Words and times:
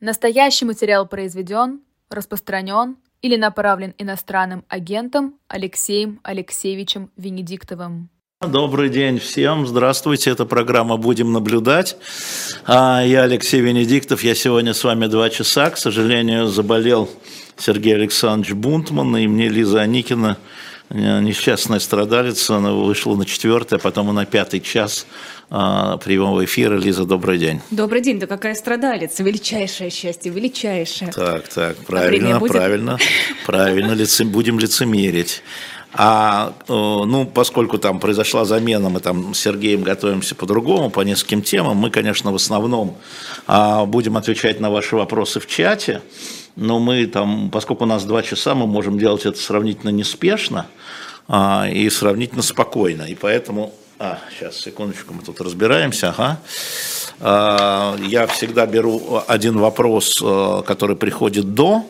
Настоящий 0.00 0.64
материал 0.64 1.06
произведен, 1.06 1.80
распространен 2.08 2.96
или 3.20 3.36
направлен 3.36 3.94
иностранным 3.98 4.64
агентом 4.66 5.34
Алексеем 5.46 6.20
Алексеевичем 6.22 7.10
Венедиктовым. 7.18 8.08
Добрый 8.40 8.88
день 8.88 9.18
всем, 9.18 9.66
здравствуйте, 9.66 10.30
это 10.30 10.46
программа 10.46 10.96
«Будем 10.96 11.34
наблюдать». 11.34 11.98
А, 12.64 13.02
я 13.04 13.24
Алексей 13.24 13.60
Венедиктов, 13.60 14.24
я 14.24 14.34
сегодня 14.34 14.72
с 14.72 14.82
вами 14.82 15.06
два 15.06 15.28
часа, 15.28 15.68
к 15.68 15.76
сожалению, 15.76 16.46
заболел 16.46 17.10
Сергей 17.58 17.94
Александрович 17.94 18.54
Бунтман 18.54 19.14
и 19.18 19.26
мне 19.26 19.50
Лиза 19.50 19.82
Аникина, 19.82 20.38
несчастная 20.90 21.78
страдалица, 21.78 22.56
она 22.56 22.72
вышла 22.72 23.14
на 23.14 23.24
четвертый, 23.24 23.76
а 23.76 23.78
потом 23.78 24.10
и 24.10 24.12
на 24.12 24.26
пятый 24.26 24.60
час 24.60 25.06
а, 25.48 25.96
прямого 25.98 26.44
эфира. 26.44 26.76
Лиза, 26.76 27.04
добрый 27.04 27.38
день. 27.38 27.60
Добрый 27.70 28.00
день, 28.00 28.18
да 28.18 28.26
какая 28.26 28.54
страдалица, 28.54 29.22
величайшее 29.22 29.90
счастье, 29.90 30.32
величайшее. 30.32 31.12
Так, 31.12 31.48
так, 31.48 31.76
правильно, 31.78 32.36
а 32.36 32.40
правильно, 32.40 32.98
правильно, 33.46 33.92
лице, 33.92 34.24
будем 34.24 34.58
лицемерить. 34.58 35.42
А, 35.92 36.54
ну, 36.68 37.26
поскольку 37.26 37.78
там 37.78 37.98
произошла 37.98 38.44
замена, 38.44 38.88
мы 38.88 39.00
там 39.00 39.34
с 39.34 39.40
Сергеем 39.40 39.82
готовимся 39.82 40.34
по-другому, 40.36 40.90
по 40.90 41.00
нескольким 41.00 41.42
темам, 41.42 41.76
мы, 41.78 41.90
конечно, 41.90 42.30
в 42.30 42.36
основном 42.36 42.96
а, 43.46 43.84
будем 43.86 44.16
отвечать 44.16 44.60
на 44.60 44.70
ваши 44.70 44.94
вопросы 44.94 45.40
в 45.40 45.46
чате, 45.48 46.00
но 46.60 46.78
мы 46.78 47.06
там, 47.06 47.50
поскольку 47.50 47.84
у 47.84 47.86
нас 47.86 48.04
два 48.04 48.22
часа, 48.22 48.54
мы 48.54 48.66
можем 48.66 48.98
делать 48.98 49.26
это 49.26 49.38
сравнительно 49.38 49.90
неспешно 49.90 50.66
а, 51.28 51.68
и 51.68 51.88
сравнительно 51.90 52.42
спокойно, 52.42 53.02
и 53.02 53.14
поэтому... 53.14 53.74
А, 53.98 54.18
сейчас, 54.34 54.56
секундочку, 54.56 55.12
мы 55.12 55.22
тут 55.22 55.40
разбираемся, 55.40 56.14
ага. 56.16 56.38
Я 57.20 58.26
всегда 58.28 58.64
беру 58.64 59.22
один 59.26 59.58
вопрос, 59.58 60.24
который 60.66 60.96
приходит 60.96 61.52
до 61.52 61.84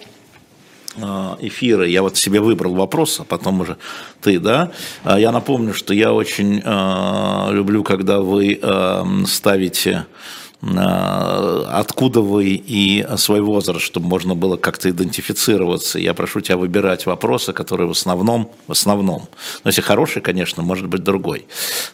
Э, 0.96 1.36
эфира, 1.40 1.86
я 1.86 2.02
вот 2.02 2.16
себе 2.16 2.40
выбрал 2.40 2.74
вопрос, 2.74 3.20
а 3.20 3.24
потом 3.24 3.60
уже 3.60 3.76
ты, 4.20 4.40
да. 4.40 4.72
А 5.04 5.20
я 5.20 5.30
напомню, 5.30 5.72
что 5.72 5.94
я 5.94 6.12
очень 6.12 6.60
э, 6.64 7.52
люблю, 7.52 7.84
когда 7.84 8.20
вы 8.20 8.58
э, 8.60 9.04
ставите 9.26 9.92
Э, 9.92 10.39
откуда 10.62 12.20
вы 12.20 12.48
и 12.48 13.06
свой 13.16 13.40
возраст, 13.40 13.80
чтобы 13.80 14.06
можно 14.06 14.34
было 14.34 14.58
как-то 14.58 14.90
идентифицироваться. 14.90 15.98
Я 15.98 16.12
прошу 16.12 16.40
тебя 16.40 16.58
выбирать 16.58 17.06
вопросы, 17.06 17.54
которые 17.54 17.88
в 17.88 17.92
основном, 17.92 18.52
в 18.66 18.72
основном, 18.72 19.28
но 19.64 19.68
если 19.68 19.80
хороший, 19.80 20.20
конечно, 20.20 20.62
может 20.62 20.86
быть 20.86 21.02
другой. 21.02 21.46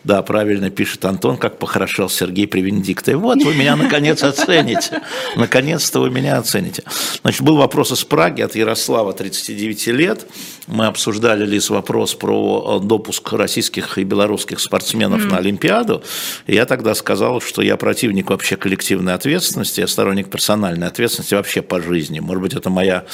Да, 0.03 0.21
правильно 0.23 0.71
пишет 0.71 1.05
Антон, 1.05 1.37
как 1.37 1.59
похорошел 1.59 2.09
Сергей 2.09 2.49
при 2.49 2.61
Венедиктове. 2.61 3.17
Вот, 3.17 3.43
вы 3.45 3.55
меня 3.55 3.77
наконец 3.77 4.25
оцените. 4.25 5.01
Наконец-то 5.37 6.01
вы 6.01 6.11
меня 6.11 6.39
оцените. 6.39 6.83
Значит, 7.23 7.43
был 7.43 7.57
вопрос 7.57 7.93
из 7.93 8.05
Праги 8.05 8.43
от 8.43 8.57
Ярослава, 8.57 9.13
39 9.13 9.87
лет. 9.89 10.27
Мы 10.67 10.87
обсуждали, 10.87 11.47
Лиз, 11.47 11.71
вопрос 11.71 12.15
про 12.15 12.81
допуск 12.83 13.33
российских 13.33 13.99
и 13.99 14.05
белорусских 14.05 14.59
спортсменов 14.59 15.25
mm. 15.25 15.31
на 15.31 15.37
Олимпиаду. 15.37 16.03
И 16.49 16.55
я 16.55 16.67
тогда 16.67 16.95
сказал, 16.95 17.41
что 17.41 17.63
я 17.63 17.77
противник 17.77 18.31
вообще 18.31 18.56
коллективной 18.57 19.15
ответственности, 19.15 19.81
я 19.81 19.87
сторонник 19.87 20.31
персональной 20.31 20.87
ответственности 20.87 21.35
вообще 21.35 21.63
по 21.63 21.81
жизни. 21.81 22.21
Может 22.21 22.43
быть, 22.43 22.55
это 22.55 22.71
моя 22.71 23.05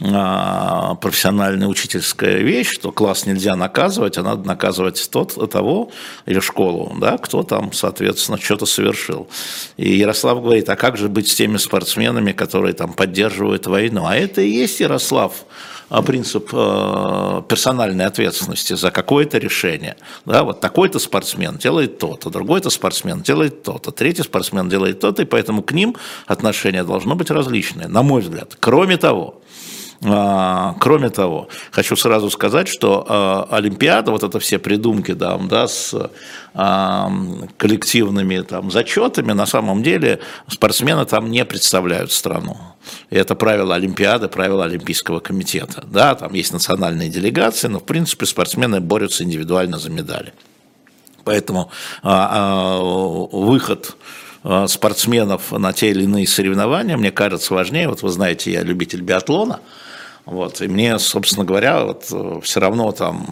а, 0.00 0.94
профессиональная 0.96 1.68
учительская 1.68 2.38
вещь, 2.38 2.70
что 2.70 2.92
класс 2.92 3.26
нельзя 3.26 3.56
наказывать, 3.56 4.18
а 4.18 4.22
надо 4.22 4.46
наказывать 4.46 5.08
тот, 5.10 5.50
того 5.50 5.90
или 6.26 6.40
школу, 6.40 6.94
да, 7.00 7.18
кто 7.18 7.42
там, 7.42 7.72
соответственно, 7.72 8.38
что-то 8.38 8.66
совершил. 8.66 9.28
И 9.76 9.96
Ярослав 9.96 10.42
говорит, 10.42 10.68
а 10.68 10.76
как 10.76 10.96
же 10.96 11.08
быть 11.08 11.28
с 11.28 11.34
теми 11.34 11.56
спортсменами, 11.56 12.32
которые 12.32 12.74
там 12.74 12.92
поддерживают 12.92 13.66
войну? 13.66 14.06
А 14.06 14.16
это 14.16 14.42
и 14.42 14.50
есть 14.50 14.80
Ярослав 14.80 15.32
принцип 16.02 16.50
э, 16.52 17.42
персональной 17.48 18.06
ответственности 18.06 18.74
за 18.74 18.90
какое-то 18.90 19.38
решение. 19.38 19.96
Да, 20.24 20.44
вот 20.44 20.60
такой-то 20.60 20.98
спортсмен 20.98 21.56
делает 21.56 21.98
то-то, 21.98 22.30
другой-то 22.30 22.70
спортсмен 22.70 23.22
делает 23.22 23.62
то-то, 23.62 23.90
третий 23.90 24.22
спортсмен 24.22 24.68
делает 24.68 25.00
то-то, 25.00 25.22
и 25.22 25.24
поэтому 25.24 25.62
к 25.62 25.72
ним 25.72 25.96
отношение 26.26 26.84
должно 26.84 27.14
быть 27.14 27.30
различное, 27.30 27.88
на 27.88 28.02
мой 28.02 28.20
взгляд. 28.20 28.56
Кроме 28.60 28.96
того, 28.96 29.40
Кроме 30.00 31.10
того, 31.10 31.48
хочу 31.72 31.96
сразу 31.96 32.30
сказать, 32.30 32.68
что 32.68 33.48
э, 33.50 33.56
Олимпиада, 33.56 34.12
вот 34.12 34.22
это 34.22 34.38
все 34.38 34.60
придумки 34.60 35.12
да, 35.12 35.36
да, 35.38 35.66
с 35.66 35.92
э, 36.54 37.08
коллективными 37.56 38.40
там, 38.42 38.70
зачетами, 38.70 39.32
на 39.32 39.44
самом 39.44 39.82
деле 39.82 40.20
спортсмены 40.46 41.04
там 41.04 41.32
не 41.32 41.44
представляют 41.44 42.12
страну. 42.12 42.56
И 43.10 43.16
это 43.16 43.34
правило 43.34 43.74
Олимпиады, 43.74 44.28
правило 44.28 44.64
Олимпийского 44.64 45.18
комитета. 45.18 45.84
Да, 45.90 46.14
там 46.14 46.32
есть 46.32 46.52
национальные 46.52 47.08
делегации, 47.08 47.66
но 47.66 47.80
в 47.80 47.84
принципе 47.84 48.24
спортсмены 48.24 48.80
борются 48.80 49.24
индивидуально 49.24 49.78
за 49.78 49.90
медали. 49.90 50.32
Поэтому 51.24 51.72
выход 52.02 53.96
спортсменов 54.66 55.50
на 55.52 55.72
те 55.72 55.90
или 55.90 56.04
иные 56.04 56.26
соревнования, 56.26 56.96
мне 56.96 57.10
кажется, 57.10 57.52
важнее. 57.52 57.88
Вот 57.88 58.02
вы 58.02 58.08
знаете, 58.08 58.52
я 58.52 58.62
любитель 58.62 59.02
биатлона, 59.02 59.60
вот, 60.30 60.60
и 60.60 60.68
мне, 60.68 60.98
собственно 60.98 61.44
говоря, 61.44 61.84
вот, 61.84 62.06
э, 62.12 62.40
все 62.42 62.60
равно 62.60 62.92
там 62.92 63.26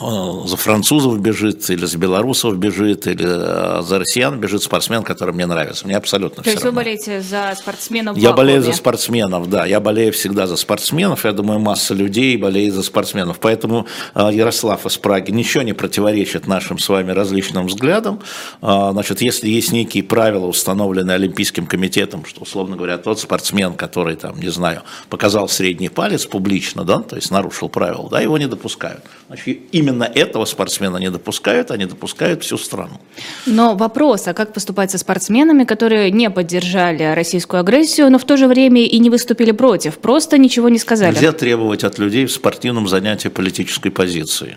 за 0.00 0.56
французов 0.56 1.20
бежит, 1.20 1.68
или 1.70 1.84
за 1.84 1.98
белорусов 1.98 2.56
бежит, 2.56 3.06
или 3.06 3.24
э, 3.24 3.82
за 3.82 3.98
россиян 3.98 4.40
бежит 4.40 4.62
спортсмен, 4.62 5.02
который 5.02 5.34
мне 5.34 5.46
нравится. 5.46 5.86
Мне 5.86 5.96
абсолютно 5.96 6.36
То 6.36 6.42
все 6.42 6.52
есть 6.52 6.64
равно. 6.64 6.80
вы 6.80 6.84
болеете 6.84 7.20
за 7.20 7.54
спортсменов? 7.56 8.16
Я 8.16 8.32
болею 8.32 8.62
за 8.62 8.72
спортсменов, 8.72 9.48
да. 9.48 9.66
Я 9.66 9.80
болею 9.80 10.12
всегда 10.12 10.46
за 10.46 10.56
спортсменов. 10.56 11.24
Я 11.24 11.32
думаю, 11.32 11.60
масса 11.60 11.94
людей 11.94 12.36
болеет 12.36 12.74
за 12.74 12.82
спортсменов. 12.82 13.38
Поэтому 13.38 13.86
э, 14.14 14.30
Ярослав 14.32 14.86
из 14.86 14.96
Праги 14.96 15.30
ничего 15.30 15.62
не 15.62 15.72
противоречит 15.72 16.46
нашим 16.46 16.78
с 16.78 16.88
вами 16.88 17.12
различным 17.12 17.66
взглядам. 17.66 18.20
Значит, 18.60 19.20
если 19.20 19.48
есть 19.48 19.72
некие 19.72 20.02
правила, 20.02 20.46
установленные 20.46 21.16
Олимпийским 21.16 21.66
комитетом, 21.66 22.24
что, 22.24 22.42
условно 22.42 22.76
говоря, 22.76 22.98
тот 22.98 23.20
спортсмен, 23.20 23.74
который, 23.74 24.16
там, 24.16 24.38
не 24.40 24.48
знаю, 24.48 24.82
показал 25.08 25.48
средний 25.48 25.88
палец 25.88 26.26
публично, 26.26 26.84
да, 26.84 27.00
то 27.00 27.16
есть 27.16 27.30
нарушил 27.30 27.68
правила, 27.68 28.08
да, 28.10 28.20
его 28.20 28.38
не 28.38 28.46
допускают. 28.46 29.02
Значит, 29.28 29.58
именно 29.82 30.04
этого 30.04 30.44
спортсмена 30.44 30.96
не 30.98 31.10
допускают, 31.10 31.70
они 31.70 31.86
допускают 31.86 32.42
всю 32.42 32.56
страну. 32.56 33.00
Но 33.46 33.74
вопрос, 33.74 34.28
а 34.28 34.34
как 34.34 34.52
поступать 34.52 34.90
со 34.90 34.98
спортсменами, 34.98 35.64
которые 35.64 36.10
не 36.10 36.30
поддержали 36.30 37.14
российскую 37.14 37.60
агрессию, 37.60 38.10
но 38.10 38.18
в 38.18 38.24
то 38.24 38.36
же 38.36 38.46
время 38.46 38.82
и 38.84 38.98
не 38.98 39.10
выступили 39.10 39.52
против, 39.52 39.98
просто 39.98 40.38
ничего 40.38 40.68
не 40.68 40.78
сказали? 40.78 41.14
Нельзя 41.14 41.32
требовать 41.32 41.84
от 41.84 41.98
людей 41.98 42.26
в 42.26 42.32
спортивном 42.32 42.88
занятии 42.88 43.28
политической 43.28 43.90
позиции. 43.90 44.56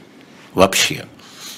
Вообще. 0.54 1.06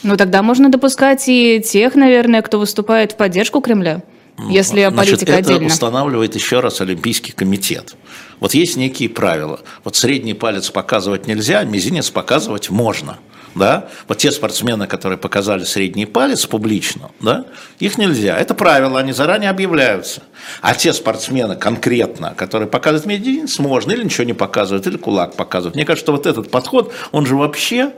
Ну 0.03 0.15
тогда 0.15 0.41
можно 0.41 0.69
допускать 0.69 1.27
и 1.27 1.61
тех, 1.63 1.95
наверное, 1.95 2.41
кто 2.41 2.59
выступает 2.59 3.11
в 3.11 3.17
поддержку 3.17 3.61
Кремля. 3.61 4.03
Если 4.49 4.87
Значит, 4.87 4.95
политика 4.95 5.31
это 5.31 5.49
отдельно. 5.53 5.67
устанавливает 5.67 6.35
еще 6.35 6.59
раз 6.59 6.79
Олимпийский 6.79 7.31
комитет. 7.31 7.95
Вот 8.39 8.53
есть 8.53 8.77
некие 8.77 9.09
правила. 9.09 9.59
Вот 9.83 9.95
средний 9.95 10.35
палец 10.35 10.69
показывать 10.69 11.25
нельзя, 11.25 11.63
мизинец 11.63 12.11
показывать 12.11 12.69
можно. 12.69 13.17
Да? 13.57 13.87
Вот 14.07 14.17
те 14.17 14.31
спортсмены, 14.31 14.87
которые 14.87 15.17
показали 15.17 15.63
средний 15.63 16.05
палец 16.05 16.45
публично, 16.45 17.11
да, 17.19 17.45
их 17.79 17.97
нельзя. 17.97 18.37
Это 18.37 18.53
правило, 18.53 18.99
они 18.99 19.13
заранее 19.13 19.49
объявляются. 19.49 20.21
А 20.61 20.73
те 20.73 20.93
спортсмены 20.93 21.55
конкретно, 21.55 22.33
которые 22.35 22.67
показывают 22.67 23.05
мизинец, 23.05 23.59
можно, 23.59 23.91
или 23.91 24.03
ничего 24.03 24.23
не 24.23 24.33
показывают, 24.33 24.87
или 24.87 24.97
кулак 24.97 25.35
показывают. 25.35 25.75
Мне 25.75 25.85
кажется, 25.85 26.05
что 26.05 26.11
вот 26.13 26.25
этот 26.25 26.51
подход, 26.51 26.93
он 27.11 27.25
же 27.25 27.35
вообще 27.35 27.91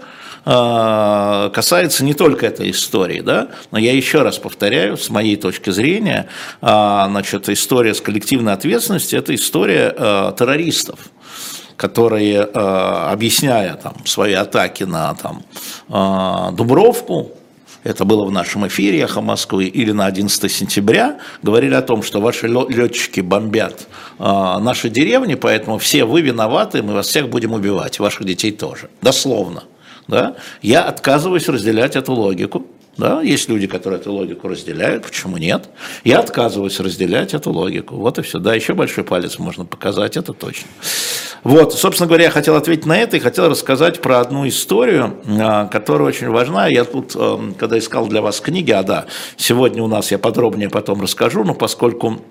а, 0.46 1.50
касается 1.50 2.04
не 2.04 2.14
только 2.14 2.46
этой 2.46 2.72
истории, 2.72 3.22
да, 3.22 3.50
но 3.72 3.78
я 3.78 3.94
еще 3.94 4.22
раз 4.22 4.38
повторяю, 4.38 4.98
с 4.98 5.10
моей 5.10 5.36
точки 5.36 5.70
зрения, 5.70 6.28
а, 6.62 7.08
значит, 7.10 7.50
история 7.50 7.94
с 7.94 8.02
коллективной 8.02 8.54
ответственностью– 8.54 9.20
это 9.20 9.36
история 9.36 9.94
а, 9.98 10.32
террористов 10.32 11.00
которые, 11.80 12.42
объясняя 12.42 13.76
там, 13.76 13.96
свои 14.06 14.34
атаки 14.34 14.84
на 14.84 15.16
там, 15.16 15.44
Дубровку, 16.54 17.32
это 17.86 18.04
было 18.04 18.26
в 18.26 18.32
нашем 18.32 18.68
эфире 18.68 19.00
«Эхо 19.00 19.22
Москвы», 19.22 19.64
или 19.64 19.94
на 19.94 20.06
11 20.06 20.52
сентября, 20.52 21.20
говорили 21.42 21.74
о 21.74 21.82
том, 21.82 22.04
что 22.04 22.20
ваши 22.20 22.48
летчики 22.48 23.22
бомбят 23.22 23.88
наши 24.20 24.90
деревни, 24.90 25.36
поэтому 25.36 25.78
все 25.78 26.04
вы 26.04 26.20
виноваты, 26.20 26.84
мы 26.84 26.94
вас 26.94 27.08
всех 27.08 27.30
будем 27.30 27.54
убивать, 27.54 28.00
ваших 28.00 28.26
детей 28.26 28.52
тоже. 28.52 28.90
Дословно. 29.02 29.64
Да? 30.10 30.36
Я 30.62 30.84
отказываюсь 30.84 31.48
разделять 31.48 31.96
эту 31.96 32.12
логику. 32.12 32.66
Да? 33.00 33.22
Есть 33.22 33.48
люди, 33.48 33.66
которые 33.66 34.02
эту 34.02 34.12
логику 34.12 34.50
разделяют, 34.50 35.06
почему 35.06 35.38
нет? 35.38 35.70
Я 36.04 36.20
отказываюсь 36.20 36.82
разделять 36.82 37.34
эту 37.34 37.52
логику. 37.52 37.96
Вот 37.96 38.20
и 38.20 38.22
все. 38.22 38.40
Да, 38.40 38.54
еще 38.54 38.74
большой 38.74 39.06
палец 39.06 39.40
можно 39.40 39.64
показать, 39.64 40.18
это 40.18 40.34
точно. 40.34 40.68
Вот, 41.44 41.74
собственно 41.74 42.08
говоря, 42.08 42.26
я 42.26 42.30
хотел 42.30 42.58
ответить 42.58 42.86
на 42.86 42.98
это 42.98 43.16
и 43.16 43.22
хотел 43.22 43.48
рассказать 43.48 44.02
про 44.02 44.20
одну 44.20 44.46
историю, 44.46 45.16
а, 45.26 45.68
которая 45.68 46.10
очень 46.10 46.30
важна. 46.30 46.68
Я 46.68 46.84
тут, 46.84 47.16
эм, 47.16 47.54
когда 47.54 47.80
искал 47.80 48.08
для 48.08 48.22
вас 48.22 48.42
книги, 48.42 48.72
а 48.72 48.84
да, 48.84 49.06
сегодня 49.38 49.82
у 49.82 49.88
нас 49.88 50.12
я 50.12 50.20
подробнее 50.20 50.70
потом 50.70 51.02
расскажу, 51.02 51.46
но 51.46 51.54
поскольку 51.54 52.22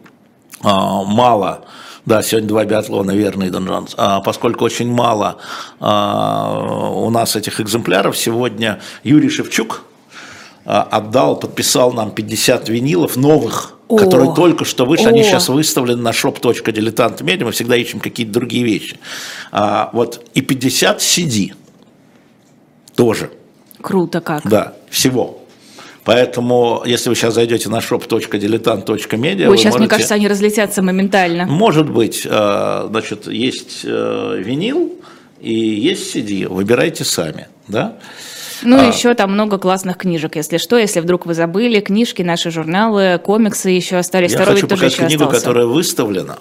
мало 0.63 1.65
да, 2.05 2.23
сегодня 2.23 2.49
два 2.49 2.65
биатлона, 2.65 3.13
верно, 3.13 3.49
Идан 3.49 3.67
Джонс. 3.67 3.95
А, 3.97 4.21
поскольку 4.21 4.65
очень 4.65 4.91
мало 4.91 5.37
а, 5.79 6.91
у 6.91 7.11
нас 7.11 7.37
этих 7.37 7.61
экземпляров, 7.61 8.17
сегодня 8.17 8.81
Юрий 9.05 9.29
Шевчук 9.29 9.83
а, 9.83 9.89
отдал, 10.69 11.39
подписал 11.39 11.93
нам 11.93 12.11
50 12.11 12.69
винилов 12.69 13.17
новых, 13.17 13.79
О. 13.89 13.97
которые 13.97 14.35
только 14.35 14.67
что 14.67 14.85
вышли. 14.85 15.07
О. 15.07 15.09
Они 15.09 15.23
сейчас 15.23 15.49
выставлены 15.49 16.03
на 16.03 16.11
shop.diletant.media. 16.11 17.45
Мы 17.45 17.53
всегда 17.53 17.75
ищем 17.77 18.01
какие-то 18.01 18.33
другие 18.33 18.65
вещи. 18.65 18.99
А, 19.51 19.89
вот, 19.95 20.25
и 20.35 20.43
50 20.43 20.99
CD 20.99 21.55
тоже. 22.95 23.31
Круто 23.81 24.21
как. 24.21 24.47
Да, 24.47 24.75
всего. 24.91 25.39
Поэтому, 26.05 26.83
если 26.85 27.09
вы 27.09 27.15
сейчас 27.15 27.35
зайдете 27.35 27.71
на 27.71 27.79
shop.diletant.media... 27.79 29.49
Ой, 29.49 29.57
сейчас, 29.57 29.73
можете... 29.73 29.79
мне 29.79 29.89
кажется, 29.89 30.15
они 30.15 30.29
разлетятся 30.29 30.83
моментально. 30.83 31.47
Может 31.47 31.91
быть. 31.91 32.27
Э, 32.29 32.87
значит, 32.91 33.27
есть 33.27 33.81
э, 33.85 34.43
винил 34.45 34.93
и 35.41 35.55
есть 35.55 36.15
CD. 36.15 36.47
Выбирайте 36.47 37.05
сами. 37.05 37.49
Да? 37.69 37.99
Ну, 38.63 38.79
а, 38.79 38.85
еще 38.85 39.15
там 39.15 39.33
много 39.33 39.59
классных 39.59 39.99
книжек, 39.99 40.37
если 40.37 40.59
что, 40.59 40.77
если 40.77 41.01
вдруг 41.01 41.27
вы 41.27 41.35
забыли, 41.35 41.81
книжки, 41.81 42.23
наши 42.23 42.51
журналы, 42.51 43.21
комиксы 43.23 43.71
еще 43.71 43.97
остались. 43.97 44.33
Я 44.33 44.39
Второй 44.39 44.55
хочу 44.55 44.69
показать 44.69 44.97
книгу, 44.97 45.25
остался. 45.25 45.41
которая 45.41 45.67
выставлена. 45.67 46.39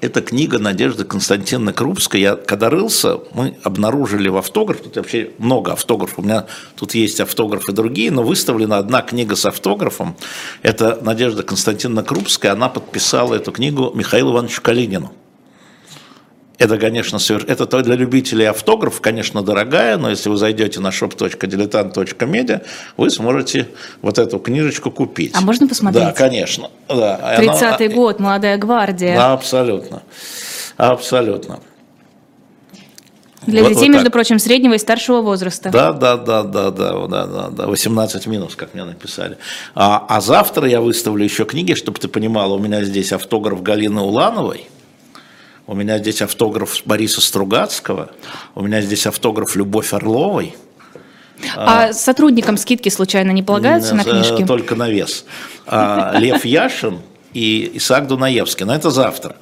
Это 0.00 0.20
книга 0.20 0.60
Надежды 0.60 1.04
Константиновны 1.04 1.72
Крупской. 1.72 2.20
Я 2.20 2.36
когда 2.36 2.70
рылся, 2.70 3.18
мы 3.34 3.56
обнаружили 3.64 4.28
в 4.28 4.36
автограф, 4.36 4.80
тут 4.80 4.96
вообще 4.96 5.30
много 5.38 5.72
автографов, 5.72 6.20
у 6.20 6.22
меня 6.22 6.46
тут 6.76 6.94
есть 6.94 7.20
автографы 7.20 7.72
другие, 7.72 8.12
но 8.12 8.22
выставлена 8.22 8.78
одна 8.78 9.02
книга 9.02 9.34
с 9.34 9.44
автографом. 9.44 10.16
Это 10.62 10.98
Надежда 11.02 11.42
Константиновна 11.42 12.04
Крупская, 12.04 12.52
она 12.52 12.68
подписала 12.68 13.34
эту 13.34 13.50
книгу 13.50 13.90
Михаилу 13.94 14.32
Ивановичу 14.32 14.62
Калинину. 14.62 15.12
Это, 16.58 16.76
конечно, 16.76 17.18
это 17.46 17.66
то 17.66 17.82
для 17.82 17.94
любителей 17.94 18.46
автограф, 18.46 19.00
конечно, 19.00 19.42
дорогая, 19.42 19.96
но 19.96 20.10
если 20.10 20.28
вы 20.28 20.36
зайдете 20.36 20.80
на 20.80 20.88
shop.diletant.media, 20.88 22.66
вы 22.96 23.10
сможете 23.10 23.68
вот 24.02 24.18
эту 24.18 24.40
книжечку 24.40 24.90
купить. 24.90 25.32
А 25.36 25.40
можно 25.40 25.68
посмотреть? 25.68 26.04
Да, 26.04 26.12
конечно. 26.12 26.70
Да. 26.88 27.36
30-й 27.38 27.86
Она... 27.86 27.94
год, 27.94 28.18
молодая 28.18 28.58
гвардия. 28.58 29.14
Да, 29.14 29.32
абсолютно. 29.34 30.02
Абсолютно. 30.76 31.60
Для 33.46 33.62
вот, 33.62 33.68
детей, 33.68 33.86
вот 33.86 33.94
между 33.94 34.10
прочим, 34.10 34.40
среднего 34.40 34.74
и 34.74 34.78
старшего 34.78 35.22
возраста. 35.22 35.70
Да, 35.70 35.92
да, 35.92 36.16
да, 36.16 36.42
да, 36.42 36.72
да, 36.72 37.06
да, 37.06 37.26
да, 37.26 37.48
да, 37.50 37.66
18 37.68 38.26
минус, 38.26 38.56
как 38.56 38.74
мне 38.74 38.84
написали. 38.84 39.38
А, 39.76 40.04
а 40.08 40.20
завтра 40.20 40.68
я 40.68 40.80
выставлю 40.80 41.22
еще 41.22 41.44
книги, 41.44 41.74
чтобы 41.74 42.00
ты 42.00 42.08
понимала, 42.08 42.54
у 42.54 42.58
меня 42.58 42.82
здесь 42.82 43.12
автограф 43.12 43.62
Галины 43.62 44.00
Улановой– 44.00 44.68
у 45.68 45.74
меня 45.74 45.98
здесь 45.98 46.22
автограф 46.22 46.82
Бориса 46.86 47.20
Стругацкого, 47.20 48.10
у 48.54 48.62
меня 48.62 48.80
здесь 48.80 49.06
автограф 49.06 49.54
Любовь 49.54 49.92
Орловой. 49.92 50.56
А, 51.54 51.88
а 51.88 51.92
сотрудникам 51.92 52.56
скидки 52.56 52.88
случайно 52.88 53.30
не 53.30 53.44
полагаются 53.44 53.94
на 53.94 54.02
книжки? 54.02 54.44
Только 54.44 54.74
на 54.74 54.88
вес. 54.88 55.24
А, 55.66 56.16
Лев 56.18 56.44
Яшин 56.44 57.00
и 57.32 57.70
Исаак 57.74 58.08
Дунаевский. 58.08 58.64
Но 58.64 58.74
это 58.74 58.90
завтра. 58.90 59.36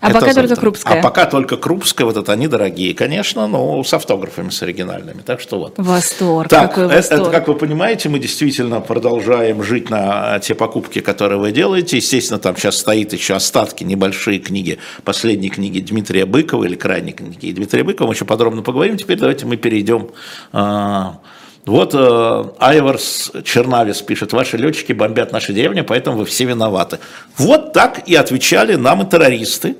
А 0.00 0.10
это 0.10 0.20
пока 0.20 0.34
только 0.34 0.56
Крупская? 0.56 0.98
А 0.98 1.02
пока 1.02 1.26
только 1.26 1.56
Крупская, 1.58 2.06
вот 2.06 2.16
это 2.16 2.32
они 2.32 2.48
дорогие, 2.48 2.94
конечно, 2.94 3.46
но 3.46 3.84
с 3.84 3.92
автографами, 3.92 4.48
с 4.48 4.62
оригинальными, 4.62 5.20
так 5.20 5.40
что 5.40 5.58
вот. 5.58 5.74
Восторг, 5.76 6.48
так, 6.48 6.70
какой 6.70 6.86
восторг. 6.86 7.20
Это, 7.22 7.30
как 7.30 7.48
вы 7.48 7.54
понимаете, 7.54 8.08
мы 8.08 8.18
действительно 8.18 8.80
продолжаем 8.80 9.62
жить 9.62 9.90
на 9.90 10.38
те 10.38 10.54
покупки, 10.54 11.00
которые 11.00 11.38
вы 11.38 11.52
делаете. 11.52 11.98
Естественно, 11.98 12.38
там 12.38 12.56
сейчас 12.56 12.78
стоит 12.78 13.12
еще 13.12 13.34
остатки, 13.34 13.84
небольшие 13.84 14.38
книги, 14.38 14.78
последние 15.04 15.50
книги 15.50 15.80
Дмитрия 15.80 16.24
Быкова 16.24 16.64
или 16.64 16.76
крайние 16.76 17.12
книги 17.12 17.52
Дмитрия 17.52 17.84
Быкова, 17.84 18.08
мы 18.08 18.14
еще 18.14 18.24
подробно 18.24 18.62
поговорим. 18.62 18.96
Теперь 18.96 19.18
давайте 19.18 19.44
мы 19.44 19.56
перейдем 19.56 20.10
а, 20.52 21.18
вот 21.66 21.94
э, 21.94 22.44
Айварс 22.58 23.32
Чернавис 23.44 24.02
пишет, 24.02 24.32
ваши 24.32 24.56
летчики 24.56 24.92
бомбят 24.92 25.32
наши 25.32 25.52
деревни, 25.52 25.82
поэтому 25.82 26.18
вы 26.18 26.24
все 26.24 26.44
виноваты. 26.44 26.98
Вот 27.36 27.72
так 27.72 28.08
и 28.08 28.14
отвечали 28.14 28.74
нам 28.76 29.02
и 29.02 29.08
террористы, 29.08 29.76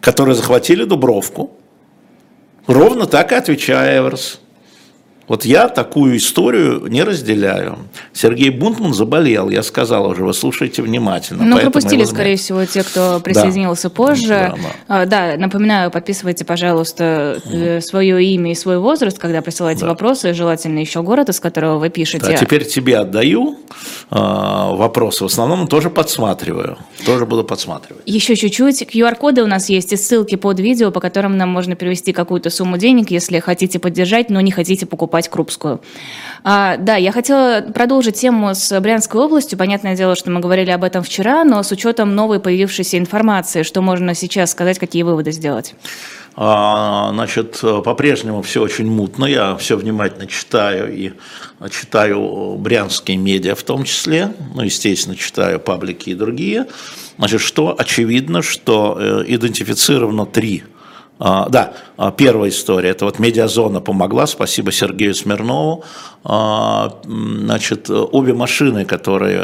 которые 0.00 0.34
захватили 0.34 0.84
Дубровку. 0.84 1.52
Ровно 2.66 3.06
так 3.06 3.32
и 3.32 3.34
отвечает 3.34 3.96
Айварс. 3.96 4.39
Вот 5.30 5.44
я 5.44 5.68
такую 5.68 6.16
историю 6.16 6.88
не 6.88 7.04
разделяю. 7.04 7.78
Сергей 8.12 8.50
Бунтман 8.50 8.92
заболел, 8.92 9.48
я 9.48 9.62
сказал 9.62 10.08
уже, 10.08 10.24
вы 10.24 10.34
слушайте 10.34 10.82
внимательно. 10.82 11.44
Ну, 11.44 11.56
пропустили, 11.56 12.02
скорее 12.02 12.36
всего, 12.36 12.64
те, 12.64 12.82
кто 12.82 13.20
присоединился 13.20 13.90
да. 13.90 13.94
позже. 13.94 14.26
Да, 14.28 14.54
да. 14.88 15.02
А, 15.02 15.06
да, 15.06 15.36
напоминаю, 15.36 15.92
подписывайте, 15.92 16.44
пожалуйста, 16.44 17.40
mm. 17.44 17.80
свое 17.80 18.24
имя 18.24 18.50
и 18.50 18.54
свой 18.56 18.78
возраст, 18.78 19.20
когда 19.20 19.40
присылаете 19.40 19.82
да. 19.82 19.86
вопросы, 19.86 20.34
желательно 20.34 20.80
еще 20.80 21.00
город, 21.00 21.28
из 21.28 21.38
которого 21.38 21.78
вы 21.78 21.90
пишете. 21.90 22.26
Да, 22.26 22.34
теперь 22.34 22.64
тебе 22.64 22.98
отдаю 22.98 23.56
э, 24.10 24.16
вопросы, 24.16 25.22
в 25.22 25.28
основном 25.28 25.68
тоже 25.68 25.90
подсматриваю, 25.90 26.76
тоже 27.06 27.24
буду 27.24 27.44
подсматривать. 27.44 28.02
Еще 28.04 28.34
чуть-чуть, 28.34 28.82
QR-коды 28.82 29.44
у 29.44 29.46
нас 29.46 29.68
есть 29.68 29.92
и 29.92 29.96
ссылки 29.96 30.34
под 30.34 30.58
видео, 30.58 30.90
по 30.90 30.98
которым 30.98 31.36
нам 31.36 31.50
можно 31.50 31.76
перевести 31.76 32.12
какую-то 32.12 32.50
сумму 32.50 32.78
денег, 32.78 33.12
если 33.12 33.38
хотите 33.38 33.78
поддержать, 33.78 34.28
но 34.28 34.40
не 34.40 34.50
хотите 34.50 34.86
покупать 34.86 35.19
покупать 35.20 35.28
Крупскую. 35.28 35.80
А, 36.42 36.76
да, 36.76 36.96
я 36.96 37.12
хотела 37.12 37.62
продолжить 37.74 38.16
тему 38.16 38.54
с 38.54 38.80
Брянской 38.80 39.20
областью. 39.20 39.58
Понятное 39.58 39.96
дело, 39.96 40.14
что 40.16 40.30
мы 40.30 40.40
говорили 40.40 40.70
об 40.70 40.84
этом 40.84 41.02
вчера, 41.02 41.44
но 41.44 41.62
с 41.62 41.72
учетом 41.72 42.14
новой 42.14 42.40
появившейся 42.40 42.98
информации, 42.98 43.62
что 43.62 43.82
можно 43.82 44.14
сейчас 44.14 44.50
сказать, 44.50 44.78
какие 44.78 45.02
выводы 45.02 45.32
сделать? 45.32 45.74
А, 46.36 47.10
значит, 47.12 47.60
по-прежнему 47.60 48.40
все 48.42 48.62
очень 48.62 48.86
мутно, 48.86 49.26
я 49.26 49.56
все 49.56 49.76
внимательно 49.76 50.26
читаю 50.26 50.94
и 50.94 51.12
читаю 51.70 52.56
брянские 52.58 53.18
медиа 53.18 53.54
в 53.54 53.62
том 53.62 53.84
числе, 53.84 54.32
ну, 54.54 54.62
естественно, 54.62 55.16
читаю 55.16 55.60
паблики 55.60 56.10
и 56.10 56.14
другие. 56.14 56.66
Значит, 57.18 57.40
что 57.42 57.74
очевидно, 57.76 58.40
что 58.40 58.96
э, 58.98 59.24
идентифицировано 59.26 60.24
три 60.24 60.62
а, 60.62 60.79
да, 61.20 61.74
а, 61.98 62.10
первая 62.12 62.48
история, 62.48 62.90
это 62.90 63.04
вот 63.04 63.18
медиазона 63.18 63.82
помогла, 63.82 64.26
спасибо 64.26 64.72
Сергею 64.72 65.14
Смирнову. 65.14 65.84
А, 66.24 66.98
значит, 67.04 67.90
обе 67.90 68.32
машины, 68.32 68.86
которые, 68.86 69.42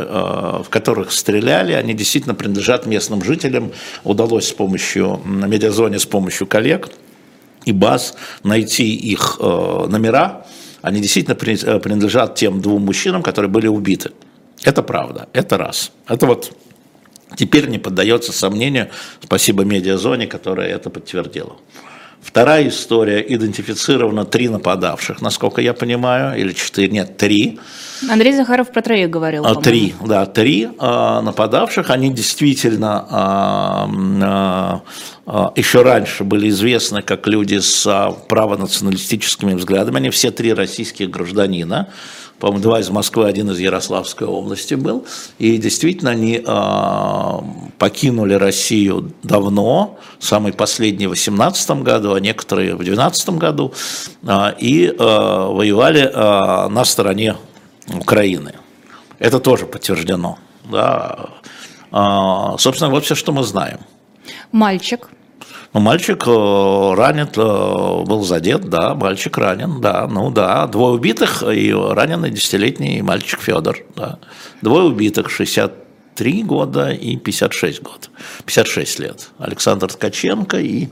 в 0.62 0.66
которых 0.70 1.12
стреляли, 1.12 1.74
они 1.74 1.92
действительно 1.92 2.34
принадлежат 2.34 2.86
местным 2.86 3.22
жителям. 3.22 3.72
Удалось 4.04 4.48
с 4.48 4.52
помощью, 4.52 5.20
на 5.26 5.44
медиазоне 5.44 5.98
с 5.98 6.06
помощью 6.06 6.46
коллег 6.46 6.88
и 7.66 7.72
баз 7.72 8.14
найти 8.42 8.94
их 8.94 9.38
номера. 9.38 10.46
Они 10.80 11.00
действительно 11.00 11.36
принадлежат 11.36 12.36
тем 12.36 12.62
двум 12.62 12.86
мужчинам, 12.86 13.22
которые 13.22 13.50
были 13.50 13.66
убиты. 13.66 14.12
Это 14.64 14.82
правда, 14.82 15.28
это 15.34 15.58
раз. 15.58 15.92
Это 16.08 16.26
вот 16.26 16.52
теперь 17.36 17.68
не 17.68 17.78
поддается 17.78 18.32
сомнению, 18.32 18.88
спасибо 19.22 19.64
медиазоне, 19.64 20.26
которая 20.26 20.68
это 20.68 20.90
подтвердила. 20.90 21.56
Вторая 22.26 22.68
история, 22.68 23.20
идентифицировано 23.20 24.24
три 24.24 24.48
нападавших, 24.48 25.22
насколько 25.22 25.60
я 25.60 25.72
понимаю, 25.72 26.36
или 26.36 26.52
четыре, 26.52 26.88
нет, 26.88 27.16
три. 27.16 27.60
Андрей 28.10 28.34
Захаров 28.34 28.72
про 28.72 28.82
троих 28.82 29.10
говорил. 29.10 29.46
А, 29.46 29.54
три, 29.54 29.94
да, 30.04 30.26
три 30.26 30.68
а, 30.78 31.22
нападавших, 31.22 31.88
они 31.90 32.12
действительно 32.12 33.06
а, 33.08 34.82
а, 35.24 35.52
еще 35.54 35.82
раньше 35.82 36.24
были 36.24 36.48
известны 36.48 37.02
как 37.02 37.28
люди 37.28 37.58
с 37.58 37.86
а, 37.86 38.10
правонационалистическими 38.10 39.54
взглядами, 39.54 39.98
они 39.98 40.10
все 40.10 40.32
три 40.32 40.52
российских 40.52 41.10
гражданина, 41.10 41.90
по-моему, 42.38 42.62
два 42.62 42.80
из 42.80 42.90
Москвы, 42.90 43.26
один 43.26 43.50
из 43.50 43.58
Ярославской 43.58 44.26
области 44.26 44.74
был. 44.74 45.06
И 45.38 45.56
действительно, 45.56 46.10
они 46.10 46.42
э, 46.44 47.32
покинули 47.78 48.34
Россию 48.34 49.12
давно, 49.22 49.98
самый 50.18 50.52
последний 50.52 51.06
в 51.06 51.10
18 51.10 51.70
году, 51.82 52.14
а 52.14 52.20
некоторые 52.20 52.74
в 52.74 52.84
12 52.84 53.30
году, 53.30 53.72
э, 54.22 54.54
и 54.58 54.86
э, 54.86 54.94
воевали 54.98 56.02
э, 56.02 56.68
на 56.68 56.84
стороне 56.84 57.36
Украины. 57.94 58.52
Это 59.18 59.40
тоже 59.40 59.66
подтверждено. 59.66 60.38
Да. 60.70 61.30
Э, 61.90 62.58
собственно, 62.58 62.90
вот 62.90 63.04
все, 63.04 63.14
что 63.14 63.32
мы 63.32 63.44
знаем. 63.44 63.78
Мальчик 64.52 65.08
ну, 65.76 65.82
мальчик 65.82 66.26
э, 66.26 66.94
ранен, 66.94 67.28
э, 67.36 68.04
был 68.06 68.24
задет, 68.24 68.70
да, 68.70 68.94
мальчик 68.94 69.36
ранен, 69.36 69.82
да, 69.82 70.06
ну 70.06 70.30
да, 70.30 70.66
двое 70.68 70.94
убитых 70.94 71.42
и 71.42 71.70
раненый 71.70 72.30
десятилетний 72.30 73.02
мальчик 73.02 73.42
Федор, 73.42 73.80
да. 73.94 74.18
Двое 74.62 74.86
убитых, 74.86 75.28
63 75.28 76.44
года 76.44 76.92
и 76.92 77.16
56 77.16 77.82
год, 77.82 78.08
56 78.46 78.98
лет. 79.00 79.28
Александр 79.38 79.92
Ткаченко 79.92 80.58
и 80.60 80.88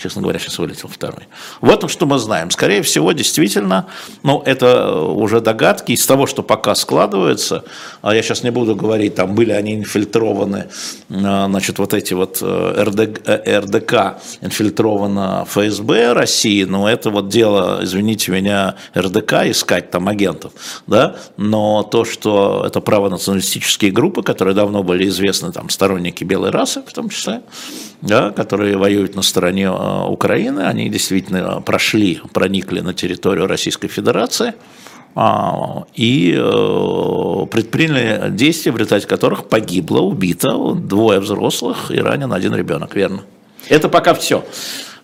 честно 0.00 0.22
говоря, 0.22 0.38
сейчас 0.38 0.58
вылетел 0.58 0.88
второй. 0.88 1.28
Вот 1.60 1.90
что 1.90 2.06
мы 2.06 2.18
знаем. 2.18 2.50
Скорее 2.50 2.82
всего, 2.82 3.12
действительно, 3.12 3.86
ну, 4.22 4.42
это 4.44 5.00
уже 5.00 5.40
догадки 5.40 5.92
из 5.92 6.06
того, 6.06 6.26
что 6.26 6.42
пока 6.42 6.74
складывается. 6.74 7.64
А 8.00 8.14
я 8.14 8.22
сейчас 8.22 8.42
не 8.42 8.50
буду 8.50 8.74
говорить, 8.74 9.14
там 9.14 9.34
были 9.34 9.52
они 9.52 9.74
инфильтрованы, 9.74 10.68
а, 11.10 11.46
значит, 11.48 11.78
вот 11.78 11.92
эти 11.94 12.14
вот 12.14 12.38
э, 12.40 12.84
РД, 12.84 13.20
э, 13.26 13.60
РДК 13.60 14.22
инфильтровано 14.40 15.44
ФСБ 15.48 16.12
России, 16.12 16.64
но 16.64 16.88
это 16.88 17.10
вот 17.10 17.28
дело, 17.28 17.80
извините 17.82 18.32
меня, 18.32 18.76
РДК 18.96 19.44
искать 19.44 19.90
там 19.90 20.08
агентов, 20.08 20.52
да, 20.86 21.16
но 21.36 21.82
то, 21.82 22.04
что 22.04 22.64
это 22.66 22.80
правонационалистические 22.80 23.90
группы, 23.90 24.22
которые 24.22 24.54
давно 24.54 24.82
были 24.82 25.08
известны, 25.08 25.52
там, 25.52 25.68
сторонники 25.68 26.24
белой 26.24 26.50
расы 26.50 26.82
в 26.86 26.92
том 26.92 27.08
числе, 27.08 27.42
да, 28.00 28.30
которые 28.30 28.76
воюют 28.76 29.14
на 29.14 29.22
стороне 29.22 29.41
э, 29.44 30.06
Украины, 30.08 30.60
они 30.60 30.88
действительно 30.88 31.60
прошли, 31.60 32.20
проникли 32.32 32.80
на 32.80 32.94
территорию 32.94 33.46
Российской 33.46 33.88
Федерации 33.88 34.54
а, 35.14 35.84
и 35.94 36.34
э, 36.36 37.46
предприняли 37.50 38.30
действия, 38.30 38.72
в 38.72 38.76
результате 38.76 39.06
которых 39.06 39.48
погибло, 39.48 40.00
убито 40.00 40.74
двое 40.74 41.20
взрослых 41.20 41.90
и 41.90 41.98
ранен 41.98 42.32
один 42.32 42.54
ребенок, 42.54 42.94
верно? 42.94 43.22
Это 43.68 43.88
пока 43.88 44.14
все. 44.14 44.44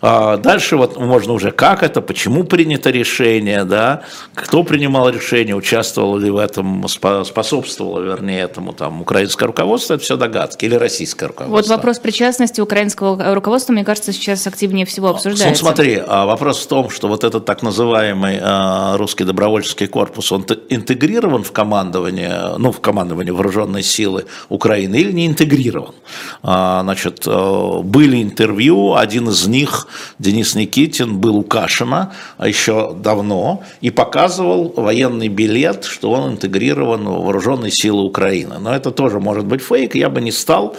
А, 0.01 0.37
дальше 0.37 0.77
вот 0.77 0.97
можно 0.97 1.33
уже 1.33 1.51
как 1.51 1.83
это, 1.83 2.01
почему 2.01 2.43
принято 2.43 2.89
решение, 2.89 3.65
да, 3.65 4.03
кто 4.33 4.63
принимал 4.63 5.09
решение, 5.09 5.55
участвовал 5.55 6.17
ли 6.17 6.29
в 6.29 6.37
этом, 6.37 6.87
способствовало, 6.87 8.01
вернее, 8.01 8.41
этому 8.41 8.73
там 8.73 9.01
украинское 9.01 9.47
руководство, 9.47 9.95
это 9.95 10.03
все 10.03 10.15
догадки, 10.15 10.65
или 10.65 10.75
российское 10.75 11.27
руководство. 11.27 11.55
Вот 11.55 11.67
вопрос 11.67 11.99
причастности 11.99 12.61
украинского 12.61 13.33
руководства, 13.33 13.73
мне 13.73 13.83
кажется, 13.83 14.13
сейчас 14.13 14.47
активнее 14.47 14.85
всего 14.85 15.09
обсуждается. 15.09 15.63
Ну, 15.63 15.67
смотри, 15.67 16.01
а 16.05 16.25
вопрос 16.25 16.59
в 16.59 16.67
том, 16.67 16.89
что 16.89 17.07
вот 17.07 17.23
этот 17.23 17.45
так 17.45 17.61
называемый 17.61 18.39
а, 18.41 18.95
русский 18.97 19.25
добровольческий 19.25 19.87
корпус, 19.87 20.31
он 20.31 20.45
интегрирован 20.69 21.43
в 21.43 21.51
командование, 21.51 22.53
ну, 22.57 22.71
в 22.71 22.79
командование 22.79 23.33
вооруженной 23.33 23.83
силы 23.83 24.25
Украины 24.47 24.95
или 24.95 25.11
не 25.11 25.27
интегрирован. 25.27 25.93
Значит, 26.41 27.23
э, 27.25 27.79
были 27.83 28.21
интервью, 28.23 28.95
один 28.95 29.29
из 29.29 29.47
них 29.47 29.88
Денис 30.19 30.55
Никитин 30.55 31.19
был 31.19 31.37
у 31.37 31.43
Кашина 31.43 32.13
а 32.37 32.47
еще 32.47 32.95
давно 32.97 33.63
и 33.81 33.89
показывал 33.89 34.73
военный 34.75 35.27
билет, 35.27 35.83
что 35.83 36.11
он 36.11 36.33
интегрирован 36.33 37.05
в 37.05 37.23
вооруженные 37.23 37.71
силы 37.71 38.03
Украины. 38.03 38.59
Но 38.59 38.73
это 38.73 38.91
тоже 38.91 39.19
может 39.19 39.45
быть 39.45 39.61
фейк, 39.61 39.95
я 39.95 40.09
бы 40.09 40.21
не 40.21 40.31
стал. 40.31 40.75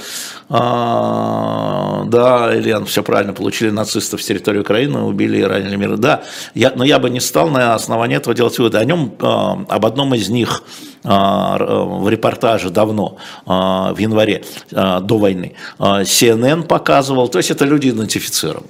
А, 0.49 2.05
да, 2.07 2.57
Ильян, 2.57 2.87
все 2.87 3.03
правильно, 3.03 3.33
получили 3.33 3.71
нацистов 3.71 4.23
с 4.23 4.27
территории 4.27 4.61
Украины, 4.61 5.01
убили 5.01 5.39
и 5.39 5.43
ранили 5.43 5.77
мир. 5.77 5.97
Да, 5.97 6.23
я, 6.55 6.73
но 6.75 6.85
я 6.85 6.99
бы 6.99 7.11
не 7.11 7.21
стал 7.21 7.49
на 7.49 7.75
основании 7.75 8.17
этого 8.17 8.35
делать 8.35 8.59
выводы. 8.59 8.79
О 8.79 8.85
нем, 8.85 9.13
а, 9.21 9.63
об 9.69 9.87
одном 9.87 10.15
из 10.15 10.29
них 10.29 10.63
в 11.03 12.09
репортаже 12.11 12.69
давно, 12.69 13.17
в 13.47 13.97
январе 13.97 14.45
до 14.71 15.17
войны, 15.17 15.55
CNN 15.79 16.65
показывал, 16.65 17.29
то 17.29 17.39
есть 17.39 17.51
это 17.51 17.65
люди 17.65 17.89
идентифицированы. 17.89 18.69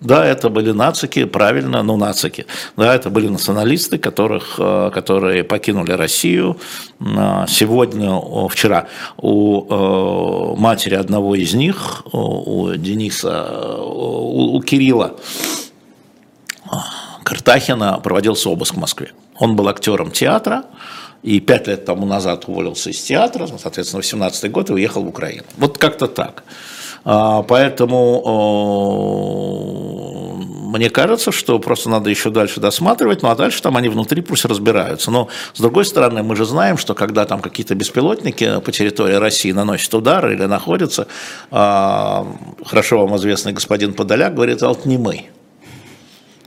Да, 0.00 0.26
это 0.26 0.50
были 0.50 0.72
нацики, 0.72 1.24
правильно, 1.24 1.82
ну 1.82 1.96
нацики. 1.96 2.46
Да, 2.76 2.94
это 2.94 3.08
были 3.08 3.28
националисты, 3.28 3.98
которых, 3.98 4.56
э, 4.58 4.90
которые 4.92 5.42
покинули 5.42 5.92
Россию. 5.92 6.58
Сегодня, 7.48 8.48
вчера, 8.48 8.88
у 9.16 9.64
э, 9.64 10.56
матери 10.60 10.94
одного 10.94 11.34
из 11.34 11.54
них, 11.54 12.04
у 12.12 12.72
Дениса, 12.74 13.78
у, 13.80 14.56
у 14.56 14.62
Кирилла 14.62 15.16
Картахина 17.26 17.98
проводился 17.98 18.50
обыск 18.50 18.74
в 18.74 18.78
Москве. 18.78 19.10
Он 19.38 19.56
был 19.56 19.68
актером 19.68 20.10
театра, 20.10 20.64
и 21.22 21.40
пять 21.40 21.66
лет 21.66 21.84
тому 21.84 22.06
назад 22.06 22.44
уволился 22.46 22.90
из 22.90 23.02
театра, 23.02 23.48
соответственно, 23.58 24.00
в 24.00 24.04
18 24.04 24.50
год 24.52 24.70
и 24.70 24.74
уехал 24.74 25.02
в 25.02 25.08
Украину. 25.08 25.44
Вот 25.56 25.76
как-то 25.76 26.06
так. 26.06 26.44
А, 27.08 27.42
поэтому 27.44 28.20
мне 30.74 30.90
кажется, 30.90 31.30
что 31.30 31.60
просто 31.60 31.88
надо 31.88 32.10
еще 32.10 32.30
дальше 32.30 32.60
досматривать, 32.60 33.22
ну 33.22 33.30
а 33.30 33.36
дальше 33.36 33.62
там 33.62 33.76
они 33.76 33.88
внутри 33.88 34.22
пусть 34.22 34.44
разбираются. 34.44 35.12
Но 35.12 35.28
с 35.54 35.60
другой 35.60 35.84
стороны, 35.84 36.24
мы 36.24 36.34
же 36.34 36.44
знаем, 36.44 36.76
что 36.76 36.94
когда 36.94 37.24
там 37.24 37.40
какие-то 37.40 37.76
беспилотники 37.76 38.60
по 38.60 38.72
территории 38.72 39.14
России 39.14 39.52
наносят 39.52 39.94
удары 39.94 40.34
или 40.34 40.46
находятся, 40.46 41.06
а, 41.52 42.26
хорошо 42.64 43.06
вам 43.06 43.16
известный 43.16 43.52
господин 43.52 43.94
Подоляк 43.94 44.34
говорит, 44.34 44.60
а 44.64 44.68
вот 44.68 44.84
не 44.84 44.98
мы. 44.98 45.26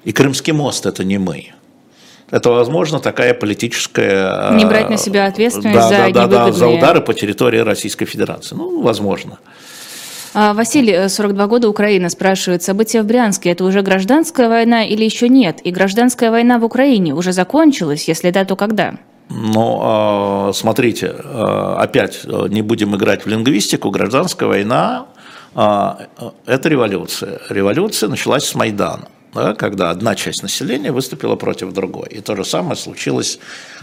И 0.04 0.12
Крымский 0.12 0.52
мост 0.52 0.86
это 0.86 1.06
не 1.06 1.18
мы. 1.18 1.54
Это, 2.32 2.50
возможно, 2.50 3.00
такая 3.00 3.34
политическая... 3.34 4.52
Не 4.52 4.66
брать 4.66 4.90
на 4.90 4.98
себя 4.98 5.26
ответственность 5.26 5.74
да, 5.74 5.88
за 5.88 6.14
да, 6.14 6.28
да, 6.28 6.46
да, 6.48 6.52
за 6.52 6.68
удары 6.68 7.00
по 7.00 7.14
территории 7.14 7.60
Российской 7.60 8.06
Федерации. 8.06 8.56
Ну, 8.56 8.82
возможно. 8.82 9.40
А, 10.42 10.54
Василий, 10.54 11.10
42 11.10 11.44
э, 11.44 11.48
года, 11.48 11.68
Украина, 11.68 12.10
спрашивает, 12.10 12.64
события 12.64 13.02
в 13.02 13.06
Брянске– 13.06 13.50
это 13.52 13.66
уже 13.66 13.82
гражданская 13.82 14.48
война 14.48 14.86
или 14.86 15.04
еще 15.04 15.28
нет? 15.28 15.60
И 15.66 15.70
гражданская 15.70 16.32
война 16.32 16.60
в 16.60 16.64
Украине 16.64 17.14
уже 17.14 17.34
закончилась? 17.34 18.08
Если 18.08 18.32
да, 18.32 18.46
то 18.46 18.56
когда? 18.56 18.94
Ну, 19.30 19.80
а, 19.82 20.52
смотрите, 20.54 21.14
а, 21.26 21.76
опять 21.82 22.22
э, 22.24 22.48
не 22.52 22.62
будем 22.62 22.96
играть 22.96 23.26
в 23.26 23.28
лингвистику. 23.28 23.90
Гражданская 23.90 24.48
война– 24.48 25.08
это 25.54 26.70
революция. 26.70 27.42
Революция 27.50 28.08
началась 28.08 28.46
с 28.46 28.56
Майдана 28.56 29.10
да, 29.34 29.54
когда 29.54 29.90
одна 29.92 30.16
часть 30.16 30.42
населения 30.42 30.92
выступила 30.92 31.36
против 31.36 31.72
другой. 31.74 32.08
И 32.10 32.22
то 32.22 32.36
же 32.36 32.44
самое 32.44 32.76
случилось 32.76 33.40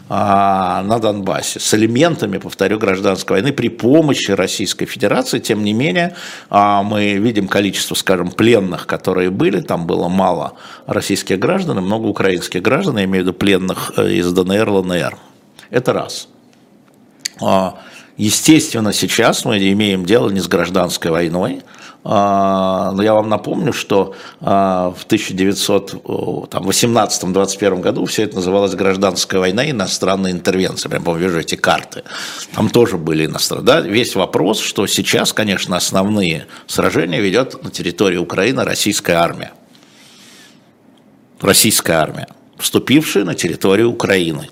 а, 0.08 0.82
на 0.82 0.98
Донбассе 0.98 1.60
с 1.60 1.74
элементами, 1.74 2.38
повторю, 2.38 2.78
гражданской 2.78 3.36
войны 3.36 3.52
при 3.52 3.68
помощи 3.68 4.32
Российской 4.32 4.86
Федерации. 4.86 5.38
Тем 5.38 5.62
не 5.62 5.72
менее, 5.72 6.16
а, 6.50 6.82
мы 6.82 7.14
видим 7.14 7.48
количество, 7.48 7.94
скажем, 7.94 8.30
пленных, 8.30 8.86
которые 8.86 9.30
были. 9.30 9.60
Там 9.60 9.86
было 9.86 10.08
мало 10.08 10.54
российских 10.86 11.38
граждан 11.38 11.78
и 11.78 11.80
много 11.80 12.06
украинских 12.06 12.62
граждан, 12.62 12.98
я 12.98 13.04
имею 13.04 13.24
в 13.24 13.26
виду 13.28 13.32
пленных 13.32 13.92
э, 13.96 14.12
из 14.12 14.32
ДНР, 14.32 14.68
ЛНР. 14.68 15.16
Это 15.70 15.92
раз. 15.92 16.28
А, 17.40 17.78
естественно, 18.16 18.92
сейчас 18.92 19.44
мы 19.44 19.58
имеем 19.58 20.04
дело 20.04 20.30
не 20.30 20.40
с 20.40 20.48
гражданской 20.48 21.10
войной, 21.10 21.62
но 22.08 23.02
я 23.02 23.14
вам 23.14 23.28
напомню, 23.28 23.72
что 23.72 24.14
а, 24.40 24.92
в 24.92 25.04
1918-21 25.06 27.80
году 27.80 28.06
все 28.06 28.22
это 28.22 28.36
называлось 28.36 28.76
гражданская 28.76 29.40
война 29.40 29.64
и 29.64 29.72
иностранная 29.72 30.30
интервенция. 30.30 30.88
Прям 30.88 31.02
вижу 31.18 31.40
эти 31.40 31.56
карты. 31.56 32.04
Там 32.54 32.70
тоже 32.70 32.96
были 32.96 33.26
иностранные. 33.26 33.66
Да? 33.66 33.80
Весь 33.80 34.14
вопрос, 34.14 34.60
что 34.60 34.86
сейчас, 34.86 35.32
конечно, 35.32 35.76
основные 35.76 36.46
сражения 36.68 37.20
ведет 37.20 37.60
на 37.64 37.72
территории 37.72 38.18
Украины 38.18 38.62
российская 38.62 39.14
армия. 39.14 39.50
Российская 41.40 41.94
армия, 41.94 42.28
вступившая 42.56 43.24
на 43.24 43.34
территорию 43.34 43.90
Украины. 43.90 44.48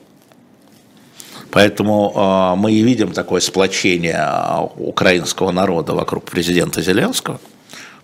Поэтому 1.55 2.13
э, 2.13 2.61
мы 2.61 2.73
и 2.73 2.83
видим 2.83 3.13
такое 3.13 3.41
сплочение 3.41 4.19
а, 4.19 4.65
украинского 4.77 5.53
народа 5.53 5.95
вокруг 5.95 6.25
президента 6.25 6.83
Зеленского, 6.83 7.41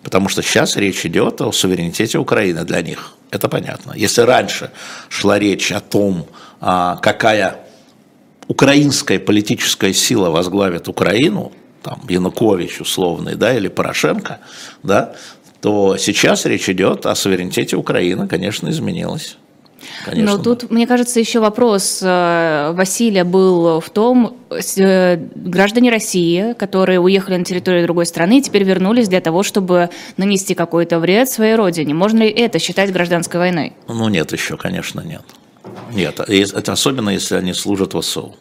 потому 0.03 0.29
что 0.29 0.41
сейчас 0.41 0.77
речь 0.77 1.05
идет 1.05 1.41
о 1.41 1.51
суверенитете 1.51 2.17
Украины 2.17 2.63
для 2.63 2.81
них. 2.81 3.11
Это 3.29 3.49
понятно. 3.49 3.91
Если 3.93 4.21
раньше 4.21 4.71
шла 5.09 5.37
речь 5.37 5.73
о 5.73 5.81
том, 5.81 6.27
э, 6.61 6.95
какая 7.01 7.57
украинская 8.47 9.19
политическая 9.19 9.91
сила 9.93 10.29
возглавит 10.29 10.87
Украину, 10.87 11.51
там 11.83 11.99
Янукович 12.07 12.79
условный, 12.79 13.35
да, 13.35 13.53
или 13.53 13.67
Порошенко, 13.67 14.39
да, 14.81 15.13
то 15.59 15.97
сейчас 15.97 16.45
речь 16.45 16.69
идет 16.69 17.05
о 17.05 17.15
суверенитете 17.15 17.75
Украины, 17.75 18.29
конечно, 18.29 18.69
изменилось. 18.69 19.35
Конечно. 20.05 20.37
Но 20.37 20.43
тут, 20.43 20.69
мне 20.71 20.87
кажется, 20.87 21.19
еще 21.19 21.39
вопрос 21.39 21.99
э, 22.01 22.71
Василия 22.73 23.23
был 23.23 23.79
в 23.79 23.89
том, 23.89 24.37
э, 24.49 25.17
граждане 25.35 25.91
России, 25.91 26.53
которые 26.53 26.99
уехали 26.99 27.37
на 27.37 27.45
территорию 27.45 27.83
другой 27.83 28.05
страны 28.05 28.39
и 28.39 28.41
теперь 28.41 28.63
вернулись 28.63 29.07
для 29.07 29.21
того, 29.21 29.43
чтобы 29.43 29.89
нанести 30.17 30.55
какой-то 30.55 30.99
вред 30.99 31.29
своей 31.29 31.55
родине. 31.55 31.93
Можно 31.93 32.19
ли 32.19 32.29
это 32.29 32.59
считать 32.59 32.91
гражданской 32.91 33.39
войной? 33.39 33.73
Ну 33.87 34.09
нет, 34.09 34.31
еще, 34.31 34.57
конечно, 34.57 35.01
нет. 35.01 35.23
Нет, 35.93 36.19
это 36.19 36.71
особенно, 36.71 37.09
если 37.09 37.35
они 37.35 37.53
служат 37.53 37.93
в 37.93 38.01
СО. 38.01 38.33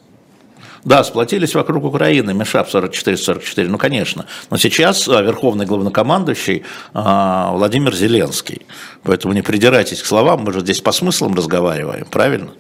Да, 0.85 1.05
сплотились 1.05 1.55
вокруг 1.55 1.85
Украины, 1.85 2.33
Мишап 2.33 2.69
44-44, 2.69 3.69
ну, 3.69 3.79
конечно. 3.79 4.27
Но 4.51 4.57
сейчас 4.57 5.09
а, 5.09 5.21
верховный 5.21 5.67
главнокомандующий 5.67 6.65
а, 6.95 7.53
Владимир 7.53 7.95
Зеленский. 7.95 8.63
Поэтому 9.03 9.35
не 9.35 9.43
придирайтесь 9.43 10.03
к 10.03 10.07
словам, 10.07 10.45
мы 10.45 10.53
же 10.53 10.61
здесь 10.61 10.81
по 10.81 10.93
смыслам 10.93 11.35
разговариваем, 11.35 12.07
правильно? 12.11 12.53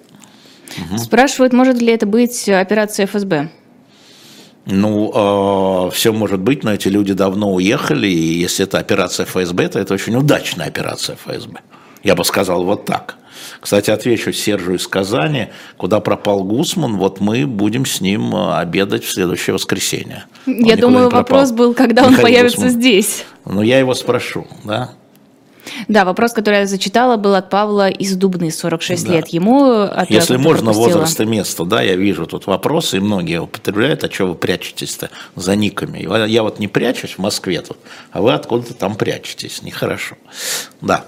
Угу. 0.76 0.98
Спрашивают, 0.98 1.52
может 1.52 1.80
ли 1.80 1.92
это 1.92 2.06
быть 2.06 2.48
операция 2.48 3.06
ФСБ? 3.06 3.50
Ну, 4.66 5.08
э, 5.08 5.12
а, 5.14 5.90
все 5.90 6.12
может 6.12 6.40
быть, 6.40 6.62
но 6.64 6.72
эти 6.72 6.88
люди 6.88 7.14
давно 7.14 7.54
уехали, 7.54 8.06
и 8.06 8.40
если 8.40 8.64
это 8.66 8.78
операция 8.78 9.24
ФСБ, 9.24 9.68
то 9.68 9.78
это 9.78 9.94
очень 9.94 10.14
удачная 10.14 10.66
операция 10.66 11.16
ФСБ. 11.16 11.60
Я 12.02 12.14
бы 12.14 12.24
сказал 12.24 12.64
вот 12.64 12.84
так. 12.84 13.16
Кстати, 13.60 13.90
отвечу 13.90 14.32
Сержу 14.32 14.74
из 14.74 14.86
Казани, 14.86 15.48
куда 15.76 16.00
пропал 16.00 16.44
Гусман, 16.44 16.96
вот 16.96 17.20
мы 17.20 17.46
будем 17.46 17.86
с 17.86 18.00
ним 18.00 18.34
а, 18.34 18.60
обедать 18.60 19.04
в 19.04 19.12
следующее 19.12 19.54
воскресенье. 19.54 20.24
Я 20.46 20.76
думаю, 20.76 21.10
вопрос 21.10 21.52
был, 21.52 21.74
когда 21.74 22.02
Михаил 22.02 22.18
он 22.18 22.22
появится 22.22 22.56
Гусман. 22.58 22.72
здесь. 22.72 23.24
Ну, 23.44 23.62
я 23.62 23.78
его 23.78 23.94
спрошу, 23.94 24.46
да. 24.64 24.90
Да, 25.88 26.04
вопрос, 26.04 26.32
который 26.32 26.60
я 26.60 26.66
зачитала, 26.66 27.16
был 27.16 27.34
от 27.34 27.50
Павла 27.50 27.88
из 27.88 28.16
Дубны, 28.16 28.50
46 28.50 29.06
да. 29.06 29.12
лет. 29.12 29.28
Ему 29.28 29.88
Если 30.08 30.36
можно, 30.36 30.72
пропустила. 30.72 30.98
возраст 30.98 31.20
и 31.20 31.24
место, 31.24 31.64
да, 31.64 31.82
я 31.82 31.96
вижу 31.96 32.26
тут 32.26 32.46
вопросы, 32.46 32.96
и 32.96 33.00
многие 33.00 33.40
употребляют, 33.40 34.04
а 34.04 34.10
что 34.10 34.26
вы 34.26 34.34
прячетесь-то 34.34 35.10
за 35.36 35.56
никами? 35.56 36.28
Я 36.28 36.42
вот 36.42 36.58
не 36.58 36.68
прячусь 36.68 37.12
в 37.12 37.18
Москве 37.18 37.60
тут, 37.60 37.78
а 38.10 38.22
вы 38.22 38.32
откуда-то 38.32 38.74
там 38.74 38.96
прячетесь, 38.96 39.62
нехорошо. 39.62 40.16
Да. 40.80 41.04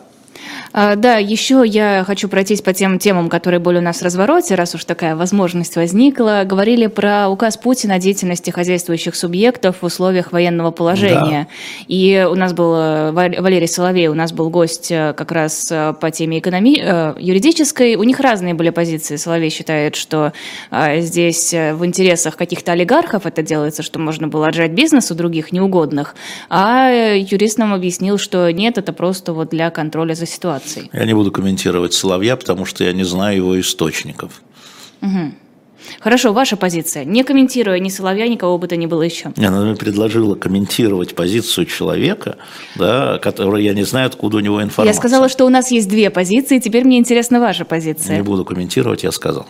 А, 0.73 0.97
да, 0.97 1.17
еще 1.17 1.63
я 1.67 2.03
хочу 2.07 2.29
пройтись 2.29 2.63
по 2.63 2.73
тем 2.73 2.99
темам, 2.99 3.29
которые 3.29 3.61
были 3.61 3.79
у 3.79 3.83
нас 3.83 3.99
в 3.99 4.03
развороте, 4.03 4.55
раз 4.55 4.75
уж 4.75 4.85
такая 4.85 5.17
возможность 5.17 5.77
возникла. 5.77 6.43
Говорили 6.47 6.87
про 6.87 7.29
указ 7.29 7.59
Путина 7.59 7.95
о 7.95 7.99
деятельности 7.99 8.51
хозяйствующих 8.51 9.15
субъектов 9.15 9.77
в 9.83 9.85
условиях 9.85 10.33
военного 10.33 10.71
положения. 10.71 11.47
Да. 11.47 11.85
И 11.89 12.27
у 12.31 12.35
нас 12.35 12.55
был 12.55 12.75
э, 12.75 13.13
Валерий 13.13 13.69
Соловей, 13.69 14.09
у 14.09 14.15
нас 14.15 14.33
был 14.33 14.49
гость 14.49 14.91
э, 14.91 15.13
как 15.15 15.31
раз 15.33 15.69
э, 15.71 15.95
по 16.01 16.11
теме 16.11 16.39
экономи... 16.39 17.21
юридической. 17.21 17.97
У 17.97 18.05
них 18.05 18.21
разные 18.21 18.55
были 18.55 18.71
позиции. 18.71 19.17
Соловей 19.17 19.51
считает, 19.51 19.95
что 19.95 20.33
здесь 20.71 21.53
в 21.53 21.85
интересах 21.85 22.37
каких-то 22.37 22.73
олигархов 22.73 23.27
это 23.27 23.43
делается, 23.43 23.83
что 23.83 23.99
можно 23.99 24.29
было 24.29 24.49
отжать 24.49 24.73
бизнес 24.73 25.11
у 25.11 25.15
других 25.15 25.53
неугодных. 25.53 26.15
А 26.49 26.91
юрист 27.15 27.59
нам 27.59 27.75
объяснил, 27.75 28.19
что 28.19 28.51
нет, 28.51 28.79
это 28.79 28.93
просто 28.93 29.33
вот 29.33 29.51
для 29.51 29.71
контроля 29.71 30.15
за 30.15 30.27
ситуацией 30.27 30.62
ситуаций? 30.63 30.91
Я 30.93 31.05
не 31.05 31.15
буду 31.15 31.31
комментировать 31.31 31.93
Соловья, 31.93 32.37
потому 32.37 32.65
что 32.65 32.85
я 32.85 32.93
не 32.93 33.05
знаю 33.05 33.37
его 33.37 33.61
источников. 33.61 34.43
Угу. 35.03 35.33
Хорошо, 36.01 36.33
ваша 36.33 36.57
позиция. 36.57 37.05
Не 37.05 37.25
комментируя 37.25 37.79
ни 37.81 37.89
Соловья, 37.89 38.29
никого 38.29 38.57
бы 38.57 38.69
то 38.69 38.77
ни 38.77 38.87
было 38.87 39.03
еще. 39.03 39.33
Она 39.37 39.65
мне 39.65 39.75
предложила 39.75 40.37
комментировать 40.37 41.15
позицию 41.15 41.67
человека, 41.67 42.37
да, 42.77 43.19
который 43.19 43.65
я 43.65 43.75
не 43.75 43.83
знаю, 43.83 44.07
откуда 44.07 44.37
у 44.37 44.41
него 44.41 44.63
информация. 44.63 44.95
Я 44.95 44.99
сказала, 44.99 45.29
что 45.29 45.45
у 45.45 45.49
нас 45.49 45.71
есть 45.71 45.89
две 45.89 46.11
позиции, 46.11 46.59
теперь 46.59 46.85
мне 46.85 46.99
интересна 46.99 47.41
ваша 47.41 47.65
позиция. 47.65 48.17
Не 48.17 48.23
буду 48.23 48.45
комментировать, 48.45 49.03
я 49.03 49.13
сказал 49.13 49.47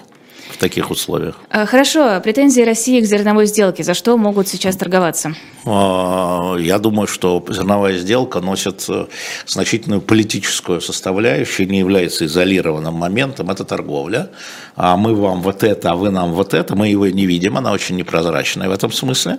в 0.52 0.58
таких 0.58 0.90
условиях. 0.90 1.36
А, 1.50 1.66
хорошо. 1.66 2.20
Претензии 2.20 2.62
России 2.62 3.00
к 3.00 3.04
зерновой 3.04 3.46
сделке. 3.46 3.82
За 3.82 3.94
что 3.94 4.16
могут 4.16 4.48
сейчас 4.48 4.76
торговаться? 4.76 5.34
А, 5.64 6.56
я 6.58 6.78
думаю, 6.78 7.06
что 7.06 7.44
зерновая 7.48 7.98
сделка 7.98 8.40
носит 8.40 8.84
э, 8.88 9.06
значительную 9.46 10.00
политическую 10.00 10.80
составляющую, 10.80 11.68
не 11.68 11.78
является 11.78 12.26
изолированным 12.26 12.94
моментом. 12.94 13.50
Это 13.50 13.64
торговля. 13.64 14.30
А 14.76 14.96
мы 14.96 15.14
вам 15.14 15.42
вот 15.42 15.62
это, 15.64 15.92
а 15.92 15.94
вы 15.96 16.10
нам 16.10 16.32
вот 16.32 16.54
это. 16.54 16.76
Мы 16.76 16.88
его 16.88 17.06
не 17.06 17.26
видим, 17.26 17.56
она 17.56 17.72
очень 17.72 17.96
непрозрачная 17.96 18.68
в 18.68 18.72
этом 18.72 18.92
смысле. 18.92 19.38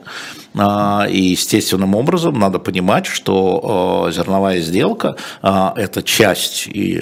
И 0.55 1.21
естественным 1.21 1.95
образом 1.95 2.39
надо 2.39 2.59
понимать, 2.59 3.05
что 3.05 4.07
э, 4.07 4.11
зерновая 4.13 4.61
сделка– 4.61 5.15
это 5.41 6.03
часть 6.03 6.67
и 6.67 7.01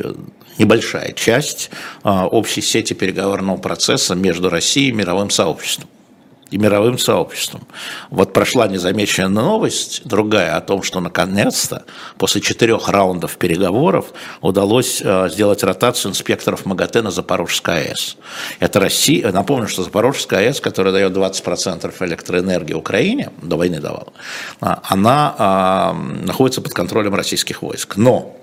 небольшая 0.61 1.11
часть 1.13 1.71
а, 2.03 2.27
общей 2.27 2.61
сети 2.61 2.93
переговорного 2.93 3.57
процесса 3.57 4.13
между 4.15 4.49
Россией 4.49 4.89
и 4.89 4.91
мировым 4.91 5.29
сообществом 5.31 5.89
и 6.51 6.57
мировым 6.57 6.99
сообществом. 6.99 7.65
Вот 8.09 8.33
прошла 8.33 8.67
незамеченная 8.67 9.29
новость, 9.29 10.01
другая, 10.03 10.57
о 10.57 10.61
том, 10.61 10.83
что 10.83 10.99
наконец-то 10.99 11.85
после 12.17 12.41
четырех 12.41 12.89
раундов 12.89 13.37
переговоров 13.37 14.07
удалось 14.41 15.01
а, 15.03 15.29
сделать 15.29 15.63
ротацию 15.63 16.11
инспекторов 16.11 16.65
МАГАТЭ 16.65 17.01
на 17.01 17.11
Запорожской 17.11 17.85
АЭС. 17.85 18.17
Это 18.59 18.81
Россия, 18.81 19.31
напомню, 19.31 19.67
что 19.67 19.83
Запорожская 19.83 20.41
АЭС, 20.41 20.59
которая 20.59 20.93
дает 20.93 21.13
20% 21.13 21.93
электроэнергии 22.05 22.73
Украине, 22.73 23.31
до 23.41 23.55
войны 23.55 23.79
давала, 23.79 24.11
а, 24.59 24.81
она 24.83 25.95
находится 26.25 26.61
под 26.61 26.73
контролем 26.73 27.15
российских 27.15 27.61
войск. 27.61 27.95
Но 27.95 28.35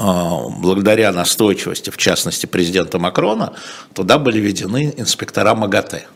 благодаря 0.00 1.12
настойчивости, 1.12 1.90
в 1.90 1.96
частности, 1.96 2.46
президента 2.46 2.98
Макрона, 2.98 3.52
туда 3.92 4.18
были 4.18 4.38
введены 4.38 4.94
инспектора 4.96 5.54
МАГАТЭ. 5.54 6.06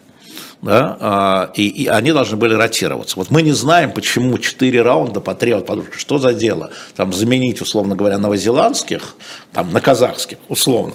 Да, 0.62 0.96
а, 0.98 1.50
и, 1.54 1.68
и 1.68 1.86
они 1.88 2.12
должны 2.12 2.38
были 2.38 2.54
ротироваться. 2.54 3.16
Вот 3.16 3.30
мы 3.30 3.42
не 3.42 3.52
знаем, 3.52 3.92
почему 3.92 4.38
четыре 4.38 4.80
раунда 4.80 5.20
потребовали, 5.20 5.84
что 5.94 6.16
за 6.16 6.32
дело, 6.32 6.70
там 6.96 7.12
заменить, 7.12 7.60
условно 7.60 7.94
говоря, 7.94 8.16
новозеландских, 8.16 9.14
там 9.52 9.70
на 9.74 9.82
казахских, 9.82 10.38
условно. 10.48 10.94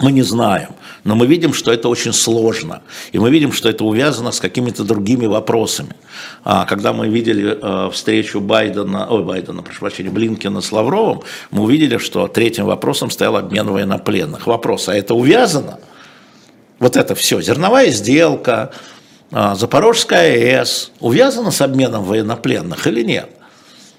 Мы 0.00 0.12
не 0.12 0.22
знаем, 0.22 0.70
но 1.04 1.14
мы 1.14 1.26
видим, 1.26 1.52
что 1.52 1.70
это 1.70 1.88
очень 1.88 2.14
сложно, 2.14 2.82
и 3.12 3.18
мы 3.18 3.30
видим, 3.30 3.52
что 3.52 3.68
это 3.68 3.84
увязано 3.84 4.32
с 4.32 4.40
какими-то 4.40 4.84
другими 4.84 5.26
вопросами. 5.26 5.94
А, 6.44 6.64
когда 6.64 6.94
мы 6.94 7.08
видели 7.08 7.58
э, 7.60 7.90
встречу 7.90 8.40
Байдена, 8.40 9.06
ой, 9.10 9.22
Байдена, 9.22 9.62
прошу 9.62 9.80
прощения, 9.80 10.08
Блинкина 10.08 10.62
с 10.62 10.72
Лавровым, 10.72 11.20
мы 11.50 11.64
увидели, 11.64 11.98
что 11.98 12.26
третьим 12.26 12.64
вопросом 12.64 13.10
стоял 13.10 13.36
обмен 13.36 13.68
военнопленных. 13.68 14.46
Вопрос, 14.46 14.88
а 14.88 14.94
это 14.94 15.14
увязано? 15.14 15.78
Вот 16.78 16.96
это 16.96 17.14
все, 17.14 17.40
зерновая 17.42 17.90
сделка, 17.90 18.72
а, 19.30 19.54
Запорожская 19.54 20.60
АЭС, 20.60 20.92
увязано 21.00 21.50
с 21.50 21.60
обменом 21.60 22.04
военнопленных 22.04 22.86
или 22.86 23.02
нет? 23.02 23.28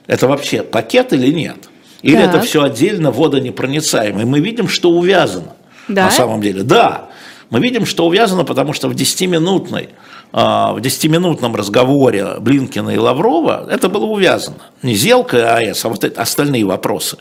Это 0.07 0.27
вообще 0.27 0.63
пакет 0.63 1.13
или 1.13 1.31
нет? 1.31 1.69
Или 2.01 2.17
так. 2.17 2.35
это 2.35 2.41
все 2.41 2.63
отдельно 2.63 3.11
водонепроницаемо? 3.11 4.21
И 4.21 4.25
мы 4.25 4.39
видим, 4.39 4.67
что 4.67 4.89
увязано 4.91 5.54
да? 5.87 6.05
на 6.05 6.11
самом 6.11 6.41
деле. 6.41 6.63
Да, 6.63 7.09
мы 7.49 7.59
видим, 7.59 7.85
что 7.85 8.07
увязано, 8.07 8.43
потому 8.43 8.73
что 8.73 8.89
в 8.89 8.93
10-минутной 8.93 9.89
а, 10.37 10.73
в 10.73 10.79
10-минутном 10.79 11.55
разговоре 11.55 12.35
Блинкина 12.39 12.89
и 12.89 12.97
Лаврова 12.97 13.67
это 13.69 13.87
было 13.87 14.03
увязано. 14.05 14.57
Не 14.81 14.93
Зелка 14.93 15.37
и 15.37 15.41
АЭС, 15.41 15.85
а 15.85 15.89
вот 15.89 16.03
это, 16.03 16.21
остальные 16.21 16.65
вопросы. 16.65 17.17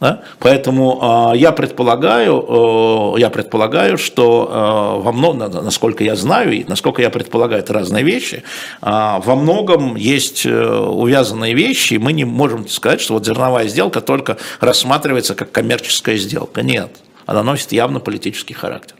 Да? 0.00 0.22
Поэтому 0.40 1.32
э, 1.34 1.38
я 1.38 1.52
предполагаю, 1.52 3.14
я 3.16 3.30
предполагаю, 3.30 3.96
что 3.96 5.00
во 5.04 5.12
многом, 5.12 5.64
насколько 5.64 6.02
я 6.02 6.16
знаю 6.16 6.52
и 6.52 6.64
насколько 6.64 7.00
я 7.00 7.10
предполагаю, 7.10 7.62
это 7.62 7.72
разные 7.72 8.02
вещи, 8.02 8.42
во 8.80 9.34
многом 9.36 9.94
есть 9.96 10.44
э, 10.46 10.78
увязанные 10.78 11.54
вещи, 11.54 11.94
и 11.94 11.98
мы 11.98 12.12
не 12.12 12.24
можем 12.24 12.68
сказать, 12.68 13.00
что 13.00 13.14
вот 13.14 13.24
зерновая 13.26 13.68
сделка 13.68 14.00
только 14.00 14.36
рассматривается 14.60 15.36
как 15.36 15.52
коммерческая 15.52 16.16
сделка. 16.16 16.62
Нет 16.62 16.90
она 17.28 17.42
носит 17.42 17.72
явно 17.72 18.00
политический 18.00 18.54
характер. 18.54 18.96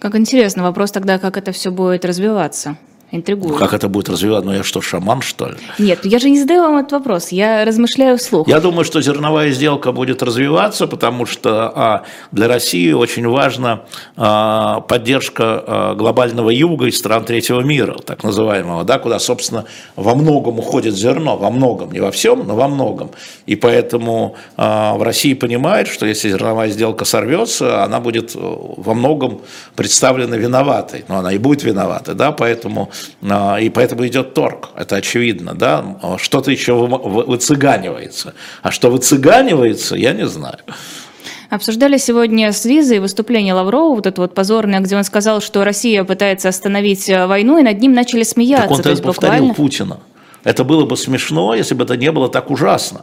Как 0.00 0.16
интересно, 0.16 0.64
вопрос 0.64 0.90
тогда, 0.90 1.20
как 1.20 1.36
это 1.36 1.52
все 1.52 1.70
будет 1.70 2.04
развиваться? 2.04 2.76
Интригует. 3.10 3.56
Как 3.58 3.72
это 3.72 3.88
будет 3.88 4.08
развиваться? 4.08 4.46
Ну 4.46 4.54
я 4.54 4.62
что, 4.62 4.80
шаман, 4.80 5.22
что 5.22 5.48
ли? 5.48 5.56
Нет, 5.78 6.00
я 6.04 6.18
же 6.18 6.30
не 6.30 6.38
задаю 6.40 6.62
вам 6.62 6.78
этот 6.78 6.92
вопрос, 6.92 7.28
я 7.28 7.64
размышляю 7.64 8.18
вслух. 8.18 8.48
Я 8.48 8.60
думаю, 8.60 8.84
что 8.84 9.00
зерновая 9.00 9.50
сделка 9.52 9.92
будет 9.92 10.22
развиваться, 10.22 10.86
потому 10.86 11.26
что 11.26 11.72
а, 11.74 12.04
для 12.32 12.48
России 12.48 12.92
очень 12.92 13.28
важна 13.28 13.82
а, 14.16 14.80
поддержка 14.80 15.44
а, 15.44 15.94
глобального 15.94 16.50
юга 16.50 16.86
и 16.86 16.90
стран 16.90 17.24
третьего 17.24 17.60
мира, 17.60 17.96
так 18.04 18.24
называемого, 18.24 18.84
да, 18.84 18.98
куда, 18.98 19.18
собственно, 19.18 19.64
во 19.96 20.14
многом 20.14 20.58
уходит 20.58 20.94
зерно, 20.94 21.36
во 21.36 21.50
многом, 21.50 21.92
не 21.92 22.00
во 22.00 22.10
всем, 22.10 22.46
но 22.46 22.56
во 22.56 22.68
многом. 22.68 23.10
И 23.46 23.56
поэтому 23.56 24.36
а, 24.56 24.94
в 24.94 25.02
России 25.02 25.34
понимают, 25.34 25.88
что 25.88 26.06
если 26.06 26.30
зерновая 26.30 26.70
сделка 26.70 27.04
сорвется, 27.04 27.84
она 27.84 28.00
будет 28.00 28.34
э, 28.34 28.38
во 28.40 28.94
многом 28.94 29.40
представлена 29.76 30.36
виноватой. 30.36 31.04
Но 31.08 31.18
она 31.18 31.32
и 31.32 31.38
будет 31.38 31.62
виноватой, 31.62 32.14
да, 32.14 32.32
поэтому 32.32 32.90
и 33.22 33.70
поэтому 33.70 34.06
идет 34.06 34.34
торг, 34.34 34.70
это 34.76 34.96
очевидно, 34.96 35.54
да, 35.54 36.16
что-то 36.18 36.50
еще 36.50 36.74
выцыганивается, 36.74 38.34
а 38.62 38.70
что 38.70 38.90
выцыганивается, 38.90 39.96
я 39.96 40.12
не 40.12 40.26
знаю. 40.26 40.58
Обсуждали 41.54 41.98
сегодня 41.98 42.50
с 42.52 42.64
Лизой 42.64 42.98
выступление 42.98 43.54
Лаврова, 43.54 43.94
вот 43.94 44.06
это 44.06 44.20
вот 44.20 44.34
позорное, 44.34 44.80
где 44.80 44.96
он 44.96 45.04
сказал, 45.04 45.40
что 45.40 45.62
Россия 45.62 46.02
пытается 46.02 46.48
остановить 46.48 47.08
э, 47.08 47.26
войну, 47.26 47.58
и 47.58 47.62
над 47.62 47.80
ним 47.80 47.92
начали 47.92 48.24
смеяться. 48.24 48.68
Так 48.68 48.76
он 48.76 48.82
То 48.82 48.90
есть 48.90 49.02
повторил 49.02 49.48
буквально... 49.48 49.54
Путина. 49.54 50.00
Это 50.42 50.64
было 50.64 50.84
бы 50.84 50.96
смешно, 50.96 51.54
если 51.54 51.74
бы 51.74 51.84
это 51.84 51.96
не 51.96 52.10
было 52.10 52.28
так 52.28 52.50
ужасно. 52.50 53.02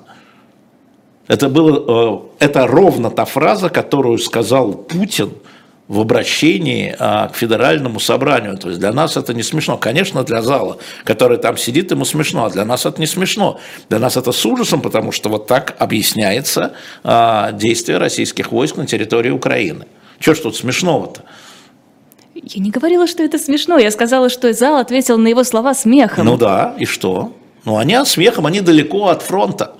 Это, 1.27 1.47
было, 1.47 2.27
э, 2.39 2.45
это 2.45 2.67
ровно 2.67 3.09
та 3.09 3.23
фраза, 3.23 3.69
которую 3.69 4.17
сказал 4.17 4.73
Путин 4.73 5.31
в 5.87 5.99
обращении 5.99 6.95
а, 6.97 7.27
к 7.27 7.35
федеральному 7.35 7.99
собранию. 7.99 8.57
То 8.57 8.69
есть 8.69 8.79
для 8.79 8.93
нас 8.93 9.17
это 9.17 9.33
не 9.33 9.43
смешно. 9.43 9.77
Конечно, 9.77 10.23
для 10.23 10.41
зала, 10.41 10.77
который 11.03 11.37
там 11.37 11.57
сидит, 11.57 11.91
ему 11.91 12.05
смешно, 12.05 12.45
а 12.45 12.49
для 12.49 12.63
нас 12.65 12.85
это 12.85 12.99
не 13.01 13.07
смешно. 13.07 13.59
Для 13.89 13.99
нас 13.99 14.15
это 14.15 14.31
с 14.31 14.45
ужасом, 14.45 14.81
потому 14.81 15.11
что 15.11 15.29
вот 15.29 15.47
так 15.47 15.75
объясняется 15.79 16.73
а, 17.03 17.51
действие 17.51 17.97
российских 17.97 18.51
войск 18.51 18.77
на 18.77 18.85
территории 18.85 19.31
Украины. 19.31 19.85
Что 20.19 20.33
ж 20.33 20.39
тут 20.39 20.55
смешного-то? 20.55 21.23
Я 22.35 22.63
не 22.63 22.71
говорила, 22.71 23.07
что 23.07 23.23
это 23.23 23.37
смешно. 23.37 23.77
Я 23.77 23.91
сказала, 23.91 24.29
что 24.29 24.53
зал 24.53 24.77
ответил 24.77 25.17
на 25.17 25.27
его 25.27 25.43
слова 25.43 25.73
смехом. 25.73 26.25
Ну 26.25 26.37
да, 26.37 26.75
и 26.79 26.85
что? 26.85 27.33
Ну, 27.65 27.77
они 27.77 27.93
от 27.95 28.07
смехом, 28.07 28.45
они 28.45 28.61
далеко 28.61 29.07
от 29.07 29.21
фронта. 29.21 29.75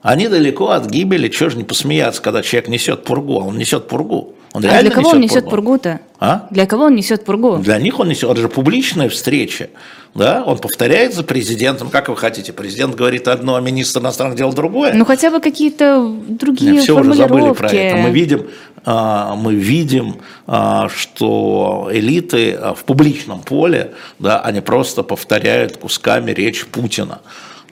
Они 0.00 0.26
далеко 0.28 0.70
от 0.70 0.86
гибели. 0.86 1.28
Чего 1.28 1.50
же 1.50 1.56
не 1.58 1.64
посмеяться, 1.64 2.20
когда 2.20 2.42
человек 2.42 2.68
несет 2.68 3.04
пургу? 3.04 3.40
А 3.40 3.44
он 3.44 3.56
несет 3.56 3.86
пургу. 3.86 4.34
Он 4.52 4.64
а 4.66 4.82
для 4.82 4.90
кого 4.90 5.00
несет 5.00 5.14
он 5.14 5.20
несет 5.20 5.50
пургу-то? 5.50 6.00
А? 6.20 6.46
Для 6.50 6.66
кого 6.66 6.84
он 6.84 6.94
несет 6.94 7.24
пургу? 7.24 7.56
Для 7.56 7.78
них 7.78 7.98
он 7.98 8.08
несет. 8.08 8.30
Это 8.30 8.42
же 8.42 8.48
публичная 8.48 9.08
встреча. 9.08 9.70
Да? 10.14 10.44
Он 10.44 10.58
повторяет 10.58 11.14
за 11.14 11.24
президентом. 11.24 11.88
Как 11.88 12.08
вы 12.10 12.16
хотите? 12.16 12.52
Президент 12.52 12.94
говорит 12.94 13.28
одно, 13.28 13.56
а 13.56 13.60
министр 13.62 14.00
иностранных 14.00 14.36
дел 14.36 14.52
другое. 14.52 14.92
Ну 14.92 15.06
хотя 15.06 15.30
бы 15.30 15.40
какие-то 15.40 16.14
другие 16.28 16.80
все 16.80 16.98
уже 16.98 17.14
забыли 17.14 17.52
про 17.54 17.70
это. 17.70 17.96
Мы 17.96 18.10
видим, 18.10 18.46
а, 18.84 19.34
мы 19.36 19.54
видим, 19.54 20.16
а, 20.46 20.88
что 20.94 21.88
элиты 21.90 22.58
в 22.76 22.84
публичном 22.84 23.40
поле, 23.40 23.92
да, 24.18 24.40
они 24.40 24.60
просто 24.60 25.02
повторяют 25.02 25.78
кусками 25.78 26.30
речь 26.32 26.66
Путина. 26.66 27.20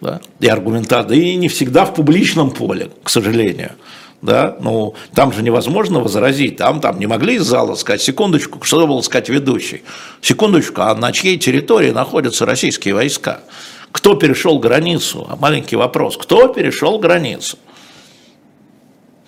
Да, 0.00 0.22
и 0.40 0.46
аргументация, 0.46 1.14
и 1.18 1.36
не 1.36 1.48
всегда 1.48 1.84
в 1.84 1.92
публичном 1.92 2.52
поле, 2.52 2.88
к 3.04 3.10
сожалению 3.10 3.72
да, 4.22 4.56
ну, 4.60 4.94
там 5.14 5.32
же 5.32 5.42
невозможно 5.42 6.00
возразить, 6.00 6.56
там, 6.56 6.80
там 6.80 6.98
не 6.98 7.06
могли 7.06 7.36
из 7.36 7.42
зала 7.42 7.74
сказать, 7.74 8.02
секундочку, 8.02 8.62
что 8.62 8.86
было 8.86 9.00
сказать 9.00 9.28
ведущий, 9.28 9.82
секундочку, 10.20 10.82
а 10.82 10.94
на 10.94 11.12
чьей 11.12 11.38
территории 11.38 11.90
находятся 11.90 12.46
российские 12.46 12.94
войска? 12.94 13.40
Кто 13.92 14.14
перешел 14.14 14.58
границу? 14.58 15.26
А 15.28 15.36
маленький 15.36 15.76
вопрос, 15.76 16.16
кто 16.16 16.48
перешел 16.48 16.98
границу? 16.98 17.58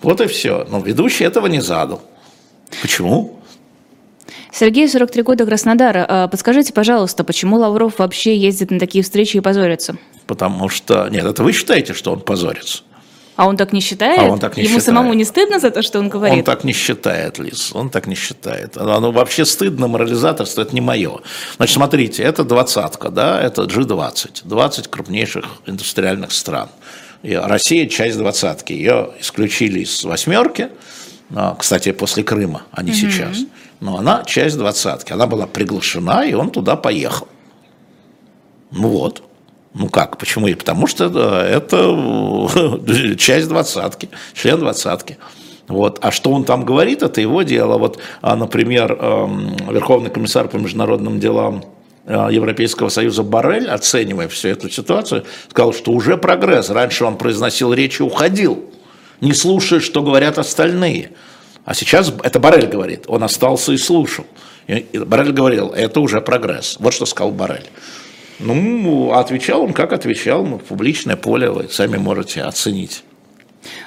Вот 0.01 0.21
и 0.21 0.27
все. 0.27 0.65
Но 0.69 0.79
ведущий 0.79 1.23
этого 1.23 1.47
не 1.47 1.61
задал. 1.61 2.01
Почему? 2.81 3.39
Сергей, 4.51 4.87
43 4.87 5.23
года, 5.23 5.45
Краснодар. 5.45 6.05
А, 6.07 6.27
подскажите, 6.27 6.73
пожалуйста, 6.73 7.23
почему 7.23 7.57
Лавров 7.57 7.99
вообще 7.99 8.37
ездит 8.37 8.71
на 8.71 8.79
такие 8.79 9.03
встречи 9.03 9.37
и 9.37 9.39
позорится? 9.39 9.97
Потому 10.27 10.69
что... 10.69 11.07
Нет, 11.09 11.25
это 11.25 11.43
вы 11.43 11.53
считаете, 11.53 11.93
что 11.93 12.13
он 12.13 12.21
позорится. 12.21 12.83
А 13.35 13.47
он 13.47 13.57
так 13.57 13.73
не 13.73 13.81
считает? 13.81 14.19
А 14.19 14.23
он 14.25 14.39
так 14.39 14.57
не 14.57 14.63
Ему 14.63 14.79
считает. 14.79 14.85
самому 14.85 15.13
не 15.13 15.25
стыдно 15.25 15.59
за 15.59 15.71
то, 15.71 15.81
что 15.81 15.99
он 15.99 16.09
говорит? 16.09 16.37
Он 16.37 16.43
так 16.43 16.63
не 16.63 16.73
считает, 16.73 17.39
Лиз, 17.39 17.71
он 17.73 17.89
так 17.89 18.05
не 18.05 18.15
считает. 18.15 18.77
Оно 18.77 19.11
вообще 19.11 19.45
стыдно, 19.45 19.87
морализаторство, 19.87 20.61
это 20.61 20.75
не 20.75 20.81
мое. 20.81 21.19
Значит, 21.57 21.73
смотрите, 21.73 22.23
это 22.23 22.43
двадцатка, 22.43 23.09
да, 23.09 23.41
это 23.41 23.63
G20, 23.63 24.41
20 24.43 24.87
крупнейших 24.87 25.45
индустриальных 25.65 26.31
стран. 26.31 26.69
И 27.23 27.33
Россия 27.35 27.87
часть 27.87 28.17
двадцатки, 28.17 28.73
ее 28.73 29.11
исключили 29.19 29.79
из 29.79 30.03
восьмерки, 30.03 30.69
кстати, 31.57 31.91
после 31.91 32.23
Крыма, 32.23 32.63
а 32.71 32.83
не 32.83 32.91
угу. 32.91 32.97
сейчас. 32.97 33.37
Но 33.79 33.97
она 33.97 34.23
часть 34.25 34.57
двадцатки, 34.57 35.11
она 35.13 35.25
была 35.25 35.47
приглашена, 35.47 36.25
и 36.25 36.33
он 36.33 36.51
туда 36.51 36.75
поехал. 36.75 37.27
Ну 38.71 38.89
вот. 38.89 39.23
Ну 39.73 39.89
как, 39.89 40.17
почему? 40.17 40.47
И 40.47 40.53
потому 40.53 40.87
что 40.87 41.05
это 41.05 43.15
часть 43.17 43.47
двадцатки, 43.47 44.09
член 44.33 44.59
двадцатки. 44.59 45.17
Вот. 45.67 45.99
А 46.01 46.11
что 46.11 46.31
он 46.31 46.43
там 46.43 46.65
говорит, 46.65 47.03
это 47.03 47.21
его 47.21 47.41
дело. 47.41 47.77
Вот, 47.77 47.99
а, 48.21 48.35
например, 48.35 48.97
эм, 48.99 49.55
Верховный 49.71 50.09
комиссар 50.09 50.47
по 50.47 50.57
международным 50.57 51.19
делам 51.19 51.63
э, 52.05 52.27
Европейского 52.31 52.89
Союза 52.89 53.23
Барель, 53.23 53.67
оценивая 53.67 54.27
всю 54.27 54.49
эту 54.49 54.69
ситуацию, 54.69 55.23
сказал, 55.49 55.73
что 55.73 55.91
уже 55.91 56.17
прогресс. 56.17 56.69
Раньше 56.69 57.05
он 57.05 57.17
произносил 57.17 57.73
речи 57.73 58.01
и 58.01 58.05
уходил, 58.05 58.65
не 59.21 59.33
слушая, 59.33 59.79
что 59.79 60.01
говорят 60.01 60.37
остальные. 60.37 61.11
А 61.65 61.73
сейчас, 61.73 62.13
это 62.23 62.39
Барель 62.39 62.67
говорит, 62.67 63.05
он 63.07 63.23
остался 63.23 63.71
и 63.71 63.77
слушал. 63.77 64.25
И 64.67 64.85
Барель 64.93 65.31
говорил, 65.31 65.69
это 65.69 66.01
уже 66.01 66.19
прогресс. 66.21 66.75
Вот 66.79 66.93
что 66.93 67.05
сказал 67.05 67.31
Барель. 67.31 67.69
Ну, 68.43 69.13
отвечал 69.13 69.61
он, 69.63 69.73
как 69.73 69.93
отвечал, 69.93 70.45
ну, 70.45 70.57
публичное 70.57 71.15
поле 71.15 71.49
вы 71.49 71.67
сами 71.69 71.97
можете 71.97 72.41
оценить. 72.41 73.03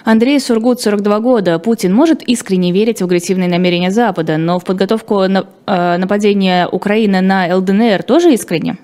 Андрей 0.05 0.41
Сургут, 0.41 0.81
42 0.81 1.21
года. 1.21 1.59
Путин 1.59 1.93
может 1.93 2.23
искренне 2.23 2.73
верить 2.73 3.03
в 3.03 3.05
агрессивные 3.05 3.49
намерения 3.49 3.91
Запада, 3.91 4.39
но 4.39 4.59
в 4.59 4.65
подготовку 4.65 5.27
на, 5.29 5.47
э, 5.67 5.97
нападения 5.99 6.67
Украины 6.67 7.21
на 7.21 7.55
ЛДНР 7.55 8.03
тоже 8.03 8.33
искренне? 8.33 8.79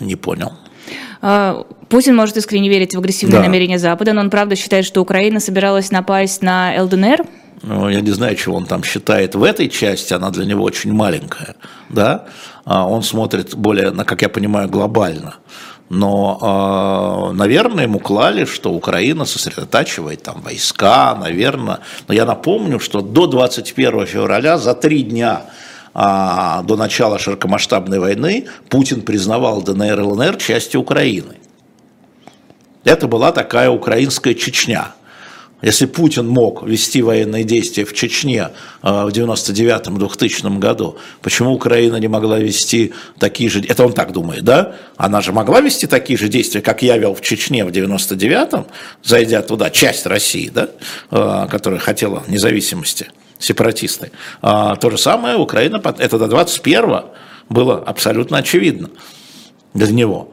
Не 0.00 0.16
понял. 0.16 0.52
Э, 1.20 1.62
Путин 1.90 2.16
может 2.16 2.36
искренне 2.38 2.70
верить 2.70 2.94
в 2.94 2.98
агрессивные 2.98 3.40
да. 3.40 3.44
намерения 3.44 3.78
Запада, 3.78 4.14
но 4.14 4.22
он 4.22 4.30
правда 4.30 4.56
считает, 4.56 4.86
что 4.86 5.02
Украина 5.02 5.40
собиралась 5.40 5.90
напасть 5.90 6.40
на 6.42 6.74
ЛДНР? 6.82 7.26
Ну, 7.62 7.88
я 7.88 8.00
не 8.00 8.10
знаю, 8.10 8.36
чего 8.36 8.56
он 8.56 8.66
там 8.66 8.84
считает 8.84 9.34
в 9.34 9.42
этой 9.42 9.68
части, 9.68 10.12
она 10.12 10.30
для 10.30 10.44
него 10.44 10.62
очень 10.62 10.92
маленькая, 10.92 11.56
да, 11.88 12.26
а 12.64 12.86
он 12.86 13.02
смотрит 13.02 13.54
более, 13.54 13.92
как 13.92 14.22
я 14.22 14.28
понимаю, 14.28 14.68
глобально. 14.68 15.36
Но, 15.88 16.38
а, 16.42 17.32
наверное, 17.32 17.84
ему 17.84 18.00
клали, 18.00 18.44
что 18.44 18.72
Украина 18.72 19.24
сосредотачивает 19.24 20.22
там 20.22 20.40
войска, 20.40 21.14
наверное. 21.14 21.78
Но 22.08 22.14
я 22.14 22.24
напомню, 22.24 22.80
что 22.80 23.02
до 23.02 23.28
21 23.28 24.06
февраля, 24.06 24.58
за 24.58 24.74
три 24.74 25.04
дня 25.04 25.42
а, 25.94 26.62
до 26.62 26.76
начала 26.76 27.20
широкомасштабной 27.20 28.00
войны, 28.00 28.46
Путин 28.68 29.02
признавал 29.02 29.62
ДНР 29.62 30.00
и 30.00 30.02
ЛНР 30.02 30.36
частью 30.38 30.80
Украины. 30.80 31.36
Это 32.82 33.06
была 33.06 33.30
такая 33.30 33.70
украинская 33.70 34.34
Чечня– 34.34 34.88
если 35.66 35.86
Путин 35.86 36.28
мог 36.28 36.62
вести 36.62 37.02
военные 37.02 37.42
действия 37.42 37.84
в 37.84 37.92
Чечне 37.92 38.50
а, 38.82 39.04
в 39.04 39.08
99-2000 39.08 40.58
году, 40.60 40.96
почему 41.22 41.52
Украина 41.54 41.96
не 41.96 42.06
могла 42.06 42.38
вести 42.38 42.92
такие 43.18 43.50
же... 43.50 43.64
Это 43.66 43.84
он 43.84 43.92
так 43.92 44.12
думает, 44.12 44.44
да? 44.44 44.76
Она 44.96 45.20
же 45.20 45.32
могла 45.32 45.60
вести 45.60 45.88
такие 45.88 46.16
же 46.16 46.28
действия, 46.28 46.60
как 46.60 46.82
я 46.82 46.96
вел 46.98 47.16
в 47.16 47.20
Чечне 47.20 47.64
в 47.64 47.70
99-м, 47.70 48.66
зайдя 49.02 49.42
туда, 49.42 49.70
часть 49.70 50.06
России, 50.06 50.52
да, 50.54 50.68
а, 51.10 51.48
которая 51.48 51.80
хотела 51.80 52.22
независимости, 52.28 53.10
сепаратисты. 53.40 54.12
А 54.42 54.76
то 54.76 54.88
же 54.90 54.98
самое 54.98 55.36
Украина, 55.36 55.82
это 55.98 56.16
до 56.16 56.26
21-го 56.26 57.12
было 57.48 57.78
абсолютно 57.78 58.38
очевидно 58.38 58.90
для 59.74 59.90
него. 59.90 60.28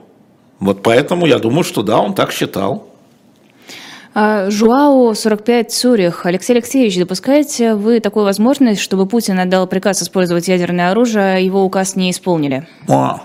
Вот 0.60 0.84
поэтому 0.84 1.26
я 1.26 1.40
думаю, 1.40 1.64
что 1.64 1.82
да, 1.82 1.98
он 1.98 2.14
так 2.14 2.32
считал. 2.32 2.93
А, 4.16 4.52
Жуау 4.52 5.16
45 5.16 5.72
Цюрих. 5.72 6.26
Алексей 6.28 6.54
Алексеевич, 6.54 6.98
допускаете 7.00 7.74
вы 7.74 8.00
такую 8.00 8.26
возможность, 8.26 8.80
чтобы 8.80 9.08
Путин 9.08 9.40
отдал 9.40 9.66
приказ 9.66 10.04
использовать 10.04 10.48
ядерное 10.48 10.92
оружие, 10.92 11.36
а 11.36 11.40
его 11.40 11.64
указ 11.64 11.96
не 11.96 12.12
исполнили? 12.12 12.68
А, 12.88 13.24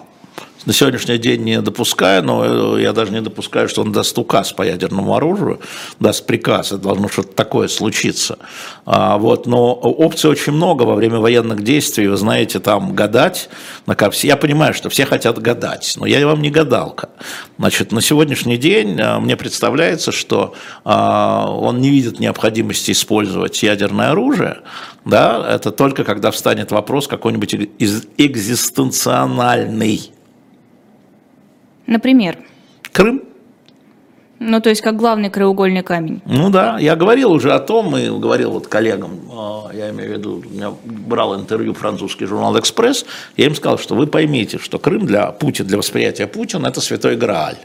на 0.67 0.73
сегодняшний 0.73 1.19
день 1.19 1.43
не 1.43 1.61
допускаю, 1.61 2.25
но 2.25 2.77
э, 2.77 2.83
я 2.83 2.93
даже 2.93 3.13
не 3.13 3.21
допускаю, 3.21 3.69
что 3.69 3.83
он 3.83 3.93
даст 3.93 4.19
указ 4.19 4.53
по 4.53 4.63
ядерному 4.63 5.15
оружию, 5.15 5.61
даст 6.01 6.27
приказ, 6.27 6.73
это 6.73 6.79
должно 6.79 7.09
что-то 7.09 7.35
такое 7.35 7.69
случиться. 7.69 8.39
А, 8.85 9.19
вот, 9.19 9.47
но 9.47 9.73
опций 9.75 10.29
очень 10.31 10.53
много 10.53 10.83
во 10.83 10.95
время 10.95 11.19
военных 11.19 11.63
действий, 11.63 12.09
вы 12.09 12.17
знаете, 12.17 12.59
там 12.61 12.95
гадать, 12.95 13.49
на 13.87 13.97
я 14.23 14.37
понимаю, 14.37 14.75
что 14.75 14.89
все 14.91 15.05
хотят 15.07 15.39
гадать, 15.39 15.95
но 15.97 16.07
я 16.07 16.27
вам 16.27 16.43
не 16.43 16.51
гадалка. 16.51 17.11
Значит, 17.59 17.93
на 17.93 18.01
сегодняшний 18.01 18.57
день 18.57 18.99
э, 18.99 19.19
мне 19.19 19.37
представляется, 19.37 20.13
что 20.13 20.55
а, 20.85 21.47
он 21.51 21.81
не 21.81 21.91
видит 21.91 22.19
необходимости 22.19 22.91
использовать 22.91 23.63
ядерное 23.63 24.11
оружие, 24.11 24.59
да, 25.05 25.55
это 25.55 25.71
только 25.71 26.05
когда 26.05 26.31
встанет 26.31 26.71
вопрос 26.71 27.07
какой-нибудь 27.07 27.55
экзистенциональный, 28.19 30.13
Например? 31.89 32.37
Крым. 32.93 33.23
Ну, 34.41 34.61
то 34.61 34.69
есть, 34.69 34.83
как 34.83 34.97
главный 34.97 35.31
краеугольный 35.31 35.83
камень. 35.83 36.21
Ну 36.27 36.51
да, 36.51 36.79
я 36.79 36.95
говорил 36.95 37.33
уже 37.33 37.53
о 37.53 37.59
том, 37.59 37.97
и 37.97 38.09
говорил 38.09 38.53
вот 38.53 38.69
коллегам, 38.69 39.19
а, 39.33 39.71
я 39.73 39.91
имею 39.91 40.11
в 40.11 40.13
виду, 40.13 40.45
я 40.53 40.73
брал 40.85 41.35
интервью 41.35 41.75
французский 41.75 42.27
журнал 42.27 42.57
«Экспресс», 42.57 43.05
я 43.37 43.47
им 43.47 43.57
сказал, 43.57 43.79
что 43.79 43.97
вы 43.97 44.07
поймите, 44.07 44.59
что 44.59 44.79
Крым 44.79 45.07
для 45.07 45.33
Путина, 45.33 45.67
для 45.67 45.79
восприятия 45.79 46.29
Путина– 46.29 46.67
это 46.69 46.81
святой 46.81 47.17
Грааль, 47.17 47.57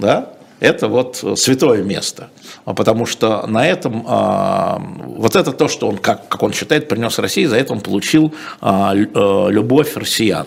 да, 0.00 0.30
это 0.58 0.88
вот 0.88 1.22
святое 1.36 1.84
место, 1.84 2.30
а 2.64 2.74
потому 2.74 3.06
что 3.06 3.46
на 3.46 3.68
этом, 3.68 4.04
а, 4.08 4.82
вот 5.04 5.36
это 5.36 5.52
то, 5.52 5.68
что 5.68 5.86
он, 5.86 5.98
как, 5.98 6.28
как 6.28 6.42
он 6.42 6.52
считает, 6.52 6.88
принес 6.88 7.20
России, 7.20 7.44
за 7.44 7.56
это 7.56 7.72
он 7.72 7.80
получил 7.82 8.34
любовь 8.60 9.96
россиян. 9.96 10.46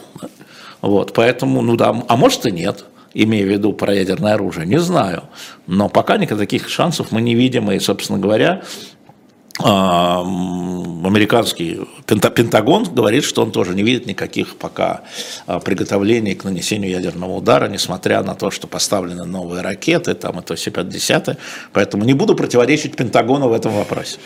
Вот, 0.81 1.13
поэтому, 1.13 1.61
ну 1.61 1.77
да, 1.77 1.95
а 2.09 2.17
может 2.17 2.45
и 2.45 2.51
нет 2.51 2.83
имея 3.13 3.45
в 3.45 3.49
виду 3.49 3.73
про 3.73 3.93
ядерное 3.93 4.33
оружие, 4.33 4.65
не 4.65 4.79
знаю. 4.79 5.23
Но 5.67 5.89
пока 5.89 6.17
никаких 6.17 6.69
шансов 6.69 7.11
мы 7.11 7.21
не 7.21 7.35
видим, 7.35 7.71
и, 7.71 7.79
собственно 7.79 8.19
говоря, 8.19 8.63
американский 9.59 11.81
Пентагон 12.07 12.85
говорит, 12.85 13.23
что 13.23 13.43
он 13.43 13.51
тоже 13.51 13.75
не 13.75 13.83
видит 13.83 14.07
никаких 14.07 14.55
пока 14.55 15.01
а, 15.45 15.59
приготовлений 15.59 16.33
к 16.33 16.43
нанесению 16.43 16.89
ядерного 16.89 17.33
удара, 17.33 17.67
несмотря 17.67 18.23
на 18.23 18.33
то, 18.33 18.49
что 18.49 18.65
поставлены 18.65 19.25
новые 19.25 19.61
ракеты, 19.61 20.15
там 20.15 20.39
это 20.39 20.55
все 20.55 20.71
50 20.71 21.37
Поэтому 21.71 22.03
не 22.03 22.13
буду 22.13 22.35
противоречить 22.35 22.95
Пентагону 22.95 23.49
в 23.49 23.53
этом 23.53 23.73
вопросе. 23.73 24.17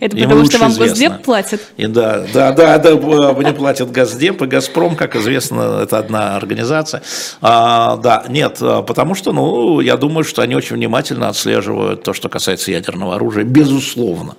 Это 0.00 0.16
Ему 0.16 0.30
потому, 0.30 0.46
что 0.46 0.58
вам 0.58 0.72
известно. 0.72 0.88
Госдеп 0.88 1.24
платит? 1.24 1.60
И 1.76 1.86
да, 1.86 2.26
да, 2.32 2.52
да, 2.52 2.78
да, 2.78 2.96
мне 2.96 3.52
платят 3.52 3.92
Госдеп 3.92 4.42
и 4.42 4.46
Газпром, 4.46 4.96
как 4.96 5.14
известно, 5.14 5.80
это 5.82 5.98
одна 5.98 6.36
организация. 6.36 7.02
А, 7.40 7.98
да, 7.98 8.24
нет, 8.28 8.58
потому 8.58 9.14
что, 9.14 9.32
ну, 9.32 9.78
я 9.78 9.96
думаю, 9.96 10.24
что 10.24 10.42
они 10.42 10.56
очень 10.56 10.74
внимательно 10.74 11.28
отслеживают 11.28 12.02
то, 12.02 12.12
что 12.12 12.28
касается 12.28 12.72
ядерного 12.72 13.14
оружия, 13.14 13.44
безусловно. 13.44 14.34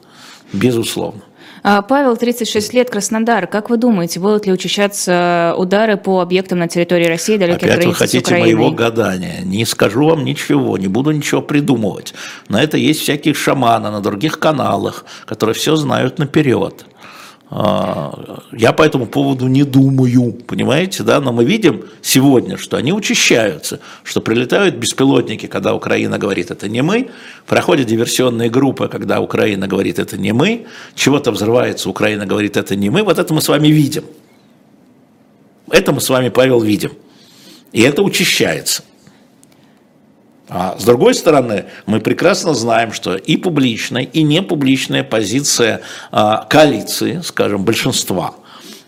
Безусловно. 0.53 1.21
А, 1.65 1.81
Павел, 1.81 2.17
36 2.17 2.73
лет, 2.73 2.89
Краснодар. 2.89 3.47
Как 3.47 3.69
вы 3.69 3.77
думаете, 3.77 4.19
будут 4.19 4.45
ли 4.45 4.51
учащаться 4.51 5.55
удары 5.57 5.95
по 5.95 6.19
объектам 6.19 6.59
на 6.59 6.67
территории 6.67 7.05
России, 7.05 7.37
далеких 7.37 7.69
Опять 7.69 7.85
вы 7.85 7.93
хотите 7.93 8.35
моего 8.35 8.71
гадания. 8.71 9.41
Не 9.43 9.63
скажу 9.65 10.05
вам 10.09 10.25
ничего, 10.25 10.77
не 10.77 10.87
буду 10.87 11.11
ничего 11.11 11.41
придумывать. 11.41 12.13
На 12.49 12.61
это 12.61 12.77
есть 12.77 12.99
всякие 12.99 13.33
шаманы 13.33 13.91
на 13.91 14.01
других 14.01 14.39
каналах, 14.39 15.05
которые 15.25 15.55
все 15.55 15.77
знают 15.77 16.19
наперед. 16.19 16.85
А, 17.55 18.39
я 18.51 18.73
по 18.73 18.81
этому 18.81 19.05
поводу 19.05 19.47
не 19.47 19.63
думаю, 19.63 20.33
понимаете, 20.33 21.03
да, 21.03 21.21
но 21.21 21.31
мы 21.31 21.45
видим 21.45 21.83
сегодня, 22.01 22.57
что 22.57 22.77
они 22.77 22.91
учащаются, 22.91 23.79
что 24.03 24.21
прилетают 24.21 24.75
беспилотники, 24.75 25.45
когда 25.45 25.75
Украина 25.75 26.17
говорит, 26.17 26.49
это 26.49 26.67
не 26.67 26.81
мы, 26.81 27.11
проходят 27.45 27.85
диверсионные 27.85 28.49
группы, 28.49 28.87
когда 28.87 29.21
Украина 29.21 29.67
говорит, 29.67 29.99
это 29.99 30.17
не 30.17 30.33
мы, 30.33 30.65
чего-то 30.95 31.31
взрывается, 31.31 31.91
Украина 31.91 32.25
говорит, 32.25 32.57
это 32.57 32.75
не 32.75 32.89
мы, 32.89 33.03
вот 33.03 33.19
это 33.19 33.31
мы 33.35 33.39
с 33.39 33.47
вами 33.47 33.67
видим. 33.67 34.05
Это 35.69 35.91
мы 35.91 36.01
с 36.01 36.09
вами, 36.09 36.29
Павел, 36.29 36.59
видим. 36.59 36.93
И 37.71 37.81
это 37.81 38.01
учащается. 38.01 38.83
А 40.49 40.77
с 40.77 40.83
другой 40.83 41.13
стороны, 41.13 41.65
мы 41.85 41.99
прекрасно 41.99 42.53
знаем, 42.53 42.91
что 42.91 43.15
и 43.15 43.37
публичная, 43.37 44.03
и 44.03 44.23
непубличная 44.23 45.03
позиция 45.03 45.81
а, 46.11 46.45
коалиции, 46.49 47.21
скажем, 47.23 47.63
большинства 47.63 48.35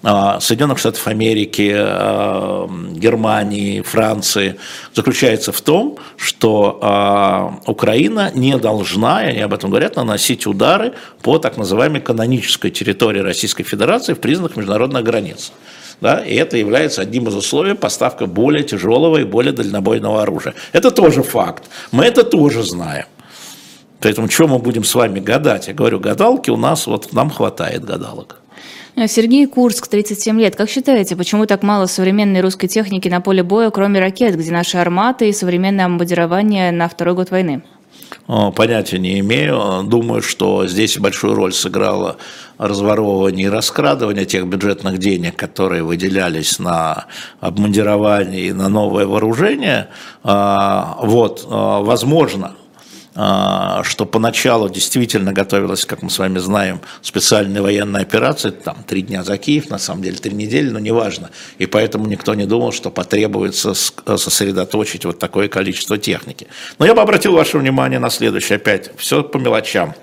а, 0.04 0.42
Соединенных 0.42 0.80
Штатов 0.80 1.08
Америки, 1.08 1.74
а, 1.74 2.70
Германии, 2.92 3.82
Франции 3.82 4.58
заключается 4.94 5.54
в 5.54 5.62
том, 5.62 5.98
что 6.18 7.62
Украина 7.66 8.32
не 8.34 8.58
должна, 8.58 9.26
и 9.26 9.32
они 9.32 9.40
об 9.40 9.54
этом 9.54 9.70
говорят, 9.70 9.96
наносить 9.96 10.46
удары 10.48 10.94
по 11.22 11.40
так 11.40 11.56
называемой 11.56 12.02
канонической 12.02 12.70
территории 12.70 13.20
Российской 13.20 13.64
Федерации 13.64 14.14
в 14.14 14.20
признаках 14.20 14.58
международных 14.58 15.04
границ 15.06 15.54
да, 16.02 16.20
и 16.20 16.36
это 16.36 16.58
является 16.58 17.02
одним 17.02 17.28
из 17.28 17.36
условий 17.36 17.74
поставка 17.74 18.26
более 18.26 18.64
тяжелого 18.64 19.18
и 19.18 19.24
более 19.24 19.54
дальнобойного 19.54 20.22
оружия. 20.22 20.54
Это 20.74 20.92
тоже 20.92 21.24
факт, 21.24 21.64
мы 21.92 22.06
это 22.06 22.24
тоже 22.24 22.64
знаем. 22.64 23.06
Поэтому 24.00 24.30
что 24.30 24.48
мы 24.48 24.60
будем 24.60 24.84
с 24.84 24.94
вами 24.94 25.20
гадать? 25.20 25.68
Я 25.68 25.74
говорю, 25.74 26.00
гадалки 26.00 26.52
у 26.52 26.58
нас, 26.58 26.86
вот 26.86 27.14
нам 27.14 27.30
хватает 27.30 27.86
гадалок. 27.86 28.42
Сергей 29.08 29.46
Курск, 29.46 29.88
37 29.88 30.40
лет. 30.40 30.56
Как 30.56 30.70
считаете, 30.70 31.16
почему 31.16 31.46
так 31.46 31.64
мало 31.64 31.86
современной 31.86 32.40
русской 32.40 32.68
техники 32.68 33.10
на 33.10 33.20
поле 33.20 33.44
боя, 33.44 33.70
кроме 33.70 34.00
ракет, 34.00 34.38
где 34.38 34.52
наши 34.52 34.78
арматы 34.78 35.28
и 35.28 35.34
современное 35.34 35.86
обмундирование 35.86 36.72
на 36.72 36.88
второй 36.88 37.14
год 37.14 37.30
войны? 37.30 37.64
Понятия 38.28 38.98
не 38.98 39.20
имею. 39.20 39.84
Думаю, 39.84 40.22
что 40.24 40.66
здесь 40.66 40.98
большую 40.98 41.36
роль 41.36 41.54
сыграло 41.54 42.18
разворовывание 42.58 43.48
и 43.48 43.50
раскрадывание 43.50 44.26
тех 44.26 44.48
бюджетных 44.48 44.98
денег, 44.98 45.36
которые 45.36 45.84
выделялись 45.84 46.58
на 46.58 47.06
обмундирование 47.40 48.48
и 48.48 48.54
на 48.54 48.68
новое 48.68 49.06
вооружение. 49.06 49.90
А, 50.24 50.98
вот, 51.02 51.46
а, 51.50 51.82
возможно, 51.82 52.54
что 53.16 54.06
поначалу 54.06 54.68
действительно 54.68 55.32
готовилась, 55.32 55.86
как 55.86 56.02
мы 56.02 56.10
с 56.10 56.20
вами 56.20 56.38
знаем, 56.40 56.82
специальная 57.02 57.62
военная 57.62 58.02
операция, 58.02 58.52
там 58.52 58.84
три 58.86 59.04
дня 59.04 59.24
за 59.24 59.38
Киев, 59.38 59.70
на 59.70 59.78
самом 59.78 60.04
деле 60.04 60.18
три 60.18 60.34
недели, 60.34 60.70
но 60.70 60.80
неважно. 60.80 61.30
И 61.58 61.66
поэтому 61.66 62.08
никто 62.08 62.36
не 62.36 62.46
думал, 62.46 62.74
что 62.74 62.92
потребуется 62.92 63.74
сосредоточить 63.74 65.06
вот 65.06 65.18
такое 65.18 65.48
количество 65.48 65.98
техники. 65.98 66.48
Но 66.78 66.86
я 66.86 66.94
бы 66.94 67.02
обратил 67.02 67.34
ваше 67.34 67.58
внимание 67.58 68.00
на 68.00 68.10
следующее, 68.10 68.58
опять, 68.58 68.92
все 68.98 69.24
по 69.24 69.38
мелочам. 69.38 69.96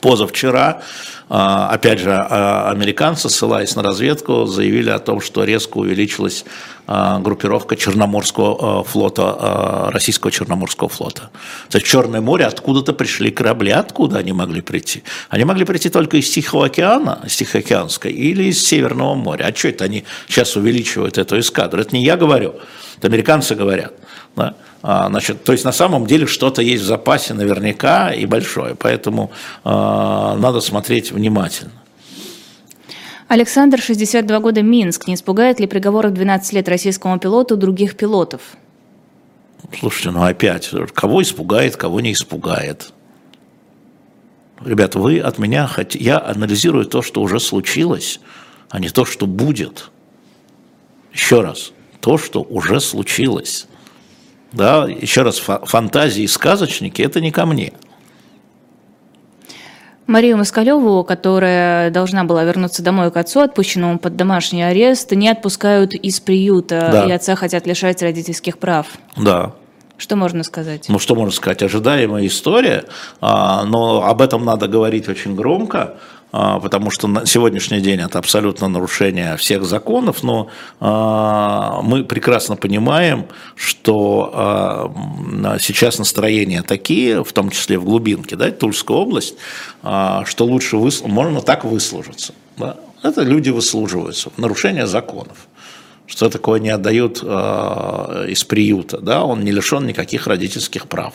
Позавчера 0.00 0.82
а, 1.28 1.70
опять 1.70 1.98
же, 1.98 2.12
а, 2.12 2.70
американцы, 2.70 3.28
ссылаясь 3.28 3.74
на 3.74 3.82
разведку, 3.82 4.46
заявили 4.46 4.90
о 4.90 5.00
том, 5.00 5.20
что 5.20 5.42
резко 5.42 5.78
увеличилась 5.78 6.44
а, 6.86 7.18
группировка 7.18 7.74
Черноморского 7.74 8.84
флота, 8.84 9.90
российского 9.90 10.30
Черноморского 10.30 10.88
флота. 10.88 11.30
То 11.68 11.78
есть 11.78 11.86
Черное 11.86 12.20
море 12.20 12.44
откуда-то 12.44 12.92
пришли 12.92 13.32
корабли. 13.32 13.72
Откуда 13.72 14.18
они 14.18 14.32
могли 14.32 14.60
прийти? 14.60 15.02
Они 15.28 15.44
могли 15.44 15.64
прийти 15.64 15.88
только 15.88 16.16
из 16.16 16.30
Тихого 16.30 16.66
океана, 16.66 17.20
из 17.24 17.34
Тихоокеанской, 17.36 18.12
или 18.12 18.44
из 18.44 18.64
Северного 18.64 19.14
моря. 19.14 19.46
А 19.52 19.56
что 19.56 19.68
это 19.68 19.84
они 19.84 20.04
сейчас 20.28 20.54
увеличивают 20.54 21.18
эту 21.18 21.40
эскадру? 21.40 21.80
Это 21.80 21.94
не 21.96 22.04
я 22.04 22.16
говорю, 22.16 22.54
это 22.98 23.08
американцы 23.08 23.56
говорят. 23.56 23.94
Да? 24.36 24.54
А, 24.82 25.08
значит, 25.08 25.42
то 25.44 25.52
есть 25.52 25.64
на 25.64 25.72
самом 25.72 26.06
деле 26.06 26.26
что-то 26.26 26.62
есть 26.62 26.82
в 26.84 26.86
запасе 26.86 27.34
наверняка 27.34 28.12
и 28.12 28.26
большое, 28.26 28.74
поэтому 28.74 29.30
э, 29.64 29.68
надо 29.68 30.60
смотреть 30.60 31.10
внимательно. 31.10 31.72
Александр, 33.28 33.80
62 33.80 34.38
года, 34.38 34.62
Минск. 34.62 35.08
Не 35.08 35.14
испугает 35.14 35.58
ли 35.58 35.66
приговор 35.66 36.06
в 36.06 36.12
12 36.12 36.52
лет 36.52 36.68
российскому 36.68 37.18
пилоту 37.18 37.56
других 37.56 37.96
пилотов? 37.96 38.40
Слушайте, 39.80 40.10
ну 40.10 40.22
опять, 40.22 40.70
кого 40.94 41.22
испугает, 41.22 41.76
кого 41.76 42.00
не 42.00 42.12
испугает. 42.12 42.92
Ребята, 44.64 45.00
вы 45.00 45.18
от 45.18 45.38
меня 45.38 45.66
хотите... 45.66 46.04
Я 46.04 46.20
анализирую 46.20 46.86
то, 46.86 47.02
что 47.02 47.20
уже 47.20 47.40
случилось, 47.40 48.20
а 48.70 48.78
не 48.78 48.88
то, 48.88 49.04
что 49.04 49.26
будет. 49.26 49.90
Еще 51.12 51.40
раз, 51.40 51.72
то, 52.00 52.18
что 52.18 52.42
уже 52.42 52.80
случилось. 52.80 53.66
Да, 54.52 54.86
еще 54.88 55.22
раз, 55.22 55.38
фантазии 55.38 56.26
сказочники– 56.26 57.02
это 57.02 57.20
не 57.20 57.30
ко 57.30 57.46
мне. 57.46 57.72
Марию 60.06 60.36
Москалеву, 60.36 61.02
которая 61.02 61.90
должна 61.90 62.22
была 62.22 62.44
вернуться 62.44 62.82
домой 62.82 63.10
к 63.10 63.16
отцу, 63.16 63.40
отпущенному 63.40 63.98
под 63.98 64.14
домашний 64.14 64.62
арест, 64.62 65.10
не 65.12 65.28
отпускают 65.28 65.94
из 65.94 66.20
приюта, 66.20 66.88
да. 66.92 67.06
и 67.06 67.10
отца 67.10 67.34
хотят 67.34 67.66
лишать 67.66 68.02
родительских 68.02 68.58
прав. 68.58 68.86
Да. 69.16 69.52
Что 69.98 70.14
можно 70.14 70.44
сказать? 70.44 70.88
Ну, 70.88 70.98
что 70.98 71.14
можно 71.14 71.32
сказать? 71.32 71.62
Ожидаемая 71.62 72.26
история, 72.26 72.84
а, 73.20 73.64
но 73.64 74.04
об 74.04 74.20
этом 74.20 74.44
надо 74.44 74.68
говорить 74.68 75.08
очень 75.08 75.34
громко, 75.34 75.94
потому 76.30 76.90
что 76.90 77.08
на 77.08 77.24
сегодняшний 77.26 77.80
день 77.80 78.00
это 78.00 78.18
абсолютно 78.18 78.68
нарушение 78.68 79.36
всех 79.36 79.64
законов, 79.64 80.22
но 80.22 80.48
а, 80.80 81.80
мы 81.82 82.04
прекрасно 82.04 82.56
понимаем, 82.56 83.26
что 83.54 84.30
а, 84.34 85.58
сейчас 85.60 85.98
настроения 85.98 86.62
такие, 86.62 87.24
в 87.24 87.32
том 87.32 87.50
числе 87.50 87.78
в 87.78 87.84
глубинке, 87.84 88.36
да, 88.36 88.50
Тульская 88.50 88.96
область, 88.96 89.36
что 89.80 90.44
лучше 90.44 90.76
выс... 90.76 91.02
можно 91.02 91.40
так 91.40 91.64
выслужиться. 91.64 92.34
Да? 92.56 92.76
Это 93.02 93.22
люди 93.22 93.50
выслуживаются, 93.50 94.30
нарушение 94.36 94.86
законов 94.86 95.48
что 96.06 96.30
такое 96.30 96.60
не 96.60 96.70
отдают 96.70 97.20
э, 97.22 98.26
из 98.28 98.44
приюта, 98.44 98.98
да, 98.98 99.24
он 99.24 99.40
не 99.40 99.50
лишен 99.50 99.86
никаких 99.86 100.26
родительских 100.26 100.86
прав. 100.86 101.14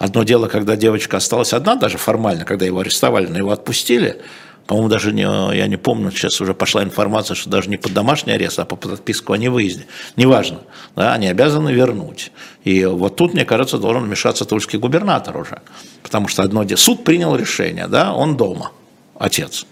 Одно 0.00 0.22
дело, 0.22 0.48
когда 0.48 0.76
девочка 0.76 1.18
осталась 1.18 1.52
одна, 1.52 1.76
даже 1.76 1.98
формально, 1.98 2.46
когда 2.46 2.64
его 2.64 2.80
арестовали, 2.80 3.26
но 3.26 3.36
его 3.36 3.50
отпустили, 3.50 4.22
по-моему, 4.66 4.88
даже 4.88 5.12
не, 5.12 5.22
я 5.22 5.66
не 5.66 5.76
помню, 5.76 6.10
сейчас 6.10 6.40
уже 6.40 6.54
пошла 6.54 6.82
информация, 6.82 7.34
что 7.34 7.50
даже 7.50 7.68
не 7.68 7.76
под 7.76 7.92
домашний 7.92 8.32
арест, 8.32 8.58
а 8.60 8.64
по 8.64 8.76
подписку 8.76 9.34
о 9.34 9.36
невыезде. 9.36 9.84
Неважно, 10.16 10.60
да, 10.96 11.12
они 11.12 11.28
обязаны 11.28 11.74
вернуть. 11.74 12.32
И 12.64 12.82
вот 12.86 13.16
тут, 13.16 13.34
мне 13.34 13.44
кажется, 13.44 13.76
должен 13.76 14.04
вмешаться 14.04 14.46
тульский 14.46 14.78
губернатор 14.78 15.36
уже. 15.36 15.60
Потому 16.02 16.28
что 16.28 16.44
одно 16.44 16.64
дело, 16.64 16.78
суд 16.78 17.04
принял 17.04 17.36
решение, 17.36 17.86
да, 17.86 18.14
он 18.14 18.38
дома, 18.38 18.72
отец. 19.18 19.66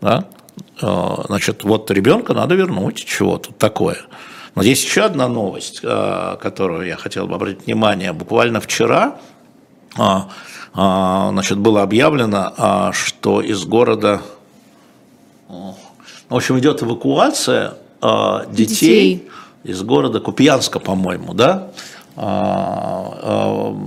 Да, 0.00 0.28
э, 0.80 1.14
значит, 1.26 1.62
вот 1.64 1.90
ребенка 1.90 2.32
надо 2.32 2.54
вернуть, 2.54 3.04
чего 3.04 3.36
тут 3.36 3.58
такое. 3.58 3.98
Но 4.54 4.62
есть 4.62 4.82
еще 4.82 5.02
одна 5.02 5.28
новость, 5.28 5.80
э, 5.82 6.36
которую 6.40 6.86
я 6.86 6.96
хотел 6.96 7.26
бы 7.26 7.34
обратить 7.34 7.66
внимание. 7.66 8.14
Буквально 8.14 8.62
вчера 8.62 9.18
значит, 10.74 11.58
было 11.58 11.82
объявлено, 11.82 12.52
а, 12.56 12.92
что 12.92 13.40
из 13.40 13.64
города, 13.64 14.22
в 15.48 15.74
общем, 16.30 16.58
идет 16.58 16.82
эвакуация 16.82 17.74
детей, 18.50 19.14
детей. 19.14 19.28
из 19.64 19.82
города 19.82 20.20
Купьянска, 20.20 20.78
по-моему, 20.78 21.34
да, 21.34 21.72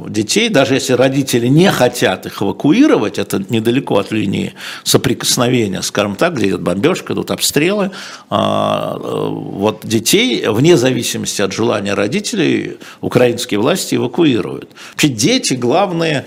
детей, 0.07 0.49
даже 0.49 0.75
если 0.75 0.93
родители 0.93 1.47
не 1.47 1.69
хотят 1.69 2.25
их 2.25 2.41
эвакуировать, 2.41 3.19
это 3.19 3.43
недалеко 3.49 3.97
от 3.97 4.11
линии 4.11 4.53
соприкосновения, 4.83 5.81
скажем 5.81 6.15
так, 6.15 6.35
где 6.35 6.47
идет 6.47 6.61
бомбежка, 6.61 7.13
идут 7.13 7.31
обстрелы, 7.31 7.91
а, 8.29 8.97
вот 8.97 9.81
детей, 9.83 10.45
вне 10.47 10.77
зависимости 10.77 11.41
от 11.41 11.51
желания 11.51 11.93
родителей, 11.93 12.77
украинские 13.01 13.59
власти 13.59 13.95
эвакуируют. 13.95 14.69
Вообще 14.91 15.09
дети 15.09 15.53
главные 15.55 16.25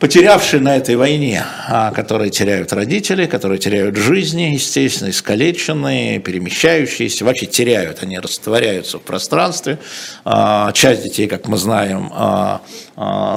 потерявшие 0.00 0.62
на 0.62 0.76
этой 0.76 0.96
войне, 0.96 1.44
а, 1.68 1.92
которые 1.92 2.30
теряют 2.30 2.72
родители, 2.72 3.26
которые 3.26 3.58
теряют 3.58 3.96
жизни, 3.96 4.54
естественно, 4.54 5.10
искалеченные, 5.10 6.18
перемещающиеся, 6.18 7.24
вообще 7.24 7.44
теряют, 7.46 8.02
они 8.02 8.18
растворяются 8.18 8.98
в 8.98 9.02
пространстве. 9.02 9.78
А, 10.24 10.72
часть 10.72 11.04
детей, 11.04 11.28
как 11.28 11.46
мы 11.46 11.58
знаем, 11.58 12.10
а, 12.12 12.62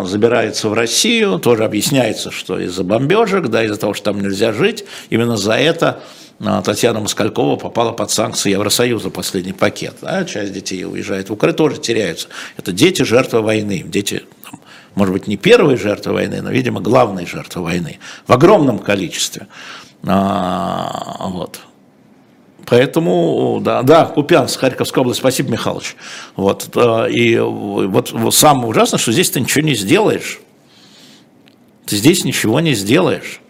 забирается 0.05 0.69
в 0.69 0.73
Россию, 0.73 1.37
тоже 1.39 1.65
объясняется, 1.65 2.31
что 2.31 2.57
из-за 2.57 2.83
бомбежек, 2.83 3.47
да, 3.47 3.63
из-за 3.65 3.77
того, 3.77 3.93
что 3.93 4.05
там 4.05 4.21
нельзя 4.21 4.53
жить, 4.53 4.85
именно 5.09 5.37
за 5.37 5.53
это 5.53 5.99
Татьяна 6.65 6.99
Москалькова 6.99 7.55
попала 7.57 7.91
под 7.91 8.11
санкции 8.11 8.51
Евросоюза, 8.51 9.09
последний 9.09 9.53
пакет. 9.53 9.95
Да? 10.01 10.25
Часть 10.25 10.51
детей 10.51 10.83
уезжает 10.83 11.29
в 11.29 11.33
Украину, 11.33 11.55
тоже 11.55 11.79
теряются. 11.79 12.27
Это 12.57 12.71
дети 12.73 13.03
жертвы 13.03 13.41
войны, 13.41 13.83
дети 13.85 14.23
может 14.95 15.13
быть, 15.13 15.27
не 15.27 15.37
первые 15.37 15.77
жертвы 15.77 16.13
войны, 16.13 16.41
но, 16.41 16.51
видимо, 16.51 16.81
главные 16.81 17.25
жертвы 17.25 17.63
войны 17.63 17.99
в 18.27 18.31
огромном 18.31 18.79
количестве. 18.79 19.47
А, 20.05 21.27
вот. 21.29 21.59
Поэтому, 22.65 23.59
да, 23.61 23.83
да, 23.83 24.05
Купянск, 24.05 24.59
Харьковская 24.59 25.01
область, 25.01 25.19
спасибо, 25.19 25.51
Михайлович. 25.51 25.95
Вот, 26.35 26.75
и 27.09 27.37
вот 27.37 28.33
самое 28.33 28.67
ужасное, 28.67 28.99
что 28.99 29.11
здесь 29.11 29.29
ты 29.29 29.41
ничего 29.41 29.65
не 29.65 29.75
сделаешь. 29.75 30.39
Ты 31.85 31.97
здесь 31.97 32.23
ничего 32.23 32.61
не 32.61 32.73
сделаешь. 32.73 33.41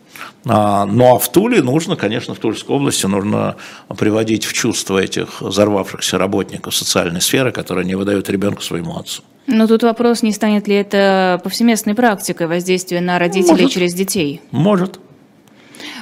А, 0.46 0.86
ну 0.86 1.16
а 1.16 1.20
в 1.20 1.32
Туле 1.32 1.62
нужно, 1.62 1.96
конечно, 1.96 2.34
в 2.34 2.40
Тульской 2.40 2.76
области 2.76 3.06
нужно 3.06 3.56
приводить 3.98 4.46
в 4.46 4.54
чувство 4.54 4.98
этих 4.98 5.42
взорвавшихся 5.42 6.18
работников 6.18 6.76
социальной 6.76 7.22
сферы, 7.22 7.52
которые 7.52 7.86
не 7.86 7.96
выдают 7.96 8.30
ребенка 8.30 8.62
своему 8.62 8.98
отцу. 8.98 9.24
Но 9.48 9.68
тут 9.68 9.84
вопрос, 9.84 10.22
не 10.22 10.32
станет 10.32 10.68
ли 10.68 10.76
это 10.76 11.40
повсеместной 11.44 11.96
практикой 11.96 12.48
воздействия 12.48 13.02
на 13.02 13.20
родителей 13.20 13.64
Может. 13.64 13.72
через 13.72 13.94
детей? 13.94 14.42
Может. 14.52 15.00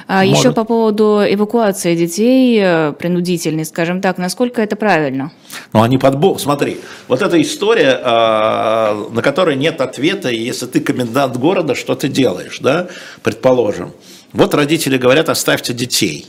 А 0.06 0.24
Может. 0.24 0.38
еще 0.38 0.52
по 0.52 0.64
поводу 0.64 1.22
эвакуации 1.26 1.94
детей, 1.96 2.60
э, 2.60 2.92
принудительной, 2.92 3.64
скажем 3.64 4.00
так, 4.00 4.18
насколько 4.18 4.60
это 4.60 4.76
правильно? 4.76 5.32
Ну, 5.72 5.82
они 5.82 5.98
под 5.98 6.18
бок. 6.18 6.40
Смотри, 6.40 6.78
вот 7.08 7.22
эта 7.22 7.40
история, 7.40 8.00
а, 8.02 9.08
на 9.12 9.22
которой 9.22 9.56
нет 9.56 9.80
ответа, 9.80 10.28
если 10.28 10.66
ты 10.66 10.80
комендант 10.80 11.36
города, 11.36 11.74
что 11.74 11.94
ты 11.94 12.08
делаешь, 12.08 12.58
да, 12.60 12.88
предположим. 13.22 13.92
Вот 14.32 14.54
родители 14.54 14.96
говорят, 14.96 15.28
оставьте 15.28 15.72
детей 15.72 16.26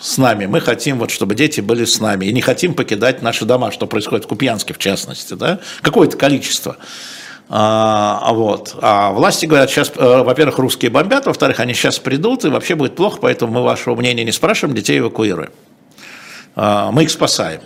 с 0.00 0.16
нами. 0.16 0.46
Мы 0.46 0.60
хотим, 0.60 0.98
вот, 0.98 1.10
чтобы 1.10 1.34
дети 1.34 1.60
были 1.60 1.84
с 1.84 2.00
нами. 2.00 2.26
И 2.26 2.32
не 2.32 2.40
хотим 2.40 2.74
покидать 2.74 3.22
наши 3.22 3.44
дома, 3.44 3.70
что 3.70 3.86
происходит 3.86 4.24
в 4.24 4.28
Купьянске, 4.28 4.72
в 4.72 4.78
частности. 4.78 5.34
Да? 5.34 5.60
Какое-то 5.82 6.16
количество. 6.16 6.78
А, 7.52 8.32
вот. 8.32 8.76
а 8.80 9.10
власти 9.10 9.44
говорят, 9.44 9.70
сейчас, 9.70 9.90
э, 9.96 10.22
во-первых, 10.22 10.58
русские 10.58 10.90
бомбят, 10.92 11.26
во-вторых, 11.26 11.58
они 11.58 11.74
сейчас 11.74 11.98
придут, 11.98 12.44
и 12.44 12.48
вообще 12.48 12.76
будет 12.76 12.94
плохо, 12.94 13.18
поэтому 13.20 13.52
мы 13.52 13.62
вашего 13.64 13.96
мнения 13.96 14.22
не 14.22 14.30
спрашиваем, 14.30 14.76
детей 14.76 15.00
эвакуируем. 15.00 15.50
А, 16.54 16.92
мы 16.92 17.02
их 17.02 17.10
спасаем. 17.10 17.60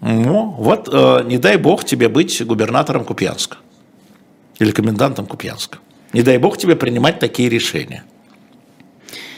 Ну, 0.00 0.54
вот, 0.58 0.88
э, 0.90 1.22
не 1.26 1.36
дай 1.36 1.58
бог 1.58 1.84
тебе 1.84 2.08
быть 2.08 2.44
губернатором 2.44 3.04
Купьянска 3.04 3.58
или 4.58 4.70
комендантом 4.70 5.26
Купьянска. 5.26 5.78
Не 6.14 6.22
дай 6.22 6.38
бог 6.38 6.56
тебе 6.56 6.76
принимать 6.76 7.18
такие 7.18 7.48
решения. 7.48 8.04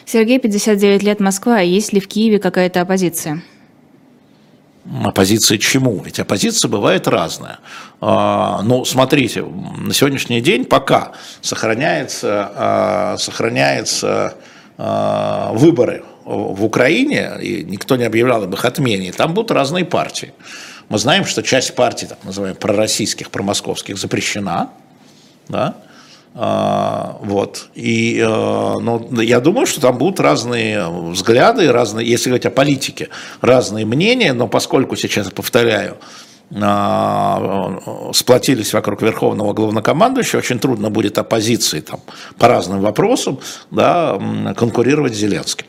Сергей, 0.05 0.39
59 0.39 1.03
лет, 1.03 1.21
Москва. 1.21 1.61
Есть 1.61 1.95
ли 1.95 2.01
в 2.01 2.07
Киеве 2.07 2.39
какая-то 2.39 2.83
оппозиция? 2.83 3.43
Оппозиция 5.03 5.57
чему? 5.57 6.03
Ведь 6.05 6.21
оппозиция 6.21 6.69
бывает 6.69 7.09
разная. 7.09 7.61
А, 8.03 8.61
ну, 8.63 8.85
смотрите, 8.85 9.43
на 9.43 9.95
сегодняшний 9.95 10.43
день 10.43 10.67
пока 10.67 11.13
сохраняется, 11.41 12.53
а, 12.55 13.17
сохраняется 13.19 14.35
а, 14.77 15.53
выборы 15.55 16.05
в 16.27 16.63
Украине, 16.63 17.39
и 17.41 17.65
никто 17.65 17.97
не 17.97 18.05
объявлял 18.05 18.43
об 18.43 18.53
их 18.53 18.65
отмене, 18.67 19.13
там 19.13 19.33
будут 19.33 19.51
разные 19.51 19.87
партии. 19.87 20.35
Мы 20.91 20.99
знаем, 20.99 21.25
что 21.25 21.43
часть 21.43 21.75
партий, 21.75 22.07
так 22.07 22.23
называемых 22.23 22.59
пророссийских, 22.59 23.31
промосковских, 23.31 23.97
запрещена, 23.97 24.69
да, 25.49 25.77
а, 25.79 25.86
вот. 26.39 27.69
И 27.75 28.23
ну, 28.23 29.21
я 29.21 29.41
думаю, 29.41 29.67
что 29.67 29.81
там 29.81 29.97
будут 29.97 30.21
разные 30.21 30.87
взгляды, 31.11 31.73
разные, 31.73 32.07
если 32.07 32.29
говорить 32.29 32.45
о 32.45 32.51
политике, 32.51 33.09
разные 33.41 33.87
мнения, 33.87 34.35
но 34.35 34.47
поскольку 34.47 34.97
сейчас, 34.97 35.31
повторяю, 35.31 35.97
а, 36.55 38.13
сплотились 38.13 38.73
вокруг 38.73 39.03
верховного 39.03 39.53
главнокомандующего, 39.53 40.39
очень 40.39 40.59
трудно 40.59 40.91
будет 40.91 41.19
оппозиции 41.19 41.81
там, 41.81 42.01
по 42.39 42.47
разным 42.49 42.81
вопросам 42.81 43.41
да, 43.71 44.19
конкурировать 44.57 45.15
с 45.15 45.19
Зеленским. 45.19 45.67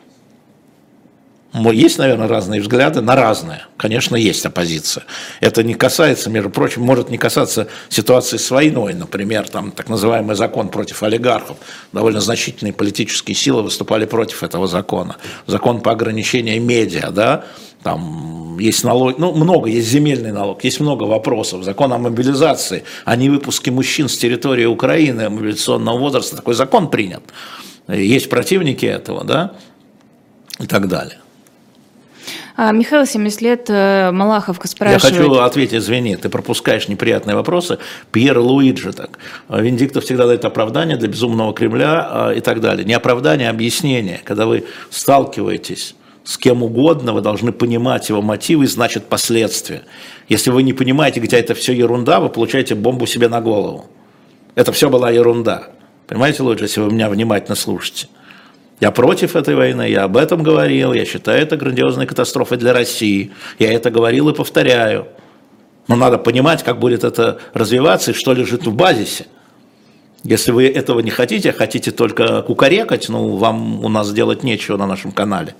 Есть, 1.72 1.98
наверное, 1.98 2.28
разные 2.28 2.62
взгляды 2.62 3.02
на 3.02 3.15
разное. 3.15 3.67
Конечно, 3.78 4.15
есть 4.15 4.46
оппозиция. 4.46 5.06
Это 5.41 5.63
не 5.63 5.74
касается, 5.74 6.30
между 6.30 6.50
прочим, 6.50 6.82
может 6.82 7.10
не 7.10 7.17
касаться 7.17 7.67
ситуации 7.89 8.38
с 8.38 8.52
войной. 8.52 8.93
Например, 8.93 9.48
там 9.48 9.72
так 9.72 9.89
называемый 9.89 10.36
закон 10.36 10.70
против 10.70 11.04
олигархов. 11.04 11.58
Довольно 11.93 12.22
значительные 12.22 12.74
политические 12.74 13.36
силы 13.36 13.63
выступали 13.63 14.06
против 14.06 14.43
этого 14.43 14.67
закона. 14.67 15.17
Закон 15.46 15.82
по 15.82 15.91
ограничению 15.91 16.62
медиа, 16.62 17.12
да, 17.12 17.46
там 17.84 18.58
есть 18.60 18.84
налог, 18.84 19.17
ну, 19.17 19.34
много, 19.34 19.70
есть 19.70 19.88
земельный 19.88 20.32
налог, 20.32 20.63
есть 20.63 20.80
много 20.80 21.04
вопросов. 21.04 21.63
Закон 21.63 21.93
о 21.93 21.98
мобилизации, 21.98 22.84
о 23.06 23.15
невыпуске 23.15 23.72
мужчин 23.72 24.10
с 24.10 24.17
территории 24.17 24.65
Украины 24.65 25.30
мобилизационного 25.30 25.98
возраста. 25.98 26.36
Такой 26.36 26.54
закон 26.54 26.89
принят. 26.89 27.24
Есть 27.88 28.30
противники 28.30 28.86
этого, 28.86 29.24
да, 29.24 29.54
и 30.60 30.67
так 30.67 30.88
далее. 30.88 31.20
А, 32.60 32.72
Михаил, 32.72 33.06
70 33.06 33.41
лет, 33.41 33.65
э, 33.70 34.10
Малаховка 34.12 34.67
спрашивает. 34.67 35.04
Я 35.04 35.10
хочу 35.10 35.32
ответить, 35.36 35.76
извини, 35.76 36.15
ты 36.15 36.28
пропускаешь 36.28 36.88
неприятные 36.88 37.36
вопросы. 37.36 37.78
Пьер 38.12 38.39
Луиджи 38.39 38.93
так. 38.93 39.20
Венедиктов 39.48 40.06
всегда 40.06 40.26
дает 40.26 40.43
оправдание 40.43 40.98
для 40.98 41.08
безумного 41.08 41.54
Кремля 41.54 42.08
а, 42.10 42.32
и 42.32 42.39
так 42.39 42.60
далее. 42.60 42.84
Не 42.84 42.96
оправдание, 42.96 43.50
а 43.50 43.52
объяснение. 43.52 44.22
Когда 44.24 44.48
вы 44.48 44.65
сталкиваетесь 44.89 45.93
с 46.24 46.39
кем 46.39 46.63
угодно, 46.63 47.13
вы 47.13 47.22
должны 47.22 47.52
понимать 47.52 48.10
его 48.10 48.24
мотивы 48.24 48.63
и 48.63 48.67
значит 48.67 49.06
последствия. 49.06 49.84
Если 50.28 50.50
вы 50.50 50.63
не 50.63 50.74
понимаете, 50.74 51.20
где 51.20 51.38
это 51.38 51.54
все 51.54 51.74
ерунда, 51.74 52.20
вы 52.20 52.30
получаете 52.30 52.74
бомбу 52.74 53.06
себе 53.06 53.28
на 53.28 53.39
голову. 53.39 53.86
Это 54.56 54.72
все 54.72 54.89
была 54.89 55.12
ерунда. 55.12 55.67
Понимаете, 56.08 56.41
лучше, 56.41 56.63
если 56.63 56.82
вы 56.82 56.91
меня 56.91 57.08
внимательно 57.08 57.56
слушаете. 57.56 58.08
Я 58.80 58.92
против 58.92 59.36
этой 59.36 59.56
войны, 59.56 59.90
я 59.90 60.04
об 60.04 60.18
этом 60.18 60.44
говорил, 60.44 60.94
я 60.94 61.04
считаю 61.04 61.42
это 61.42 61.58
грандиозной 61.58 62.06
катастрофой 62.06 62.60
для 62.60 62.74
России. 62.74 63.32
Я 63.58 63.74
это 63.74 63.90
говорил 63.90 64.30
и 64.30 64.36
повторяю. 64.36 65.08
Но 65.88 65.96
надо 65.96 66.20
понимать, 66.20 66.63
как 66.63 66.80
будет 66.80 67.04
это 67.04 67.40
развиваться 67.54 68.12
и 68.12 68.13
что 68.13 68.34
лежит 68.34 68.68
в 68.68 68.76
базисе. 68.76 69.26
Если 70.24 70.52
вы 70.52 70.68
этого 70.68 71.00
не 71.00 71.10
хотите, 71.10 71.50
а 71.52 71.54
хотите 71.54 71.92
только 71.92 72.42
кукарекать, 72.44 73.10
ну, 73.10 73.38
вам 73.38 73.84
у 73.84 73.90
нас 73.90 74.12
делать 74.12 74.44
нечего 74.44 74.78
на 74.78 74.86
нашем 74.86 75.12
канале. 75.12 75.56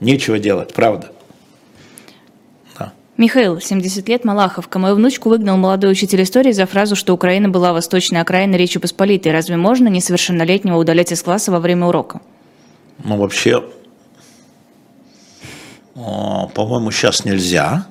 Нечего 0.00 0.38
делать, 0.38 0.72
правда. 0.72 1.10
Да. 2.78 2.92
Михаил, 3.16 3.60
70 3.60 4.08
лет, 4.08 4.24
Малаховка. 4.24 4.78
Мою 4.78 4.96
внучку 4.96 5.28
выгнал 5.28 5.56
молодой 5.56 5.92
учитель 5.92 6.22
истории 6.22 6.52
за 6.52 6.66
фразу, 6.66 6.96
что 6.96 7.12
Украина 7.12 7.48
была 7.48 7.72
восточной 7.72 8.22
окраиной 8.22 8.58
Речи 8.58 8.80
Посполитой. 8.80 9.32
Разве 9.32 9.56
можно 9.56 9.88
несовершеннолетнего 9.88 10.78
удалять 10.78 11.12
из 11.12 11.22
класса 11.22 11.52
во 11.52 11.60
время 11.60 11.86
урока? 11.86 12.20
Ну, 13.04 13.16
вообще, 13.16 13.64
по-моему, 15.94 16.90
сейчас 16.90 17.24
нельзя. 17.24 17.86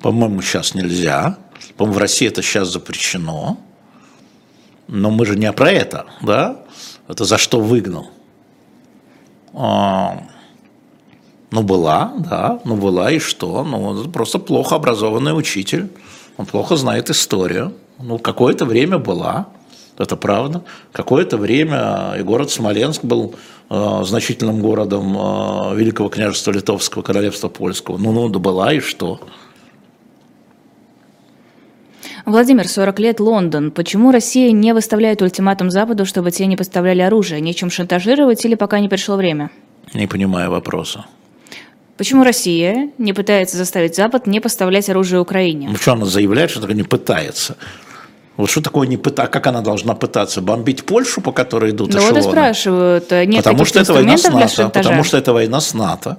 По-моему, 0.00 0.42
сейчас 0.42 0.74
нельзя. 0.74 1.38
По-моему, 1.76 1.98
в 1.98 2.00
России 2.00 2.28
это 2.28 2.42
сейчас 2.42 2.68
запрещено. 2.68 3.58
Но 4.86 5.10
мы 5.10 5.24
же 5.26 5.36
не 5.36 5.50
про 5.52 5.70
это, 5.70 6.06
да? 6.20 6.62
Это 7.08 7.24
за 7.24 7.38
что 7.38 7.60
выгнал? 7.60 8.10
А, 9.54 10.24
ну, 11.50 11.62
была, 11.62 12.12
да, 12.18 12.60
ну, 12.64 12.76
была 12.76 13.10
и 13.10 13.18
что? 13.18 13.64
Ну, 13.64 13.82
он 13.82 14.12
просто 14.12 14.38
плохо 14.38 14.76
образованный 14.76 15.36
учитель. 15.36 15.90
Он 16.36 16.46
плохо 16.46 16.76
знает 16.76 17.10
историю. 17.10 17.74
Ну, 17.98 18.18
какое-то 18.18 18.64
время 18.64 18.98
была 18.98 19.48
это 19.98 20.16
правда. 20.16 20.62
Какое-то 20.92 21.36
время 21.36 22.14
и 22.18 22.22
город 22.22 22.50
Смоленск 22.50 23.04
был 23.04 23.34
э, 23.70 24.02
значительным 24.04 24.60
городом 24.60 25.16
э, 25.16 25.76
Великого 25.76 26.08
княжества 26.08 26.52
Литовского, 26.52 27.02
Королевства 27.02 27.48
Польского. 27.48 27.98
Ну, 27.98 28.12
ну, 28.12 28.28
да 28.28 28.38
была 28.38 28.72
и 28.72 28.80
что? 28.80 29.20
Владимир, 32.26 32.66
40 32.66 32.98
лет, 33.00 33.20
Лондон. 33.20 33.70
Почему 33.70 34.10
Россия 34.10 34.50
не 34.50 34.72
выставляет 34.72 35.20
ультиматум 35.20 35.70
Западу, 35.70 36.06
чтобы 36.06 36.30
те 36.30 36.46
не 36.46 36.56
поставляли 36.56 37.02
оружие? 37.02 37.40
Нечем 37.40 37.70
шантажировать 37.70 38.44
или 38.46 38.54
пока 38.54 38.80
не 38.80 38.88
пришло 38.88 39.16
время? 39.16 39.50
Не 39.92 40.06
понимаю 40.06 40.50
вопроса. 40.50 41.04
Почему 41.96 42.24
Россия 42.24 42.90
не 42.98 43.12
пытается 43.12 43.56
заставить 43.56 43.94
Запад 43.94 44.26
не 44.26 44.40
поставлять 44.40 44.88
оружие 44.88 45.20
Украине? 45.20 45.68
Ну 45.70 45.76
что 45.76 45.92
она 45.92 46.06
заявляет, 46.06 46.50
что 46.50 46.60
такое 46.60 46.74
не 46.74 46.82
пытается? 46.82 47.56
Вот 48.36 48.50
что 48.50 48.60
такое 48.60 48.88
не 48.88 48.96
пытаться? 48.96 49.30
Как 49.30 49.46
она 49.46 49.60
должна 49.60 49.94
пытаться? 49.94 50.40
Бомбить 50.40 50.84
Польшу, 50.84 51.20
по 51.20 51.32
которой 51.32 51.70
идут 51.70 51.92
ну, 51.92 51.98
эшелоны? 51.98 52.20
вот 52.20 52.26
и 52.26 52.30
спрашивают. 52.30 53.10
Нет 53.10 53.44
потому 53.44 53.64
что 53.64 53.80
это 53.80 53.92
война 53.92 54.16
с 54.16 54.28
НАТО. 54.28 54.68
Потому 54.70 55.04
что 55.04 55.16
это 55.16 55.32
война 55.32 55.60
с 55.60 55.74
НАТО. 55.74 56.18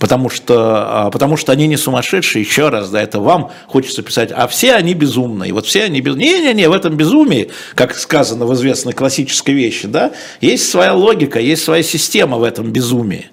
Потому 0.00 0.30
что, 0.30 1.06
а, 1.06 1.10
потому 1.10 1.36
что 1.36 1.52
они 1.52 1.66
не 1.66 1.76
сумасшедшие, 1.76 2.42
еще 2.42 2.70
раз, 2.70 2.88
да, 2.88 3.02
это 3.02 3.20
вам 3.20 3.50
хочется 3.66 4.02
писать, 4.02 4.32
а 4.34 4.48
все 4.48 4.74
они 4.74 4.94
безумные. 4.94 5.52
Вот 5.52 5.66
все 5.66 5.84
они 5.84 6.00
безумные. 6.00 6.38
Не-не-не, 6.38 6.70
в 6.70 6.72
этом 6.72 6.96
безумии, 6.96 7.50
как 7.74 7.94
сказано 7.94 8.46
в 8.46 8.54
известной 8.54 8.94
классической 8.94 9.52
вещи, 9.52 9.86
да, 9.88 10.12
есть 10.40 10.70
своя 10.70 10.94
логика, 10.94 11.38
есть 11.38 11.62
своя 11.62 11.82
система 11.82 12.38
в 12.38 12.44
этом 12.44 12.72
безумии. 12.72 13.30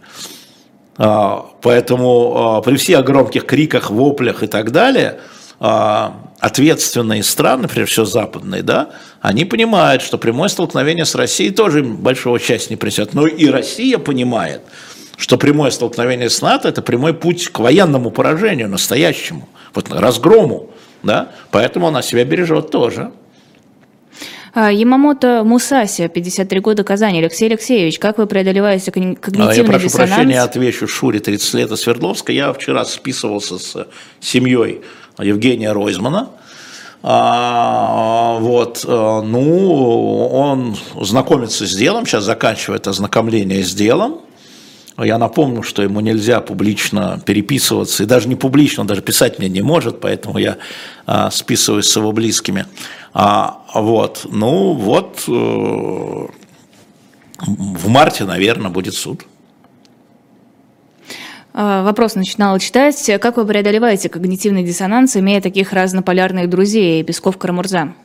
А, 0.97 1.45
поэтому 1.61 2.57
а, 2.57 2.61
при 2.61 2.75
всех 2.75 3.05
громких 3.05 3.45
криках, 3.45 3.89
воплях 3.89 4.43
и 4.43 4.47
так 4.47 4.71
далее, 4.71 5.19
ответственные 6.39 7.23
страны, 7.23 7.67
прежде 7.67 7.91
всего 7.91 8.05
западные, 8.05 8.61
да, 8.61 8.89
они 9.21 9.45
понимают, 9.45 10.01
что 10.01 10.17
прямое 10.17 10.49
столкновение 10.49 11.05
с 11.05 11.15
Россией 11.15 11.51
тоже 11.51 11.83
большого 11.83 12.39
счастья 12.39 12.71
не 12.71 12.77
принесет. 12.77 13.13
Но 13.13 13.25
и 13.25 13.47
Россия 13.47 13.97
понимает, 13.97 14.61
что 15.17 15.37
прямое 15.37 15.71
столкновение 15.71 16.29
с 16.29 16.41
НАТО– 16.41 16.69
это 16.69 16.81
прямой 16.81 17.13
путь 17.13 17.47
к 17.47 17.59
военному 17.59 18.11
поражению, 18.11 18.69
настоящему, 18.69 19.49
вот 19.73 19.91
разгрому, 19.91 20.69
да, 21.01 21.31
поэтому 21.51 21.87
она 21.87 22.01
себя 22.01 22.23
бережет 22.23 22.69
тоже. 22.69 23.11
А, 24.53 24.71
Ямамото 24.71 25.43
Мусаси, 25.43 26.07
53 26.07 26.59
года, 26.61 26.83
Казани. 26.83 27.19
Алексей 27.19 27.47
Алексеевич, 27.47 27.99
как 27.99 28.17
вы 28.17 28.25
преодолеваете 28.25 28.91
когнитивный 28.91 29.55
Я 29.55 29.63
прошу 29.63 29.85
диссонанс? 29.85 30.09
прощения, 30.09 30.41
отвечу 30.41 30.87
Шуре, 30.87 31.19
30 31.19 31.53
лет 31.53 31.77
Свердловска. 31.77 32.31
Я 32.31 32.51
вчера 32.53 32.83
списывался 32.85 33.59
с 33.59 33.87
семьей 34.19 34.81
Евгения 35.19 35.71
Ройзмана. 35.71 36.29
А, 37.03 38.37
вот, 38.39 38.83
э, 38.85 39.21
ну, 39.23 40.27
он 40.27 40.75
знакомится 41.01 41.65
с 41.67 41.75
делом, 41.75 42.05
сейчас 42.05 42.23
заканчивает 42.23 42.87
ознакомление 42.87 43.63
с 43.63 43.73
делом. 43.73 44.21
Я 44.97 45.19
напомню, 45.19 45.61
что 45.61 45.83
ему 45.83 45.99
нельзя 45.99 46.41
публично 46.41 47.21
переписываться, 47.23 48.01
и 48.01 48.05
даже 48.07 48.27
не 48.27 48.35
публично, 48.35 48.81
он 48.81 48.87
даже 48.87 49.03
писать 49.03 49.37
мне 49.37 49.47
не 49.47 49.61
может, 49.61 50.01
поэтому 50.01 50.39
я 50.39 50.57
а, 51.05 51.29
списываюсь 51.29 51.87
с 51.87 51.95
его 51.95 52.11
близкими. 52.11 52.65
А, 53.13 53.61
вот, 53.75 54.25
ну 54.31 54.73
вот, 54.73 55.23
э, 55.27 56.27
в 57.39 57.87
марте, 57.87 58.25
наверное, 58.25 58.71
будет 58.71 58.95
суд. 58.95 59.21
А, 61.59 61.81
вопрос 61.81 62.13
начинала 62.13 62.59
читать. 62.59 63.09
Как 63.19 63.37
вы 63.37 63.45
преодолеваете 63.47 64.09
когнитивный 64.09 64.61
диссонанс, 64.61 65.17
имея 65.17 65.41
таких 65.41 65.73
разнополярных 65.73 66.51
друзей, 66.51 67.01
Песков 67.03 67.39
Карамурза? 67.39 67.95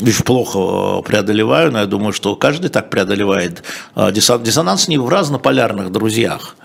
Очень 0.00 0.24
плохо 0.24 1.00
э, 1.00 1.02
преодолеваю, 1.06 1.70
но 1.72 1.80
я 1.80 1.84
думаю, 1.84 2.14
что 2.14 2.34
каждый 2.36 2.70
так 2.70 2.88
преодолевает. 2.88 3.64
А, 3.94 4.10
диссонанс 4.10 4.88
не 4.88 4.96
в 4.96 5.06
разнополярных 5.10 5.92
друзьях, 5.92 6.56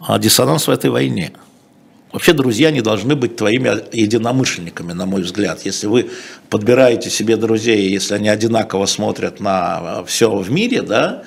а 0.00 0.20
диссонанс 0.20 0.68
в 0.68 0.70
этой 0.70 0.90
войне. 0.90 1.32
Вообще 2.12 2.34
друзья 2.34 2.70
не 2.70 2.82
должны 2.82 3.16
быть 3.16 3.34
твоими 3.34 3.70
единомышленниками, 3.92 4.92
на 4.92 5.06
мой 5.06 5.22
взгляд. 5.22 5.62
Если 5.64 5.88
вы 5.88 6.08
подбираете 6.50 7.10
себе 7.10 7.36
друзей, 7.36 7.90
если 7.90 8.14
они 8.14 8.28
одинаково 8.28 8.86
смотрят 8.86 9.40
на 9.40 10.04
все 10.04 10.30
в 10.30 10.52
мире, 10.52 10.82
да, 10.82 11.24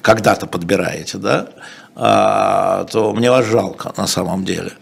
когда-то 0.00 0.46
подбираете, 0.46 1.18
да, 1.18 1.48
то 1.96 3.12
мне 3.14 3.30
вас 3.30 3.46
жалко 3.46 3.92
на 3.96 4.06
самом 4.06 4.44
деле. 4.44 4.72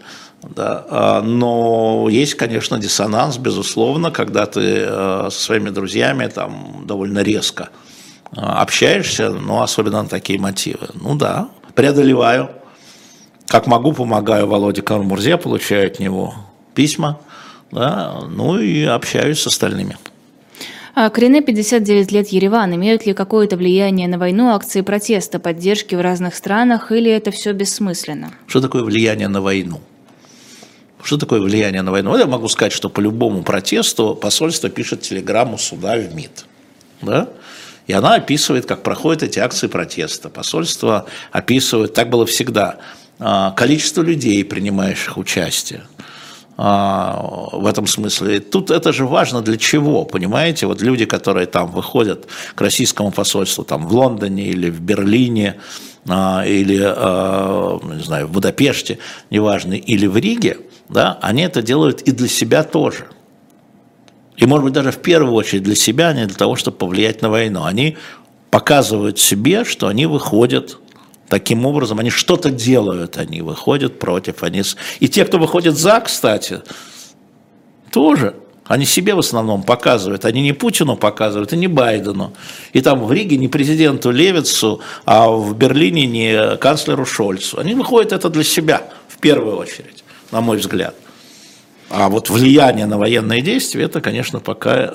Да. 0.43 0.85
А, 0.89 1.21
но 1.21 2.07
есть, 2.09 2.35
конечно, 2.35 2.77
диссонанс, 2.77 3.37
безусловно, 3.37 4.11
когда 4.11 4.45
ты 4.45 4.83
э, 4.85 5.29
со 5.31 5.39
своими 5.39 5.69
друзьями 5.69 6.27
там 6.27 6.83
довольно 6.85 7.19
резко 7.19 7.69
общаешься, 8.35 9.29
ну, 9.29 9.61
особенно 9.61 10.03
на 10.03 10.09
такие 10.09 10.39
мотивы. 10.39 10.89
Ну 10.93 11.15
да, 11.15 11.49
преодолеваю. 11.73 12.49
Как 13.47 13.67
могу, 13.67 13.93
помогаю 13.93 14.47
Володе 14.47 14.81
Кармурзе, 14.81 15.37
получаю 15.37 15.87
от 15.87 15.99
него 15.99 16.33
письма, 16.73 17.19
да, 17.71 18.21
ну 18.27 18.57
и 18.59 18.83
общаюсь 18.83 19.39
с 19.39 19.47
остальными. 19.47 19.97
А 20.97 21.09
Корене 21.09 21.41
59 21.41 22.13
лет 22.13 22.29
Ереван. 22.29 22.73
Имеют 22.73 23.05
ли 23.05 23.13
какое-то 23.13 23.57
влияние 23.57 24.07
на 24.07 24.17
войну 24.17 24.55
акции 24.55 24.79
протеста, 24.79 25.39
поддержки 25.39 25.93
в 25.93 25.99
разных 25.99 26.35
странах, 26.35 26.89
или 26.89 27.11
это 27.11 27.31
все 27.31 27.51
бессмысленно? 27.51 28.31
Что 28.47 28.61
такое 28.61 28.81
влияние 28.81 29.27
на 29.27 29.41
войну? 29.41 29.81
Что 31.03 31.17
такое 31.17 31.41
влияние 31.41 31.81
на 31.81 31.91
войну? 31.91 32.17
Я 32.17 32.27
могу 32.27 32.47
сказать, 32.47 32.71
что 32.71 32.89
по 32.89 33.01
любому 33.01 33.43
протесту 33.43 34.15
посольство 34.15 34.69
пишет 34.69 35.01
телеграмму 35.01 35.57
суда 35.57 35.97
в 35.97 36.15
МИД. 36.15 36.45
Да? 37.01 37.27
И 37.87 37.93
она 37.93 38.15
описывает, 38.15 38.65
как 38.65 38.81
проходят 38.81 39.21
эти 39.21 39.39
акции 39.39 39.67
протеста. 39.67 40.29
Посольство 40.29 41.07
описывает, 41.33 41.93
так 41.93 42.09
было 42.09 42.25
всегда, 42.25 42.77
а, 43.19 43.51
количество 43.51 44.01
людей, 44.01 44.45
принимающих 44.45 45.17
участие 45.17 45.83
в 46.57 47.65
этом 47.67 47.85
смысле. 47.85 48.39
Тут 48.39 48.71
это 48.71 48.93
же 48.93 49.05
важно 49.05 49.41
для 49.41 49.57
чего, 49.57 50.05
понимаете? 50.05 50.67
Вот 50.67 50.81
люди, 50.81 51.05
которые 51.05 51.47
там 51.47 51.69
выходят 51.69 52.27
к 52.55 52.61
российскому 52.61 53.11
посольству 53.11 53.65
там 53.65 53.87
в 53.87 53.93
Лондоне 53.93 54.45
или 54.45 54.69
в 54.69 54.79
Берлине, 54.79 55.55
а, 56.07 56.45
или, 56.45 56.77
не 56.77 58.03
знаю, 58.03 58.27
в 58.27 58.31
Будапеште, 58.31 58.99
неважно, 59.29 59.73
или 59.73 60.07
в 60.07 60.15
Риге– 60.15 60.59
да, 60.89 61.17
они 61.21 61.43
это 61.43 61.61
делают 61.61 62.01
и 62.01 62.11
для 62.11 62.27
себя 62.27 62.63
тоже. 62.63 63.07
И, 64.37 64.45
может 64.45 64.65
быть, 64.65 64.73
даже 64.73 64.91
в 64.91 64.97
первую 64.97 65.33
очередь 65.33 65.63
для 65.63 65.75
себя, 65.75 66.09
а 66.09 66.13
не 66.13 66.25
для 66.25 66.35
того, 66.35 66.55
чтобы 66.55 66.77
повлиять 66.77 67.21
на 67.21 67.29
войну. 67.29 67.63
Они 67.63 67.97
показывают 68.51 69.17
себе, 69.17 69.63
что 69.63 69.87
они 69.87 70.05
выходят 70.05 70.77
таким 71.29 71.65
образом, 71.65 71.99
они 71.99 72.09
что-то 72.09 72.49
делают, 72.49 73.17
они 73.17 73.41
выходят 73.41 73.99
против. 73.99 74.43
Они... 74.43 74.63
И 74.99 75.07
те, 75.07 75.25
кто 75.25 75.37
выходит 75.37 75.77
за, 75.77 75.99
кстати, 75.99 76.61
тоже. 77.91 78.35
Они 78.67 78.85
себе 78.85 79.13
в 79.13 79.19
основном 79.19 79.61
показывают. 79.61 80.25
Они 80.25 80.41
не 80.41 80.51
Путину 80.51 80.97
показывают, 80.97 81.53
и 81.53 81.57
не 81.57 81.67
Байдену. 81.67 82.33
И 82.73 82.81
там 82.81 83.03
в 83.03 83.11
Риге 83.11 83.37
не 83.37 83.47
президенту 83.47 84.09
Левицу, 84.09 84.81
а 85.05 85.29
в 85.29 85.55
Берлине 85.55 86.07
не 86.07 86.57
канцлеру 86.57 87.05
Шольцу. 87.05 87.59
Они 87.59 87.75
выходят 87.75 88.11
это 88.11 88.29
для 88.29 88.43
себя 88.43 88.89
в 89.07 89.19
первую 89.19 89.57
очередь 89.57 90.03
на 90.31 90.41
мой 90.41 90.57
взгляд. 90.57 90.95
А 91.89 92.09
вот 92.09 92.29
влияние 92.29 92.87
на 92.87 92.97
военные 92.97 93.41
действия, 93.41 93.83
это, 93.83 94.01
конечно, 94.01 94.39
пока 94.39 94.73
э, 94.75 94.85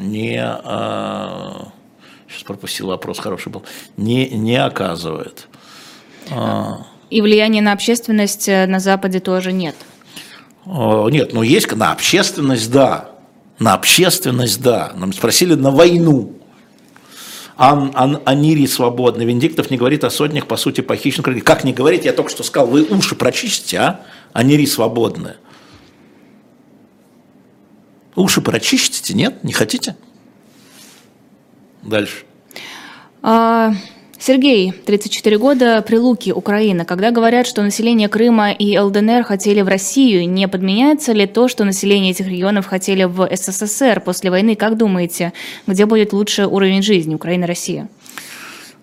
не... 0.00 0.42
Э, 0.64 1.66
сейчас 2.36 2.44
пропустил 2.44 2.88
вопрос, 2.88 3.18
хороший 3.18 3.50
был. 3.50 3.64
Не, 3.96 4.28
не 4.28 4.56
оказывает. 4.56 5.48
А. 6.30 6.86
И 7.10 7.20
влияние 7.20 7.62
на 7.62 7.72
общественность 7.72 8.48
э, 8.48 8.66
на 8.66 8.78
Западе 8.78 9.20
тоже 9.20 9.52
нет? 9.52 9.76
Нет, 10.66 11.32
но 11.32 11.42
есть 11.42 11.70
на 11.74 11.92
общественность, 11.92 12.70
да. 12.70 13.10
На 13.58 13.74
общественность, 13.74 14.60
да. 14.60 14.92
Нам 14.96 15.12
спросили 15.12 15.54
на 15.54 15.70
войну. 15.70 16.32
Ан, 17.56 17.92
ан, 17.94 18.20
Анири 18.24 18.66
свободный. 18.66 19.24
Венедиктов 19.24 19.70
не 19.70 19.78
говорит 19.78 20.04
о 20.04 20.10
сотнях, 20.10 20.46
по 20.46 20.56
сути, 20.56 20.80
похищенных. 20.80 21.44
Как 21.44 21.64
не 21.64 21.72
говорить? 21.72 22.04
Я 22.04 22.12
только 22.12 22.30
что 22.30 22.42
сказал, 22.42 22.66
вы 22.66 22.82
уши 22.82 23.14
прочистите, 23.14 23.78
а? 23.78 24.00
Анири 24.32 24.66
свободная. 24.66 25.36
Уши 28.16 28.40
прочистите, 28.40 29.14
нет? 29.14 29.44
Не 29.44 29.52
хотите? 29.52 29.96
Дальше. 31.82 32.25
А... 33.26 33.72
Сергей, 34.18 34.72
34 34.72 35.36
года, 35.36 35.82
Прилуки, 35.82 36.30
Украина. 36.30 36.86
Когда 36.86 37.10
говорят, 37.10 37.46
что 37.46 37.62
население 37.62 38.08
Крыма 38.08 38.50
и 38.50 38.78
ЛДНР 38.78 39.24
хотели 39.24 39.60
в 39.60 39.68
Россию, 39.68 40.26
не 40.28 40.48
подменяется 40.48 41.12
ли 41.12 41.26
то, 41.26 41.48
что 41.48 41.64
население 41.64 42.12
этих 42.12 42.26
регионов 42.26 42.66
хотели 42.66 43.04
в 43.04 43.28
СССР 43.30 44.00
после 44.00 44.30
войны? 44.30 44.56
Как 44.56 44.78
думаете, 44.78 45.34
где 45.66 45.84
будет 45.84 46.14
лучше 46.14 46.46
уровень 46.46 46.82
жизни 46.82 47.14
Украина, 47.14 47.46
Россия? 47.46 47.88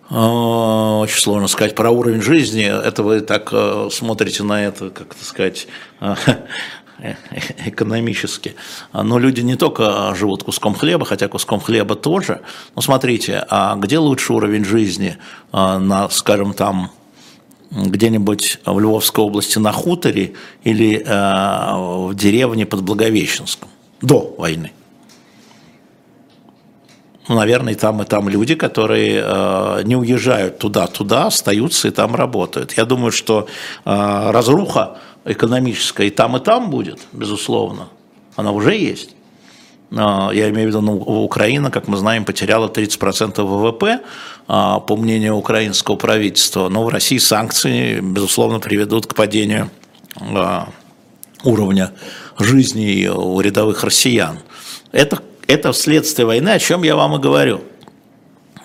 А, 0.09 0.99
очень 0.99 1.19
сложно 1.19 1.47
сказать 1.47 1.73
про 1.73 1.89
уровень 1.89 2.21
жизни. 2.21 2.65
Это 2.65 3.01
вы 3.01 3.21
так 3.21 3.49
э, 3.51 3.89
смотрите 3.91 4.43
на 4.43 4.63
это, 4.63 4.91
как 4.91 5.15
это 5.15 5.25
сказать, 5.25 5.67
экономически. 7.65 8.55
Но 8.93 9.19
люди 9.19 9.41
не 9.41 9.55
только 9.55 10.13
живут 10.15 10.43
куском 10.43 10.75
хлеба, 10.75 11.05
хотя 11.05 11.27
куском 11.27 11.59
хлеба 11.59 11.95
тоже. 11.95 12.41
Но 12.75 12.81
смотрите, 12.81 13.45
а 13.49 13.75
где 13.75 13.97
лучший 13.97 14.35
уровень 14.35 14.65
жизни 14.65 15.17
а, 15.51 15.79
на, 15.79 16.09
скажем, 16.09 16.53
там 16.53 16.91
где-нибудь 17.71 18.59
в 18.65 18.79
Львовской 18.79 19.23
области 19.23 19.57
на 19.59 19.71
хуторе 19.71 20.33
или 20.63 21.03
а, 21.07 21.77
в 22.07 22.15
деревне 22.15 22.65
под 22.65 22.83
Благовещенском? 22.83 23.69
до 24.03 24.35
войны. 24.37 24.71
Ну, 27.29 27.35
наверное, 27.35 27.73
там, 27.75 28.01
и 28.01 28.05
там 28.05 28.27
люди, 28.27 28.53
которые 28.53 29.23
э, 29.25 29.81
не 29.85 29.95
уезжают 29.95 30.57
туда-туда, 30.57 31.27
остаются 31.27 31.87
и 31.87 31.91
там 31.91 32.15
работают. 32.15 32.73
Я 32.73 32.83
думаю, 32.83 33.13
что 33.13 33.47
э, 33.85 34.31
разруха 34.31 34.97
экономическая 35.25 36.07
и 36.07 36.09
там, 36.09 36.37
и 36.37 36.39
там 36.39 36.69
будет, 36.69 36.99
безусловно. 37.11 37.89
Она 38.35 38.51
уже 38.51 38.75
есть. 38.75 39.15
Э, 39.91 40.29
я 40.33 40.49
имею 40.49 40.67
в 40.67 40.69
виду, 40.69 40.81
ну, 40.81 40.95
Украина, 40.95 41.71
как 41.71 41.87
мы 41.87 41.97
знаем, 41.97 42.25
потеряла 42.25 42.67
30% 42.67 43.41
ВВП, 43.41 43.85
э, 43.85 43.99
по 44.47 44.95
мнению 44.95 45.35
украинского 45.35 45.95
правительства. 45.95 46.69
Но 46.69 46.83
в 46.83 46.89
России 46.89 47.17
санкции, 47.17 47.99
безусловно, 47.99 48.59
приведут 48.59 49.07
к 49.07 49.15
падению 49.15 49.69
э, 50.19 50.59
уровня 51.43 51.91
жизни 52.39 53.07
у 53.07 53.39
рядовых 53.39 53.83
россиян. 53.83 54.39
Это 54.91 55.19
это 55.47 55.73
следствие 55.73 56.25
войны, 56.25 56.49
о 56.49 56.59
чем 56.59 56.83
я 56.83 56.95
вам 56.95 57.15
и 57.15 57.19
говорю. 57.19 57.61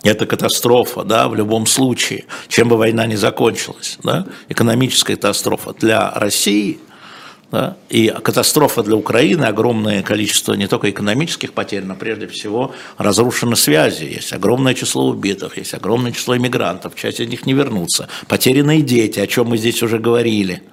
Это 0.03 0.27
катастрофа, 0.27 1.05
да, 1.05 1.29
в 1.29 1.35
любом 1.35 1.67
случае, 1.67 2.25
чем 2.49 2.69
бы 2.69 2.77
война 2.77 3.07
ни 3.07 3.17
закончилась, 3.17 3.99
да, 4.03 4.27
экономическая 4.49 5.17
катастрофа 5.17 5.75
для 5.79 6.11
России, 6.15 6.79
да, 7.51 7.77
и 7.89 8.09
катастрофа 8.23 8.83
для 8.83 8.95
Украины, 8.95 9.45
огромное 9.45 10.03
количество 10.03 10.53
не 10.55 10.69
только 10.69 10.91
экономических 10.91 11.53
потерь, 11.53 11.85
но 11.85 11.95
прежде 11.95 12.27
всего 12.29 12.73
разрушены 12.97 13.57
связи, 13.57 14.05
есть 14.05 14.33
огромное 14.33 14.75
число 14.75 15.09
убитых, 15.09 15.57
есть 15.57 15.75
огромное 15.75 16.13
число 16.13 16.37
иммигрантов, 16.37 16.95
часть 16.95 17.21
из 17.21 17.29
них 17.29 17.47
не 17.47 17.55
вернутся, 17.55 18.09
потерянные 18.29 18.83
дети, 18.83 19.19
о 19.19 19.27
чем 19.27 19.49
мы 19.49 19.57
здесь 19.57 19.83
уже 19.83 19.99
говорили– 19.99 20.63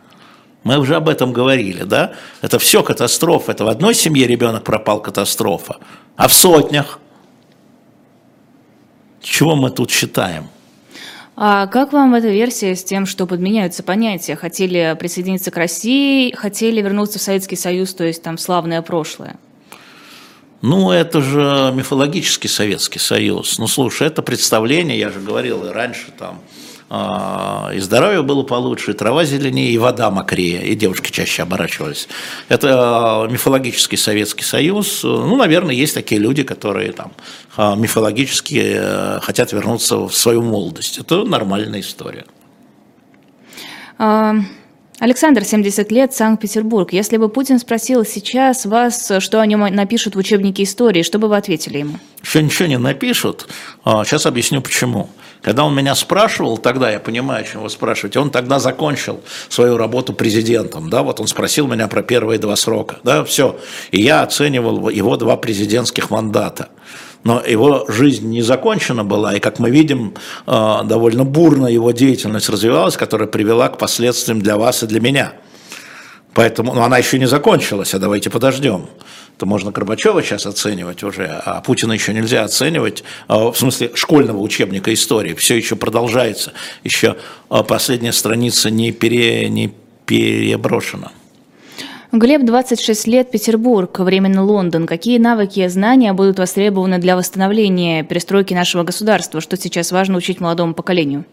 мы 0.65 0.79
уже 0.79 0.95
об 0.95 1.07
этом 1.09 1.31
говорили, 1.31 1.83
да? 1.83 2.15
Это 2.41 2.57
все 2.57 2.81
катастрофа. 2.81 3.51
Это 3.51 3.63
в 3.65 3.67
одной 3.67 3.93
семье 3.93 4.25
ребенок 4.25 4.63
пропал 4.63 4.99
катастрофа, 4.99 5.77
а 6.17 6.27
в 6.27 6.33
сотнях. 6.33 6.99
Чего 9.25 9.55
мы 9.55 9.71
тут 9.71 9.89
считаем? 9.89 10.47
А 11.35 11.65
как 11.67 11.93
вам 11.93 12.13
эта 12.13 12.27
версия 12.27 12.75
с 12.75 12.83
тем, 12.83 13.07
что 13.07 13.25
подменяются 13.25 13.81
понятия? 13.81 14.35
Хотели 14.35 14.95
присоединиться 14.99 15.49
к 15.49 15.57
России, 15.57 16.31
хотели 16.31 16.79
вернуться 16.79 17.17
в 17.17 17.21
Советский 17.23 17.55
Союз, 17.55 17.93
то 17.95 18.03
есть 18.03 18.21
там 18.21 18.37
славное 18.37 18.83
прошлое? 18.83 19.37
Ну, 20.61 20.91
это 20.91 21.21
же 21.21 21.73
мифологический 21.75 22.49
Советский 22.49 22.99
Союз. 22.99 23.57
Ну, 23.57 23.67
слушай, 23.67 24.07
это 24.07 24.21
представление, 24.21 24.99
я 24.99 25.09
же 25.09 25.19
говорил 25.19 25.65
и 25.65 25.69
раньше 25.69 26.11
там, 26.17 26.39
и 26.87 27.79
здоровье 27.79 28.21
было 28.21 28.43
получше, 28.43 28.91
и 28.91 28.93
трава 28.93 29.25
зеленее, 29.25 29.71
и 29.71 29.77
вода 29.77 30.11
мокрее, 30.11 30.67
и 30.67 30.75
девушки 30.75 31.11
чаще 31.11 31.41
оборачивались. 31.41 32.07
Это 32.47 33.23
а, 33.23 33.27
мифологический 33.27 33.97
Советский 33.97 34.43
Союз. 34.43 35.01
Ну, 35.03 35.35
наверное, 35.35 35.73
есть 35.73 35.95
такие 35.95 36.21
люди, 36.21 36.43
которые 36.43 36.91
там 36.91 37.11
а, 37.57 37.75
мифологически 37.75 38.61
э, 38.75 39.19
хотят 39.21 39.51
вернуться 39.51 39.97
в 40.07 40.15
свою 40.15 40.43
молодость. 40.43 40.99
Это 40.99 41.23
нормальная 41.23 41.79
история. 41.79 42.25
Александр, 44.99 45.43
70 45.43 45.91
лет, 45.91 46.13
Санкт-Петербург. 46.13 46.93
Если 46.93 47.17
бы 47.17 47.29
Путин 47.29 47.59
спросил 47.59 48.05
сейчас 48.05 48.65
вас, 48.65 49.11
что 49.19 49.41
о 49.41 49.45
нем 49.45 49.61
напишут 49.61 50.15
в 50.15 50.19
учебнике 50.19 50.63
истории, 50.63 51.01
что 51.01 51.17
бы 51.19 51.27
вы 51.27 51.35
ответили 51.35 51.79
ему? 51.79 51.99
Еще 52.23 52.43
ничего 52.43 52.67
не 52.67 52.77
напишут. 52.77 53.47
Сейчас 53.83 54.25
объясню 54.25 54.61
почему. 54.61 55.09
Когда 55.45 55.63
он 55.63 55.75
меня 55.75 55.93
спрашивал, 55.93 56.57
тогда 56.57 56.89
я 56.89 56.99
понимаю, 56.99 57.41
о 57.41 57.47
чем 57.47 57.61
вы 57.61 57.69
спрашиваете, 57.69 58.17
он 58.17 58.31
тогда 58.31 58.57
закончил 58.57 59.21
свою 59.47 59.77
работу 59.77 60.11
президентом, 60.11 60.89
да, 60.89 61.03
вот 61.03 61.19
он 61.19 61.27
спросил 61.27 61.67
меня 61.67 61.87
про 61.87 62.01
первые 62.01 62.39
два 62.39 62.55
срока, 62.55 62.95
да, 63.03 63.23
все, 63.23 63.55
и 63.91 64.01
я 64.01 64.23
оценивал 64.23 64.89
его 64.89 65.17
два 65.17 65.37
президентских 65.37 66.09
мандата. 66.09 66.69
Но 67.23 67.43
его 67.45 67.85
жизнь 67.87 68.27
не 68.27 68.41
закончена 68.41 69.03
была, 69.03 69.35
и, 69.35 69.39
как 69.39 69.59
мы 69.59 69.69
видим, 69.69 70.15
э, 70.47 70.79
довольно 70.83 71.25
бурно 71.25 71.67
его 71.67 71.91
деятельность 71.91 72.49
развивалась, 72.49 72.97
которая 72.97 73.27
привела 73.27 73.69
к 73.69 73.77
последствиям 73.77 74.41
для 74.41 74.57
вас 74.57 74.81
и 74.81 74.87
для 74.87 74.99
меня. 74.99 75.33
Поэтому 76.33 76.73
ну, 76.73 76.81
она 76.81 76.97
еще 76.97 77.19
не 77.19 77.27
закончилась, 77.27 77.93
а 77.93 77.99
давайте 77.99 78.31
подождем 78.31 78.87
то 79.37 79.45
можно 79.45 79.71
Горбачева 79.71 80.23
сейчас 80.23 80.45
оценивать 80.45 81.03
уже, 81.03 81.25
а 81.27 81.61
Путина 81.61 81.93
еще 81.93 82.13
нельзя 82.13 82.43
оценивать, 82.43 83.03
а, 83.27 83.51
в 83.51 83.57
смысле 83.57 83.91
школьного 83.93 84.39
учебника 84.39 84.93
истории, 84.93 85.33
все 85.33 85.55
еще 85.55 85.75
продолжается, 85.75 86.53
еще 86.83 87.17
а, 87.49 87.63
последняя 87.63 88.13
страница 88.13 88.69
не, 88.69 88.91
пере, 88.91 89.49
не 89.49 89.73
переброшена. 90.05 91.11
Глеб, 92.11 92.45
26 92.45 93.07
лет, 93.07 93.31
Петербург, 93.31 93.99
временно 93.99 94.41
Лондон. 94.41 94.87
Какие 94.87 95.17
навыки 95.17 95.59
и 95.59 95.67
знания 95.67 96.13
будут 96.13 96.39
востребованы 96.39 96.97
для 96.97 97.17
восстановления 97.17 98.03
перестройки 98.03 98.53
нашего 98.53 98.83
государства? 98.83 99.41
Что 99.41 99.57
сейчас 99.57 99.91
важно 99.91 100.17
учить 100.17 100.39
молодому 100.39 100.73
поколению? 100.73 101.25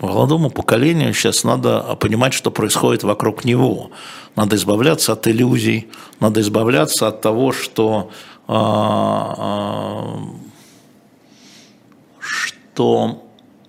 Молодому 0.00 0.50
поколению 0.50 1.12
сейчас 1.12 1.42
надо 1.42 1.96
понимать, 1.98 2.32
что 2.32 2.52
происходит 2.52 3.02
вокруг 3.02 3.44
него. 3.44 3.90
Надо 4.38 4.54
избавляться 4.54 5.14
от 5.14 5.26
иллюзий, 5.26 5.88
надо 6.20 6.40
избавляться 6.42 7.08
от 7.08 7.20
того, 7.20 7.50
что, 7.50 8.08
а, 8.46 9.34
а, 9.36 10.18
что 12.20 13.24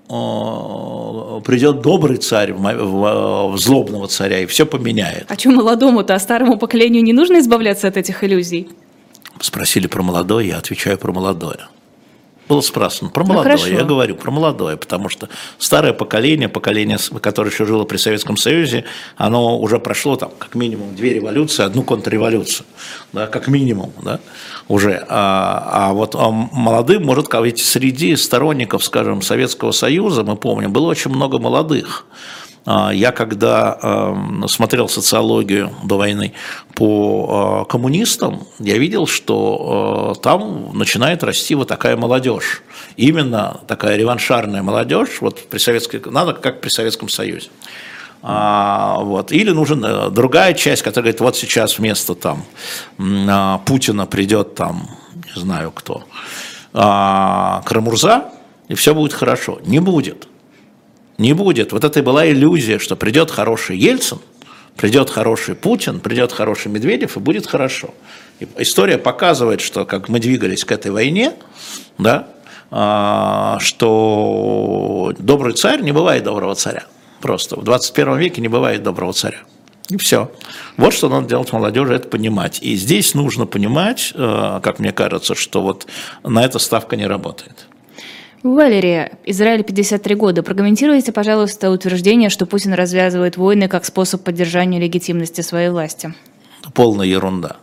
а, 0.08 1.42
придет 1.42 1.82
добрый 1.82 2.18
царь 2.18 2.54
в, 2.54 3.58
злобного 3.58 4.08
царя 4.08 4.42
и 4.42 4.46
все 4.46 4.68
поменяет. 4.68 5.26
А 5.28 5.40
что 5.40 5.50
молодому-то, 5.50 6.14
а 6.14 6.20
старому 6.20 6.60
поколению 6.60 7.02
не 7.04 7.14
нужно 7.14 7.40
избавляться 7.40 7.88
от 7.88 7.98
этих 7.98 8.24
иллюзий? 8.24 8.70
Спросили 9.40 9.88
про 9.88 10.04
молодое, 10.04 10.50
я 10.50 10.58
отвечаю 10.60 11.00
про 11.00 11.12
молодое 11.12 11.68
было 12.50 12.62
спрашивано. 12.62 13.12
Про 13.12 13.24
молодое, 13.24 13.58
ну, 13.58 13.68
я 13.68 13.84
говорю 13.84 14.16
про 14.16 14.32
молодое, 14.32 14.76
потому 14.76 15.08
что 15.08 15.30
старое 15.60 15.94
поколение, 15.94 16.50
поколение, 16.50 16.98
которое 17.22 17.52
еще 17.52 17.66
жило 17.66 17.86
при 17.86 17.98
Советском 17.98 18.38
Союзе, 18.38 18.86
оно 19.18 19.60
уже 19.60 19.80
прошло 19.80 20.16
там 20.16 20.32
как 20.38 20.56
минимум 20.56 20.96
две 20.96 21.14
революции, 21.14 21.64
одну 21.64 21.84
контрреволюцию, 21.84 22.66
да, 23.14 23.28
как 23.28 23.48
минимум, 23.48 23.94
да, 24.02 24.20
уже. 24.68 25.06
А, 25.08 25.90
а 25.90 25.94
вот 25.94 26.16
а 26.16 26.32
молодым, 26.32 27.06
может, 27.06 27.28
ведь 27.44 27.60
среди 27.60 28.16
сторонников, 28.16 28.84
скажем, 28.84 29.22
Советского 29.22 29.72
Союза, 29.72 30.24
мы 30.24 30.36
помним, 30.36 30.74
было 30.74 30.88
очень 30.88 31.12
много 31.12 31.38
молодых. 31.38 32.06
А, 32.66 32.92
я 32.94 33.12
когда 33.12 33.78
эм, 33.82 34.48
смотрел 34.48 34.90
социологию 34.90 35.72
до 35.84 35.98
войны 35.98 36.34
по 36.76 37.66
э, 37.66 37.72
коммунистам, 37.72 38.44
я 38.60 38.78
видел, 38.78 39.08
что 39.08 40.14
э, 40.18 40.22
там 40.22 40.78
начинает 40.78 41.24
расти 41.24 41.56
вот 41.56 41.68
такая 41.68 41.98
молодежь. 41.98 42.62
Именно 42.96 43.62
такая 43.68 43.98
реваншарная 43.98 44.62
молодежь, 44.62 45.22
вот 45.22 45.50
при 45.50 45.58
советской, 45.58 46.02
надо 46.06 46.34
как 46.34 46.62
при 46.62 46.70
Советском 46.70 47.10
Союзе. 47.10 47.50
А, 48.22 49.00
вот. 49.00 49.32
Или 49.32 49.52
нужна 49.52 50.08
э, 50.08 50.10
другая 50.10 50.54
часть, 50.54 50.82
которая 50.82 51.12
говорит, 51.12 51.22
вот 51.22 51.38
сейчас 51.38 51.80
вместо 51.80 52.16
там 52.16 52.44
а, 53.00 53.60
Путина 53.60 54.06
придет 54.06 54.56
там, 54.56 54.90
не 55.36 55.42
знаю 55.42 55.72
кто, 55.72 56.04
а, 56.74 57.62
Крамурза, 57.66 58.26
и 58.68 58.76
все 58.76 58.94
будет 58.94 59.14
хорошо. 59.14 59.60
Не 59.66 59.80
будет 59.80 60.29
не 61.20 61.34
будет. 61.34 61.72
Вот 61.72 61.84
это 61.84 62.00
и 62.00 62.02
была 62.02 62.28
иллюзия, 62.28 62.80
что 62.80 62.96
придет 62.96 63.30
хороший 63.30 63.78
Ельцин, 63.78 64.20
придет 64.76 65.10
хороший 65.10 65.54
Путин, 65.54 66.00
придет 66.00 66.32
хороший 66.32 66.72
Медведев, 66.72 67.18
и 67.18 67.20
будет 67.20 67.46
хорошо. 67.46 67.94
И 68.40 68.48
история 68.58 68.98
показывает, 68.98 69.62
что 69.62 69.86
как 69.86 70.10
мы 70.10 70.20
двигались 70.20 70.66
к 70.66 70.72
этой 70.72 70.92
войне, 70.92 71.34
да, 71.98 72.30
а, 72.72 73.58
что 73.60 75.14
добрый 75.20 75.54
царь 75.54 75.82
не 75.82 75.92
бывает 75.92 76.24
доброго 76.24 76.56
царя. 76.56 76.86
Просто 77.22 77.60
в 77.60 77.64
21 77.64 78.18
веке 78.18 78.42
не 78.42 78.48
бывает 78.48 78.82
доброго 78.82 79.12
царя. 79.12 79.40
И 79.90 79.98
все. 79.98 80.32
Вот 80.78 80.94
что 80.94 81.10
надо 81.10 81.28
делать 81.28 81.52
молодежи, 81.52 81.96
это 81.96 82.08
понимать. 82.08 82.60
И 82.62 82.76
здесь 82.76 83.16
нужно 83.16 83.48
понимать, 83.48 84.14
э, 84.14 84.60
как 84.64 84.78
мне 84.80 84.92
кажется, 84.92 85.34
что 85.34 85.62
вот 85.62 85.88
на 86.24 86.46
это 86.46 86.60
ставка 86.60 86.96
не 86.96 87.08
работает. 87.08 87.69
Валерия, 88.44 89.18
Израиль 89.26 89.64
53 89.64 90.16
года. 90.16 90.44
Прокомментируйте, 90.44 91.12
пожалуйста, 91.12 91.72
утверждение, 91.72 92.30
что 92.30 92.46
Путин 92.46 92.74
развязывает 92.74 93.36
войны 93.36 93.68
как 93.68 93.84
способ 93.84 94.24
поддержания 94.24 94.80
легитимности 94.80 95.42
своей 95.42 95.70
власти. 95.70 96.14
Полная 96.74 97.06
ерунда. 97.06 97.58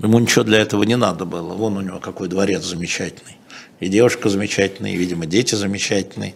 Ему 0.00 0.18
ничего 0.18 0.44
для 0.44 0.58
этого 0.58 0.82
не 0.82 0.96
надо 0.96 1.24
было. 1.24 1.54
Вон 1.54 1.76
у 1.76 1.80
него 1.80 1.98
какой 2.00 2.28
дворец 2.28 2.64
замечательный. 2.64 3.36
И 3.78 3.88
девушка 3.88 4.28
замечательная, 4.28 4.92
и, 4.92 4.96
видимо, 4.96 5.26
дети 5.26 5.54
замечательные. 5.54 6.34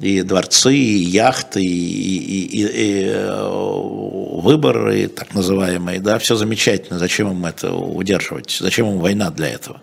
И 0.00 0.22
дворцы, 0.22 0.74
и 0.74 1.04
яхты, 1.04 1.60
и, 1.60 1.66
и, 1.66 2.46
и, 2.46 2.66
и 2.66 3.04
э, 3.06 4.40
выборы, 4.42 5.06
так 5.06 5.34
называемые, 5.34 6.00
да, 6.00 6.18
все 6.18 6.34
замечательно. 6.34 6.98
Зачем 6.98 7.30
им 7.30 7.46
это 7.46 7.72
удерживать? 7.72 8.56
Зачем 8.60 8.88
им 8.88 8.98
война 8.98 9.30
для 9.30 9.48
этого? 9.50 9.80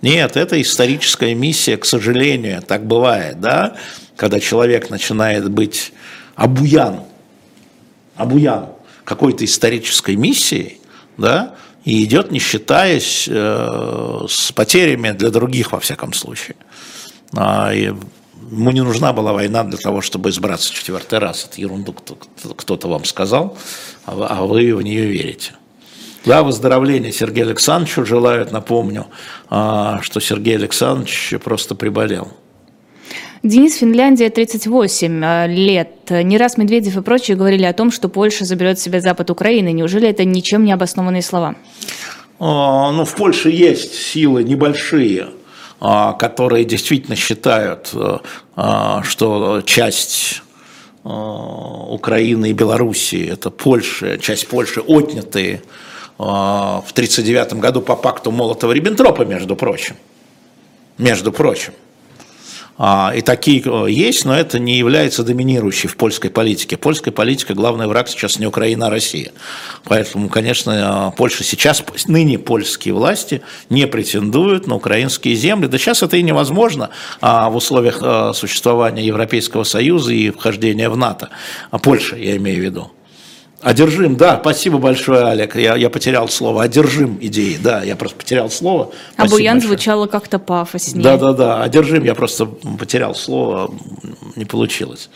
Нет, 0.00 0.36
это 0.36 0.60
историческая 0.60 1.34
миссия, 1.34 1.76
к 1.76 1.84
сожалению, 1.84 2.62
так 2.62 2.86
бывает, 2.86 3.40
да, 3.40 3.76
когда 4.16 4.38
человек 4.38 4.90
начинает 4.90 5.50
быть 5.50 5.92
обуян, 6.36 7.00
обуян 8.16 8.66
какой-то 9.04 9.44
исторической 9.44 10.14
миссией, 10.16 10.80
да, 11.16 11.54
и 11.84 12.04
идет 12.04 12.30
не 12.30 12.38
считаясь 12.38 13.26
э, 13.28 14.26
с 14.28 14.52
потерями 14.52 15.10
для 15.10 15.30
других, 15.30 15.72
во 15.72 15.80
всяком 15.80 16.12
случае. 16.12 16.56
А, 17.34 17.72
и 17.72 17.92
ему 18.50 18.70
не 18.70 18.82
нужна 18.82 19.12
была 19.12 19.32
война 19.32 19.64
для 19.64 19.78
того, 19.78 20.00
чтобы 20.00 20.30
избраться 20.30 20.72
четвертый 20.72 21.18
раз. 21.18 21.46
Это 21.50 21.60
ерунду 21.60 21.92
кто-то 21.92 22.88
вам 22.88 23.04
сказал, 23.04 23.56
а, 24.04 24.26
а 24.28 24.42
вы 24.42 24.74
в 24.74 24.82
нее 24.82 25.06
верите. 25.06 25.52
Да, 26.24 26.42
выздоровления 26.42 27.12
Сергею 27.12 27.46
Александровичу 27.48 28.04
желают, 28.04 28.52
напомню, 28.52 29.06
а, 29.48 30.00
что 30.02 30.20
Сергей 30.20 30.56
Александрович 30.56 31.34
просто 31.42 31.74
приболел. 31.74 32.32
Денис, 33.42 33.76
Финляндия, 33.76 34.28
38 34.28 35.24
а, 35.24 35.46
лет. 35.46 36.10
Не 36.10 36.36
раз 36.38 36.58
Медведев 36.58 36.96
и 36.96 37.02
прочие 37.02 37.36
говорили 37.36 37.64
о 37.64 37.72
том, 37.72 37.92
что 37.92 38.08
Польша 38.08 38.44
заберет 38.44 38.80
себе 38.80 39.00
запад 39.00 39.30
Украины. 39.30 39.72
Неужели 39.72 40.08
это 40.08 40.24
ничем 40.24 40.64
не 40.64 40.72
обоснованные 40.72 41.22
слова? 41.22 41.54
Ну, 42.40 43.04
в 43.04 43.14
Польше 43.16 43.50
есть 43.50 43.94
силы 43.94 44.44
небольшие, 44.44 45.28
а, 45.80 46.12
которые 46.12 46.64
действительно 46.64 47.16
считают, 47.16 47.92
что 49.02 49.62
часть 49.64 50.42
Украины 51.04 52.50
и 52.50 52.52
Белоруссии, 52.52 53.28
это 53.28 53.50
Польша, 53.50 54.18
часть 54.18 54.46
Польши 54.48 54.80
отнятые 54.80 55.62
в 56.18 56.90
1939 56.92 57.54
году 57.54 57.80
по 57.80 57.94
пакту 57.96 58.30
Молотова-Риббентропа, 58.30 59.24
между 59.24 59.56
прочим. 59.56 59.96
Между 60.98 61.32
прочим. 61.32 61.72
А, 62.80 63.12
и 63.14 63.22
такие 63.22 63.60
э, 63.64 63.90
есть, 63.90 64.24
но 64.24 64.38
это 64.38 64.60
не 64.60 64.78
является 64.78 65.24
доминирующей 65.24 65.88
в 65.88 65.96
польской 65.96 66.30
политике. 66.30 66.76
Польская 66.76 67.10
политика, 67.10 67.52
главный 67.52 67.88
враг 67.88 68.08
сейчас 68.08 68.38
не 68.38 68.46
Украина, 68.46 68.86
а 68.86 68.90
Россия. 68.90 69.32
Поэтому, 69.82 70.28
конечно, 70.28 71.10
э, 71.12 71.16
Польша 71.16 71.42
сейчас, 71.42 71.82
ныне 72.06 72.38
польские 72.38 72.94
власти 72.94 73.42
не 73.68 73.88
претендуют 73.88 74.68
на 74.68 74.76
украинские 74.76 75.34
земли. 75.34 75.66
Да 75.66 75.76
сейчас 75.76 76.04
это 76.04 76.16
и 76.16 76.22
невозможно 76.22 76.90
а 77.20 77.50
в 77.50 77.56
условиях 77.56 77.98
э, 78.00 78.32
существования 78.32 79.04
Европейского 79.04 79.64
Союза 79.64 80.12
и 80.12 80.30
вхождения 80.30 80.88
в 80.88 80.96
НАТО. 80.96 81.30
А 81.72 81.78
Польша, 81.78 82.14
я 82.14 82.36
имею 82.36 82.60
в 82.60 82.64
виду. 82.64 82.92
Одержим, 83.60 84.16
да, 84.16 84.38
спасибо 84.40 84.78
большое, 84.78 85.24
Олег. 85.24 85.56
Я, 85.56 85.74
я 85.74 85.90
потерял 85.90 86.28
слово. 86.28 86.62
Одержим 86.62 87.18
идеей, 87.20 87.58
да, 87.58 87.82
я 87.82 87.96
просто 87.96 88.16
потерял 88.16 88.50
слово. 88.50 88.92
А 89.16 89.26
Буян 89.26 89.60
звучало 89.60 90.06
как-то 90.06 90.38
пафоснее. 90.38 91.02
Да, 91.02 91.16
да, 91.16 91.32
да. 91.32 91.62
Одержим, 91.64 92.04
я 92.04 92.14
просто 92.14 92.46
потерял 92.46 93.16
слово, 93.16 93.74
не 94.36 94.44
получилось. 94.44 95.10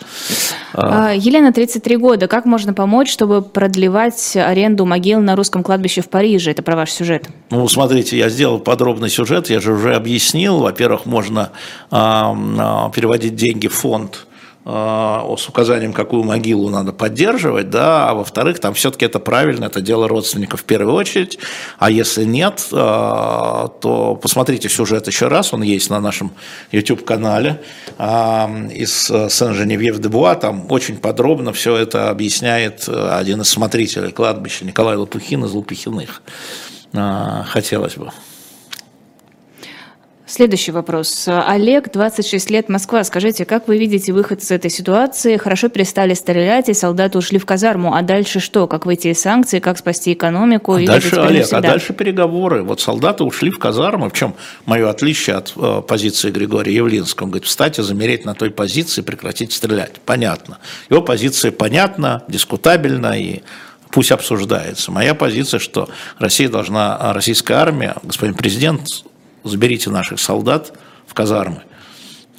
А, 0.74 1.12
Елена, 1.14 1.52
33 1.52 1.96
года. 1.96 2.26
Как 2.26 2.44
можно 2.44 2.74
помочь, 2.74 3.12
чтобы 3.12 3.42
продлевать 3.42 4.36
аренду 4.36 4.86
могил 4.86 5.20
на 5.20 5.36
русском 5.36 5.62
кладбище 5.62 6.00
в 6.00 6.08
Париже? 6.08 6.50
Это 6.50 6.64
про 6.64 6.74
ваш 6.74 6.90
сюжет. 6.90 7.28
Ну, 7.50 7.68
смотрите, 7.68 8.18
я 8.18 8.28
сделал 8.28 8.58
подробный 8.58 9.08
сюжет, 9.08 9.50
я 9.50 9.60
же 9.60 9.74
уже 9.74 9.94
объяснил. 9.94 10.58
Во-первых, 10.58 11.06
можно 11.06 11.50
а, 11.92 12.36
а, 12.58 12.90
переводить 12.90 13.36
деньги 13.36 13.68
в 13.68 13.74
фонд 13.74 14.26
а, 14.26 14.31
с 14.64 15.48
указанием, 15.48 15.92
какую 15.92 16.22
могилу 16.22 16.68
надо 16.70 16.92
поддерживать, 16.92 17.68
да, 17.70 18.08
а 18.08 18.14
во-вторых, 18.14 18.60
там 18.60 18.74
все-таки 18.74 19.04
это 19.04 19.18
правильно, 19.18 19.64
это 19.64 19.80
дело 19.80 20.06
родственников 20.06 20.60
в 20.60 20.64
первую 20.64 20.94
очередь, 20.94 21.38
а 21.78 21.90
если 21.90 22.24
нет, 22.24 22.68
а, 22.72 23.68
то 23.80 24.14
посмотрите 24.14 24.68
сюжет 24.68 25.06
еще 25.08 25.28
раз, 25.28 25.52
он 25.52 25.62
есть 25.62 25.90
на 25.90 26.00
нашем 26.00 26.32
YouTube-канале 26.70 27.60
а, 27.98 28.48
из 28.72 29.06
Сен-Женевьев-де-Буа, 29.06 30.36
там 30.36 30.66
очень 30.70 30.96
подробно 30.96 31.52
все 31.52 31.76
это 31.76 32.10
объясняет 32.10 32.88
один 32.88 33.40
из 33.40 33.48
смотрителей 33.48 34.12
кладбища 34.12 34.64
Николай 34.64 34.96
Лопухин 34.96 35.44
из 35.44 35.52
Лопухиных. 35.52 36.22
Хотелось 36.92 37.96
бы. 37.96 38.10
Следующий 40.32 40.72
вопрос. 40.72 41.28
Олег, 41.28 41.92
26 41.92 42.48
лет, 42.48 42.70
Москва. 42.70 43.04
Скажите, 43.04 43.44
как 43.44 43.68
вы 43.68 43.76
видите 43.76 44.14
выход 44.14 44.40
из 44.40 44.50
этой 44.50 44.70
ситуации? 44.70 45.36
Хорошо 45.36 45.68
перестали 45.68 46.14
стрелять, 46.14 46.70
и 46.70 46.72
солдаты 46.72 47.18
ушли 47.18 47.38
в 47.38 47.44
казарму. 47.44 47.94
А 47.94 48.00
дальше 48.00 48.40
что? 48.40 48.66
Как 48.66 48.86
выйти 48.86 49.08
из 49.08 49.20
санкций? 49.20 49.60
Как 49.60 49.76
спасти 49.76 50.14
экономику? 50.14 50.72
А 50.76 50.86
дальше, 50.86 51.16
Олег, 51.16 51.46
а 51.52 51.60
дальше 51.60 51.92
переговоры. 51.92 52.62
Вот 52.62 52.80
солдаты 52.80 53.24
ушли 53.24 53.50
в 53.50 53.58
казарму. 53.58 54.08
В 54.08 54.14
чем 54.14 54.34
мое 54.64 54.88
отличие 54.88 55.36
от 55.36 55.52
э, 55.54 55.82
позиции 55.86 56.30
Григория 56.30 56.76
Явлинского? 56.76 57.26
Он 57.26 57.32
говорит, 57.32 57.46
встать 57.46 57.78
и 57.78 57.82
замереть 57.82 58.24
на 58.24 58.34
той 58.34 58.50
позиции, 58.50 59.02
прекратить 59.02 59.52
стрелять. 59.52 60.00
Понятно. 60.06 60.60
Его 60.88 61.02
позиция 61.02 61.52
понятна, 61.52 62.22
дискутабельна 62.26 63.20
и 63.20 63.42
пусть 63.90 64.10
обсуждается. 64.10 64.92
Моя 64.92 65.14
позиция, 65.14 65.60
что 65.60 65.90
Россия 66.18 66.48
должна, 66.48 67.12
российская 67.12 67.56
армия, 67.56 67.96
господин 68.02 68.34
президент 68.34 68.88
заберите 69.44 69.90
наших 69.90 70.20
солдат 70.20 70.72
в 71.06 71.14
казармы, 71.14 71.62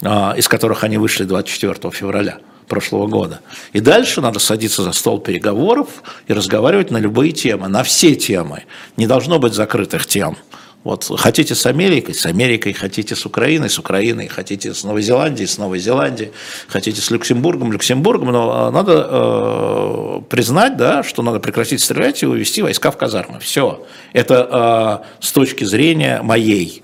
а, 0.02 0.34
из 0.38 0.48
которых 0.48 0.84
они 0.84 0.98
вышли 0.98 1.24
24 1.24 1.92
февраля 1.92 2.40
прошлого 2.68 3.08
года. 3.08 3.42
И 3.74 3.80
дальше 3.80 4.22
надо 4.22 4.40
садиться 4.40 4.84
за 4.84 4.94
стол 4.94 5.20
переговоров 5.20 6.04
и 6.28 6.34
разговаривать 6.34 6.92
на 6.92 6.98
любые 6.98 7.32
темы, 7.32 7.68
на 7.68 7.84
все 7.84 8.16
темы. 8.16 8.64
Не 8.98 9.08
должно 9.08 9.40
быть 9.40 9.54
закрытых 9.54 10.06
тем. 10.06 10.38
Вот 10.84 11.10
хотите 11.18 11.56
с 11.56 11.66
Америкой, 11.66 12.14
с 12.14 12.26
Америкой, 12.26 12.74
хотите 12.74 13.16
с 13.16 13.26
Украиной, 13.26 13.70
с 13.70 13.80
Украиной, 13.80 14.28
хотите 14.28 14.74
с 14.74 14.84
Новой 14.84 15.02
Зеландией, 15.02 15.48
с 15.48 15.58
Новой 15.58 15.80
Зеландией, 15.80 16.32
хотите 16.68 17.00
с 17.00 17.10
Люксембургом, 17.10 17.72
Люксембургом, 17.72 18.32
но 18.34 18.52
а, 18.52 18.72
надо 18.72 19.08
э, 19.10 20.22
признать, 20.30 20.76
да, 20.76 21.04
что 21.04 21.22
надо 21.22 21.40
прекратить 21.40 21.82
стрелять 21.82 22.22
и 22.22 22.26
увести 22.26 22.62
войска 22.62 22.92
в 22.92 22.98
казармы. 22.98 23.40
Все. 23.40 23.86
Это 24.12 25.04
э, 25.22 25.24
с 25.26 25.32
точки 25.32 25.64
зрения 25.64 26.22
моей. 26.22 26.84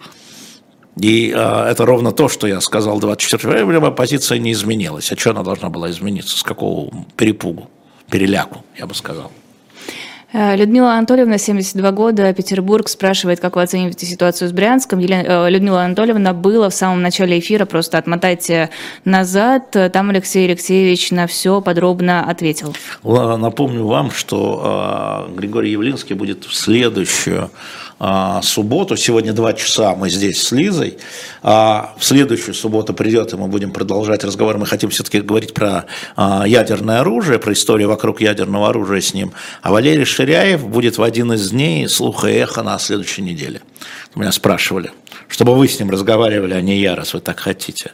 И 0.97 1.33
э, 1.35 1.65
это 1.69 1.85
ровно 1.85 2.13
то, 2.13 2.29
что 2.29 2.47
я 2.47 2.61
сказал 2.61 2.99
24 3.01 3.59
февраля, 3.59 3.91
позиция 3.91 4.37
не 4.37 4.53
изменилась. 4.53 5.11
А 5.11 5.17
что 5.17 5.31
она 5.31 5.43
должна 5.43 5.69
была 5.69 5.89
измениться? 5.89 6.37
С 6.37 6.43
какого 6.43 6.89
перепугу, 7.17 7.69
переляку, 8.09 8.63
я 8.77 8.85
бы 8.85 8.95
сказал. 8.95 9.29
Э, 10.31 10.55
Людмила 10.55 10.93
Анатольевна, 10.93 11.37
72 11.37 11.91
года, 11.91 12.31
Петербург, 12.33 12.87
спрашивает, 12.87 13.39
как 13.39 13.55
вы 13.55 13.63
оцениваете 13.63 14.05
ситуацию 14.05 14.47
с 14.47 14.51
Брянском. 14.51 14.99
Елена, 14.99 15.23
э, 15.23 15.49
Людмила 15.49 15.83
Анатольевна 15.83 16.33
была 16.33 16.69
в 16.69 16.73
самом 16.73 17.01
начале 17.01 17.39
эфира, 17.39 17.65
просто 17.65 17.97
отмотайте 17.97 18.69
назад. 19.05 19.75
Там 19.91 20.11
Алексей 20.11 20.45
Алексеевич 20.45 21.09
на 21.11 21.25
все 21.25 21.61
подробно 21.61 22.29
ответил. 22.29 22.75
Напомню 23.03 23.85
вам, 23.87 24.11
что 24.11 25.27
э, 25.31 25.35
Григорий 25.35 25.71
Явлинский 25.71 26.13
будет 26.13 26.45
в 26.45 26.53
следующую 26.53 27.49
а, 27.99 28.41
субботу. 28.41 28.95
Сегодня 28.95 29.33
два 29.33 29.53
часа 29.53 29.93
мы 29.93 30.09
здесь 30.09 30.41
с 30.41 30.51
Лизой. 30.51 30.97
А 31.43 31.93
в 31.97 32.05
следующую 32.05 32.55
субботу 32.55 32.93
придет, 32.93 33.33
и 33.33 33.35
мы 33.35 33.47
будем 33.47 33.71
продолжать 33.71 34.23
разговор. 34.23 34.57
Мы 34.57 34.65
хотим 34.65 34.89
все-таки 34.89 35.19
говорить 35.19 35.53
про 35.53 35.85
а, 36.15 36.47
ядерное 36.47 37.01
оружие, 37.01 37.39
про 37.39 37.51
историю 37.53 37.89
вокруг 37.89 38.21
ядерного 38.21 38.69
оружия 38.69 39.01
с 39.01 39.13
ним. 39.13 39.33
А 39.61 39.71
Валерий 39.71 40.05
Ширяев 40.05 40.65
будет 40.67 40.97
в 40.97 41.03
один 41.03 41.33
из 41.33 41.51
дней 41.51 41.87
слуха 41.89 42.27
и 42.29 42.35
эхо 42.35 42.63
на 42.63 42.79
следующей 42.79 43.21
неделе. 43.21 43.61
Меня 44.15 44.31
спрашивали, 44.31 44.91
чтобы 45.27 45.55
вы 45.55 45.67
с 45.67 45.79
ним 45.79 45.89
разговаривали, 45.89 46.53
а 46.53 46.61
не 46.61 46.79
я, 46.79 46.95
раз 46.95 47.13
вы 47.13 47.19
так 47.19 47.39
хотите. 47.39 47.91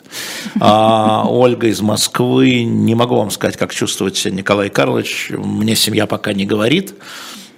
А, 0.60 1.26
Ольга 1.28 1.68
из 1.68 1.82
Москвы, 1.82 2.64
не 2.64 2.94
могу 2.94 3.16
вам 3.16 3.32
сказать, 3.32 3.58
как 3.58 3.74
чувствует 3.74 4.16
себя 4.16 4.36
Николай 4.36 4.70
Карлович, 4.70 5.32
мне 5.32 5.76
семья 5.76 6.06
пока 6.06 6.34
не 6.34 6.46
говорит. 6.46 6.94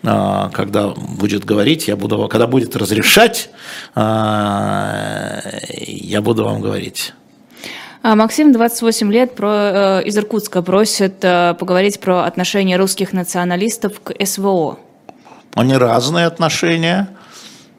А, 0.04 0.50
когда 0.50 0.90
будет 0.90 1.46
говорить, 1.46 1.88
я 1.88 1.96
буду, 1.96 2.28
когда 2.28 2.48
будет 2.48 2.76
разрешать, 2.76 3.50
а, 3.96 5.42
я 5.86 6.22
буду 6.22 6.46
вам 6.46 6.62
говорить. 6.62 7.14
А, 8.04 8.16
Максим, 8.16 8.54
28 8.54 9.12
лет, 9.12 9.36
про, 9.36 10.02
э, 10.02 10.04
из 10.06 10.18
Иркутска, 10.18 10.62
просит 10.62 11.24
э, 11.24 11.56
поговорить 11.60 12.00
про 12.00 12.24
отношения 12.26 12.78
русских 12.78 13.12
националистов 13.12 14.00
к 14.02 14.14
СВО. 14.26 14.80
Они 15.56 15.76
разные 15.76 16.28
отношения. 16.28 17.10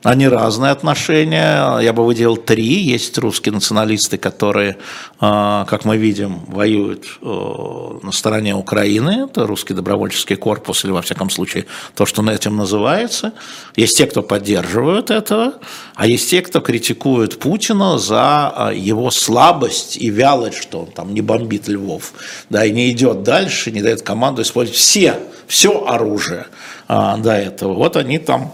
Они 0.04 0.28
разные 0.28 0.70
отношения. 0.70 1.78
Я 1.80 1.92
бы 1.92 2.04
выделил 2.06 2.36
три. 2.36 2.82
Есть 2.82 3.18
русские 3.18 3.52
националисты, 3.52 4.16
которые, 4.16 4.76
а, 5.18 5.64
как 5.64 5.84
мы 5.84 5.96
видим, 5.96 6.40
воюют 6.46 7.04
э, 7.20 7.98
на 8.02 8.12
стороне 8.12 8.54
Украины. 8.54 9.26
Это 9.28 9.44
русский 9.44 9.74
добровольческий 9.74 10.36
корпус, 10.36 10.84
или 10.84 10.92
во 10.92 11.02
всяком 11.02 11.30
случае 11.30 11.66
то, 11.96 12.06
что 12.06 12.22
на 12.22 12.30
этим 12.30 12.56
называется. 12.56 13.32
Есть 13.74 13.98
те, 13.98 14.06
кто 14.06 14.22
поддерживают 14.22 15.10
этого, 15.10 15.54
а 15.96 16.06
есть 16.06 16.30
те, 16.30 16.42
кто 16.42 16.60
критикуют 16.60 17.40
Путина 17.40 17.98
за 17.98 18.52
а, 18.54 18.72
его 18.72 19.10
слабость 19.10 19.96
и 19.96 20.10
вялость, 20.10 20.62
что 20.62 20.82
он 20.82 20.86
там 20.86 21.12
не 21.12 21.22
бомбит 21.22 21.66
Львов, 21.66 22.12
да, 22.50 22.64
и 22.64 22.70
не 22.70 22.92
идет 22.92 23.24
дальше, 23.24 23.72
не 23.72 23.82
дает 23.82 24.02
команду 24.02 24.42
использовать 24.42 24.78
все, 24.78 25.16
все 25.48 25.84
оружие 25.86 26.46
а, 26.86 27.16
до 27.16 27.32
этого. 27.32 27.74
Вот 27.74 27.96
они 27.96 28.18
там 28.18 28.52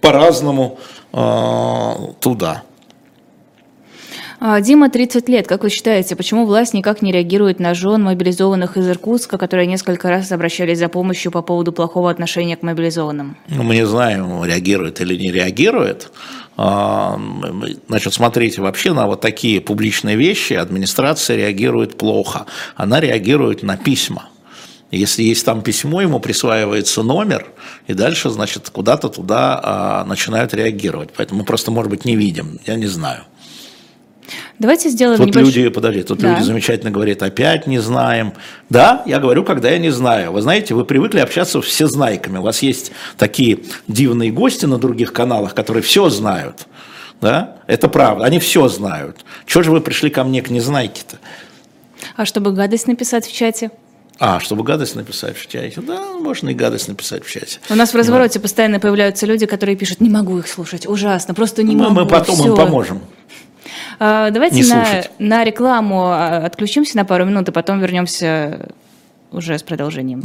по-разному 0.00 0.78
э, 1.12 1.92
туда. 2.20 2.62
А, 4.40 4.60
Дима, 4.60 4.88
30 4.88 5.28
лет. 5.28 5.48
Как 5.48 5.64
вы 5.64 5.70
считаете, 5.70 6.14
почему 6.14 6.46
власть 6.46 6.72
никак 6.72 7.02
не 7.02 7.10
реагирует 7.10 7.58
на 7.58 7.74
жен 7.74 8.04
мобилизованных 8.04 8.76
из 8.76 8.88
Иркутска, 8.88 9.36
которые 9.36 9.66
несколько 9.66 10.08
раз 10.10 10.30
обращались 10.30 10.78
за 10.78 10.88
помощью 10.88 11.32
по 11.32 11.42
поводу 11.42 11.72
плохого 11.72 12.08
отношения 12.08 12.56
к 12.56 12.62
мобилизованным? 12.62 13.36
Ну, 13.48 13.62
мы 13.64 13.74
не 13.74 13.86
знаем, 13.86 14.44
реагирует 14.44 15.00
или 15.00 15.16
не 15.16 15.32
реагирует. 15.32 16.12
А, 16.56 17.18
значит, 17.88 18.14
смотрите, 18.14 18.62
вообще 18.62 18.92
на 18.92 19.06
вот 19.06 19.20
такие 19.20 19.60
публичные 19.60 20.16
вещи 20.16 20.52
администрация 20.52 21.36
реагирует 21.36 21.98
плохо. 21.98 22.46
Она 22.76 23.00
реагирует 23.00 23.64
на 23.64 23.76
письма. 23.76 24.28
Если 24.90 25.22
есть 25.22 25.44
там 25.44 25.62
письмо, 25.62 26.00
ему 26.00 26.18
присваивается 26.18 27.02
номер, 27.02 27.46
и 27.86 27.92
дальше, 27.92 28.30
значит, 28.30 28.70
куда-то 28.70 29.10
туда 29.10 29.60
а, 29.62 30.04
начинают 30.04 30.54
реагировать. 30.54 31.10
Поэтому 31.14 31.40
мы 31.40 31.46
просто, 31.46 31.70
может 31.70 31.90
быть, 31.90 32.06
не 32.06 32.16
видим, 32.16 32.58
я 32.66 32.74
не 32.76 32.86
знаю. 32.86 33.24
Давайте 34.58 34.88
сделаем 34.88 35.18
Тут 35.18 35.28
небольш... 35.28 35.46
люди, 35.46 35.68
подожди, 35.68 36.02
тут 36.02 36.18
да. 36.18 36.30
люди 36.30 36.42
замечательно 36.42 36.90
говорят, 36.90 37.22
опять 37.22 37.66
не 37.66 37.78
знаем. 37.78 38.32
Да, 38.68 39.02
я 39.06 39.20
говорю, 39.20 39.44
когда 39.44 39.70
я 39.70 39.78
не 39.78 39.90
знаю. 39.90 40.32
Вы 40.32 40.42
знаете, 40.42 40.74
вы 40.74 40.84
привыкли 40.84 41.20
общаться 41.20 41.60
все 41.62 41.86
знайками. 41.86 42.38
У 42.38 42.42
вас 42.42 42.62
есть 42.62 42.92
такие 43.16 43.60
дивные 43.86 44.32
гости 44.32 44.66
на 44.66 44.78
других 44.78 45.12
каналах, 45.12 45.54
которые 45.54 45.82
все 45.82 46.08
знают. 46.08 46.66
Да? 47.20 47.56
Это 47.66 47.88
правда, 47.88 48.24
они 48.24 48.38
все 48.38 48.68
знают. 48.68 49.24
Чего 49.46 49.62
же 49.62 49.70
вы 49.70 49.80
пришли 49.80 50.10
ко 50.10 50.24
мне 50.24 50.42
к 50.42 50.50
незнайке-то? 50.50 51.18
А 52.16 52.24
чтобы 52.24 52.52
гадость 52.52 52.86
написать 52.86 53.26
в 53.26 53.32
чате? 53.34 53.70
А, 54.20 54.40
чтобы 54.40 54.64
гадость 54.64 54.96
написать 54.96 55.36
в 55.36 55.46
чате. 55.46 55.80
Да, 55.80 56.14
можно 56.14 56.48
и 56.48 56.54
гадость 56.54 56.88
написать 56.88 57.24
в 57.24 57.30
чате. 57.30 57.60
У 57.70 57.74
нас 57.74 57.92
в 57.92 57.96
развороте 57.96 58.40
постоянно 58.40 58.80
появляются 58.80 59.26
люди, 59.26 59.46
которые 59.46 59.76
пишут, 59.76 60.00
не 60.00 60.10
могу 60.10 60.38
их 60.38 60.48
слушать, 60.48 60.86
ужасно, 60.88 61.34
просто 61.34 61.62
не 61.62 61.76
мы, 61.76 61.84
могу. 61.84 62.00
Мы 62.00 62.06
потом 62.06 62.34
все. 62.34 62.48
им 62.48 62.56
поможем. 62.56 63.00
А, 64.00 64.30
давайте 64.30 64.64
на, 64.64 65.04
на 65.18 65.44
рекламу 65.44 66.06
а, 66.06 66.46
отключимся 66.46 66.96
на 66.96 67.04
пару 67.04 67.24
минут, 67.24 67.48
и 67.48 67.52
потом 67.52 67.80
вернемся 67.80 68.70
уже 69.30 69.56
с 69.56 69.62
продолжением. 69.62 70.24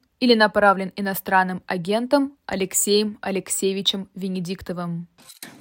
или 0.21 0.35
направлен 0.35 0.93
иностранным 0.95 1.63
агентом 1.65 2.33
Алексеем 2.45 3.17
Алексеевичем 3.21 4.07
Венедиктовым. 4.15 5.07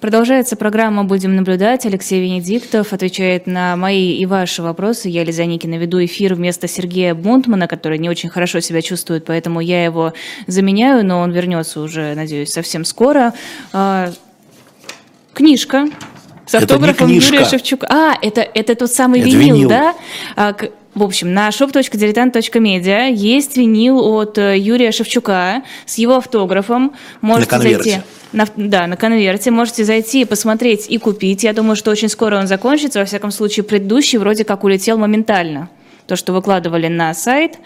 Продолжается 0.00 0.54
программа 0.54 1.04
«Будем 1.04 1.34
наблюдать». 1.34 1.86
Алексей 1.86 2.20
Венедиктов 2.20 2.92
отвечает 2.92 3.46
на 3.46 3.74
мои 3.76 4.12
и 4.18 4.26
ваши 4.26 4.62
вопросы. 4.62 5.08
Я, 5.08 5.24
Лиза 5.24 5.46
Никина, 5.46 5.76
веду 5.76 6.04
эфир 6.04 6.34
вместо 6.34 6.68
Сергея 6.68 7.14
Бунтмана, 7.14 7.68
который 7.68 7.98
не 7.98 8.10
очень 8.10 8.28
хорошо 8.28 8.60
себя 8.60 8.82
чувствует, 8.82 9.24
поэтому 9.24 9.60
я 9.60 9.82
его 9.82 10.12
заменяю, 10.46 11.06
но 11.06 11.20
он 11.20 11.32
вернется 11.32 11.80
уже, 11.80 12.14
надеюсь, 12.14 12.52
совсем 12.52 12.84
скоро. 12.84 13.32
А, 13.72 14.10
книжка 15.32 15.86
с 16.44 16.54
автографом 16.54 17.08
Юрия 17.08 17.46
Шевчука. 17.46 17.86
А, 17.88 18.14
это, 18.20 18.42
это 18.42 18.74
тот 18.74 18.92
самый 18.92 19.20
это 19.20 19.28
винил, 19.30 19.54
винил, 19.54 19.68
да? 19.70 19.94
В 20.94 21.04
общем, 21.04 21.32
на 21.32 21.48
shop.diletant.media 21.50 23.12
есть 23.14 23.56
винил 23.56 24.00
от 24.00 24.38
э, 24.38 24.58
Юрия 24.58 24.90
Шевчука 24.90 25.62
с 25.86 25.98
его 25.98 26.16
автографом. 26.16 26.92
Можете 27.20 27.56
на 27.56 27.62
зайти. 27.62 27.96
На, 28.32 28.46
да, 28.56 28.86
на 28.86 28.96
конверте. 28.96 29.50
Можете 29.52 29.84
зайти, 29.84 30.24
посмотреть 30.24 30.86
и 30.88 30.98
купить. 30.98 31.44
Я 31.44 31.52
думаю, 31.52 31.76
что 31.76 31.92
очень 31.92 32.08
скоро 32.08 32.38
он 32.38 32.48
закончится. 32.48 32.98
Во 32.98 33.04
всяком 33.04 33.30
случае, 33.30 33.62
предыдущий 33.62 34.18
вроде 34.18 34.44
как 34.44 34.64
улетел 34.64 34.98
моментально 34.98 35.68
то, 36.10 36.16
что 36.16 36.32
выкладывали 36.32 36.88
на 36.88 37.14
сайт. 37.14 37.58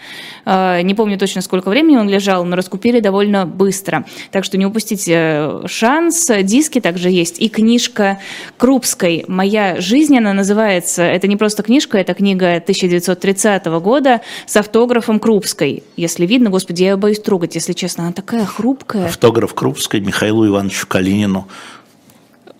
А, 0.45 0.79
не 0.81 0.93
помню 0.93 1.17
точно, 1.17 1.41
сколько 1.41 1.69
времени 1.69 1.97
он 1.97 2.07
лежал, 2.07 2.45
но 2.45 2.55
раскупили 2.55 2.99
довольно 2.99 3.47
быстро. 3.47 4.05
Так 4.29 4.43
что 4.43 4.59
не 4.59 4.67
упустите 4.67 5.13
э, 5.15 5.63
шанс. 5.65 6.29
Диски 6.43 6.79
также 6.79 7.09
есть. 7.09 7.41
И 7.41 7.49
книжка 7.49 8.19
Крупской 8.57 9.25
«Моя 9.27 9.81
жизнь» 9.81 10.15
она 10.15 10.31
называется. 10.33 11.01
Это 11.01 11.27
не 11.27 11.37
просто 11.37 11.63
книжка, 11.63 11.97
это 11.97 12.13
книга 12.13 12.57
1930 12.57 13.65
года 13.65 14.21
с 14.45 14.55
автографом 14.55 15.19
Крупской. 15.19 15.81
Если 15.97 16.27
видно, 16.27 16.51
господи, 16.51 16.83
я 16.83 16.97
боюсь 16.97 17.19
трогать, 17.19 17.55
если 17.55 17.73
честно. 17.73 18.03
Она 18.03 18.13
такая 18.13 18.45
хрупкая. 18.45 19.07
Автограф 19.07 19.55
Крупской 19.55 20.01
Михаилу 20.01 20.45
Ивановичу 20.45 20.85
Калинину 20.85 21.47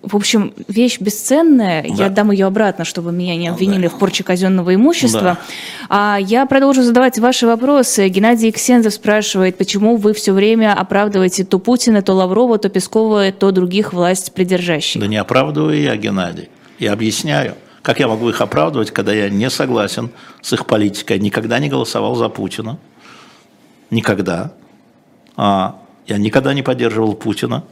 в 0.06 0.14
общем, 0.14 0.54
вещь 0.68 1.00
бесценная. 1.00 1.82
Да. 1.82 1.94
Я 1.94 2.06
отдам 2.06 2.30
ее 2.30 2.46
обратно, 2.46 2.84
чтобы 2.84 3.12
меня 3.12 3.36
не 3.36 3.48
обвинили 3.48 3.88
да. 3.88 3.94
в 3.94 3.98
порче 3.98 4.22
казенного 4.22 4.74
имущества. 4.74 5.20
Да. 5.20 5.38
А 5.88 6.18
я 6.20 6.46
продолжу 6.46 6.82
задавать 6.82 7.18
ваши 7.18 7.46
вопросы. 7.46 8.08
Геннадий 8.08 8.52
Ксензов 8.52 8.94
спрашивает, 8.94 9.58
почему 9.58 9.96
вы 9.96 10.14
все 10.14 10.32
время 10.32 10.72
оправдываете 10.74 11.44
то 11.44 11.58
Путина, 11.58 12.02
то 12.02 12.12
Лаврова, 12.12 12.58
то 12.58 12.68
Пескова, 12.68 13.32
то 13.32 13.50
других 13.50 13.92
власть 13.92 14.32
придержащих? 14.32 15.00
Да 15.00 15.08
не 15.08 15.16
оправдываю 15.16 15.80
я, 15.80 15.96
Геннадий. 15.96 16.48
Я 16.78 16.92
объясняю. 16.92 17.54
Как 17.82 18.00
я 18.00 18.08
могу 18.08 18.28
их 18.28 18.40
оправдывать, 18.40 18.90
когда 18.90 19.12
я 19.12 19.28
не 19.28 19.50
согласен 19.50 20.10
с 20.40 20.52
их 20.52 20.66
политикой? 20.66 21.18
Никогда 21.18 21.58
не 21.58 21.68
голосовал 21.68 22.14
за 22.14 22.28
Путина. 22.28 22.78
Никогда. 23.90 24.52
А, 25.36 25.76
я 26.06 26.18
никогда 26.18 26.54
не 26.54 26.62
поддерживал 26.62 27.14
Путина. 27.14 27.64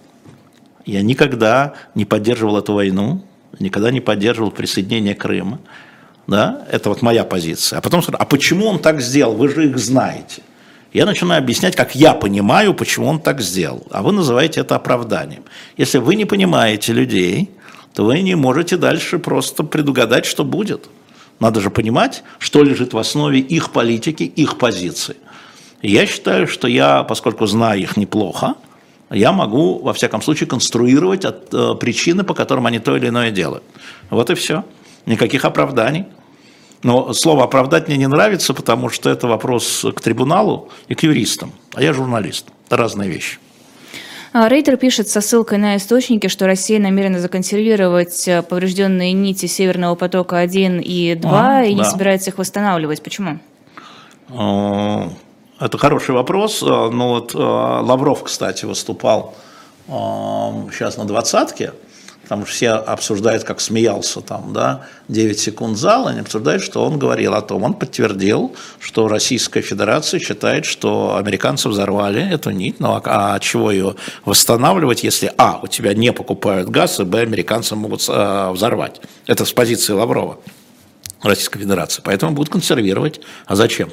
Я 0.85 1.03
никогда 1.03 1.75
не 1.95 2.05
поддерживал 2.05 2.59
эту 2.59 2.75
войну, 2.75 3.25
никогда 3.59 3.91
не 3.91 4.01
поддерживал 4.01 4.51
присоединение 4.51 5.15
Крыма. 5.15 5.61
Да? 6.27 6.67
Это 6.71 6.89
вот 6.89 7.03
моя 7.03 7.25
позиция. 7.25 7.79
А 7.79 7.83
потом 7.83 8.03
скажу, 8.03 8.19
а 8.21 8.25
почему 8.25 8.67
он 8.67 8.79
так 8.79 9.01
сделал? 9.01 9.35
Вы 9.35 9.49
же 9.49 9.69
их 9.69 9.79
знаете. 9.79 10.43
Я 10.93 11.07
начинаю 11.07 11.43
объяснять, 11.43 11.75
как 11.75 11.95
я 11.95 12.15
понимаю, 12.15 12.73
почему 12.73 13.09
он 13.09 13.21
так 13.21 13.41
сделал. 13.41 13.87
А 13.91 14.03
вы 14.03 14.13
называете 14.13 14.61
это 14.61 14.77
оправданием. 14.77 15.43
Если 15.77 15.99
вы 15.99 16.15
не 16.15 16.25
понимаете 16.25 16.93
людей, 16.93 17.51
то 17.95 18.05
вы 18.05 18.21
не 18.21 18.35
можете 18.35 18.77
дальше 18.77 19.19
просто 19.19 19.65
предугадать, 19.65 20.25
что 20.25 20.45
будет. 20.45 20.89
Надо 21.41 21.61
же 21.61 21.71
понимать, 21.71 22.23
что 22.39 22.63
лежит 22.63 22.93
в 22.93 22.99
основе 22.99 23.41
их 23.41 23.73
политики, 23.73 24.23
их 24.23 24.57
позиции. 24.57 25.17
И 25.83 25.91
я 25.91 26.07
считаю, 26.07 26.47
что 26.47 26.69
я, 26.69 27.03
поскольку 27.03 27.47
знаю 27.47 27.81
их 27.81 27.97
неплохо, 27.97 28.55
я 29.15 29.33
могу, 29.33 29.79
во 29.79 29.93
всяком 29.93 30.23
случае, 30.23 30.47
конструировать 30.47 31.25
от, 31.25 31.55
э, 31.55 31.75
причины, 31.81 32.25
по 32.25 32.35
которым 32.35 32.67
они 32.67 32.79
то 32.79 32.97
или 32.97 33.09
иное 33.09 33.31
делают. 33.31 33.63
Вот 34.11 34.31
и 34.31 34.35
все. 34.35 34.65
Никаких 35.07 35.45
оправданий. 35.45 36.07
Но 36.83 37.15
слово 37.15 37.45
«оправдать» 37.45 37.89
мне 37.89 37.97
не 37.97 38.07
нравится, 38.07 38.53
потому 38.53 38.91
что 38.91 39.09
это 39.09 39.27
вопрос 39.27 39.87
к 39.97 40.01
трибуналу 40.03 40.69
и 40.89 40.95
к 40.95 41.03
юристам. 41.03 41.53
А 41.75 41.83
я 41.83 41.95
журналист. 41.95 42.47
Это 42.67 42.77
разные 42.77 43.09
вещи. 43.09 43.39
А, 44.35 44.49
Рейтер 44.49 44.77
пишет 44.77 45.09
со 45.09 45.21
ссылкой 45.21 45.59
на 45.59 45.77
источники, 45.77 46.27
что 46.27 46.47
Россия 46.47 46.81
намерена 46.81 47.21
законсервировать 47.21 48.27
э, 48.27 48.43
поврежденные 48.43 49.13
нити 49.13 49.47
Северного 49.47 49.95
потока-1 49.95 50.83
и 50.83 51.15
2 51.15 51.31
а, 51.31 51.63
и 51.63 51.73
да. 51.73 51.79
не 51.79 51.85
собирается 51.85 52.31
их 52.31 52.39
восстанавливать. 52.39 53.03
Почему? 53.03 53.39
Это 55.65 55.79
хороший 55.79 56.15
вопрос. 56.15 56.63
Э, 56.63 56.67
ну 56.67 57.09
вот 57.09 57.35
э, 57.35 57.39
Лавров, 57.39 58.25
кстати, 58.25 58.67
выступал 58.67 59.35
сейчас 59.87 60.97
э, 60.97 61.01
на 61.01 61.07
двадцатке 61.07 61.73
потому 62.23 62.47
что 62.47 62.55
все 62.55 62.71
обсуждают, 62.71 63.45
как 63.45 63.61
смеялся 63.61 64.23
там, 64.23 64.55
да, 64.55 64.87
9 65.09 65.39
секунд 65.39 65.77
зала, 65.77 66.09
они 66.09 66.21
обсуждают, 66.21 66.63
что 66.63 66.83
он 66.83 66.99
говорил 66.99 67.35
о 67.35 67.43
том, 67.43 67.65
он 67.65 67.75
подтвердил, 67.75 68.57
что 68.81 69.09
Российская 69.09 69.61
Федерация 69.61 70.19
считает, 70.21 70.65
что 70.65 71.17
американцы 71.17 71.69
взорвали 71.69 72.27
эту 72.33 72.49
нить, 72.51 72.81
ну 72.81 72.95
а, 72.95 73.35
а 73.35 73.39
чего 73.41 73.71
ее 73.71 73.97
восстанавливать, 74.25 75.05
если 75.05 75.35
а, 75.37 75.61
у 75.63 75.67
тебя 75.67 75.93
не 75.93 76.15
покупают 76.15 76.71
газ, 76.71 76.99
и 76.99 77.05
б, 77.05 77.21
американцы 77.21 77.77
могут 77.77 78.03
а, 78.09 78.53
взорвать. 78.53 79.03
Это 79.27 79.45
с 79.45 79.53
позиции 79.53 79.93
Лаврова, 79.93 80.39
Российской 81.23 81.59
Федерации. 81.59 82.01
Поэтому 82.03 82.33
будут 82.33 82.51
консервировать. 82.51 83.21
А 83.45 83.55
зачем? 83.55 83.91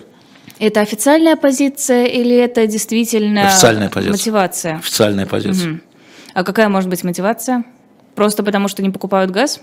Это 0.62 0.80
официальная 0.82 1.36
позиция 1.36 2.06
или 2.06 2.36
это 2.36 2.68
действительно 2.68 3.48
официальная 3.48 3.90
позиция. 3.90 4.12
мотивация? 4.12 4.76
Официальная 4.76 5.26
позиция. 5.26 5.72
Угу. 5.72 5.80
А 6.36 6.44
какая 6.44 6.70
может 6.70 6.88
быть 6.88 7.04
мотивация? 7.04 7.64
Просто 8.14 8.44
потому, 8.44 8.68
что 8.68 8.84
не 8.84 8.92
покупают 8.92 9.32
газ? 9.32 9.60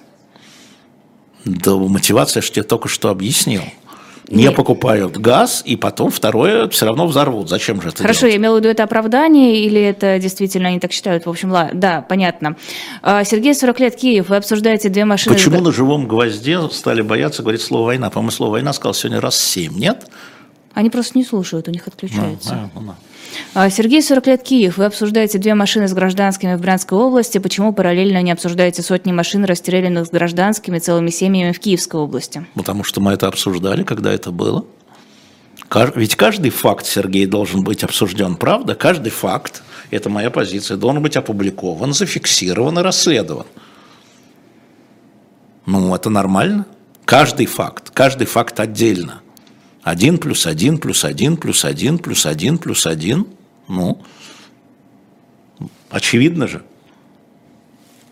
Да, 1.44 1.76
мотивация, 1.76 2.40
что 2.40 2.58
я 2.58 2.64
только 2.64 2.88
что 2.88 3.10
объяснил. 3.10 3.62
Не 4.26 4.42
Нет. 4.42 4.56
покупают 4.56 5.16
газ, 5.16 5.62
и 5.64 5.76
потом 5.76 6.10
второе 6.10 6.68
все 6.68 6.86
равно 6.86 7.06
взорвут. 7.06 7.48
Зачем 7.48 7.80
же 7.80 7.90
это 7.90 8.02
Хорошо, 8.02 8.22
делать? 8.22 8.34
я 8.34 8.40
имела 8.40 8.56
в 8.56 8.58
виду 8.58 8.68
это 8.68 8.82
оправдание, 8.82 9.64
или 9.64 9.80
это 9.80 10.18
действительно 10.18 10.68
они 10.68 10.80
так 10.80 10.90
считают? 10.90 11.26
В 11.26 11.30
общем, 11.30 11.52
ла, 11.52 11.70
да, 11.72 12.04
понятно. 12.06 12.56
А, 13.02 13.22
Сергей, 13.22 13.54
40 13.54 13.78
лет, 13.78 13.94
Киев, 13.94 14.30
вы 14.30 14.36
обсуждаете 14.36 14.88
две 14.88 15.04
машины... 15.04 15.34
Почему 15.34 15.60
на 15.60 15.70
живом 15.70 16.08
гвозде 16.08 16.58
стали 16.70 17.02
бояться 17.02 17.42
говорить 17.42 17.62
слово 17.62 17.86
«война»? 17.86 18.10
По-моему, 18.10 18.32
слово 18.32 18.50
«война» 18.50 18.72
сказал 18.72 18.94
сегодня 18.94 19.20
раз 19.20 19.38
семь, 19.38 19.78
нет? 19.78 20.04
Они 20.78 20.90
просто 20.90 21.18
не 21.18 21.24
слушают, 21.24 21.66
у 21.66 21.72
них 21.72 21.88
отключается. 21.88 22.70
Ну, 22.76 22.80
ну. 22.82 22.94
А, 23.52 23.68
Сергей, 23.68 24.00
40 24.00 24.26
лет, 24.28 24.42
Киев. 24.44 24.76
Вы 24.76 24.84
обсуждаете 24.84 25.38
две 25.38 25.56
машины 25.56 25.88
с 25.88 25.92
гражданскими 25.92 26.54
в 26.54 26.60
Брянской 26.60 26.96
области. 26.96 27.38
Почему 27.38 27.72
параллельно 27.72 28.22
не 28.22 28.30
обсуждаете 28.30 28.82
сотни 28.82 29.10
машин, 29.10 29.44
расстрелянных 29.44 30.06
с 30.06 30.10
гражданскими 30.10 30.78
целыми 30.78 31.10
семьями 31.10 31.50
в 31.50 31.58
Киевской 31.58 32.00
области? 32.00 32.46
Потому 32.54 32.84
что 32.84 33.00
мы 33.00 33.10
это 33.10 33.26
обсуждали, 33.26 33.82
когда 33.82 34.12
это 34.12 34.30
было. 34.30 34.66
Ведь 35.96 36.14
каждый 36.14 36.50
факт, 36.50 36.86
Сергей, 36.86 37.26
должен 37.26 37.64
быть 37.64 37.82
обсужден, 37.82 38.36
правда? 38.36 38.76
Каждый 38.76 39.10
факт, 39.10 39.64
это 39.90 40.08
моя 40.08 40.30
позиция, 40.30 40.76
должен 40.76 41.02
быть 41.02 41.16
опубликован, 41.16 41.92
зафиксирован 41.92 42.78
и 42.78 42.82
расследован. 42.82 43.46
Ну, 45.66 45.92
это 45.92 46.08
нормально. 46.08 46.66
Каждый 47.04 47.46
факт, 47.46 47.90
каждый 47.90 48.28
факт 48.28 48.60
отдельно– 48.60 49.22
1 49.88 50.18
плюс 50.18 50.46
1 50.46 50.78
плюс 50.78 51.04
1 51.04 51.36
плюс 51.38 51.64
1 51.64 51.98
плюс 51.98 52.26
1 52.26 52.58
плюс 52.58 52.86
1. 52.86 53.26
Ну, 53.68 54.02
очевидно 55.88 56.46
же. 56.46 56.62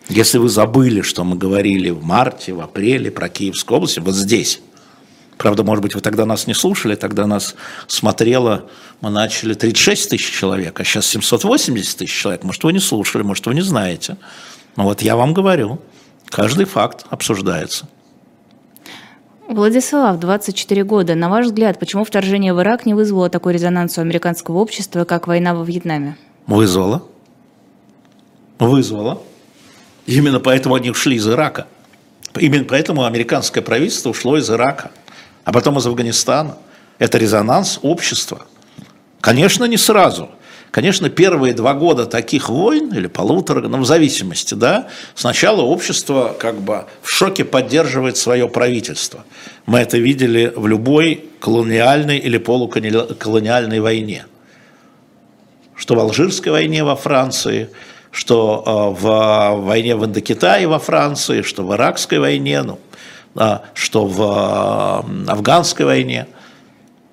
Если 0.08 0.38
вы 0.38 0.48
забыли, 0.48 1.02
что 1.02 1.24
мы 1.24 1.36
говорили 1.36 1.90
в 1.90 2.02
марте, 2.02 2.54
в 2.54 2.60
апреле 2.60 3.10
про 3.10 3.28
Киевскую 3.28 3.76
область, 3.78 3.98
вот 3.98 4.14
здесь. 4.14 4.60
Правда, 5.36 5.64
может 5.64 5.82
быть, 5.82 5.94
вы 5.94 6.00
тогда 6.00 6.24
нас 6.24 6.46
не 6.46 6.54
слушали, 6.54 6.94
тогда 6.94 7.26
нас 7.26 7.54
смотрело, 7.88 8.70
мы 9.02 9.10
начали 9.10 9.52
36 9.52 10.10
тысяч 10.10 10.32
человек, 10.32 10.80
а 10.80 10.84
сейчас 10.84 11.06
780 11.06 11.98
тысяч 11.98 12.14
человек. 12.14 12.42
Может, 12.42 12.64
вы 12.64 12.72
не 12.72 12.78
слушали, 12.78 13.22
может, 13.22 13.44
вы 13.44 13.54
не 13.54 13.60
знаете. 13.60 14.16
Но 14.76 14.84
вот 14.84 15.02
я 15.02 15.14
вам 15.14 15.34
говорю, 15.34 15.82
каждый 16.26 16.64
факт 16.64 17.04
обсуждается. 17.10 17.86
Владислав, 19.49 20.18
24 20.18 20.82
года. 20.82 21.14
На 21.14 21.28
ваш 21.28 21.47
взгляд, 21.47 21.78
почему 21.78 22.05
вторжение 22.05 22.53
в 22.53 22.61
Ирак 22.61 22.84
не 22.84 22.94
вызвало 22.94 23.30
такой 23.30 23.53
резонанс 23.53 23.97
у 23.97 24.01
американского 24.01 24.57
общества, 24.59 25.05
как 25.05 25.28
война 25.28 25.55
во 25.55 25.64
Вьетнаме? 25.64 26.16
Вызвало. 26.49 27.05
Вызвало. 28.59 29.22
Именно 30.07 30.40
поэтому 30.40 30.74
они 30.74 30.90
ушли 30.90 31.16
из 31.16 31.28
Ирака. 31.28 31.68
Именно 32.38 32.64
поэтому 32.64 33.05
американское 33.05 33.62
правительство 33.62 34.11
ушло 34.11 34.36
из 34.36 34.51
Ирака, 34.51 34.90
а 35.44 35.53
потом 35.53 35.78
из 35.78 35.86
Афганистана. 35.86 36.57
Это 36.99 37.18
резонанс 37.18 37.78
общества. 37.82 38.47
Конечно, 39.20 39.64
не 39.64 39.76
сразу. 39.76 40.30
Конечно, 40.76 41.08
первые 41.08 41.54
два 41.54 41.72
года 41.72 42.04
таких 42.04 42.50
войн, 42.50 42.92
или 42.92 43.06
полутора, 43.06 43.66
ну, 43.66 43.78
в 43.78 43.86
зависимости, 43.86 44.52
да, 44.52 44.88
сначала 45.14 45.62
общество 45.62 46.36
как 46.38 46.60
бы 46.60 46.84
в 47.00 47.08
шоке 47.08 47.46
поддерживает 47.46 48.18
свое 48.18 48.46
правительство. 48.46 49.24
Мы 49.64 49.78
это 49.78 49.96
видели 49.96 50.52
в 50.54 50.66
любой 50.66 51.30
колониальной 51.40 52.18
или 52.18 52.36
полуколониальной 52.36 53.80
войне. 53.80 54.26
Что 55.74 55.94
в 55.94 56.00
Алжирской 56.00 56.52
войне 56.52 56.84
во 56.84 56.94
Франции, 56.94 57.70
что 58.10 58.62
э, 58.66 59.00
в 59.00 59.56
войне 59.62 59.96
в 59.96 60.04
Индокитае 60.04 60.68
во 60.68 60.78
Франции, 60.78 61.40
что 61.40 61.62
в 61.62 61.72
Иракской 61.72 62.18
войне, 62.18 62.60
ну, 62.60 62.78
что 63.72 64.04
в 64.04 65.06
афганской 65.26 65.86
войне– 65.86 66.26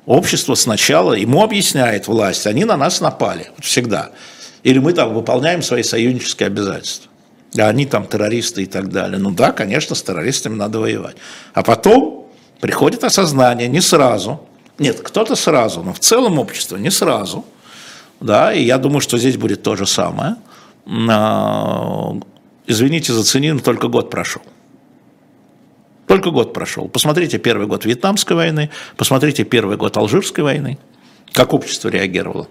Общество 0.06 0.56
сначала, 0.56 1.14
ему 1.14 1.43
объясняет 1.43 2.08
власть, 2.08 2.45
они 2.45 2.66
на 2.66 2.76
нас 2.76 2.99
напали, 2.99 3.51
всегда. 3.60 4.12
Или 4.64 4.80
мы 4.80 4.93
там 4.93 5.14
выполняем 5.14 5.62
свои 5.62 5.84
союзнические 5.84 6.47
обязательства. 6.47 7.10
А 7.58 7.68
они 7.68 7.86
там 7.86 8.08
террористы 8.08 8.64
и 8.64 8.66
так 8.66 8.89
далее. 8.89 9.20
Ну 9.20 9.32
да, 9.32 9.51
конечно, 9.51 9.95
с 9.95 10.04
террористами 10.04 10.56
надо 10.56 10.80
воевать. 10.80 11.16
А 11.54 11.64
потом 11.64 12.28
приходит 12.60 13.04
осознание, 13.04 13.68
не 13.68 13.82
сразу. 13.82 14.41
Нет, 14.80 15.01
кто-то 15.01 15.36
сразу, 15.36 15.84
но 15.84 15.93
в 15.93 15.99
целом 15.99 16.39
общество 16.39 16.78
не 16.78 16.89
сразу. 16.89 17.45
Да, 18.20 18.54
и 18.54 18.64
я 18.64 18.78
думаю, 18.78 19.01
что 19.01 19.18
здесь 19.18 19.38
будет 19.38 19.64
то 19.64 19.76
же 19.76 19.86
самое. 19.86 20.36
А, 21.10 22.14
извините 22.66 23.14
за 23.14 23.24
ценин, 23.24 23.60
только 23.60 23.88
год 23.88 24.10
прошел. 24.10 24.41
Только 26.14 26.30
год 26.30 26.53
прошел. 26.53 26.88
Посмотрите 26.89 27.39
первый 27.39 27.66
год 27.66 27.86
Вьетнамской 27.86 28.36
войны, 28.36 28.70
посмотрите 28.97 29.43
первый 29.45 29.78
год 29.78 29.97
Алжирской 29.97 30.43
войны, 30.43 30.78
как 31.32 31.55
общество 31.55 31.89
реагировало. 31.89 32.47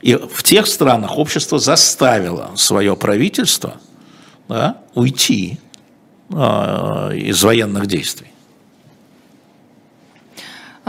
И 0.00 0.16
в 0.16 0.42
тех 0.42 0.66
странах 0.66 1.16
общество 1.16 1.60
заставило 1.60 2.50
свое 2.56 2.96
правительство 2.96 3.74
да, 4.48 4.78
уйти 4.96 5.60
э, 6.30 6.34
из 7.14 7.40
военных 7.44 7.86
действий. 7.86 8.32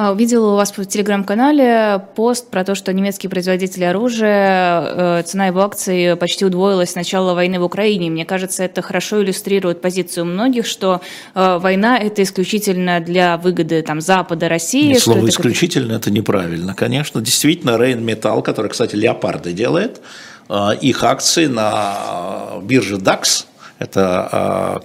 А, 0.02 0.14
увидела 0.14 0.54
у 0.54 0.56
вас 0.56 0.72
в 0.78 0.86
телеграм-канале 0.86 2.02
пост 2.16 2.50
про 2.50 2.64
то, 2.64 2.74
что 2.74 2.94
немецкие 2.94 3.30
производители 3.30 3.84
оружия, 3.84 5.20
э, 5.20 5.24
цена 5.24 5.48
его 5.48 5.60
акций 5.60 6.16
почти 6.16 6.46
удвоилась 6.46 6.92
с 6.92 6.96
начала 6.96 7.34
войны 7.34 7.60
в 7.60 7.66
Украине. 7.66 8.10
Мне 8.10 8.24
кажется, 8.24 8.64
это 8.64 8.82
хорошо 8.82 9.22
иллюстрирует 9.22 9.82
позицию 9.82 10.24
многих, 10.24 10.68
что 10.68 11.02
э, 11.36 11.58
война 11.62 11.98
это 11.98 12.24
исключительно 12.24 13.02
для 13.02 13.36
выгоды 13.36 13.82
там, 13.82 14.00
Запада, 14.00 14.48
России. 14.48 14.94
Нет, 14.94 15.02
слово 15.02 15.18
это 15.18 15.32
исключительно 15.32 15.92
это 15.92 16.12
неправильно, 16.12 16.74
конечно. 16.74 17.20
Действительно, 17.20 17.78
Рейн 17.78 18.02
Металл, 18.02 18.42
который, 18.42 18.72
кстати, 18.72 18.96
Леопарды 18.96 19.52
делает, 19.52 20.00
э, 20.48 20.78
их 20.80 21.04
акции 21.04 21.48
на 21.48 22.62
бирже 22.64 22.96
DAX, 22.96 23.48
это 23.80 24.82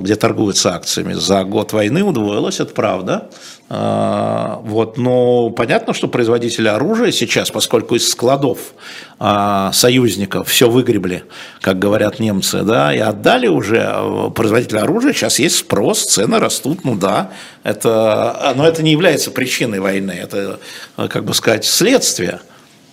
где 0.00 0.16
торгуются 0.16 0.74
акциями, 0.74 1.14
за 1.14 1.44
год 1.44 1.72
войны 1.72 2.02
удвоилось, 2.02 2.60
это 2.60 2.74
правда. 2.74 3.30
А, 3.70 4.60
вот, 4.64 4.98
но 4.98 5.48
понятно, 5.48 5.94
что 5.94 6.08
производители 6.08 6.68
оружия 6.68 7.10
сейчас, 7.10 7.50
поскольку 7.50 7.94
из 7.94 8.10
складов 8.10 8.58
а, 9.18 9.72
союзников 9.72 10.48
все 10.48 10.68
выгребли, 10.68 11.24
как 11.62 11.78
говорят 11.78 12.18
немцы, 12.18 12.62
да, 12.62 12.94
и 12.94 12.98
отдали 12.98 13.46
уже 13.46 14.30
производители 14.34 14.76
оружия, 14.76 15.14
сейчас 15.14 15.38
есть 15.38 15.56
спрос, 15.56 16.04
цены 16.04 16.38
растут, 16.38 16.84
ну 16.84 16.94
да, 16.94 17.30
это, 17.62 18.52
но 18.54 18.66
это 18.66 18.82
не 18.82 18.92
является 18.92 19.30
причиной 19.30 19.80
войны, 19.80 20.12
это, 20.12 20.60
как 20.96 21.24
бы 21.24 21.32
сказать, 21.32 21.64
следствие 21.64 22.40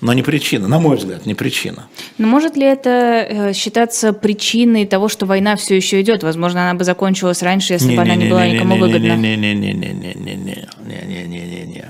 но 0.02 0.14
не 0.14 0.24
причина, 0.24 0.68
на 0.68 0.80
мой 0.80 0.98
взгляд, 0.98 1.26
не 1.26 1.36
причина. 1.36 1.88
Но 2.18 2.28
может 2.28 2.56
ли 2.56 2.66
это 2.66 2.90
э, 2.90 3.54
считаться 3.54 4.14
причиной 4.14 4.86
того, 4.86 5.10
что 5.10 5.26
война 5.26 5.56
все 5.56 5.76
еще 5.76 6.00
идет? 6.02 6.24
Возможно, 6.24 6.70
она 6.70 6.78
бы 6.78 6.86
закончилась 6.86 7.44
раньше, 7.44 7.74
если 7.74 7.96
бы 7.96 8.02
она 8.02 8.16
не 8.16 8.30
была 8.30 8.48
никому 8.48 8.78
выгодна. 8.78 9.16
Не-не-не-не-не-не-не-не-не-не-не. 9.16 11.86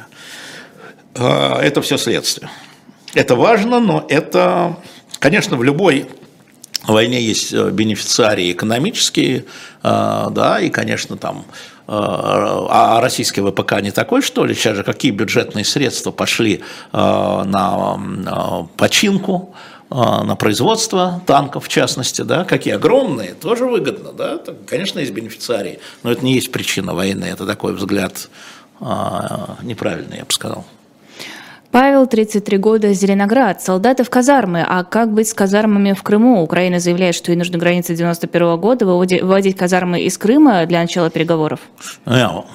Это 1.16 1.82
все 1.82 1.98
следствие. 1.98 2.50
Это 3.14 3.36
важно, 3.36 3.80
но 3.80 4.06
это, 4.10 4.78
конечно, 5.20 5.58
в 5.58 5.64
любой 5.64 6.08
войне 6.88 7.22
есть 7.22 7.54
бенефициарии 7.54 8.52
экономические, 8.52 9.46
да, 9.84 10.60
и, 10.62 10.70
конечно, 10.70 11.18
там 11.18 11.46
а 11.92 13.02
российский 13.02 13.42
ВПК 13.42 13.82
не 13.82 13.92
такой, 13.92 14.22
что 14.22 14.46
ли? 14.46 14.54
Сейчас 14.54 14.78
же 14.78 14.84
какие 14.84 15.12
бюджетные 15.12 15.66
средства 15.66 16.12
пошли 16.12 16.62
э, 16.92 16.98
на 16.98 17.98
э, 17.98 18.78
починку, 18.78 19.56
на 19.90 20.36
производство 20.36 21.20
танков, 21.26 21.66
в 21.66 21.68
частности, 21.68 22.22
да, 22.22 22.46
какие 22.46 22.76
огромные, 22.76 23.34
тоже 23.34 23.66
выгодно, 23.66 24.12
да, 24.14 24.40
конечно, 24.68 25.00
есть 25.00 25.12
бенефициарии, 25.12 25.80
но 26.04 26.12
это 26.12 26.24
не 26.24 26.36
есть 26.36 26.52
причина 26.52 26.94
войны, 26.94 27.26
это 27.26 27.48
такой 27.48 27.74
взгляд 27.74 28.30
неправильный, 28.80 30.18
я 30.18 30.26
бы 30.26 30.32
сказал. 30.32 30.64
Павел, 31.72 32.08
33 32.08 32.58
года, 32.58 32.94
Зеленоград. 32.94 33.62
Солдаты 33.62 34.04
в 34.04 34.10
казармы. 34.10 34.66
А 34.68 34.84
как 34.84 35.14
быть 35.14 35.28
с 35.28 35.36
казармами 35.36 35.94
в 35.94 36.02
Крыму? 36.02 36.42
Украина 36.42 36.80
заявляет, 36.80 37.14
что 37.14 37.32
и 37.32 37.36
нужно 37.36 37.60
границы 37.60 37.96
91 37.96 38.58
года 38.58 38.88
выводить 38.88 39.56
казармы 39.56 40.02
из 40.02 40.18
Крыма 40.18 40.66
для 40.66 40.82
начала 40.82 41.12
переговоров. 41.12 41.60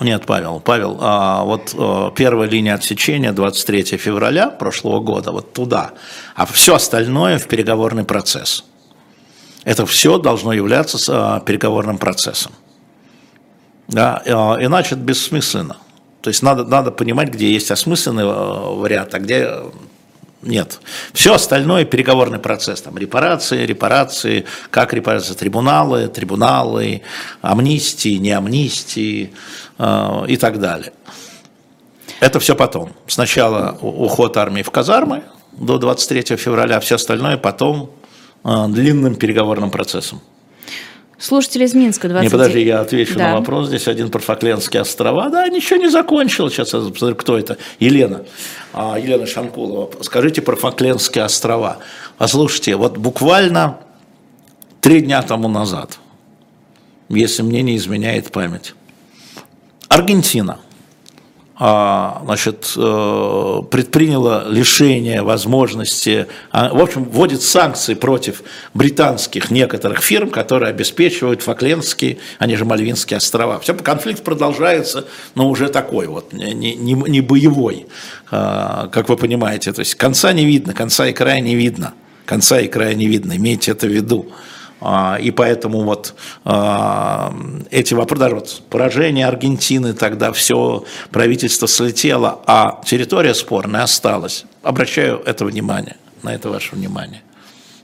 Нет, 0.00 0.26
Павел. 0.26 0.58
Павел, 0.58 0.98
а 1.00 1.44
вот 1.44 1.76
а, 1.78 2.10
первая 2.10 2.48
линия 2.48 2.74
отсечения 2.74 3.32
23 3.32 3.96
февраля 3.98 4.48
прошлого 4.48 4.98
года, 4.98 5.30
вот 5.30 5.52
туда. 5.52 5.92
А 6.34 6.44
все 6.46 6.74
остальное 6.74 7.38
в 7.38 7.46
переговорный 7.46 8.04
процесс. 8.04 8.64
Это 9.62 9.86
все 9.86 10.18
должно 10.18 10.52
являться 10.52 10.98
а, 11.08 11.40
переговорным 11.40 11.98
процессом. 11.98 12.50
Да, 13.86 14.20
а, 14.26 14.58
иначе 14.60 14.96
это 14.96 15.04
бессмысленно. 15.04 15.76
То 16.24 16.28
есть 16.28 16.42
надо, 16.42 16.64
надо 16.64 16.90
понимать, 16.90 17.28
где 17.28 17.52
есть 17.52 17.70
осмысленный 17.70 18.22
э, 18.22 18.76
вариант, 18.76 19.14
а 19.14 19.18
где 19.18 19.44
э, 19.46 19.70
нет. 20.40 20.80
Все 21.12 21.34
остальное 21.34 21.84
переговорный 21.84 22.38
процесс. 22.38 22.80
Там 22.80 22.96
репарации, 22.96 23.66
репарации, 23.66 24.46
как 24.70 24.94
репарации, 24.94 25.34
трибуналы, 25.34 26.08
трибуналы, 26.08 27.02
амнистии, 27.42 28.16
не 28.16 28.30
амнистии 28.30 29.34
э, 29.76 30.24
и 30.26 30.38
так 30.38 30.60
далее. 30.60 30.94
Это 32.20 32.40
все 32.40 32.54
потом. 32.54 32.94
Сначала 33.06 33.76
уход 33.82 34.38
армии 34.38 34.62
в 34.62 34.70
казармы 34.70 35.24
до 35.52 35.76
23 35.76 36.38
февраля, 36.38 36.80
все 36.80 36.94
остальное 36.94 37.36
потом 37.36 37.90
э, 38.44 38.64
длинным 38.68 39.16
переговорным 39.16 39.70
процессом. 39.70 40.22
Слушатель 41.18 41.62
из 41.62 41.74
Минска, 41.74 42.08
20... 42.08 42.24
Не, 42.24 42.30
подожди, 42.30 42.62
я 42.62 42.80
отвечу 42.80 43.16
да. 43.16 43.28
на 43.28 43.34
вопрос. 43.38 43.68
Здесь 43.68 43.86
один 43.86 44.10
про 44.10 44.18
Факленские 44.20 44.82
острова. 44.82 45.28
Да, 45.30 45.48
ничего 45.48 45.78
не 45.78 45.88
закончил. 45.88 46.50
Сейчас 46.50 46.74
я 46.74 46.80
посмотрю, 46.80 47.16
кто 47.16 47.38
это. 47.38 47.56
Елена. 47.78 48.24
А, 48.72 48.98
Елена 48.98 49.26
Шанкулова. 49.26 49.90
Скажите 50.02 50.42
про 50.42 50.56
Факленские 50.56 51.24
острова. 51.24 51.78
Послушайте, 52.18 52.76
вот 52.76 52.96
буквально 52.96 53.78
три 54.80 55.00
дня 55.00 55.22
тому 55.22 55.48
назад, 55.48 55.98
если 57.08 57.42
мне 57.42 57.62
не 57.62 57.76
изменяет 57.76 58.32
память, 58.32 58.74
Аргентина– 59.88 60.58
а, 60.68 60.73
значит, 61.56 62.72
э, 62.76 63.62
предприняла 63.70 64.44
лишение 64.48 65.22
возможности, 65.22 66.26
а, 66.50 66.74
в 66.74 66.80
общем, 66.80 67.04
вводит 67.04 67.42
санкции 67.42 67.94
против 67.94 68.42
британских 68.74 69.52
некоторых 69.52 70.00
фирм, 70.02 70.30
которые 70.30 70.70
обеспечивают 70.70 71.42
Факлендские, 71.42 72.18
они 72.40 72.56
же 72.56 72.64
Мальвинские 72.64 73.18
острова. 73.18 73.60
Все, 73.60 73.72
конфликт 73.74 74.24
продолжается, 74.24 75.06
но 75.36 75.48
уже 75.48 75.68
такой 75.68 76.08
вот, 76.08 76.32
не, 76.32 76.52
не, 76.52 76.94
не 76.94 77.20
боевой, 77.20 77.86
а, 78.32 78.88
как 78.88 79.08
вы 79.08 79.16
понимаете. 79.16 79.72
То 79.72 79.80
есть 79.80 79.94
конца 79.94 80.32
не 80.32 80.44
видно, 80.44 80.74
конца 80.74 81.06
и 81.06 81.12
края 81.12 81.40
не 81.40 81.54
видно. 81.54 81.94
Конца 82.26 82.58
и 82.58 82.68
края 82.68 82.94
не 82.94 83.06
видно, 83.06 83.36
имейте 83.36 83.72
это 83.72 83.86
в 83.86 83.90
виду. 83.90 84.32
А, 84.86 85.16
и 85.18 85.30
поэтому 85.30 85.82
вот 85.82 86.14
а, 86.44 87.34
эти 87.70 87.94
вопросы, 87.94 88.20
даже 88.20 88.34
вот 88.34 88.62
поражение 88.68 89.26
Аргентины, 89.26 89.94
тогда 89.94 90.30
все 90.32 90.84
правительство 91.10 91.66
слетело, 91.66 92.40
а 92.46 92.82
территория 92.84 93.32
спорная 93.34 93.84
осталась. 93.84 94.44
Обращаю 94.62 95.22
это 95.24 95.46
внимание, 95.46 95.96
на 96.22 96.34
это 96.34 96.50
ваше 96.50 96.76
внимание. 96.76 97.22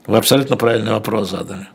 Вы 0.07 0.18
абсолютно 0.18 0.57
правильный 0.57 0.92
вопрос 0.92 1.30
задали. 1.30 1.68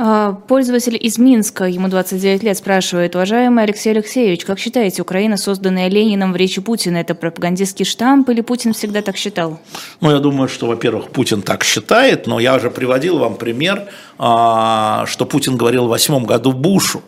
А, 0.00 0.34
пользователь 0.46 0.96
из 1.00 1.18
Минска, 1.18 1.64
ему 1.64 1.88
29 1.88 2.44
лет, 2.44 2.56
спрашивает, 2.56 3.16
уважаемый 3.16 3.64
Алексей 3.64 3.90
Алексеевич, 3.90 4.44
как 4.44 4.60
считаете, 4.60 5.02
Украина, 5.02 5.36
созданная 5.36 5.88
Лениным 5.88 6.32
в 6.32 6.36
речи 6.36 6.60
Путина, 6.60 6.98
это 6.98 7.16
пропагандистский 7.16 7.84
штамп 7.84 8.28
или 8.28 8.40
Путин 8.40 8.74
всегда 8.74 9.02
так 9.02 9.16
считал? 9.16 9.58
Ну, 10.00 10.12
я 10.12 10.20
думаю, 10.20 10.48
что, 10.48 10.68
во-первых, 10.68 11.08
Путин 11.10 11.42
так 11.42 11.64
считает, 11.64 12.28
но 12.28 12.38
я 12.38 12.54
уже 12.54 12.70
приводил 12.70 13.18
вам 13.18 13.34
пример, 13.34 13.88
а, 14.18 15.04
что 15.06 15.26
Путин 15.26 15.56
говорил 15.56 15.86
в 15.86 15.88
восьмом 15.88 16.26
году 16.26 16.52
Бушу, 16.52 17.02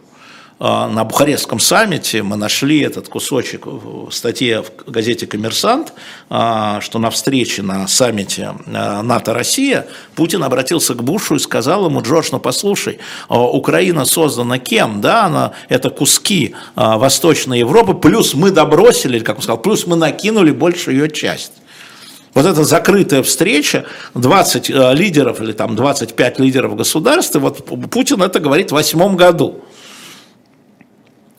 на 0.61 1.05
Бухарестском 1.05 1.59
саммите 1.59 2.23
мы 2.23 2.37
нашли 2.37 2.81
этот 2.81 3.09
кусочек 3.09 3.65
в 3.65 4.11
статье 4.11 4.63
в 4.63 4.91
газете 4.91 5.27
«Коммерсант», 5.27 5.95
а, 6.29 6.83
что 6.83 6.99
на 6.99 7.09
встрече 7.09 7.63
на 7.63 7.89
саммите 7.89 8.53
а, 8.67 9.03
НАТО-Россия 9.03 9.87
Путин 10.15 10.45
обратился 10.45 10.95
к 10.95 11.03
Бушу 11.03 11.37
и 11.37 11.39
сказал 11.39 11.87
ему, 11.87 12.03
Джордж, 12.03 12.29
ну 12.33 12.41
послушай, 12.41 12.99
Украина 13.31 14.05
создана 14.05 14.59
кем? 14.59 15.01
Да, 15.01 15.25
она, 15.25 15.53
это 15.71 15.89
куски 15.89 16.55
Восточной 16.77 17.61
Европы, 17.61 17.95
плюс 17.95 18.35
мы 18.35 18.51
добросили, 18.51 19.19
как 19.21 19.37
он 19.37 19.43
сказал, 19.43 19.63
плюс 19.63 19.87
мы 19.87 19.97
накинули 19.97 20.51
большую 20.51 20.99
ее 20.99 21.11
часть. 21.11 21.53
Вот 22.35 22.45
эта 22.45 22.65
закрытая 22.65 23.23
встреча, 23.23 23.87
20 24.15 24.69
лидеров 24.69 25.41
или 25.41 25.53
там 25.53 25.75
25 25.75 26.39
лидеров 26.39 26.77
государств, 26.77 27.35
вот 27.37 27.65
Путин 27.91 28.23
это 28.23 28.41
говорит 28.41 28.73
в 28.73 28.75
восьмом 28.75 29.17
году. 29.17 29.65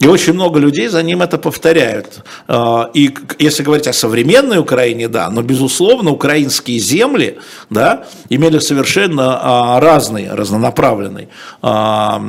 И 0.01 0.07
очень 0.07 0.33
много 0.33 0.59
людей 0.59 0.87
за 0.87 1.03
ним 1.03 1.21
это 1.21 1.37
повторяют. 1.37 2.23
А, 2.47 2.89
и 2.91 3.13
если 3.37 3.61
говорить 3.61 3.87
о 3.87 3.93
современной 3.93 4.57
Украине, 4.57 5.07
да, 5.07 5.29
но, 5.29 5.43
безусловно, 5.43 6.09
украинские 6.09 6.79
земли 6.79 7.37
да, 7.69 8.07
имели 8.27 8.57
совершенно 8.57 9.39
а, 9.39 9.79
разный, 9.79 10.27
разнонаправленный 10.31 11.29
а, 11.61 12.19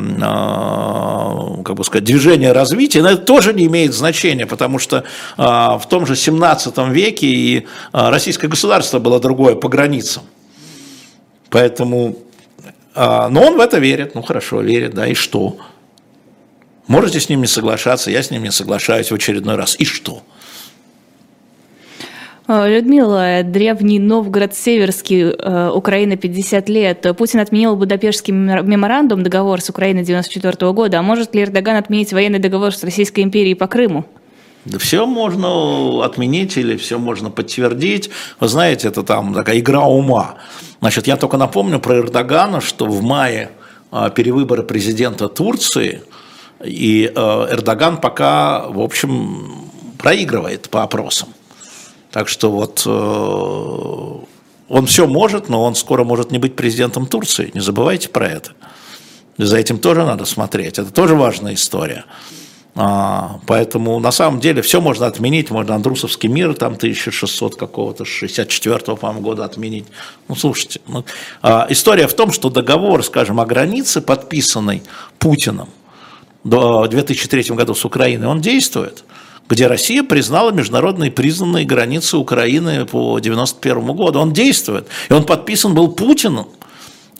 как 1.64 1.76
бы 1.76 1.84
сказать, 1.84 2.04
движение 2.04 2.52
развития, 2.52 3.00
но 3.00 3.08
это 3.08 3.22
тоже 3.22 3.54
не 3.54 3.64
имеет 3.64 3.94
значения, 3.94 4.44
потому 4.44 4.78
что 4.78 5.04
в 5.36 5.82
том 5.88 6.04
же 6.06 6.14
17 6.14 6.76
веке 6.88 7.26
и 7.26 7.66
российское 7.92 8.48
государство 8.48 8.98
было 8.98 9.18
другое 9.18 9.54
по 9.54 9.68
границам. 9.68 10.24
Поэтому, 11.48 12.18
но 12.94 13.40
он 13.40 13.56
в 13.56 13.60
это 13.60 13.78
верит, 13.78 14.14
ну 14.14 14.22
хорошо, 14.22 14.60
верит, 14.60 14.94
да, 14.94 15.06
и 15.06 15.14
что? 15.14 15.56
Можете 16.88 17.20
с 17.20 17.28
ним 17.28 17.40
не 17.40 17.46
соглашаться, 17.46 18.10
я 18.10 18.22
с 18.22 18.30
ним 18.30 18.42
не 18.42 18.50
соглашаюсь 18.50 19.10
в 19.10 19.14
очередной 19.14 19.56
раз. 19.56 19.76
И 19.78 19.84
что? 19.84 20.22
А, 22.48 22.68
Людмила, 22.68 23.42
древний 23.44 24.00
Новгород 24.00 24.54
Северский, 24.54 25.22
э, 25.22 25.70
Украина 25.70 26.16
50 26.16 26.68
лет. 26.68 27.06
Путин 27.16 27.38
отменил 27.38 27.76
Будапештский 27.76 28.34
меморандум, 28.34 29.22
договор 29.22 29.60
с 29.60 29.70
Украиной 29.70 30.02
94 30.02 30.72
года. 30.72 30.98
А 30.98 31.02
может 31.02 31.34
ли 31.34 31.44
Эрдоган 31.44 31.76
отменить 31.76 32.12
военный 32.12 32.40
договор 32.40 32.74
с 32.74 32.82
Российской 32.82 33.20
империей 33.20 33.54
по 33.54 33.68
Крыму? 33.68 34.04
Да 34.64 34.78
все 34.78 35.06
можно 35.06 36.04
отменить 36.04 36.56
или 36.56 36.76
все 36.76 36.98
можно 36.98 37.30
подтвердить. 37.30 38.10
Вы 38.40 38.48
знаете, 38.48 38.88
это 38.88 39.02
там 39.02 39.34
такая 39.34 39.58
игра 39.58 39.86
ума. 39.86 40.34
Значит, 40.80 41.06
я 41.06 41.16
только 41.16 41.36
напомню 41.36 41.78
про 41.78 41.98
Эрдогана, 41.98 42.60
что 42.60 42.86
в 42.86 43.02
мае 43.02 43.50
а, 43.92 44.10
перевыборы 44.10 44.64
президента 44.64 45.28
Турции– 45.28 46.02
и 46.64 47.12
э, 47.14 47.46
Эрдоган 47.50 47.98
пока, 47.98 48.68
в 48.68 48.80
общем, 48.80 49.70
проигрывает 49.98 50.68
по 50.68 50.82
опросам. 50.82 51.28
Так 52.10 52.28
что 52.28 52.50
вот 52.50 52.82
э, 52.86 54.32
он 54.68 54.86
все 54.86 55.06
может, 55.06 55.48
но 55.48 55.64
он 55.64 55.74
скоро 55.74 56.04
может 56.04 56.30
не 56.30 56.38
быть 56.38 56.56
президентом 56.56 57.06
Турции. 57.06 57.50
Не 57.54 57.60
забывайте 57.60 58.08
про 58.08 58.28
это. 58.28 58.52
За 59.38 59.56
этим 59.56 59.78
тоже 59.78 60.04
надо 60.04 60.24
смотреть. 60.24 60.78
Это 60.78 60.92
тоже 60.92 61.14
важная 61.14 61.54
история. 61.54 62.04
А, 62.74 63.38
поэтому 63.46 64.00
на 64.00 64.10
самом 64.12 64.40
деле 64.40 64.62
все 64.62 64.80
можно 64.80 65.06
отменить, 65.06 65.50
можно 65.50 65.74
Андрусовский 65.74 66.28
мир 66.28 66.54
там 66.54 66.74
1600 66.74 67.54
какого-то, 67.56 68.04
64-го, 68.04 68.96
по-моему, 68.96 69.20
года 69.20 69.44
отменить. 69.44 69.84
Ну, 70.28 70.34
слушайте, 70.34 70.80
ну, 70.86 71.04
а, 71.42 71.66
история 71.68 72.06
в 72.06 72.14
том, 72.14 72.32
что 72.32 72.48
договор, 72.48 73.04
скажем, 73.04 73.40
о 73.40 73.46
границе, 73.46 74.00
подписанный 74.00 74.82
Путиным, 75.18 75.68
в 76.44 76.88
2003 76.88 77.54
году 77.54 77.74
с 77.74 77.84
Украиной, 77.84 78.26
он 78.26 78.40
действует, 78.40 79.04
где 79.48 79.66
Россия 79.66 80.02
признала 80.02 80.50
международные 80.50 81.10
признанные 81.10 81.64
границы 81.64 82.16
Украины 82.16 82.84
по 82.86 83.16
1991 83.16 83.96
году. 83.96 84.18
Он 84.20 84.32
действует. 84.32 84.86
И 85.08 85.12
он 85.12 85.24
подписан 85.24 85.74
был 85.74 85.92
Путиным 85.92 86.46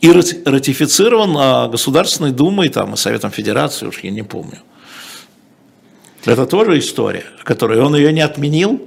и 0.01 0.11
ратифицирован 0.11 1.35
а, 1.37 1.67
Государственной 1.69 2.31
Думой 2.31 2.69
там, 2.69 2.93
и 2.93 2.97
Советом 2.97 3.31
Федерации, 3.31 3.85
уж 3.85 3.99
я 3.99 4.11
не 4.11 4.23
помню. 4.23 4.59
Это 6.25 6.45
тоже 6.45 6.79
история, 6.79 7.25
которую 7.43 7.85
он 7.85 7.95
ее 7.95 8.11
не 8.11 8.21
отменил, 8.21 8.81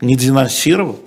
не 0.00 0.16
денонсировал. 0.16 1.00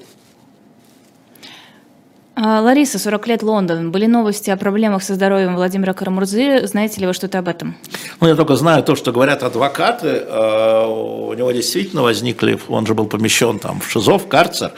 А, 2.40 2.62
Лариса, 2.62 3.00
40 3.00 3.28
лет, 3.28 3.44
Лондон. 3.44 3.92
Были 3.92 4.06
новости 4.06 4.52
о 4.52 4.58
проблемах 4.58 5.02
со 5.02 5.16
здоровьем 5.16 5.56
Владимира 5.56 5.94
Карамурзы. 5.94 6.68
Знаете 6.68 7.02
ли 7.02 7.08
вы 7.08 7.14
что-то 7.14 7.40
об 7.40 7.48
этом? 7.48 7.76
Ну, 8.22 8.28
я 8.28 8.36
только 8.36 8.56
знаю 8.56 8.84
то, 8.84 8.96
что 8.96 9.12
говорят 9.12 9.42
адвокаты. 9.42 10.22
А, 10.28 10.86
у 10.88 11.34
него 11.34 11.52
действительно 11.52 12.04
возникли, 12.04 12.60
он 12.68 12.86
же 12.86 12.94
был 12.94 13.08
помещен 13.08 13.58
там 13.58 13.80
в 13.80 13.90
ШИЗО, 13.90 14.20
в 14.20 14.28
карцер. 14.28 14.72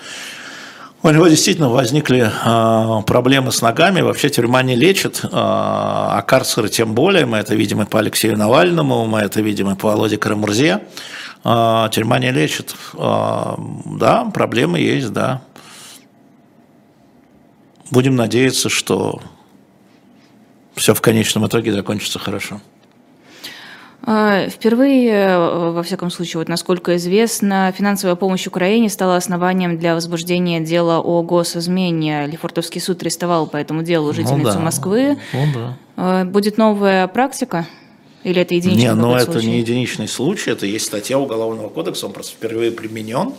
У 1.01 1.09
него 1.09 1.27
действительно 1.27 1.69
возникли 1.69 2.29
э, 2.29 3.03
проблемы 3.03 3.53
с 3.53 3.61
ногами, 3.61 4.01
вообще 4.01 4.27
тюрьма 4.27 4.63
не 4.63 4.75
лечит, 4.75 5.21
э, 5.23 5.29
а 5.31 6.21
карцеры 6.27 6.67
тем 6.67 6.93
более, 6.93 7.25
мы 7.25 7.37
это 7.37 7.55
видим 7.55 7.81
и 7.81 7.85
по 7.85 7.99
Алексею 7.99 8.37
Навальному, 8.37 9.05
мы 9.05 9.19
это 9.19 9.39
видим 9.39 9.69
и 9.69 9.75
по 9.75 9.87
Володе 9.87 10.17
Карамурзе. 10.17 10.81
а, 11.45 11.87
тюрьма 11.87 12.19
не 12.19 12.31
лечит. 12.31 12.75
А, 12.97 13.57
да, 13.85 14.25
проблемы 14.25 14.79
есть, 14.79 15.13
да. 15.13 15.41
Будем 17.91 18.15
надеяться, 18.15 18.69
что 18.69 19.21
все 20.75 20.93
в 20.93 21.01
конечном 21.01 21.47
итоге 21.47 21.73
закончится 21.73 22.19
хорошо. 22.19 22.61
А, 24.01 24.47
впервые, 24.49 25.11
э, 25.11 25.71
во 25.71 25.83
всяком 25.83 26.09
случае, 26.09 26.39
вот 26.39 26.47
насколько 26.47 26.95
известно, 26.95 27.73
финансовая 27.77 28.15
помощь 28.15 28.47
Украине 28.47 28.89
стала 28.89 29.17
основанием 29.17 29.77
для 29.77 29.93
возбуждения 29.93 30.61
дела 30.61 30.99
о 30.99 31.21
госизмене. 31.21 32.25
Лефортовский 32.27 32.79
суд 32.79 33.01
арестовал 33.01 33.47
по 33.47 33.57
этому 33.57 33.83
делу 33.83 34.13
жительницу 34.13 34.53
ну, 34.53 34.53
да. 34.53 34.59
Москвы. 34.59 35.17
Ну, 35.33 35.45
да. 35.53 35.77
А, 35.97 36.25
будет 36.25 36.57
новая 36.57 37.07
практика? 37.07 37.67
Или 38.23 38.41
это 38.41 38.53
единичный 38.55 38.83
Не, 38.83 38.93
но 38.93 39.11
ну, 39.11 39.15
это 39.15 39.39
не 39.39 39.59
единичный 39.59 40.07
случай, 40.07 40.51
это 40.51 40.65
есть 40.65 40.85
статья 40.85 41.19
Уголовного 41.19 41.69
кодекса, 41.69 42.05
он 42.05 42.13
просто 42.13 42.33
впервые 42.33 42.71
применен 42.71 43.33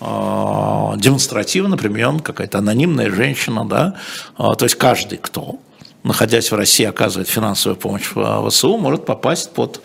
демонстративно 0.00 1.76
применен 1.76 2.20
какая-то 2.20 2.58
анонимная 2.58 3.10
женщина, 3.10 3.64
да, 3.64 3.96
то 4.36 4.62
есть 4.62 4.76
каждый, 4.76 5.18
кто 5.18 5.58
находясь 6.02 6.50
в 6.50 6.54
России, 6.54 6.86
оказывает 6.86 7.28
финансовую 7.28 7.76
помощь 7.78 8.10
в 8.14 8.48
ВСУ, 8.48 8.78
может 8.78 9.04
попасть 9.04 9.52
под 9.52 9.82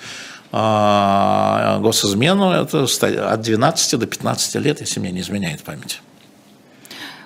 а, 0.52 1.80
госизмену 1.80 2.52
это 2.52 2.86
от 2.86 3.42
12 3.42 4.00
до 4.00 4.06
15 4.06 4.56
лет, 4.56 4.82
если 4.82 5.00
мне 5.00 5.12
не 5.12 5.22
изменяет 5.22 5.64
память. 5.64 6.02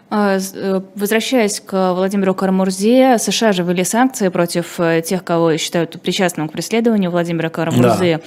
А, 0.10 0.38
э, 0.38 0.82
возвращаясь 0.96 1.60
к 1.60 1.94
Владимиру 1.94 2.34
Карамурзе, 2.34 3.18
США 3.20 3.52
же 3.52 3.64
ввели 3.64 3.84
санкции 3.84 4.30
против 4.30 4.80
э, 4.80 5.02
тех, 5.02 5.24
кого 5.24 5.58
считают 5.58 6.02
причастным 6.02 6.48
к 6.48 6.54
преследованию 6.54 7.12
Владимира 7.12 7.50
Карамурзе. 7.50 8.22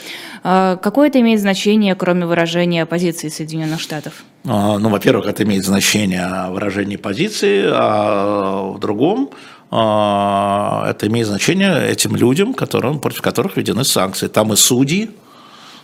Да. 0.45 0.77
Какое 0.83 1.09
это 1.09 1.21
имеет 1.21 1.41
значение, 1.41 1.95
кроме 1.95 2.27
выражения 2.27 2.85
позиции 2.87 3.29
Соединенных 3.29 3.81
Штатов? 3.81 4.25
Ну, 4.45 4.89
во-первых, 4.89 5.27
это 5.27 5.43
имеет 5.43 5.65
значение 5.65 6.49
выражение 6.51 6.99
позиции, 6.99 7.65
а 7.67 8.73
в 8.73 8.79
другом 8.79 9.31
а, 9.71 10.87
это 10.89 11.07
имеет 11.07 11.29
значение 11.29 11.89
этим 11.89 12.17
людям, 12.17 12.55
которым, 12.55 12.99
против 12.99 13.23
которых 13.23 13.57
введены 13.57 13.85
санкции. 13.85 14.27
Там 14.27 14.53
и 14.53 14.57
судьи, 14.57 15.11
а, 15.11 15.20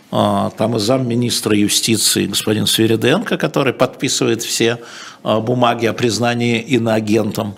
там 0.09 0.75
и 0.75 0.79
замминистра 0.79 1.55
юстиции 1.55 2.27
господин 2.27 2.65
Свириденко, 2.65 3.37
который 3.37 3.73
подписывает 3.73 4.41
все 4.41 4.79
а, 5.23 5.39
бумаги 5.41 5.85
о 5.85 5.93
признании 5.93 6.61
иноагентом. 6.61 7.55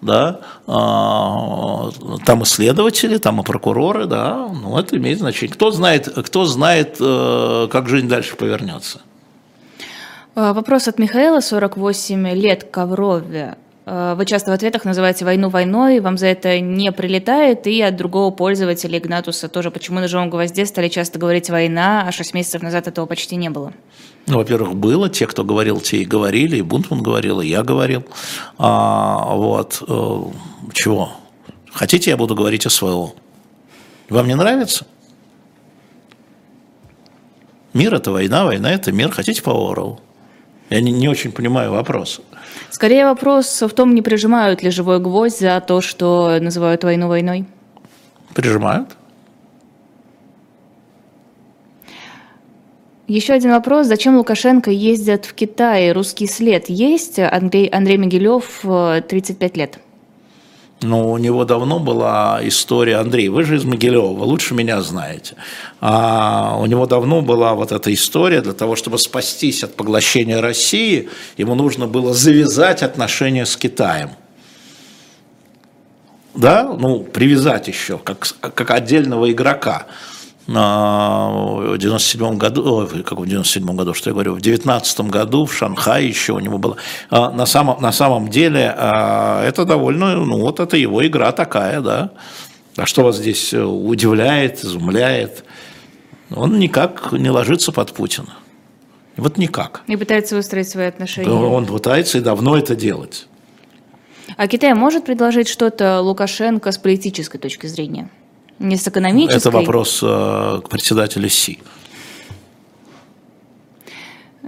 Да, 0.00 0.40
там 0.66 2.42
исследователи, 2.42 3.18
там 3.18 3.40
и 3.40 3.44
прокуроры, 3.44 4.06
да, 4.06 4.48
ну 4.48 4.76
это 4.76 4.96
имеет 4.96 5.20
значение. 5.20 5.54
Кто 5.54 5.70
знает, 5.70 6.08
кто 6.26 6.44
знает, 6.44 6.96
э, 6.98 7.68
как 7.70 7.88
жизнь 7.88 8.08
дальше 8.08 8.34
повернется? 8.34 9.00
Вопрос 10.34 10.88
от 10.88 10.98
Михаила, 10.98 11.38
48 11.38 12.30
лет, 12.30 12.64
Коврове. 12.64 13.56
Э, 13.84 14.14
вы 14.16 14.26
часто 14.26 14.50
в 14.50 14.54
ответах 14.54 14.84
называете 14.84 15.24
войну 15.24 15.48
войной, 15.48 16.00
вам 16.00 16.18
за 16.18 16.28
это 16.28 16.60
не 16.60 16.92
прилетает, 16.92 17.66
и 17.66 17.80
от 17.82 17.96
другого 17.96 18.30
пользователя 18.30 18.98
Игнатуса 18.98 19.48
тоже 19.48 19.70
почему 19.70 20.00
на 20.00 20.08
живом 20.08 20.30
гвозде 20.30 20.66
стали 20.66 20.88
часто 20.88 21.18
говорить 21.18 21.50
«война», 21.50 22.04
а 22.06 22.12
6 22.12 22.34
месяцев 22.34 22.62
назад 22.62 22.86
этого 22.86 23.06
почти 23.06 23.36
не 23.36 23.50
было. 23.50 23.72
Ну, 24.26 24.36
во-первых, 24.36 24.76
было, 24.76 25.08
те, 25.08 25.26
кто 25.26 25.42
говорил, 25.42 25.80
те 25.80 25.98
и 25.98 26.04
говорили, 26.04 26.56
и 26.56 26.62
Бунтман 26.62 27.02
говорил, 27.02 27.40
и 27.40 27.48
я 27.48 27.62
говорил. 27.62 28.04
А, 28.56 29.34
вот, 29.34 29.82
э, 29.86 30.22
чего? 30.72 31.12
Хотите, 31.72 32.10
я 32.10 32.16
буду 32.16 32.34
говорить 32.36 32.66
о 32.66 32.70
СВО? 32.70 33.14
Вам 34.08 34.28
не 34.28 34.36
нравится? 34.36 34.86
Мир– 37.72 37.94
это 37.96 38.12
война, 38.12 38.44
война– 38.44 38.70
это 38.74 38.92
мир. 38.92 39.10
Хотите 39.10 39.42
по 39.42 39.50
Оруэллу? 39.50 40.00
Я 40.70 40.80
не, 40.80 40.92
не 40.92 41.08
очень 41.08 41.32
понимаю 41.32 41.72
вопрос. 41.72 42.20
Скорее 42.70 43.04
вопрос 43.04 43.62
в 43.62 43.70
том, 43.70 43.94
не 43.94 44.02
прижимают 44.02 44.62
ли 44.62 44.70
живой 44.70 44.98
гвоздь 44.98 45.40
за 45.40 45.60
то, 45.60 45.80
что 45.80 46.38
называют 46.40 46.84
войну 46.84 47.08
войной? 47.08 47.44
Прижимают. 48.34 48.96
Еще 53.08 53.34
один 53.34 53.50
вопрос. 53.50 53.88
Зачем 53.88 54.16
Лукашенко 54.16 54.70
ездят 54.70 55.26
в 55.26 55.34
Китай? 55.34 55.92
Русский 55.92 56.26
след 56.26 56.70
есть? 56.70 57.18
Андрей, 57.18 57.66
Андрей 57.66 57.98
Могилев, 57.98 58.62
35 58.62 59.56
лет. 59.56 59.78
Ну, 60.82 61.12
у 61.12 61.18
него 61.18 61.44
давно 61.44 61.78
была 61.78 62.40
история, 62.42 62.96
Андрей, 62.96 63.28
вы 63.28 63.44
же 63.44 63.56
из 63.56 63.64
Могилева, 63.64 64.24
лучше 64.24 64.54
меня 64.54 64.82
знаете. 64.82 65.36
А 65.80 66.56
у 66.58 66.66
него 66.66 66.86
давно 66.86 67.22
была 67.22 67.54
вот 67.54 67.70
эта 67.72 67.92
история, 67.94 68.40
для 68.40 68.52
того, 68.52 68.74
чтобы 68.74 68.98
спастись 68.98 69.62
от 69.62 69.76
поглощения 69.76 70.40
России, 70.40 71.08
ему 71.36 71.54
нужно 71.54 71.86
было 71.86 72.12
завязать 72.12 72.82
отношения 72.82 73.46
с 73.46 73.56
Китаем. 73.56 74.10
Да, 76.34 76.64
ну, 76.64 77.00
привязать 77.00 77.68
еще, 77.68 77.98
как, 77.98 78.26
как 78.40 78.70
отдельного 78.70 79.30
игрока 79.30 79.86
в 80.46 81.78
97 81.78 82.36
году, 82.36 82.88
как 83.04 83.18
в 83.18 83.26
97 83.26 83.76
году, 83.76 83.94
что 83.94 84.10
я 84.10 84.14
говорю, 84.14 84.34
в 84.34 84.40
19 84.40 85.00
году 85.02 85.46
в 85.46 85.54
Шанхае 85.54 86.08
еще 86.08 86.32
у 86.32 86.40
него 86.40 86.58
было. 86.58 86.76
А, 87.10 87.30
на 87.30 87.46
самом, 87.46 87.80
на 87.80 87.92
самом 87.92 88.28
деле 88.28 88.74
а, 88.76 89.46
это 89.46 89.64
довольно, 89.64 90.16
ну 90.16 90.40
вот 90.40 90.58
это 90.60 90.76
его 90.76 91.06
игра 91.06 91.32
такая, 91.32 91.80
да. 91.80 92.10
А 92.76 92.86
что 92.86 93.04
вас 93.04 93.18
здесь 93.18 93.54
удивляет, 93.54 94.64
изумляет? 94.64 95.44
Он 96.34 96.58
никак 96.58 97.12
не 97.12 97.30
ложится 97.30 97.70
под 97.70 97.92
Путина. 97.92 98.34
Вот 99.16 99.36
никак. 99.36 99.82
И 99.86 99.96
пытается 99.96 100.34
выстроить 100.34 100.68
свои 100.68 100.86
отношения. 100.86 101.30
Он 101.30 101.66
пытается 101.66 102.18
и 102.18 102.20
давно 102.20 102.56
это 102.56 102.74
делать. 102.74 103.28
А 104.36 104.48
Китай 104.48 104.72
может 104.72 105.04
предложить 105.04 105.48
что-то 105.48 106.00
Лукашенко 106.00 106.72
с 106.72 106.78
политической 106.78 107.38
точки 107.38 107.66
зрения? 107.66 108.08
Не 108.62 108.76
с 108.76 108.86
экономической? 108.86 109.38
Это 109.38 109.50
вопрос 109.50 110.00
э, 110.02 110.60
к 110.64 110.68
председателю 110.68 111.28
СИ. 111.28 111.58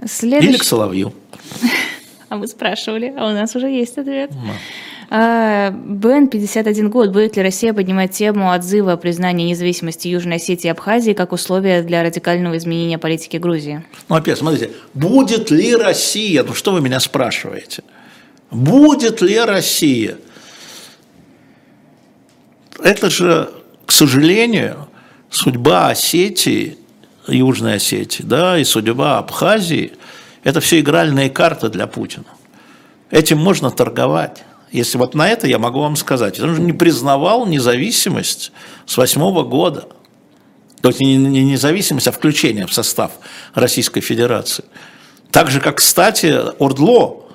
Следующий... 0.05 0.49
Или 0.49 0.57
к 0.57 0.63
Соловью. 0.63 1.13
А 2.27 2.37
вы 2.37 2.47
спрашивали, 2.47 3.13
а 3.15 3.27
у 3.27 3.33
нас 3.33 3.55
уже 3.55 3.67
есть 3.67 3.99
ответ. 3.99 4.31
А, 5.11 5.69
Бен, 5.69 6.27
51 6.27 6.89
год. 6.89 7.11
Будет 7.11 7.37
ли 7.37 7.43
Россия 7.43 7.71
поднимать 7.71 8.11
тему 8.13 8.51
отзыва 8.51 8.93
о 8.93 8.97
признании 8.97 9.47
независимости 9.47 10.07
Южной 10.07 10.37
Осетии 10.37 10.67
и 10.67 10.71
Абхазии 10.71 11.13
как 11.13 11.33
условие 11.33 11.83
для 11.83 12.01
радикального 12.01 12.57
изменения 12.57 12.97
политики 12.97 13.37
Грузии? 13.37 13.85
Ну, 14.09 14.15
опять, 14.15 14.39
смотрите, 14.39 14.71
будет 14.95 15.51
ли 15.51 15.75
Россия, 15.75 16.43
ну 16.43 16.55
что 16.55 16.71
вы 16.73 16.81
меня 16.81 16.99
спрашиваете? 16.99 17.83
Будет 18.49 19.21
ли 19.21 19.39
Россия? 19.39 20.17
Это 22.79 23.11
же 23.11 23.51
к 23.85 23.91
сожалению, 23.91 24.87
судьба 25.29 25.89
Осетии, 25.89 26.77
Южной 27.27 27.75
Осетии, 27.75 28.23
да, 28.23 28.57
и 28.57 28.63
судьба 28.63 29.17
Абхазии– 29.17 29.93
это 30.43 30.59
все 30.59 30.79
игральные 30.79 31.29
карты 31.29 31.69
для 31.69 31.87
Путина. 31.87 32.25
Этим 33.09 33.39
можно 33.39 33.71
торговать. 33.71 34.43
Если 34.71 34.97
вот 34.97 35.15
на 35.15 35.27
это 35.27 35.47
я 35.47 35.57
могу 35.57 35.79
вам 35.79 35.95
сказать. 35.95 36.39
Он 36.39 36.55
же 36.55 36.61
не 36.61 36.73
признавал 36.73 37.45
независимость 37.45 38.51
с 38.85 38.97
восьмого 38.97 39.43
года. 39.43 39.87
То 40.81 40.89
есть 40.89 40.99
не 40.99 41.17
независимость, 41.17 42.07
а 42.07 42.11
включение 42.11 42.67
в 42.67 42.73
состав 42.73 43.13
Российской 43.53 44.01
Федерации. 44.01 44.65
Так 45.31 45.49
же, 45.49 45.59
как, 45.59 45.77
кстати, 45.77 46.35
Ордло, 46.59 47.25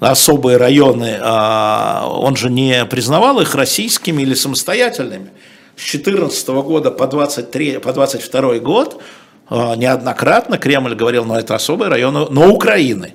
особые 0.00 0.58
районы, 0.58 1.18
а, 1.20 2.06
он 2.08 2.36
же 2.36 2.50
не 2.50 2.84
признавал 2.84 3.40
их 3.40 3.54
российскими 3.54 4.22
или 4.22 4.34
самостоятельными 4.34 5.30
с 5.78 5.92
2014 5.92 6.48
года 6.48 6.90
по, 6.90 7.06
23, 7.06 7.78
по 7.78 7.92
22 7.92 8.58
год 8.58 9.00
э, 9.48 9.76
неоднократно 9.76 10.58
Кремль 10.58 10.96
говорил, 10.96 11.24
но 11.24 11.38
это 11.38 11.54
особый 11.54 11.88
район, 11.88 12.26
но 12.30 12.52
Украины. 12.52 13.14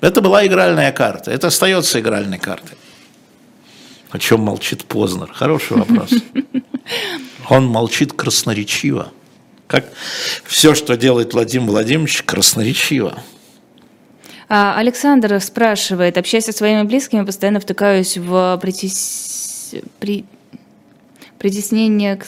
Это 0.00 0.20
была 0.20 0.44
игральная 0.44 0.90
карта, 0.90 1.30
это 1.30 1.46
остается 1.46 2.00
игральной 2.00 2.38
картой. 2.38 2.76
О 4.10 4.18
чем 4.18 4.40
молчит 4.40 4.84
Познер? 4.84 5.30
Хороший 5.32 5.76
вопрос. 5.76 6.10
Он 7.48 7.66
молчит 7.66 8.12
красноречиво. 8.12 9.12
Как 9.68 9.84
все, 10.44 10.74
что 10.74 10.96
делает 10.96 11.34
Владимир 11.34 11.68
Владимирович, 11.68 12.22
красноречиво. 12.22 13.22
А, 14.48 14.76
Александр 14.78 15.40
спрашивает, 15.40 16.16
общаясь 16.16 16.46
со 16.46 16.52
своими 16.52 16.82
близкими, 16.82 17.24
постоянно 17.24 17.60
втыкаюсь 17.60 18.16
в 18.16 18.58
притес... 18.60 19.74
при 20.00 20.24
притеснение 21.38 22.16
к 22.16 22.26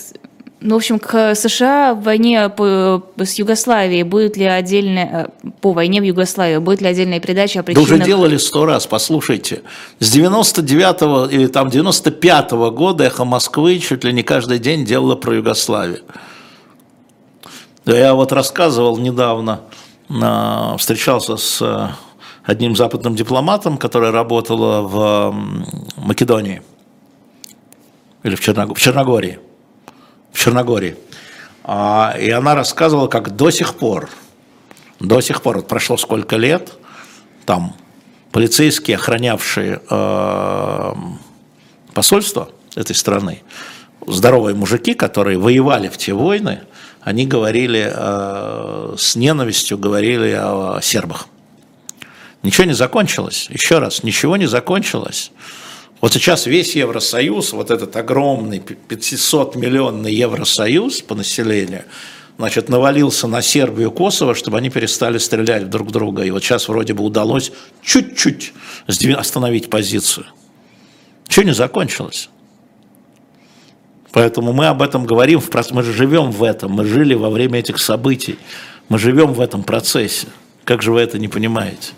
ну, 0.62 0.74
в 0.74 0.76
общем, 0.76 0.98
к 0.98 1.34
США 1.34 1.94
в 1.94 2.02
войне 2.02 2.48
по, 2.50 3.02
с 3.16 3.34
Югославией 3.34 4.02
будет 4.02 4.36
ли 4.36 4.44
отдельная, 4.44 5.30
э, 5.42 5.48
по 5.62 5.72
войне 5.72 6.00
в 6.02 6.04
Югославии, 6.04 6.58
будет 6.58 6.82
ли 6.82 6.88
отдельная 6.88 7.18
передача 7.18 7.60
о 7.60 7.62
причинах... 7.62 7.88
Да 7.88 7.94
уже 7.94 8.04
делали 8.04 8.36
сто 8.36 8.66
раз, 8.66 8.86
послушайте. 8.86 9.62
С 10.00 10.14
99-го 10.14 11.26
или 11.26 11.46
там 11.46 11.68
95-го 11.68 12.70
года 12.72 13.04
«Эхо 13.04 13.24
Москвы» 13.24 13.78
чуть 13.78 14.04
ли 14.04 14.12
не 14.12 14.22
каждый 14.22 14.58
день 14.58 14.84
делала 14.84 15.16
про 15.16 15.36
Югославию. 15.36 16.00
Я 17.86 18.14
вот 18.14 18.30
рассказывал 18.32 18.98
недавно, 18.98 19.62
встречался 20.76 21.38
с 21.38 21.90
одним 22.44 22.76
западным 22.76 23.14
дипломатом, 23.16 23.78
который 23.78 24.10
работала 24.10 24.82
в 24.82 25.34
Македонии 25.96 26.62
или 28.22 28.34
в, 28.34 28.40
Черног... 28.40 28.76
в 28.76 28.80
Черногории. 28.80 29.38
В 30.32 30.38
Черногории. 30.38 30.96
А, 31.64 32.14
и 32.18 32.30
она 32.30 32.54
рассказывала, 32.54 33.08
как 33.08 33.36
до 33.36 33.50
сих 33.50 33.74
пор, 33.74 34.08
до 34.98 35.20
сих 35.20 35.42
пор, 35.42 35.56
вот 35.56 35.68
прошло 35.68 35.96
сколько 35.96 36.36
лет, 36.36 36.72
там 37.46 37.74
полицейские, 38.32 38.96
охранявшие 38.96 39.80
э, 39.88 40.94
посольство 41.94 42.50
этой 42.76 42.94
страны, 42.94 43.42
здоровые 44.06 44.54
мужики, 44.54 44.94
которые 44.94 45.38
воевали 45.38 45.88
в 45.88 45.96
те 45.96 46.12
войны, 46.12 46.60
они 47.02 47.26
говорили 47.26 47.90
э, 47.92 48.94
с 48.98 49.16
ненавистью, 49.16 49.78
говорили 49.78 50.32
о 50.38 50.80
сербах. 50.82 51.26
Ничего 52.42 52.66
не 52.66 52.72
закончилось. 52.72 53.48
Еще 53.50 53.78
раз, 53.78 54.02
ничего 54.02 54.36
не 54.36 54.46
закончилось. 54.46 55.30
Вот 56.00 56.14
сейчас 56.14 56.46
весь 56.46 56.74
Евросоюз, 56.74 57.52
вот 57.52 57.70
этот 57.70 57.94
огромный 57.94 58.58
500-миллионный 58.58 60.12
Евросоюз 60.12 61.02
по 61.02 61.14
населению, 61.14 61.84
значит, 62.38 62.70
навалился 62.70 63.26
на 63.26 63.42
Сербию 63.42 63.90
и 63.90 63.94
Косово, 63.94 64.34
чтобы 64.34 64.56
они 64.56 64.70
перестали 64.70 65.18
стрелять 65.18 65.68
друг 65.68 65.88
в 65.88 65.90
друга. 65.90 66.22
И 66.22 66.30
вот 66.30 66.42
сейчас 66.42 66.68
вроде 66.68 66.94
бы 66.94 67.04
удалось 67.04 67.52
чуть-чуть 67.82 68.54
остановить 68.86 69.68
позицию. 69.68 70.26
Ничего 71.28 71.44
не 71.44 71.54
закончилось. 71.54 72.30
Поэтому 74.10 74.52
мы 74.52 74.66
об 74.66 74.80
этом 74.82 75.04
говорим, 75.04 75.42
мы 75.70 75.82
же 75.82 75.92
живем 75.92 76.30
в 76.30 76.42
этом, 76.42 76.72
мы 76.72 76.84
жили 76.84 77.14
во 77.14 77.30
время 77.30 77.60
этих 77.60 77.78
событий, 77.78 78.38
мы 78.88 78.98
живем 78.98 79.34
в 79.34 79.40
этом 79.40 79.62
процессе. 79.62 80.28
Как 80.64 80.82
же 80.82 80.92
вы 80.92 81.00
это 81.00 81.18
не 81.18 81.28
понимаете? 81.28 81.92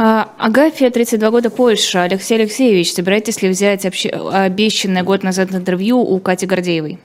А, 0.00 0.30
Агафья, 0.38 0.90
32 0.90 1.30
года, 1.32 1.50
Польша. 1.50 2.04
Алексей 2.04 2.36
Алексеевич, 2.36 2.92
собираетесь 2.92 3.42
ли 3.42 3.48
взять 3.48 3.84
обещанное 3.84 5.02
год 5.02 5.24
назад 5.24 5.52
интервью 5.52 5.98
у 5.98 6.20
Кати 6.20 6.46
Гордеевой? 6.46 7.00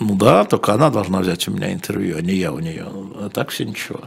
Ну 0.00 0.14
да, 0.14 0.44
только 0.44 0.72
она 0.72 0.88
должна 0.88 1.20
взять 1.20 1.46
у 1.48 1.50
меня 1.52 1.74
интервью, 1.74 2.16
а 2.16 2.22
не 2.22 2.32
я 2.32 2.52
у 2.52 2.58
нее. 2.58 2.86
А 2.86 3.28
так 3.28 3.50
все 3.50 3.66
ничего. 3.66 4.00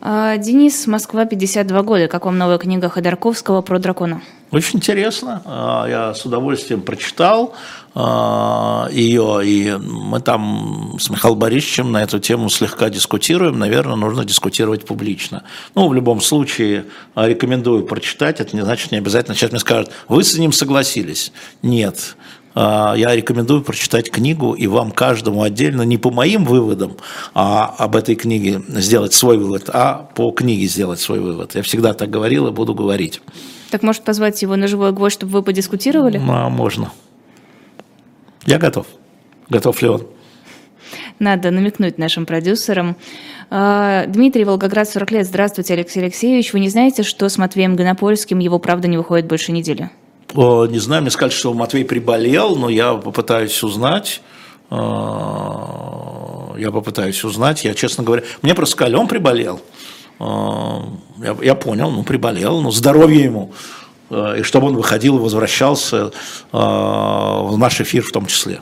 А, 0.00 0.38
Денис, 0.38 0.86
Москва, 0.86 1.26
52 1.26 1.82
года. 1.82 2.08
Как 2.08 2.24
вам 2.24 2.38
новая 2.38 2.56
книга 2.56 2.88
Ходорковского 2.88 3.60
про 3.60 3.78
дракона? 3.78 4.22
Очень 4.54 4.78
интересно. 4.78 5.42
А, 5.44 5.86
я 5.88 6.14
с 6.14 6.24
удовольствием 6.24 6.82
прочитал 6.82 7.54
а, 7.94 8.88
ее, 8.92 9.40
и 9.44 9.72
мы 9.72 10.20
там 10.20 10.96
с 11.00 11.10
Михаилом 11.10 11.38
Борисовичем 11.38 11.90
на 11.90 12.02
эту 12.02 12.20
тему 12.20 12.48
слегка 12.48 12.88
дискутируем. 12.88 13.58
Наверное, 13.58 13.96
нужно 13.96 14.24
дискутировать 14.24 14.86
публично. 14.86 15.42
Ну, 15.74 15.88
в 15.88 15.94
любом 15.94 16.20
случае, 16.20 16.86
рекомендую 17.16 17.84
прочитать. 17.84 18.40
Это 18.40 18.54
не 18.54 18.62
значит, 18.62 18.92
не 18.92 18.98
обязательно 18.98 19.34
сейчас 19.34 19.50
мне 19.50 19.60
скажут, 19.60 19.90
вы 20.08 20.22
с 20.22 20.38
ним 20.38 20.52
согласились. 20.52 21.32
Нет. 21.62 22.16
А, 22.54 22.94
я 22.96 23.14
рекомендую 23.16 23.62
прочитать 23.62 24.10
книгу 24.10 24.52
и 24.52 24.66
вам 24.68 24.92
каждому 24.92 25.42
отдельно, 25.42 25.82
не 25.82 25.98
по 25.98 26.10
моим 26.10 26.44
выводам, 26.44 26.96
а 27.34 27.74
об 27.78 27.96
этой 27.96 28.14
книге 28.14 28.62
сделать 28.68 29.12
свой 29.12 29.36
вывод, 29.36 29.68
а 29.72 30.08
по 30.14 30.30
книге 30.30 30.66
сделать 30.66 31.00
свой 31.00 31.18
вывод. 31.18 31.56
Я 31.56 31.62
всегда 31.62 31.92
так 31.94 32.10
говорил 32.10 32.46
и 32.46 32.52
буду 32.52 32.74
говорить. 32.74 33.20
Так 33.74 33.82
может 33.82 34.04
позвать 34.04 34.40
его 34.40 34.54
на 34.54 34.68
живой 34.68 34.92
гвоздь, 34.92 35.14
чтобы 35.14 35.32
вы 35.32 35.42
подискутировали? 35.42 36.22
А, 36.28 36.48
можно. 36.48 36.92
Я 38.46 38.58
готов. 38.58 38.86
Готов 39.48 39.82
ли 39.82 39.88
он? 39.88 40.06
Надо 41.18 41.50
намекнуть 41.50 41.98
нашим 41.98 42.24
продюсерам. 42.24 42.94
А, 43.50 44.06
Дмитрий, 44.06 44.44
Волгоград, 44.44 44.88
40 44.88 45.10
лет. 45.10 45.26
Здравствуйте, 45.26 45.74
Алексей 45.74 46.04
Алексеевич. 46.04 46.52
Вы 46.52 46.60
не 46.60 46.68
знаете, 46.68 47.02
что 47.02 47.28
с 47.28 47.36
Матвеем 47.36 47.74
Гонопольским 47.74 48.38
его 48.38 48.60
правда 48.60 48.86
не 48.86 48.96
выходит 48.96 49.26
больше 49.26 49.50
недели? 49.50 49.90
Не 50.32 50.78
знаю, 50.78 51.02
мне 51.02 51.10
сказали, 51.10 51.34
что 51.34 51.52
Матвей 51.52 51.84
приболел, 51.84 52.54
но 52.54 52.68
я 52.68 52.94
попытаюсь 52.94 53.60
узнать. 53.64 54.22
А, 54.70 56.54
я 56.56 56.70
попытаюсь 56.70 57.24
узнать. 57.24 57.64
Я, 57.64 57.74
честно 57.74 58.04
говоря, 58.04 58.22
мне 58.40 58.54
просто 58.54 58.76
сказали, 58.76 58.94
он 58.94 59.08
приболел. 59.08 59.60
А, 60.18 60.84
я, 61.18 61.36
я 61.42 61.54
понял, 61.54 61.90
ну, 61.90 62.02
приболел, 62.02 62.60
ну, 62.60 62.70
здоровье 62.70 63.24
ему. 63.24 63.52
А, 64.10 64.34
и 64.34 64.42
чтобы 64.42 64.68
он 64.68 64.76
выходил 64.76 65.16
и 65.16 65.20
возвращался 65.20 66.12
в 66.52 67.56
наш 67.56 67.80
эфир 67.80 68.02
в 68.02 68.12
том 68.12 68.26
числе. 68.26 68.60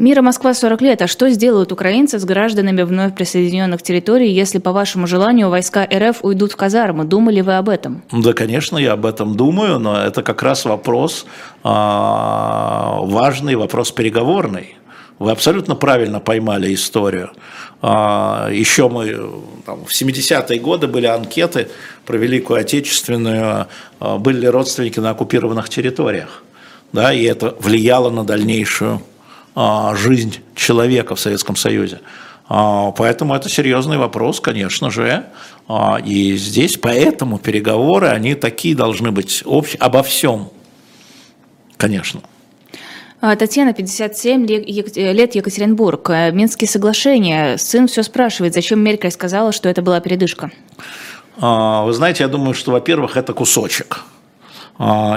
Мира 0.00 0.22
Москва 0.22 0.54
40 0.54 0.80
лет. 0.80 1.02
А 1.02 1.06
что 1.06 1.28
сделают 1.28 1.72
украинцы 1.72 2.18
с 2.18 2.24
гражданами 2.24 2.80
вновь 2.84 3.14
присоединенных 3.14 3.82
территорий, 3.82 4.32
если, 4.32 4.56
по 4.58 4.72
вашему 4.72 5.06
желанию, 5.06 5.50
войска 5.50 5.86
РФ 5.92 6.24
уйдут 6.24 6.52
в 6.52 6.56
казармы? 6.56 7.04
Думали 7.04 7.42
вы 7.42 7.58
об 7.58 7.68
этом? 7.68 8.02
Да, 8.10 8.32
конечно, 8.32 8.78
я 8.78 8.92
об 8.94 9.04
этом 9.04 9.36
думаю, 9.36 9.78
но 9.78 10.00
это 10.00 10.22
как 10.22 10.42
раз 10.42 10.64
вопрос 10.64 11.26
а, 11.62 13.00
важный, 13.02 13.56
вопрос 13.56 13.92
переговорный. 13.92 14.74
Вы 15.20 15.32
абсолютно 15.32 15.76
правильно 15.76 16.18
поймали 16.18 16.72
историю. 16.72 17.30
А, 17.82 18.48
еще 18.50 18.88
мы 18.88 19.14
там, 19.66 19.84
в 19.84 19.90
70-е 19.90 20.58
годы 20.58 20.86
были 20.86 21.04
анкеты 21.04 21.68
про 22.06 22.16
Великую 22.16 22.60
Отечественную, 22.60 23.66
а, 24.00 24.16
были 24.16 24.40
ли 24.40 24.48
родственники 24.48 24.98
на 24.98 25.10
оккупированных 25.10 25.68
территориях. 25.68 26.42
Да, 26.94 27.12
и 27.12 27.22
это 27.24 27.54
влияло 27.60 28.08
на 28.08 28.24
дальнейшую 28.24 29.02
а, 29.54 29.94
жизнь 29.94 30.38
человека 30.54 31.14
в 31.14 31.20
Советском 31.20 31.54
Союзе. 31.54 32.00
Поэтому 32.48 33.36
это 33.36 33.48
серьезный 33.48 33.96
вопрос, 33.96 34.40
конечно 34.40 34.90
же. 34.90 35.26
И 36.04 36.36
здесь 36.36 36.78
поэтому 36.78 37.38
переговоры, 37.38 38.08
они 38.08 38.34
такие 38.34 38.74
должны 38.74 39.12
быть 39.12 39.44
общ... 39.46 39.76
обо 39.78 40.02
всем, 40.02 40.50
конечно. 41.76 42.22
Татьяна, 43.20 43.72
57 43.72 44.46
лет, 44.46 45.34
Екатеринбург. 45.34 46.10
Э, 46.10 46.30
Минские 46.32 46.68
соглашения. 46.68 47.58
Сын 47.58 47.86
все 47.86 48.02
спрашивает, 48.02 48.54
зачем 48.54 48.80
Меркель 48.80 49.10
сказала, 49.10 49.52
что 49.52 49.68
это 49.68 49.82
была 49.82 50.00
передышка? 50.00 50.50
Вы 51.36 51.92
знаете, 51.92 52.24
я 52.24 52.28
думаю, 52.28 52.54
что, 52.54 52.72
во-первых, 52.72 53.16
это 53.16 53.32
кусочек– 53.32 54.04
а, 54.10 54.19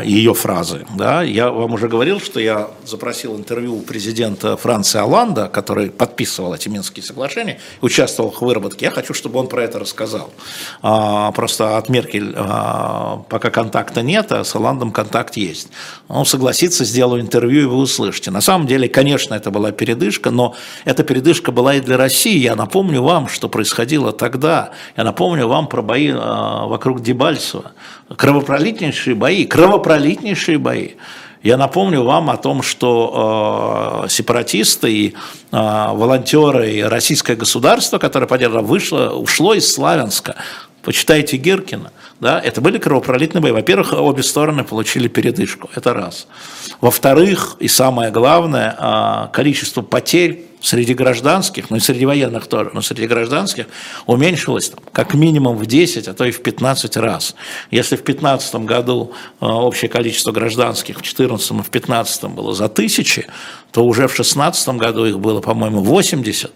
ее 0.04 0.34
фразы. 0.34 0.86
Да? 0.98 1.22
Я 1.22 1.50
вам 1.50 1.74
уже 1.74 1.88
говорил, 1.88 2.20
что 2.20 2.40
я 2.40 2.70
запросил 2.86 3.38
интервью 3.38 3.78
у 3.78 3.82
президента 3.82 4.58
Франции 4.58 5.00
Оланда, 5.00 5.48
который 5.48 5.90
подписывал 5.90 6.54
эти 6.54 6.68
Минские 6.68 7.04
соглашения, 7.04 7.60
участвовал 7.82 8.32
в 8.32 8.42
выработке. 8.42 8.86
Я 8.86 8.92
хочу, 8.92 9.14
чтобы 9.14 9.40
он 9.40 9.48
про 9.48 9.64
это 9.64 9.80
рассказал. 9.80 10.32
А, 10.82 11.32
просто 11.32 11.78
от 11.78 11.88
Меркель 11.88 12.34
а, 12.36 13.24
пока 13.30 13.52
контакта 13.52 14.02
нет, 14.02 14.34
а 14.34 14.44
с 14.44 14.54
Оландом 14.56 14.92
контакт 14.92 15.38
есть. 15.38 15.70
Он 16.10 16.26
согласится, 16.26 16.84
сделаю 16.84 17.22
интервью, 17.22 17.62
и 17.62 17.66
вы 17.66 17.78
услышите. 17.78 18.32
На 18.32 18.42
самом 18.42 18.68
деле, 18.68 18.90
конечно, 18.90 19.34
это 19.34 19.50
была 19.50 19.72
передышка, 19.72 20.30
но 20.30 20.56
эта 20.84 21.04
передышка 21.04 21.54
была 21.54 21.76
и 21.76 21.80
для 21.80 21.96
России. 21.96 22.38
Я 22.38 22.56
напомню 22.56 23.02
вам, 23.02 23.30
что 23.30 23.48
происходило 23.48 24.12
тогда. 24.12 24.72
Я 24.98 25.06
напомню 25.06 25.48
вам 25.48 25.68
про 25.68 25.82
бои 25.82 26.12
вокруг 26.12 27.02
Дебальцева. 27.02 27.72
Кровопролитнейшие 28.16 29.16
бои, 29.16 29.46
кровопролитнейшие 29.54 30.58
бои. 30.58 30.94
Я 31.44 31.58
напомню 31.58 32.04
вам 32.04 32.32
о 32.32 32.38
том, 32.38 32.64
что 32.64 34.02
э, 34.06 34.10
сепаратисты 34.10 34.92
и 34.92 35.10
э, 35.10 35.14
волонтеры 35.52 36.72
и 36.72 36.82
российское 36.82 37.36
государство, 37.36 38.00
которое 38.00 38.26
поддерживало, 38.26 38.66
вышло, 38.66 39.10
ушло 39.12 39.54
из 39.54 39.72
Славянска. 39.72 40.38
Почитайте 40.84 41.38
Геркина. 41.38 41.92
Да, 42.20 42.42
это 42.42 42.60
были 42.60 42.78
кровопролитные 42.78 43.42
бои. 43.42 43.52
Во-первых, 43.52 43.94
обе 43.94 44.22
стороны 44.22 44.66
получили 44.66 45.08
передышку. 45.08 45.70
Это 45.74 45.94
раз. 45.94 46.28
Во-вторых, 46.82 47.56
и 47.60 47.70
самое 47.70 48.12
главное, 48.12 48.76
э, 48.78 49.34
количество 49.34 49.82
потерь 49.82 50.46
среди 50.60 50.94
гражданских, 50.94 51.70
ну 51.70 51.78
и 51.78 51.80
среди 51.80 52.06
военных 52.06 52.48
тоже, 52.48 52.72
но 52.74 52.82
среди 52.82 53.08
гражданских 53.08 53.68
уменьшилось 54.06 54.70
там, 54.70 54.80
как 54.92 55.14
минимум 55.14 55.58
в 55.58 55.66
10, 55.66 56.08
а 56.08 56.14
то 56.14 56.26
и 56.26 56.32
в 56.32 56.42
15 56.42 56.98
раз. 56.98 57.36
Если 57.72 57.96
в 57.96 58.04
2015 58.04 58.56
году 58.56 59.14
э, 59.40 59.46
общее 59.46 59.90
количество 59.90 60.32
гражданских 60.32 60.96
в 60.96 61.02
2014 61.02 61.52
и 61.52 61.54
в 61.54 61.72
2015 61.72 62.24
было 62.26 62.54
за 62.54 62.68
тысячи, 62.68 63.26
то 63.72 63.86
уже 63.86 64.08
в 64.08 64.16
2016 64.16 64.68
году 64.70 65.06
их 65.06 65.20
было, 65.20 65.40
по-моему, 65.40 65.82
80 65.82 66.52
а, 66.52 66.54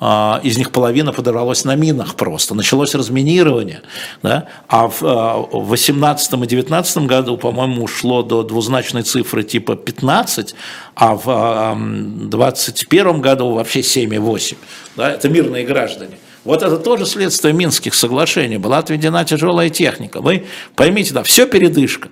из 0.00 0.56
них 0.56 0.70
половина 0.70 1.12
подорвалась 1.12 1.64
на 1.64 1.74
минах 1.74 2.14
просто, 2.14 2.54
началось 2.54 2.94
разминирование, 2.94 3.82
да? 4.22 4.46
а 4.66 4.88
в 4.88 5.00
2018 5.00 6.32
и 6.32 6.36
2019 6.36 6.98
году, 6.98 7.36
по-моему, 7.36 7.84
ушло 7.84 8.22
до 8.22 8.42
двузначной 8.42 9.02
цифры 9.02 9.42
типа 9.42 9.76
15, 9.76 10.54
а 10.94 11.14
в 11.14 11.76
2021 12.30 13.20
году 13.20 13.52
вообще 13.52 13.80
7,8. 13.80 14.56
Да? 14.96 15.10
Это 15.10 15.28
мирные 15.28 15.66
граждане. 15.66 16.18
Вот 16.44 16.62
это 16.62 16.78
тоже 16.78 17.04
следствие 17.04 17.52
Минских 17.52 17.94
соглашений. 17.94 18.56
Была 18.56 18.78
отведена 18.78 19.24
тяжелая 19.24 19.68
техника. 19.68 20.22
Вы 20.22 20.46
поймите, 20.74 21.12
да, 21.12 21.22
все 21.22 21.46
передышка. 21.46 22.08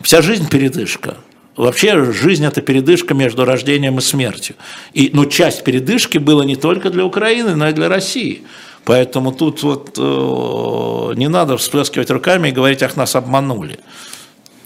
Вся 0.00 0.22
жизнь 0.22 0.48
передышка. 0.48 1.18
Вообще 1.56 2.12
жизнь– 2.12 2.44
это 2.46 2.60
передышка 2.60 3.14
между 3.14 3.44
рождением 3.44 3.98
и 3.98 4.02
смертью. 4.02 4.56
И, 4.92 5.10
но 5.12 5.24
часть 5.24 5.64
передышки 5.64 6.18
была 6.18 6.44
не 6.44 6.56
только 6.56 6.90
для 6.90 7.04
Украины, 7.04 7.56
но 7.56 7.68
и 7.68 7.72
для 7.72 7.88
России. 7.88 8.42
Поэтому 8.84 9.32
тут 9.32 9.62
вот 9.62 9.94
э, 9.98 11.14
не 11.16 11.28
надо 11.28 11.56
всплескивать 11.56 12.10
руками 12.10 12.48
и 12.48 12.52
говорить, 12.52 12.82
ах, 12.82 12.96
нас 12.96 13.16
обманули. 13.16 13.80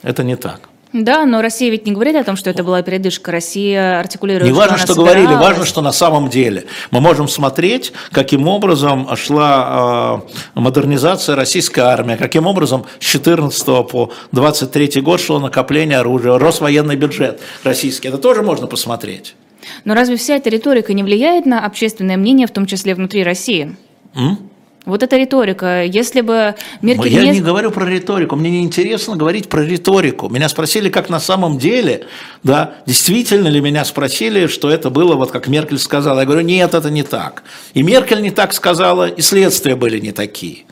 Это 0.03 0.25
не 0.25 0.37
так. 0.37 0.69
Да, 0.93 1.25
но 1.25 1.41
Россия 1.41 1.71
ведь 1.71 1.87
не 1.87 1.93
говорит 1.93 2.17
о 2.17 2.25
том, 2.25 2.37
что 2.37 2.51
это 2.51 2.65
была 2.65 2.83
передышка. 2.83 3.31
Россия 3.31 4.01
артикулирует, 4.01 4.45
Не 4.45 4.53
важно, 4.53 4.77
что, 4.77 4.95
что 4.95 5.03
говорили, 5.03 5.27
важно, 5.27 5.65
что 5.65 5.83
на 5.83 5.93
самом 5.93 6.29
деле. 6.29 6.65
Мы 6.91 7.01
можем 7.01 7.29
смотреть, 7.29 7.93
каким 8.11 8.49
образом 8.49 9.09
шла 9.17 10.23
э, 10.57 10.61
модернизация 10.61 11.37
российской 11.37 11.81
армии, 11.81 12.17
каким 12.17 12.47
образом 12.47 12.87
с 12.99 13.05
14 13.05 13.65
по 13.89 14.11
23 14.33 15.01
год 15.01 15.21
шло 15.21 15.39
накопление 15.39 15.99
оружия, 15.99 16.37
рос 16.39 16.61
военный 16.61 16.97
бюджет 16.97 17.41
российский. 17.63 18.09
Это 18.09 18.19
тоже 18.19 18.43
можно 18.43 18.67
посмотреть. 18.67 19.37
Но 19.85 19.95
разве 19.95 20.17
вся 20.17 20.37
эта 20.37 20.51
риторика 20.51 20.93
не 20.93 21.05
влияет 21.05 21.47
на 21.47 21.65
общественное 21.65 22.17
мнение, 22.17 22.49
в 22.49 22.51
том 22.51 22.67
числе 22.67 22.97
внутри 22.97 23.23
России? 23.23 23.77
М? 24.17 24.50
Вот 24.87 25.03
эта 25.03 25.19
риторика, 25.19 25.85
если 25.85 26.23
бы 26.23 26.55
Меркель... 26.81 27.13
Я 27.13 27.25
не... 27.25 27.33
не 27.33 27.41
говорю 27.41 27.71
про 27.71 27.85
риторику, 27.85 28.35
мне 28.37 28.51
не 28.51 28.63
интересно 28.63 29.15
говорить 29.15 29.49
про 29.49 29.63
риторику. 29.63 30.31
Меня 30.31 30.49
спросили, 30.49 30.89
как 30.89 31.11
на 31.11 31.21
самом 31.21 31.59
деле, 31.59 32.07
да, 32.43 32.75
действительно 32.87 33.49
ли 33.49 33.61
меня 33.61 33.85
спросили, 33.85 34.47
что 34.47 34.71
это 34.71 34.89
было, 34.89 35.17
вот 35.17 35.31
как 35.31 35.49
Меркель 35.49 35.79
сказала. 35.79 36.21
Я 36.21 36.27
говорю, 36.27 36.41
нет, 36.41 36.73
это 36.73 36.91
не 36.91 37.03
так. 37.03 37.43
И 37.75 37.83
Меркель 37.83 38.23
не 38.23 38.31
так 38.31 38.55
сказала, 38.55 39.07
и 39.07 39.21
следствия 39.21 39.77
были 39.77 40.01
не 40.01 40.13
такие. 40.13 40.65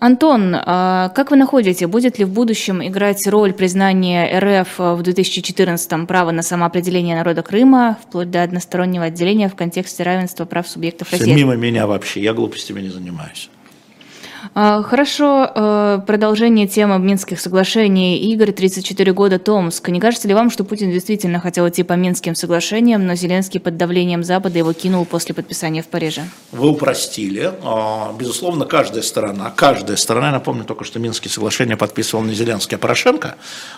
Антон, 0.00 0.54
а 0.54 1.08
как 1.08 1.32
вы 1.32 1.36
находите, 1.36 1.88
будет 1.88 2.18
ли 2.18 2.24
в 2.24 2.30
будущем 2.30 2.86
играть 2.86 3.26
роль 3.26 3.52
признания 3.52 4.38
РФ 4.38 4.78
в 4.78 5.00
2014-м 5.00 6.06
права 6.06 6.30
на 6.30 6.42
самоопределение 6.42 7.16
народа 7.16 7.42
Крыма, 7.42 7.98
вплоть 8.02 8.30
до 8.30 8.44
одностороннего 8.44 9.06
отделения 9.06 9.48
в 9.48 9.56
контексте 9.56 10.04
равенства 10.04 10.44
прав 10.44 10.68
субъектов 10.68 11.10
России? 11.10 11.32
Мимо 11.32 11.56
меня 11.56 11.88
вообще, 11.88 12.22
я 12.22 12.32
глупостями 12.32 12.80
не 12.80 12.90
занимаюсь. 12.90 13.50
А, 14.60 14.82
хорошо, 14.82 15.48
э, 15.54 16.00
продолжение 16.04 16.66
темы 16.66 16.98
Минских 16.98 17.38
соглашений. 17.38 18.18
Игорь, 18.32 18.50
34 18.50 19.12
года, 19.12 19.38
Томск. 19.38 19.88
Не 19.88 20.00
кажется 20.00 20.26
ли 20.26 20.34
вам, 20.34 20.50
что 20.50 20.64
Путин 20.64 20.90
действительно 20.90 21.38
хотел 21.38 21.68
идти 21.68 21.84
по 21.84 21.92
Минским 21.92 22.34
соглашениям, 22.34 23.06
но 23.06 23.14
Зеленский 23.14 23.60
под 23.60 23.76
давлением 23.76 24.24
Запада 24.24 24.58
его 24.58 24.72
кинул 24.72 25.04
после 25.04 25.32
подписания 25.32 25.80
в 25.80 25.86
Париже? 25.86 26.22
Вы 26.50 26.70
упростили. 26.70 27.52
А, 27.62 28.12
безусловно, 28.18 28.64
каждая 28.64 29.04
сторона, 29.04 29.52
каждая 29.54 29.96
сторона, 29.96 30.26
я 30.26 30.32
напомню 30.32 30.64
только, 30.64 30.82
что 30.82 30.98
Минские 30.98 31.30
соглашения 31.30 31.76
подписывал 31.76 32.24
не 32.24 32.34
Зеленский, 32.34 32.78
а 32.78 32.80
Порошенко, 32.80 33.36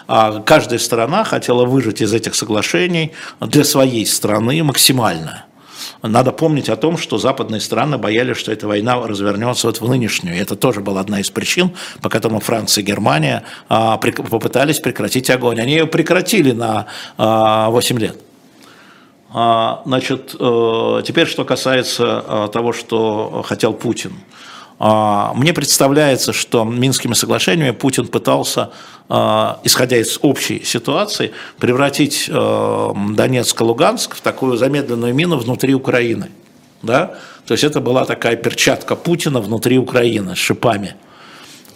а 0.08 0.40
каждая 0.40 0.78
сторона 0.78 1.24
хотела 1.24 1.66
выжать 1.66 2.00
из 2.00 2.14
этих 2.14 2.34
соглашений 2.34 3.12
для 3.38 3.64
своей 3.64 4.06
страны 4.06 4.64
максимально 4.64 5.44
надо 6.02 6.32
помнить 6.32 6.68
о 6.68 6.76
том, 6.76 6.96
что 6.96 7.18
западные 7.18 7.60
страны 7.60 7.98
боялись, 7.98 8.36
что 8.36 8.52
эта 8.52 8.66
война 8.66 8.96
развернется 9.06 9.66
вот 9.66 9.80
в 9.80 9.88
нынешнюю. 9.88 10.36
Это 10.36 10.56
тоже 10.56 10.80
была 10.80 11.00
одна 11.00 11.20
из 11.20 11.30
причин, 11.30 11.72
по 12.02 12.08
которым 12.08 12.40
Франция 12.40 12.82
и 12.82 12.84
Германия 12.84 13.44
а, 13.68 13.96
попытались 13.98 14.80
прекратить 14.80 15.30
огонь. 15.30 15.60
Они 15.60 15.72
ее 15.72 15.86
прекратили 15.86 16.52
на 16.52 16.86
8 17.16 17.16
а, 17.18 18.00
лет. 18.00 18.16
А, 19.32 19.82
значит, 19.86 20.34
э, 20.38 21.02
теперь 21.06 21.28
что 21.28 21.44
касается 21.44 22.50
того, 22.52 22.72
что 22.72 23.42
хотел 23.46 23.72
Путин. 23.72 24.12
Мне 24.80 25.52
представляется, 25.52 26.32
что 26.32 26.64
Минскими 26.64 27.12
соглашениями 27.12 27.72
Путин 27.72 28.06
пытался 28.06 28.70
а, 29.12 29.58
исходя 29.64 29.96
из 29.96 30.20
общей 30.22 30.62
ситуации, 30.64 31.32
превратить 31.58 32.26
э, 32.28 32.92
Донецк 33.10 33.60
и 33.60 33.64
Луганск 33.64 34.14
в 34.14 34.20
такую 34.20 34.56
замедленную 34.56 35.12
мину 35.12 35.36
внутри 35.36 35.74
Украины. 35.74 36.30
Да? 36.82 37.16
То 37.44 37.54
есть 37.54 37.64
это 37.64 37.80
была 37.80 38.04
такая 38.04 38.36
перчатка 38.36 38.94
Путина 38.94 39.40
внутри 39.40 39.78
Украины 39.78 40.36
с 40.36 40.38
шипами. 40.38 40.94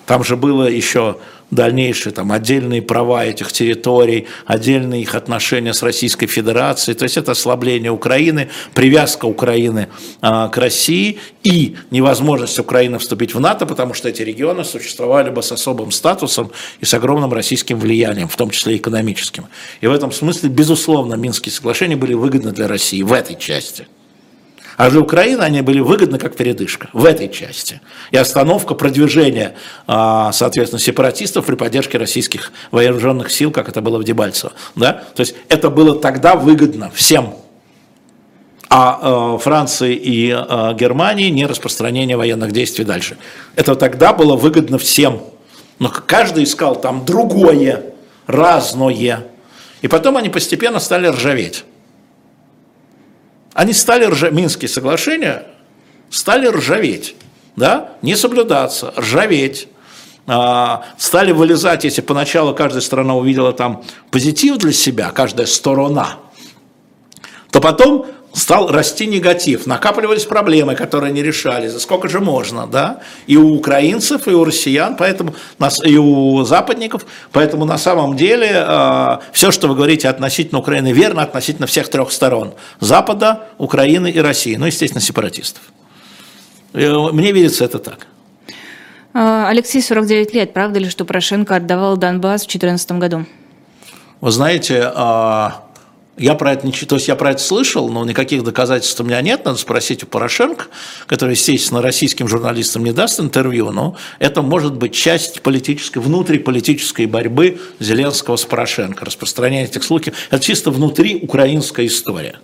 Там 0.07 0.25
же 0.25 0.37
было 0.37 0.69
еще 0.69 1.17
дальнейшие 1.51 2.13
там, 2.13 2.33
отдельные 2.33 2.83
права 2.83 3.25
этих 3.25 3.53
территорий, 3.53 4.27
отдельные 4.47 5.03
их 5.03 5.15
отношения 5.15 5.73
с 5.73 5.83
Российской 5.83 6.27
Федерацией. 6.27 6.97
То 6.97 7.05
есть 7.05 7.17
это 7.17 7.33
ослабление 7.33 7.91
Украины, 7.91 8.51
привязка 8.75 9.27
Украины 9.27 9.89
а, 10.21 10.49
к 10.49 10.59
России 10.59 11.19
и 11.43 11.77
невозможность 11.91 12.59
Украины 12.59 12.99
вступить 12.99 13.35
в 13.35 13.41
НАТО, 13.41 13.67
потому 13.67 13.95
что 13.95 14.09
эти 14.09 14.23
регионы 14.23 14.65
существовали 14.65 15.31
бы 15.31 15.43
с 15.43 15.53
особым 15.53 15.91
статусом 15.91 16.51
и 16.81 16.85
с 16.85 16.95
огромным 16.95 17.33
российским 17.33 17.79
влиянием, 17.79 18.29
в 18.29 18.37
том 18.37 18.51
числе 18.51 18.77
экономическим. 18.77 19.47
И 19.81 19.87
в 19.87 19.93
этом 19.93 20.13
смысле, 20.13 20.49
безусловно, 20.49 21.15
Минские 21.15 21.53
соглашения 21.53 21.97
были 21.97 22.15
выгодны 22.15 22.53
для 22.53 22.69
России 22.69 23.03
в 23.03 23.13
этой 23.13 23.37
части. 23.37 23.87
А 24.77 24.91
для 24.91 25.01
Украины 25.01 25.43
они 25.43 25.61
были 25.61 25.81
выгодны 25.81 26.19
как 26.19 26.37
передышка 26.37 26.89
в 26.93 27.05
этой 27.05 27.29
части. 27.29 27.81
И 28.11 28.17
остановка 28.17 28.75
продвижения, 28.75 29.55
а, 29.87 30.33
соответственно, 30.33 30.81
сепаратистов 30.81 31.47
при 31.47 31.55
поддержке 31.55 31.99
российских 31.99 32.53
вооруженных 32.71 33.31
сил, 33.31 33.51
как 33.51 33.69
это 33.69 33.81
было 33.81 33.99
в 33.99 34.05
Дебальцево. 34.05 34.53
Да? 34.75 35.05
То 35.15 35.21
есть 35.21 35.35
это 35.49 35.71
было 35.71 35.99
тогда 35.99 36.35
выгодно 36.35 36.91
всем. 36.95 37.35
А 38.69 39.37
э, 39.37 39.39
Франции 39.39 39.95
и 39.95 40.31
э, 40.31 40.75
Германии 40.75 41.29
не 41.29 41.47
распространение 41.47 42.17
военных 42.17 42.51
действий 42.51 42.85
дальше. 42.85 43.17
Это 43.55 43.77
тогда 43.77 44.13
было 44.13 44.35
выгодно 44.35 44.79
всем. 44.79 45.21
Но 45.79 45.91
каждый 45.91 46.45
искал 46.45 46.81
там 46.81 47.05
другое, 47.05 47.85
разное. 48.27 49.27
И 49.83 49.89
потом 49.89 50.17
они 50.17 50.29
постепенно 50.29 50.81
стали 50.81 51.07
ржаветь. 51.07 51.65
Они 53.55 53.73
стали 53.73 54.05
ржаветь, 54.05 54.37
Минские 54.37 54.69
соглашения 54.69 55.47
стали 56.11 56.49
ржаветь, 56.49 57.17
да, 57.57 57.95
не 58.03 58.17
соблюдаться, 58.17 58.93
ржаветь. 58.97 59.69
А, 60.27 60.85
стали 60.97 61.33
вылезать, 61.33 61.85
если 61.85 62.01
поначалу 62.01 62.55
каждая 62.55 62.81
страна 62.81 63.15
увидела 63.15 63.53
там 63.53 63.85
позитив 64.11 64.57
для 64.57 64.73
себя, 64.73 65.11
каждая 65.11 65.47
сторона, 65.47 66.17
то 67.51 67.61
потом 67.61 68.07
стал 68.35 68.69
расти 68.69 69.07
негатив, 69.07 69.67
накапливались 69.67 70.25
проблемы, 70.25 70.75
которые 70.75 71.13
не 71.13 71.23
решались, 71.23 71.73
за 71.73 71.81
сколько 71.81 72.09
же 72.09 72.21
можно, 72.21 72.67
да, 72.67 73.01
и 73.27 73.37
у 73.37 73.55
украинцев, 73.55 74.27
и 74.29 74.33
у 74.33 74.45
россиян, 74.45 74.97
поэтому, 74.97 75.35
и 75.85 75.97
у 75.97 76.45
западников, 76.45 77.07
поэтому 77.33 77.65
на 77.65 77.79
самом 77.79 78.17
деле 78.17 78.51
э, 78.53 79.19
все, 79.33 79.51
что 79.51 79.69
вы 79.69 79.75
говорите 79.75 80.09
относительно 80.09 80.59
Украины, 80.59 80.93
верно 80.93 81.23
относительно 81.23 81.67
всех 81.67 81.89
трех 81.89 82.13
сторон, 82.13 82.55
Запада, 82.81 83.45
Украины 83.59 84.11
и 84.11 84.19
России, 84.19 84.57
ну, 84.57 84.67
естественно, 84.67 85.01
сепаратистов. 85.01 85.63
Э, 86.75 86.93
мне 87.13 87.33
видится 87.33 87.65
это 87.65 87.79
так. 87.79 88.07
А, 89.15 89.49
Алексей, 89.49 89.81
49 89.81 90.35
лет. 90.35 90.53
Правда 90.53 90.81
ли, 90.81 90.91
что 90.91 91.05
Порошенко 91.05 91.55
отдавал 91.55 91.97
Донбасс 91.97 92.43
в 92.43 92.47
2014 92.49 92.93
году? 92.93 93.27
Вы 94.21 94.31
знаете, 94.33 94.91
а, 94.93 95.64
я 96.17 96.35
про 96.35 96.53
это 96.53 96.67
не 96.67 96.73
то 96.73 96.95
есть 96.95 97.09
я 97.09 97.17
про 97.17 97.33
это 97.33 97.43
слышал, 97.43 97.89
но 97.89 98.05
никаких 98.05 98.45
доказательств 98.45 99.01
у 99.01 99.05
меня 99.05 99.21
нет. 99.21 99.45
Надо 99.45 99.59
спросить 99.59 100.05
у 100.05 100.07
Порошенко, 100.07 100.67
который, 101.07 101.33
естественно, 101.33 101.83
российским 101.83 102.29
журналистам 102.29 102.85
не 102.85 102.93
даст 102.93 103.19
интервью, 103.19 103.73
но 103.73 103.97
это 104.21 104.43
может 104.43 104.75
быть 104.75 104.95
часть 104.95 105.43
политической, 105.43 105.99
внутриполитической 105.99 107.07
борьбы 107.07 107.61
Зеленского 107.81 108.37
с 108.37 108.45
Порошенко. 108.45 109.05
Распространение 109.05 109.65
этих 109.65 109.83
слухов– 109.83 110.15
это 110.31 110.43
чисто 110.43 110.71
внутри 110.71 111.19
украинская 111.21 111.87
история. 111.87 112.37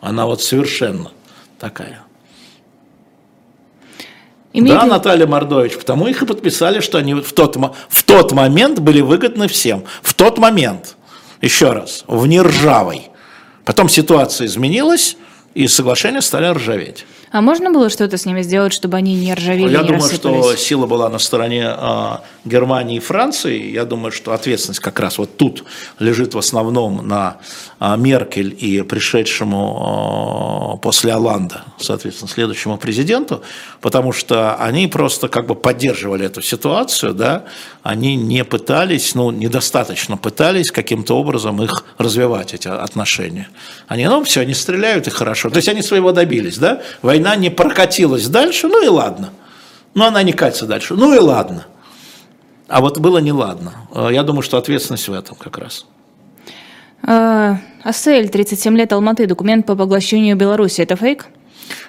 Она 0.00 0.26
вот 0.26 0.42
совершенно 0.42 1.12
такая. 1.60 2.02
Имеет 4.52 4.78
да, 4.78 4.84
ли... 4.84 4.90
Наталья 4.90 5.26
Мордович, 5.28 5.78
потому 5.78 6.08
их 6.08 6.22
и 6.22 6.26
подписали, 6.26 6.80
что 6.80 6.98
они 6.98 7.14
в 7.14 7.32
тот, 7.32 7.56
в 7.88 8.02
тот 8.02 8.32
момент 8.32 8.80
были 8.80 9.00
выгодны 9.00 9.46
всем. 9.46 9.84
В 10.02 10.12
тот 10.12 10.38
момент, 10.38 10.96
еще 11.40 11.72
раз, 11.72 12.04
в 12.08 12.26
нержавой 12.26 13.11
Потом 13.64 13.88
ситуация 13.88 14.46
изменилась, 14.46 15.16
и 15.54 15.68
соглашения 15.68 16.22
стали 16.22 16.46
ржаветь. 16.46 17.04
А 17.32 17.40
можно 17.40 17.70
было 17.70 17.88
что-то 17.88 18.18
с 18.18 18.26
ними 18.26 18.42
сделать, 18.42 18.74
чтобы 18.74 18.98
они 18.98 19.14
не 19.14 19.32
ржавели, 19.32 19.72
Я 19.72 19.80
не 19.80 19.88
думаю, 19.88 20.12
что 20.12 20.54
сила 20.56 20.86
была 20.86 21.08
на 21.08 21.18
стороне 21.18 21.64
а, 21.66 22.22
Германии 22.44 22.98
и 22.98 23.00
Франции. 23.00 23.70
Я 23.70 23.86
думаю, 23.86 24.12
что 24.12 24.34
ответственность 24.34 24.80
как 24.80 25.00
раз 25.00 25.16
вот 25.16 25.38
тут 25.38 25.64
лежит 25.98 26.34
в 26.34 26.38
основном 26.38 27.08
на 27.08 27.38
а, 27.78 27.96
Меркель 27.96 28.54
и 28.58 28.82
пришедшему 28.82 30.74
а, 30.74 30.76
после 30.76 31.12
Оланда, 31.14 31.64
соответственно, 31.78 32.28
следующему 32.30 32.76
президенту, 32.76 33.42
потому 33.80 34.12
что 34.12 34.54
они 34.56 34.86
просто 34.86 35.28
как 35.28 35.46
бы 35.46 35.54
поддерживали 35.54 36.26
эту 36.26 36.42
ситуацию, 36.42 37.14
да, 37.14 37.44
они 37.82 38.14
не 38.14 38.44
пытались, 38.44 39.14
ну, 39.14 39.30
недостаточно 39.30 40.18
пытались 40.18 40.70
каким-то 40.70 41.16
образом 41.16 41.62
их 41.62 41.84
развивать, 41.96 42.52
эти 42.52 42.68
отношения. 42.68 43.48
Они, 43.88 44.06
ну, 44.06 44.22
все, 44.22 44.42
они 44.42 44.52
стреляют 44.52 45.06
и 45.06 45.10
хорошо. 45.10 45.41
То 45.50 45.56
есть 45.56 45.68
они 45.68 45.82
своего 45.82 46.12
добились, 46.12 46.58
да, 46.58 46.82
война 47.02 47.36
не 47.36 47.50
прокатилась 47.50 48.28
дальше, 48.28 48.68
ну 48.68 48.84
и 48.84 48.88
ладно. 48.88 49.30
Но 49.94 50.06
она 50.06 50.22
не 50.22 50.32
катится 50.32 50.66
дальше, 50.66 50.94
ну 50.94 51.14
и 51.14 51.18
ладно. 51.18 51.66
А 52.68 52.80
вот 52.80 52.98
было 52.98 53.18
неладно. 53.18 53.72
Э, 53.94 54.08
я 54.12 54.22
думаю, 54.22 54.42
что 54.42 54.58
ответственность 54.58 55.08
в 55.08 55.12
этом 55.12 55.36
как 55.36 55.58
раз. 55.58 55.86
Асель, 57.84 58.28
37 58.28 58.76
лет 58.76 58.92
Алматы, 58.92 59.26
документ 59.26 59.66
по 59.66 59.74
поглощению 59.74 60.36
Беларуси. 60.36 60.82
Это 60.82 60.94
фейк? 60.94 61.26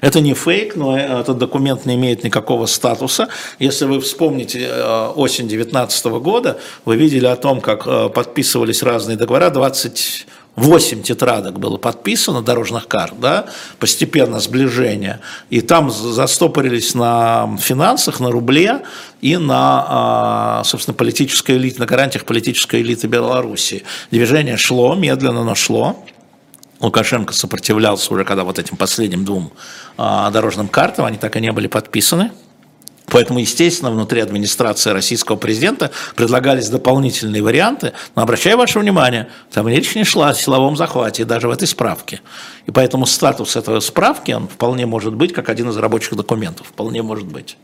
Это 0.02 0.22
не 0.22 0.34
фейк, 0.34 0.76
но 0.76 0.98
этот 0.98 1.38
документ 1.38 1.86
не 1.86 1.96
имеет 1.96 2.24
никакого 2.24 2.66
статуса. 2.66 3.28
Если 3.60 3.86
вы 3.86 4.02
вспомните 4.02 4.68
э, 4.70 5.08
осень 5.16 5.48
2019 5.48 6.06
года, 6.06 6.60
вы 6.86 6.96
видели 6.96 7.26
о 7.26 7.36
том, 7.36 7.62
как 7.62 7.86
э, 7.86 8.10
подписывались 8.10 8.84
разные 8.84 9.18
договора, 9.18 9.50
20 9.50 10.28
8 10.56 11.02
тетрадок 11.02 11.60
было 11.60 11.78
подписано, 11.78 12.44
дорожных 12.44 12.88
карт, 12.88 13.20
да, 13.20 13.46
постепенно 13.80 14.40
сближение, 14.40 15.20
и 15.50 15.62
там 15.62 15.90
застопорились 15.90 16.94
на 16.94 17.58
финансах, 17.60 18.20
на 18.20 18.30
рубле 18.30 18.82
и 19.22 19.38
на, 19.38 19.86
а, 19.88 20.64
собственно, 20.64 20.94
политической 20.94 21.58
элите, 21.58 21.80
на 21.80 21.88
гарантиях 21.88 22.26
политической 22.26 22.82
элиты 22.82 23.08
Беларуси. 23.08 23.84
Движение 24.12 24.58
шло, 24.58 24.94
медленно, 24.94 25.44
но 25.44 25.56
шло. 25.56 26.06
Лукашенко 26.80 27.34
сопротивлялся 27.34 28.14
уже, 28.14 28.24
когда 28.24 28.44
вот 28.44 28.60
этим 28.60 28.78
последним 28.78 29.26
двум 29.26 29.54
а, 29.98 30.30
дорожным 30.30 30.68
картам, 30.68 31.06
они 31.06 31.18
так 31.18 31.36
и 31.36 31.42
не 31.42 31.52
были 31.52 31.68
подписаны. 31.68 32.32
Поэтому, 33.14 33.38
естественно, 33.38 33.92
внутри 33.92 34.22
администрации 34.22 34.90
российского 34.90 35.36
президента 35.36 35.92
предлагались 36.16 36.68
дополнительные 36.70 37.44
варианты, 37.44 37.94
но 38.16 38.24
обращаю 38.24 38.58
ваше 38.58 38.80
внимание, 38.80 39.28
там 39.52 39.68
речь 39.68 39.94
не 39.94 40.04
шла 40.04 40.30
о 40.30 40.34
силовом 40.34 40.76
захвате, 40.76 41.24
даже 41.24 41.48
в 41.48 41.52
этой 41.52 41.68
справке. 41.68 42.22
И 42.66 42.72
поэтому 42.72 43.06
статус 43.06 43.56
этой 43.56 43.80
справки, 43.84 44.32
он 44.32 44.48
вполне 44.48 44.88
может 44.88 45.14
быть 45.14 45.32
как 45.32 45.50
один 45.50 45.70
из 45.70 45.78
рабочих 45.78 46.16
документов, 46.16 46.66
вполне 46.66 47.04
может 47.04 47.28
быть. 47.28 47.56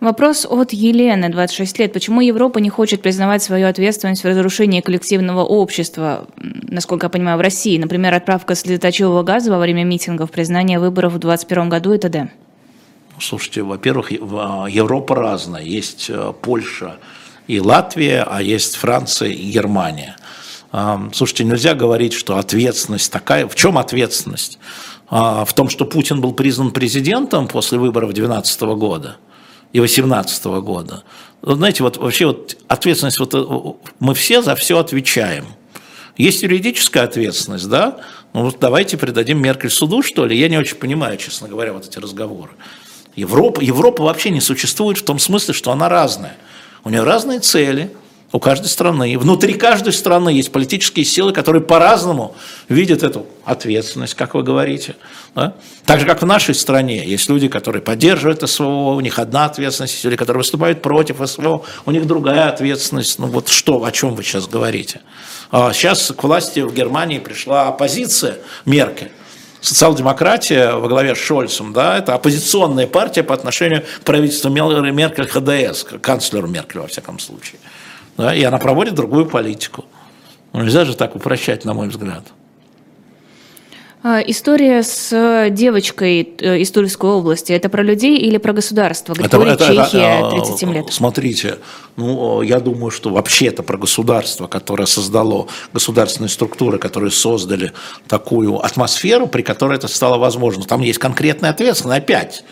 Вопрос 0.00 0.44
от 0.50 0.72
Елены, 0.72 1.28
26 1.28 1.78
лет. 1.78 1.92
Почему 1.92 2.20
Европа 2.20 2.58
не 2.58 2.70
хочет 2.70 3.02
признавать 3.02 3.40
свою 3.40 3.68
ответственность 3.68 4.24
в 4.24 4.26
разрушении 4.26 4.80
коллективного 4.80 5.44
общества, 5.44 6.26
насколько 6.36 7.06
я 7.06 7.10
понимаю, 7.10 7.38
в 7.38 7.40
России? 7.40 7.78
Например, 7.78 8.12
отправка 8.12 8.56
слезоточивого 8.56 9.22
газа 9.22 9.52
во 9.52 9.60
время 9.60 9.84
митингов, 9.84 10.32
признание 10.32 10.80
выборов 10.80 11.12
в 11.12 11.18
2021 11.20 11.68
году 11.68 11.92
и 11.92 11.98
т.д. 11.98 12.30
Слушайте, 13.20 13.62
во-первых, 13.62 14.12
а, 14.12 14.66
Европа 14.68 15.14
разная. 15.14 15.62
Есть 15.62 16.06
э, 16.08 16.32
Польша 16.40 16.98
и 17.46 17.60
Латвия, 17.60 18.26
а 18.28 18.42
есть 18.42 18.76
Франция 18.76 19.28
и 19.28 19.50
Германия. 19.50 20.16
Слушайте, 21.12 21.44
нельзя 21.44 21.74
говорить, 21.74 22.14
что 22.14 22.36
ответственность 22.36 23.12
такая. 23.12 23.46
В 23.46 23.54
чем 23.54 23.78
ответственность? 23.78 24.58
А, 25.08 25.44
в 25.44 25.52
том, 25.52 25.68
что 25.68 25.84
Путин 25.84 26.20
был 26.20 26.32
признан 26.32 26.70
президентом 26.72 27.46
после 27.46 27.78
выборов 27.78 28.12
2012 28.12 28.60
года 28.76 29.16
и 29.72 29.78
2018 29.78 30.44
года. 30.44 31.04
Знаете, 31.42 31.82
вот 31.82 31.98
вообще 31.98 32.26
вот 32.26 32.56
ответственность, 32.68 33.18
вот 33.18 33.34
э, 33.34 33.88
мы 34.00 34.14
все 34.14 34.42
за 34.42 34.56
все 34.56 34.78
отвечаем. 34.78 35.46
Есть 36.16 36.42
юридическая 36.42 37.04
ответственность, 37.04 37.68
да? 37.68 37.98
Ну 38.32 38.44
вот 38.44 38.58
давайте 38.60 38.96
придадим 38.96 39.42
Меркель 39.42 39.70
суду, 39.70 40.02
что 40.02 40.26
ли? 40.26 40.38
Я 40.38 40.48
не 40.48 40.56
очень 40.56 40.76
понимаю, 40.76 41.16
честно 41.18 41.48
говоря, 41.48 41.72
вот 41.72 41.86
эти 41.86 41.98
разговоры. 41.98 42.52
Европа, 43.16 43.60
Европа 43.60 44.02
вообще 44.02 44.30
не 44.30 44.40
существует 44.40 44.98
в 44.98 45.04
том 45.04 45.18
смысле, 45.18 45.54
что 45.54 45.70
она 45.72 45.88
разная. 45.88 46.36
У 46.84 46.90
нее 46.90 47.02
разные 47.02 47.40
цели, 47.40 47.90
у 48.32 48.40
каждой 48.40 48.66
страны. 48.66 49.12
И 49.12 49.16
внутри 49.16 49.54
каждой 49.54 49.92
страны 49.92 50.30
есть 50.30 50.50
политические 50.50 51.04
силы, 51.04 51.32
которые 51.32 51.62
по-разному 51.62 52.34
видят 52.68 53.04
эту 53.04 53.26
ответственность, 53.44 54.14
как 54.14 54.34
вы 54.34 54.42
говорите. 54.42 54.96
Да? 55.36 55.54
Так 55.86 56.00
же, 56.00 56.06
как 56.06 56.20
в 56.20 56.26
нашей 56.26 56.56
стране. 56.56 57.06
Есть 57.06 57.28
люди, 57.28 57.46
которые 57.46 57.80
поддерживают 57.80 58.48
СВО, 58.50 58.94
у 58.94 59.00
них 59.00 59.20
одна 59.20 59.44
ответственность, 59.44 59.92
есть 59.92 60.04
люди, 60.04 60.16
которые 60.16 60.40
выступают 60.40 60.82
против 60.82 61.18
СВО, 61.24 61.64
у 61.86 61.90
них 61.92 62.08
другая 62.08 62.48
ответственность. 62.48 63.20
Ну 63.20 63.28
вот 63.28 63.48
что, 63.48 63.84
о 63.84 63.92
чем 63.92 64.16
вы 64.16 64.24
сейчас 64.24 64.48
говорите? 64.48 65.00
Сейчас 65.52 66.10
к 66.10 66.24
власти 66.24 66.58
в 66.58 66.74
Германии 66.74 67.20
пришла 67.20 67.68
оппозиция 67.68 68.38
Меркель 68.64 69.12
социал-демократия 69.64 70.72
во 70.72 70.88
главе 70.88 71.14
с 71.14 71.18
Шольцем, 71.18 71.72
да, 71.72 71.98
это 71.98 72.14
оппозиционная 72.14 72.86
партия 72.86 73.22
по 73.22 73.34
отношению 73.34 73.82
к 73.82 74.04
правительству 74.04 74.50
Меркель 74.50 75.26
ХДС, 75.26 75.84
к 75.84 75.98
канцлеру 75.98 76.46
Меркель 76.46 76.80
во 76.80 76.86
всяком 76.86 77.18
случае. 77.18 77.60
Да, 78.16 78.34
и 78.34 78.42
она 78.44 78.58
проводит 78.58 78.94
другую 78.94 79.26
политику. 79.26 79.86
Ну, 80.52 80.60
нельзя 80.60 80.84
же 80.84 80.94
так 80.94 81.16
упрощать, 81.16 81.64
на 81.64 81.74
мой 81.74 81.88
взгляд. 81.88 82.24
А, 84.06 84.20
история 84.20 84.82
с 84.82 85.10
э, 85.12 85.48
девочкой 85.48 86.28
э, 86.38 86.58
из 86.58 86.70
Тульской 86.70 87.08
области, 87.08 87.54
это 87.54 87.70
про 87.70 87.82
людей 87.82 88.18
или 88.18 88.36
про 88.36 88.52
государство? 88.52 89.14
Григорий 89.14 89.52
это, 89.52 89.64
это, 89.64 89.74
Чехия, 89.74 90.28
37 90.28 90.74
лет. 90.74 90.92
Смотрите, 90.92 91.56
ну, 91.96 92.42
я 92.42 92.60
думаю, 92.60 92.90
что 92.90 93.08
вообще 93.08 93.46
это 93.46 93.62
про 93.62 93.78
государство, 93.78 94.46
которое 94.46 94.84
создало, 94.84 95.48
государственные 95.72 96.28
структуры, 96.28 96.76
которые 96.76 97.12
создали 97.12 97.72
такую 98.06 98.62
атмосферу, 98.62 99.26
при 99.26 99.40
которой 99.40 99.78
это 99.78 99.88
стало 99.88 100.18
возможно. 100.18 100.64
Там 100.64 100.82
есть 100.82 100.98
конкретная 100.98 101.48
ответственность, 101.48 102.02
опять. 102.02 102.44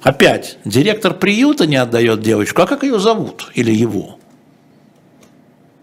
Опять, 0.00 0.56
директор 0.64 1.12
приюта 1.12 1.66
не 1.66 1.76
отдает 1.76 2.22
девочку, 2.22 2.62
а 2.62 2.66
как 2.66 2.82
ее 2.82 2.98
зовут 2.98 3.50
или 3.52 3.70
его? 3.70 4.18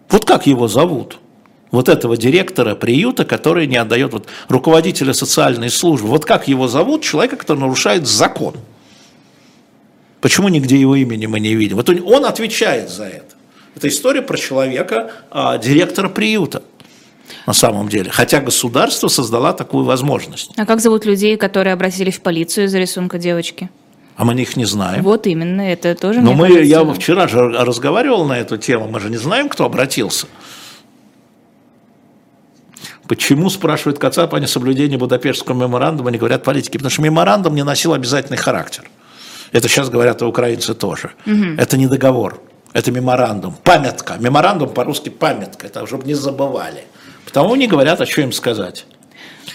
Вот 0.10 0.26
как 0.26 0.48
его 0.48 0.68
зовут? 0.68 1.20
Вот 1.72 1.90
этого 1.90 2.18
директора 2.18 2.76
приюта, 2.76 3.26
который 3.26 3.68
не 3.68 3.78
отдает, 3.78 4.14
вот 4.14 4.28
руководителя 4.48 5.14
социальной 5.14 5.70
службы, 5.70 6.08
вот 6.08 6.26
как 6.26 6.48
его 6.48 6.68
зовут, 6.68 7.04
человека, 7.04 7.36
который 7.36 7.60
нарушает 7.60 8.08
закон. 8.08 8.56
Почему 10.22 10.50
нигде 10.50 10.80
его 10.80 10.96
имени 10.96 11.28
мы 11.28 11.40
не 11.40 11.56
видим? 11.56 11.78
Вот 11.78 11.90
он 11.90 12.26
отвечает 12.26 12.90
за 12.90 13.06
это. 13.06 13.36
Это 13.76 13.88
история 13.88 14.22
про 14.22 14.38
человека, 14.38 15.12
а, 15.32 15.58
директора 15.58 16.10
приюта 16.10 16.64
на 17.46 17.54
самом 17.54 17.88
деле. 17.88 18.10
Хотя 18.10 18.42
государство 18.42 19.08
создало 19.08 19.54
такую 19.54 19.86
возможность. 19.86 20.52
А 20.58 20.66
как 20.66 20.82
зовут 20.82 21.06
людей, 21.06 21.38
которые 21.38 21.74
обратились 21.74 22.18
в 22.18 22.22
полицию 22.22 22.68
за 22.68 22.80
рисунка 22.80 23.18
девочки? 23.18 23.70
А 24.18 24.26
мы 24.26 24.34
их 24.34 24.58
не 24.58 24.66
знаем. 24.66 25.02
Вот 25.04 25.28
именно, 25.28 25.62
это 25.62 25.96
тоже 25.96 26.20
Но 26.20 26.34
мы, 26.34 26.50
я 26.64 26.84
вчера 26.94 27.30
же 27.30 27.40
разговаривал 27.40 28.26
на 28.26 28.38
эту 28.38 28.58
тему, 28.58 28.90
мы 28.90 29.00
же 29.00 29.10
не 29.10 29.16
знаем, 29.16 29.48
кто 29.48 29.64
обратился. 29.64 30.28
Почему, 33.10 33.50
спрашивает 33.50 33.98
Кацап, 33.98 34.36
о 34.36 34.40
несоблюдении 34.40 34.96
Будапештского 34.96 35.60
меморандума 35.60 36.12
не 36.12 36.20
говорят 36.20 36.44
политики? 36.44 36.78
Потому 36.78 36.92
что 36.92 37.02
меморандум 37.02 37.56
не 37.56 37.64
носил 37.64 37.94
обязательный 37.94 38.38
характер. 38.38 38.84
Это 39.52 39.68
сейчас 39.68 39.90
говорят 39.90 40.22
и 40.22 40.26
украинцы 40.26 40.76
тоже. 40.76 41.14
Угу. 41.26 41.56
Это 41.58 41.76
не 41.76 41.88
договор, 41.88 42.40
это 42.72 42.92
меморандум. 42.92 43.56
Памятка. 43.64 44.18
Меморандум 44.20 44.70
по-русски 44.70 45.10
памятка. 45.10 45.66
Это 45.66 45.88
чтобы 45.88 46.06
не 46.06 46.14
забывали. 46.14 46.84
Потому 47.26 47.56
не 47.56 47.66
говорят, 47.66 48.00
а 48.00 48.06
что 48.06 48.22
им 48.22 48.32
сказать. 48.32 48.86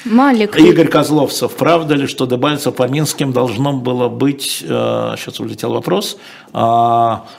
Малик. 0.05 0.56
Игорь 0.56 0.89
Козловцев, 0.89 1.52
правда 1.55 1.94
ли, 1.94 2.09
что 2.09 2.26
Дебальцев 2.26 2.74
по 2.74 2.89
Минским 2.89 3.32
должно 3.32 3.72
было 3.72 4.09
быть, 4.09 4.64
э, 4.68 5.14
сейчас 5.16 5.39
улетел 5.39 5.72
вопрос, 5.74 6.18
э, 6.52 6.59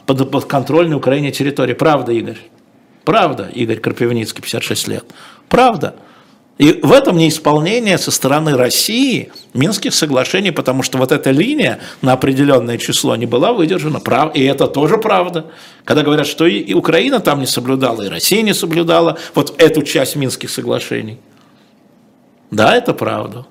под, 0.05 0.31
под 0.31 0.45
контрольной 0.45 0.95
Украине 0.95 1.33
территории? 1.33 1.73
Правда, 1.73 2.13
Игорь? 2.13 2.39
Правда, 3.03 3.49
Игорь 3.53 3.79
Крапивницкий, 3.79 4.41
56 4.41 4.87
лет. 4.87 5.05
Правда. 5.55 5.95
И 6.57 6.81
в 6.83 6.91
этом 6.91 7.15
неисполнение 7.15 7.97
со 7.97 8.11
стороны 8.11 8.57
России 8.57 9.31
Минских 9.53 9.93
соглашений, 9.93 10.51
потому 10.51 10.83
что 10.83 10.97
вот 10.97 11.13
эта 11.13 11.31
линия 11.31 11.79
на 12.01 12.11
определенное 12.11 12.77
число 12.77 13.15
не 13.15 13.25
была 13.25 13.53
выдержана. 13.53 14.01
И 14.33 14.43
это 14.43 14.67
тоже 14.67 14.97
правда. 14.97 15.45
Когда 15.85 16.03
говорят, 16.03 16.27
что 16.27 16.45
и 16.45 16.73
Украина 16.73 17.21
там 17.21 17.39
не 17.39 17.45
соблюдала, 17.45 18.01
и 18.01 18.09
Россия 18.09 18.41
не 18.41 18.53
соблюдала 18.53 19.17
вот 19.33 19.55
эту 19.57 19.81
часть 19.83 20.17
Минских 20.17 20.49
соглашений. 20.49 21.19
Да, 22.51 22.75
это 22.75 22.93
правда. 22.93 23.45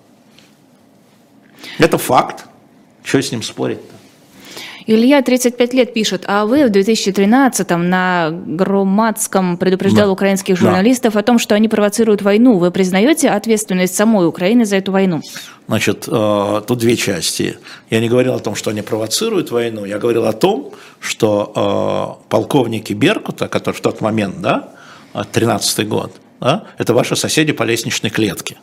Это 1.78 1.96
факт. 1.96 2.44
Что 3.02 3.22
с 3.22 3.32
ним 3.32 3.42
спорить-то? 3.42 3.93
Илья, 4.86 5.22
35 5.22 5.72
лет, 5.72 5.94
пишет, 5.94 6.24
а 6.26 6.44
вы 6.44 6.66
в 6.66 6.70
2013-м 6.70 7.88
на 7.88 8.30
Громадском 8.30 9.56
предупреждал 9.56 10.06
да. 10.06 10.12
украинских 10.12 10.58
журналистов 10.58 11.14
да. 11.14 11.20
о 11.20 11.22
том, 11.22 11.38
что 11.38 11.54
они 11.54 11.68
провоцируют 11.68 12.20
войну. 12.20 12.58
Вы 12.58 12.70
признаете 12.70 13.30
ответственность 13.30 13.94
самой 13.94 14.28
Украины 14.28 14.66
за 14.66 14.76
эту 14.76 14.92
войну? 14.92 15.22
Значит, 15.68 16.06
э, 16.06 16.62
тут 16.66 16.78
две 16.78 16.96
части. 16.96 17.56
Я 17.88 18.00
не 18.00 18.10
говорил 18.10 18.34
о 18.34 18.40
том, 18.40 18.54
что 18.54 18.70
они 18.70 18.82
провоцируют 18.82 19.50
войну, 19.50 19.86
я 19.86 19.98
говорил 19.98 20.26
о 20.26 20.34
том, 20.34 20.72
что 21.00 22.18
э, 22.20 22.28
полковники 22.28 22.92
Беркута, 22.92 23.48
которые 23.48 23.78
в 23.78 23.80
тот 23.80 24.02
момент, 24.02 24.42
да, 24.42 24.68
13 25.32 25.88
год, 25.88 26.12
да, 26.40 26.64
это 26.76 26.92
ваши 26.92 27.16
соседи 27.16 27.52
по 27.52 27.62
лестничной 27.62 28.10
клетке. 28.10 28.58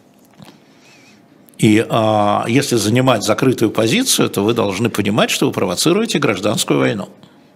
И 1.61 1.85
а, 1.87 2.43
если 2.47 2.75
занимать 2.75 3.23
закрытую 3.23 3.69
позицию, 3.69 4.31
то 4.31 4.43
вы 4.43 4.55
должны 4.55 4.89
понимать, 4.89 5.29
что 5.29 5.45
вы 5.45 5.51
провоцируете 5.51 6.17
гражданскую 6.17 6.79
войну 6.79 7.09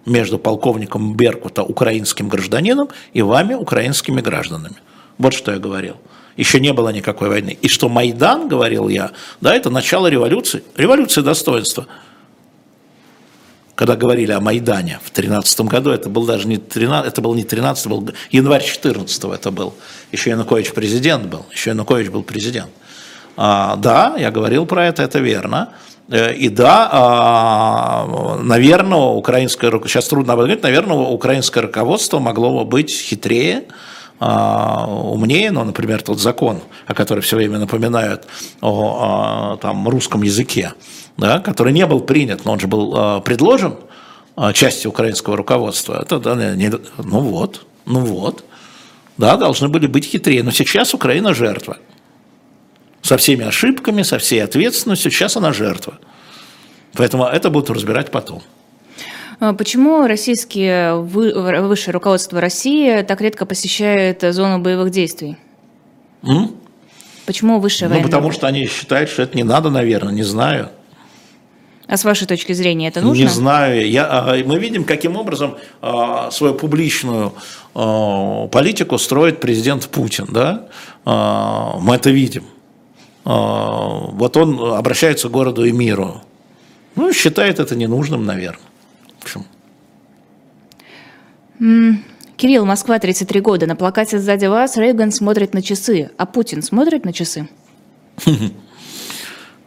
между 0.04 0.38
полковником 0.38 1.16
Беркута, 1.16 1.64
украинским 1.64 2.28
гражданином, 2.28 2.88
и 3.14 3.22
вами, 3.22 3.54
украинскими 3.54 4.20
гражданами. 4.20 4.76
Вот 5.18 5.34
что 5.34 5.50
я 5.50 5.58
говорил. 5.58 5.96
Еще 6.36 6.60
не 6.60 6.72
было 6.72 6.90
никакой 6.90 7.28
войны. 7.28 7.58
И 7.60 7.66
что 7.66 7.88
Майдан, 7.88 8.46
говорил 8.46 8.88
я, 8.88 9.10
да, 9.40 9.56
это 9.56 9.70
начало 9.70 10.06
революции. 10.06 10.62
Революция 10.76 11.24
достоинства. 11.24 11.88
когда 13.74 13.96
говорили 13.96 14.30
о 14.30 14.40
Майдане 14.40 15.00
в 15.02 15.10
2013 15.12 15.60
году, 15.62 15.90
это 15.90 16.08
был 16.08 16.24
даже 16.24 16.46
не 16.46 16.58
13, 16.58 17.12
это 17.12 17.20
был 17.20 17.34
не 17.34 17.42
13, 17.42 17.86
был 17.88 18.08
январь 18.30 18.62
14 18.62 19.24
это 19.24 19.50
был. 19.50 19.74
Еще 20.12 20.30
Янукович 20.30 20.72
президент 20.72 21.26
был, 21.26 21.44
еще 21.52 21.70
Янукович 21.70 22.08
был 22.08 22.22
президент. 22.22 22.70
А, 23.36 23.76
да, 23.76 24.14
я 24.18 24.30
говорил 24.30 24.66
про 24.66 24.86
это, 24.86 25.02
это 25.02 25.18
верно. 25.18 25.70
Э, 26.08 26.32
и 26.34 26.48
да, 26.48 26.88
а, 26.90 28.38
наверное, 28.42 28.98
украинское, 28.98 29.70
сейчас 29.86 30.08
трудно 30.08 30.32
об 30.32 30.38
говорить, 30.38 30.62
наверное, 30.62 30.96
украинское 30.96 31.62
руководство 31.62 32.18
могло 32.18 32.64
бы 32.64 32.64
быть 32.64 32.90
хитрее, 32.90 33.64
а, 34.18 34.86
умнее, 34.86 35.50
ну, 35.50 35.64
например, 35.64 36.02
тот 36.02 36.18
закон, 36.18 36.60
о 36.86 36.94
котором 36.94 37.20
все 37.20 37.36
время 37.36 37.58
напоминают 37.58 38.26
о, 38.62 39.52
о 39.52 39.56
там, 39.58 39.86
русском 39.88 40.22
языке, 40.22 40.72
да, 41.18 41.40
который 41.40 41.72
не 41.72 41.84
был 41.84 42.00
принят, 42.00 42.46
но 42.46 42.52
он 42.52 42.60
же 42.60 42.66
был 42.66 43.20
предложен 43.20 43.76
части 44.54 44.86
украинского 44.86 45.36
руководства. 45.36 46.00
Это, 46.00 46.18
да, 46.18 46.34
не, 46.34 46.70
ну 46.98 47.20
вот, 47.20 47.66
ну 47.84 48.00
вот, 48.00 48.44
да, 49.18 49.36
должны 49.36 49.68
были 49.68 49.86
быть 49.86 50.06
хитрее. 50.06 50.42
Но 50.42 50.50
сейчас 50.50 50.94
Украина 50.94 51.34
жертва. 51.34 51.78
Со 53.06 53.16
всеми 53.18 53.44
ошибками, 53.44 54.02
со 54.02 54.18
всей 54.18 54.42
ответственностью, 54.42 55.12
сейчас 55.12 55.36
она 55.36 55.52
жертва. 55.52 55.94
Поэтому 56.94 57.24
это 57.24 57.50
будут 57.50 57.70
разбирать 57.70 58.10
потом. 58.10 58.42
А 59.38 59.52
почему 59.52 60.08
российские 60.08 60.96
высшее 60.96 61.92
руководство 61.92 62.40
России 62.40 63.02
так 63.02 63.20
редко 63.20 63.46
посещает 63.46 64.24
зону 64.34 64.58
боевых 64.58 64.90
действий? 64.90 65.36
М? 66.24 66.56
Почему 67.26 67.60
высшее 67.60 67.88
Ну, 67.88 68.02
потому 68.02 68.32
что 68.32 68.48
они 68.48 68.66
считают, 68.66 69.08
что 69.08 69.22
это 69.22 69.36
не 69.36 69.44
надо, 69.44 69.70
наверное, 69.70 70.12
не 70.12 70.24
знаю. 70.24 70.70
А 71.86 71.96
с 71.96 72.04
вашей 72.04 72.26
точки 72.26 72.54
зрения 72.54 72.88
это 72.88 73.02
нужно? 73.02 73.22
Не 73.22 73.28
знаю. 73.28 73.88
Я, 73.88 74.08
а, 74.10 74.36
мы 74.44 74.58
видим, 74.58 74.82
каким 74.82 75.16
образом 75.16 75.58
а, 75.80 76.32
свою 76.32 76.54
публичную 76.54 77.34
политику 77.72 78.98
строит 78.98 79.38
президент 79.38 79.86
Путин. 79.90 80.26
Да? 80.30 80.66
Мы 81.04 81.94
это 81.94 82.10
видим. 82.10 82.42
Вот 83.26 84.36
он 84.36 84.74
обращается 84.74 85.28
к 85.28 85.32
городу 85.32 85.64
и 85.64 85.72
миру. 85.72 86.22
Ну, 86.94 87.12
считает 87.12 87.58
это 87.58 87.74
ненужным, 87.74 88.24
наверное. 88.24 88.62
В 89.18 89.24
общем. 89.24 89.44
Кирилл, 92.36 92.64
Москва, 92.64 92.98
33 92.98 93.40
года. 93.40 93.66
На 93.66 93.74
плакате 93.74 94.20
сзади 94.20 94.46
вас 94.46 94.76
Рейган 94.76 95.10
смотрит 95.10 95.54
на 95.54 95.62
часы. 95.62 96.10
А 96.16 96.26
Путин 96.26 96.62
смотрит 96.62 97.04
на 97.04 97.12
часы? 97.12 97.48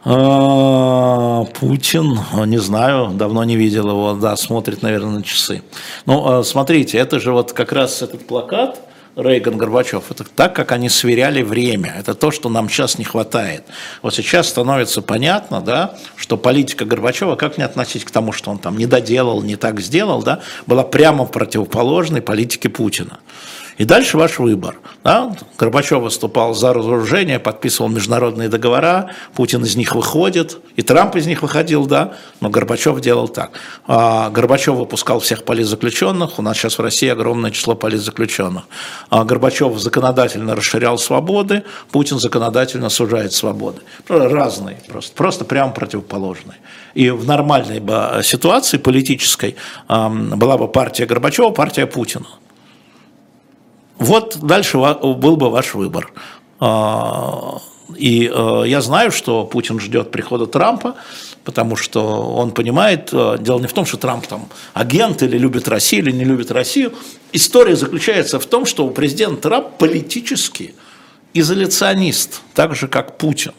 А, 0.02 1.44
Путин, 1.60 2.18
не 2.46 2.56
знаю, 2.56 3.10
давно 3.10 3.44
не 3.44 3.56
видел 3.56 3.90
его, 3.90 4.14
да, 4.14 4.34
смотрит, 4.34 4.80
наверное, 4.80 5.18
на 5.18 5.22
часы. 5.22 5.62
Ну, 6.06 6.26
а, 6.26 6.42
смотрите, 6.42 6.96
это 6.96 7.20
же 7.20 7.32
вот 7.32 7.52
как 7.52 7.72
раз 7.72 8.00
этот 8.00 8.26
плакат, 8.26 8.80
Рейган, 9.16 9.56
Горбачев, 9.56 10.10
это 10.10 10.24
так, 10.24 10.54
как 10.54 10.72
они 10.72 10.88
сверяли 10.88 11.42
время. 11.42 11.94
Это 11.98 12.14
то, 12.14 12.30
что 12.30 12.48
нам 12.48 12.68
сейчас 12.68 12.96
не 12.98 13.04
хватает. 13.04 13.64
Вот 14.02 14.14
сейчас 14.14 14.48
становится 14.48 15.02
понятно, 15.02 15.60
да, 15.60 15.96
что 16.16 16.36
политика 16.36 16.84
Горбачева, 16.84 17.36
как 17.36 17.58
не 17.58 17.64
относить 17.64 18.04
к 18.04 18.10
тому, 18.10 18.32
что 18.32 18.50
он 18.50 18.58
там 18.58 18.78
не 18.78 18.86
доделал, 18.86 19.42
не 19.42 19.56
так 19.56 19.80
сделал, 19.80 20.22
да, 20.22 20.40
была 20.66 20.84
прямо 20.84 21.24
противоположной 21.24 22.22
политике 22.22 22.68
Путина. 22.68 23.18
И 23.80 23.86
дальше 23.86 24.18
ваш 24.18 24.38
выбор. 24.38 24.76
Да? 25.04 25.34
Горбачев 25.58 26.02
выступал 26.02 26.52
за 26.52 26.74
разоружение, 26.74 27.38
подписывал 27.38 27.88
международные 27.88 28.50
договора, 28.50 29.12
Путин 29.34 29.64
из 29.64 29.74
них 29.74 29.94
выходит, 29.94 30.58
и 30.76 30.82
Трамп 30.82 31.16
из 31.16 31.26
них 31.26 31.40
выходил, 31.40 31.86
да, 31.86 32.12
но 32.42 32.50
Горбачев 32.50 33.00
делал 33.00 33.26
так. 33.26 33.52
А 33.86 34.28
Горбачев 34.28 34.74
выпускал 34.74 35.20
всех 35.20 35.44
политзаключенных, 35.44 36.38
у 36.38 36.42
нас 36.42 36.58
сейчас 36.58 36.76
в 36.76 36.82
России 36.82 37.08
огромное 37.08 37.52
число 37.52 37.74
политзаключенных. 37.74 38.64
А 39.08 39.24
Горбачев 39.24 39.78
законодательно 39.78 40.54
расширял 40.54 40.98
свободы, 40.98 41.62
Путин 41.90 42.18
законодательно 42.18 42.90
сужает 42.90 43.32
свободы. 43.32 43.80
Разные 44.08 44.76
просто, 44.88 45.16
просто 45.16 45.44
прямо 45.46 45.72
противоположные. 45.72 46.58
И 46.92 47.08
в 47.08 47.26
нормальной 47.26 47.80
бы 47.80 48.20
ситуации 48.24 48.76
политической 48.76 49.56
была 49.88 50.58
бы 50.58 50.68
партия 50.68 51.06
Горбачева, 51.06 51.48
партия 51.48 51.86
Путина. 51.86 52.26
Вот 54.00 54.38
дальше 54.40 54.78
был 54.78 55.36
бы 55.36 55.50
ваш 55.50 55.74
выбор. 55.74 56.10
А, 56.58 57.58
и 57.96 58.32
э, 58.34 58.62
я 58.66 58.80
знаю, 58.80 59.12
что 59.12 59.44
Путин 59.44 59.78
ждет 59.78 60.10
прихода 60.10 60.46
Трампа, 60.46 60.94
потому 61.44 61.76
что 61.76 62.00
он 62.34 62.52
понимает, 62.52 63.10
э, 63.12 63.36
дело 63.40 63.60
не 63.60 63.66
в 63.66 63.74
том, 63.74 63.84
что 63.84 63.98
Трамп 63.98 64.26
там 64.26 64.48
агент 64.72 65.22
или 65.22 65.36
любит 65.36 65.68
Россию, 65.68 66.04
или 66.04 66.12
не 66.12 66.24
любит 66.24 66.50
Россию. 66.50 66.94
История 67.32 67.76
заключается 67.76 68.40
в 68.40 68.46
том, 68.46 68.64
что 68.64 68.86
у 68.86 68.90
президента 68.90 69.42
Трамп 69.42 69.76
политический 69.76 70.74
изоляционист, 71.34 72.40
так 72.54 72.74
же 72.74 72.88
как 72.88 73.18
Путин. 73.18 73.52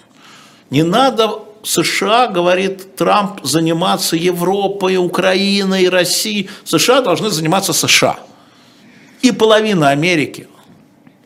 Не 0.72 0.81
надо 0.81 1.30
США, 1.61 2.27
говорит 2.27 2.95
Трамп, 2.95 3.41
заниматься 3.43 4.15
Европой, 4.15 4.97
Украиной, 4.97 5.88
Россией. 5.88 6.49
США 6.65 7.01
должны 7.01 7.30
заниматься 7.30 7.73
США– 7.73 8.18
и 9.22 9.31
половина 9.31 9.89
Америки, 9.89 10.48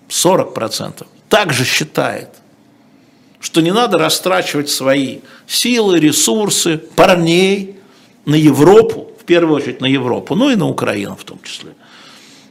40%, 0.09 1.05
также 1.30 1.65
считает, 1.65 2.30
что 3.39 3.61
не 3.61 3.72
надо 3.72 3.97
растрачивать 3.97 4.69
свои 4.69 5.19
силы, 5.47 5.99
ресурсы, 5.99 6.77
парней 6.77 7.77
на 8.26 8.35
Европу, 8.35 9.11
в 9.19 9.23
первую 9.26 9.57
очередь 9.57 9.81
на 9.81 9.85
Европу, 9.85 10.35
ну 10.35 10.49
и 10.49 10.55
на 10.55 10.67
Украину 10.67 11.15
в 11.15 11.23
том 11.23 11.39
числе. 11.43 11.72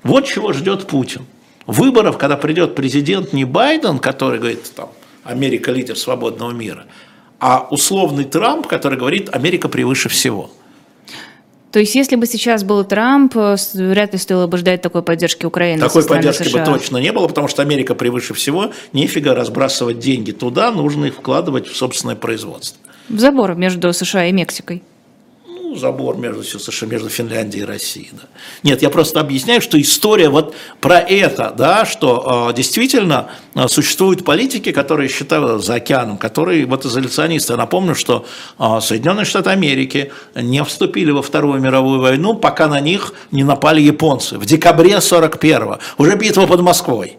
Вот 0.03 0.27
чего 0.27 0.53
ждет 0.53 0.87
Путин. 0.87 1.27
Выборов, 1.67 2.19
когда 2.19 2.37
придет 2.37 2.75
президент 2.75 3.33
не 3.33 3.45
Байден, 3.45 3.99
который 3.99 4.39
говорит, 4.39 4.71
там, 4.75 4.91
Америка 5.25 5.73
лидер 5.73 5.97
свободного 5.97 6.51
мира, 6.51 6.85
а 7.41 7.67
условный 7.71 8.25
Трамп, 8.25 8.67
который 8.67 8.99
говорит, 8.99 9.35
Америка 9.35 9.69
превыше 9.69 10.09
всего– 10.09 10.51
то 11.75 11.81
есть, 11.81 11.97
если 11.97 12.15
бы 12.15 12.27
сейчас 12.27 12.63
был 12.63 12.85
Трамп, 12.85 13.37
э, 13.37 13.57
вряд 13.75 14.13
ли 14.13 14.19
стоило 14.21 14.47
бы 14.47 14.59
ждать 14.59 14.81
такой 14.81 15.03
поддержки 15.03 15.45
Украины. 15.45 15.81
Такой 15.81 16.05
поддержки 16.05 16.45
США. 16.45 16.65
бы 16.65 16.73
точно 16.73 16.99
не 16.99 17.11
было, 17.11 17.27
потому 17.27 17.49
что 17.49 17.63
Америка 17.63 17.97
превыше 17.97 18.33
всего, 18.33 18.71
нифига 18.93 19.35
разбрасывать 19.35 19.99
деньги 19.99 20.31
туда, 20.31 20.71
нужно 20.71 21.07
их 21.07 21.15
вкладывать 21.15 21.67
в 21.67 21.77
собственное 21.77 22.15
производство. 22.15 22.79
В 23.09 23.19
забор 23.19 23.57
между 23.57 23.93
США 23.93 24.27
и 24.27 24.33
Мексикой 24.33 24.85
забор 25.77 26.17
между 26.17 26.43
между 26.87 27.09
Финляндией 27.09 27.63
и 27.63 27.67
Россией. 27.67 28.11
Да. 28.13 28.23
Нет, 28.63 28.83
я 28.83 28.91
просто 28.91 29.21
объясняю, 29.21 29.61
что 29.61 29.81
история 29.81 30.29
вот 30.29 30.55
про 30.81 30.99
это, 30.99 31.53
да, 31.57 31.85
что 31.85 32.49
э, 32.51 32.55
действительно 32.55 33.29
э, 33.55 33.69
существуют 33.69 34.25
политики, 34.25 34.73
которые 34.73 35.09
считают 35.09 35.65
за 35.65 35.75
океаном, 35.75 36.19
которые 36.19 36.67
вот 36.67 36.85
изоляционисты. 36.85 37.53
Я 37.53 37.57
напомню, 37.57 37.95
что 37.95 38.27
э, 38.59 38.81
Соединенные 38.81 39.25
Штаты 39.25 39.51
Америки 39.51 40.13
не 40.35 40.63
вступили 40.65 41.11
во 41.11 41.23
Вторую 41.23 41.61
мировую 41.61 42.01
войну, 42.01 42.35
пока 42.35 42.67
на 42.67 42.81
них 42.81 43.15
не 43.31 43.45
напали 43.45 43.81
японцы. 43.81 44.39
В 44.39 44.47
декабре 44.47 44.93
41-го, 44.97 45.79
уже 45.99 46.17
битва 46.17 46.47
под 46.47 46.61
Москвой 46.61 47.19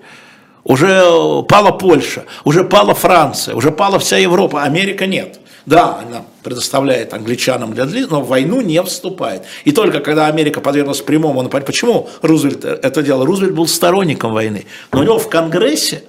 уже 0.65 1.43
пала 1.47 1.71
Польша, 1.71 2.25
уже 2.43 2.63
пала 2.63 2.93
Франция, 2.93 3.55
уже 3.55 3.71
пала 3.71 3.99
вся 3.99 4.17
Европа, 4.17 4.63
Америка 4.63 5.05
нет. 5.05 5.39
Да, 5.65 5.99
она 5.99 6.23
предоставляет 6.45 7.11
англичанам 7.15 7.73
для 7.73 7.85
длительного, 7.85 8.19
но 8.19 8.25
в 8.25 8.29
войну 8.29 8.61
не 8.61 8.81
вступает. 8.83 9.41
И 9.63 9.71
только 9.71 9.99
когда 9.99 10.27
Америка 10.27 10.61
подверглась 10.61 11.01
прямому 11.01 11.41
нападению, 11.41 11.65
почему 11.65 12.09
Рузвельт 12.21 12.63
это 12.63 13.01
делал? 13.01 13.25
Рузвельт 13.25 13.55
был 13.55 13.65
сторонником 13.67 14.31
войны, 14.31 14.67
но 14.91 14.99
у 14.99 15.03
него 15.03 15.17
в 15.17 15.27
Конгрессе, 15.27 16.03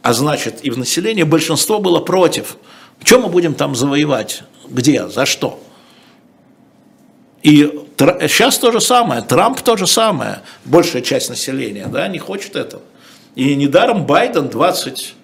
а 0.00 0.14
значит 0.14 0.60
и 0.62 0.70
в 0.70 0.78
населении, 0.78 1.24
большинство 1.24 1.78
было 1.78 2.00
против. 2.00 2.56
Чем 3.04 3.20
мы 3.20 3.28
будем 3.28 3.52
там 3.52 3.74
завоевать? 3.74 4.44
Где? 4.66 5.08
За 5.08 5.26
что? 5.26 5.62
И 7.42 7.78
сейчас 7.98 8.58
то 8.58 8.72
же 8.72 8.80
самое, 8.80 9.20
Трамп 9.20 9.60
то 9.60 9.76
же 9.76 9.86
самое, 9.86 10.38
большая 10.64 11.02
часть 11.02 11.28
населения 11.28 11.86
да, 11.86 12.08
не 12.08 12.18
хочет 12.18 12.56
этого. 12.56 12.82
И 13.34 13.54
недаром 13.56 14.06
Байден 14.06 14.48
20 14.48 15.14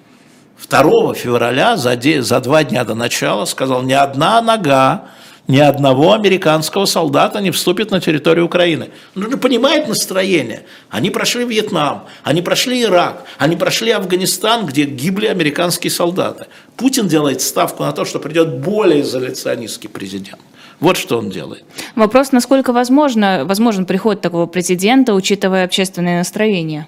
2 0.66 1.14
февраля, 1.14 1.76
за, 1.76 1.96
де, 1.96 2.22
за 2.22 2.40
два 2.40 2.64
дня 2.64 2.84
до 2.84 2.94
начала, 2.94 3.44
сказал, 3.44 3.82
ни 3.82 3.92
одна 3.92 4.42
нога 4.42 5.08
ни 5.48 5.58
одного 5.58 6.12
американского 6.12 6.84
солдата 6.84 7.40
не 7.40 7.50
вступит 7.50 7.90
на 7.90 8.00
территорию 8.00 8.44
Украины. 8.44 8.90
Он 9.16 9.30
же 9.30 9.36
понимает 9.38 9.88
настроение. 9.88 10.66
Они 10.90 11.10
прошли 11.10 11.44
Вьетнам, 11.46 12.04
они 12.22 12.42
прошли 12.42 12.82
Ирак, 12.82 13.24
они 13.38 13.56
прошли 13.56 13.90
Афганистан, 13.90 14.66
где 14.66 14.84
гибли 14.84 15.26
американские 15.26 15.90
солдаты. 15.90 16.46
Путин 16.76 17.08
делает 17.08 17.40
ставку 17.40 17.82
на 17.82 17.92
то, 17.92 18.04
что 18.04 18.18
придет 18.18 18.58
более 18.58 19.00
изоляционистский 19.00 19.88
президент. 19.88 20.38
Вот 20.80 20.96
что 20.98 21.18
он 21.18 21.30
делает. 21.30 21.64
Вопрос, 21.96 22.30
насколько 22.30 22.72
возможно, 22.72 23.44
возможен 23.46 23.86
приход 23.86 24.20
такого 24.20 24.46
президента, 24.46 25.14
учитывая 25.14 25.64
общественное 25.64 26.18
настроение? 26.18 26.86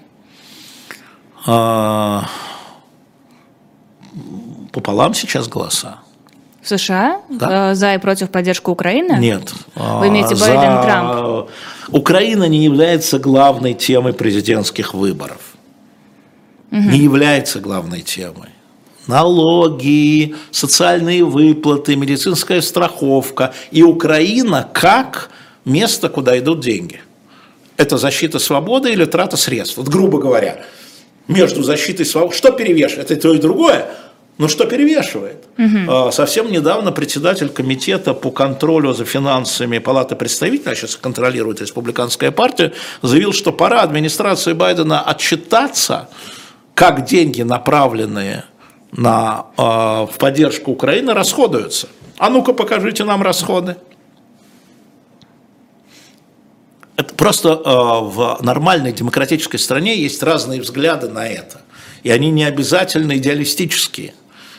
А 1.47 2.25
пополам 4.71 5.13
сейчас 5.13 5.47
голоса. 5.47 5.99
В 6.61 6.67
США? 6.67 7.21
Да? 7.29 7.71
Э, 7.71 7.75
за 7.75 7.95
и 7.95 7.97
против 7.97 8.29
поддержки 8.29 8.69
Украины? 8.69 9.17
Нет. 9.19 9.51
Вы 9.75 10.09
имеете 10.09 10.35
Байден, 10.35 10.75
За... 10.75 10.81
Трамп? 10.83 11.49
Украина 11.89 12.47
не 12.47 12.63
является 12.63 13.19
главной 13.19 13.73
темой 13.73 14.13
президентских 14.13 14.93
выборов. 14.93 15.55
Угу. 16.71 16.79
Не 16.79 16.99
является 16.99 17.59
главной 17.59 18.01
темой. 18.01 18.49
Налоги, 19.07 20.35
социальные 20.51 21.25
выплаты, 21.25 21.95
медицинская 21.95 22.61
страховка. 22.61 23.53
И 23.71 23.81
Украина 23.81 24.69
как 24.71 25.31
место, 25.65 26.07
куда 26.09 26.37
идут 26.37 26.61
деньги. 26.61 27.01
Это 27.77 27.97
защита 27.97 28.37
свободы 28.37 28.91
или 28.93 29.05
трата 29.05 29.37
средств? 29.37 29.77
Вот 29.77 29.87
грубо 29.87 30.19
говоря, 30.19 30.63
между 31.27 31.63
защитой 31.63 32.05
свободы, 32.05 32.35
что 32.35 32.51
перевешивает? 32.51 33.09
Это 33.09 33.21
то 33.21 33.33
и 33.33 33.39
другое. 33.39 33.89
Ну 34.37 34.47
что 34.47 34.65
перевешивает? 34.65 35.45
Угу. 35.57 36.11
Совсем 36.11 36.51
недавно 36.51 36.91
председатель 36.91 37.49
комитета 37.49 38.13
по 38.13 38.31
контролю 38.31 38.93
за 38.93 39.05
финансами 39.05 39.77
Палаты 39.77 40.15
представителей, 40.15 40.71
а 40.71 40.75
сейчас 40.75 40.95
контролирует 40.95 41.61
республиканская 41.61 42.31
партия, 42.31 42.73
заявил, 43.01 43.33
что 43.33 43.51
пора 43.51 43.81
администрации 43.81 44.53
Байдена 44.53 45.01
отчитаться, 45.01 46.09
как 46.73 47.05
деньги, 47.05 47.43
направленные 47.43 48.45
на, 48.91 49.45
э, 49.57 49.61
в 49.61 50.17
поддержку 50.17 50.71
Украины, 50.71 51.13
расходуются. 51.13 51.87
А 52.17 52.29
ну-ка 52.29 52.53
покажите 52.53 53.03
нам 53.03 53.21
расходы. 53.21 53.77
Это 56.95 57.13
просто 57.15 57.49
э, 57.49 57.59
в 57.65 58.39
нормальной 58.41 58.91
демократической 58.91 59.57
стране 59.57 59.97
есть 59.97 60.21
разные 60.23 60.61
взгляды 60.61 61.09
на 61.09 61.27
это. 61.27 61.61
И 62.03 62.09
они 62.09 62.31
не 62.31 62.43
обязательно 62.43 63.17
идеалистические. 63.17 64.13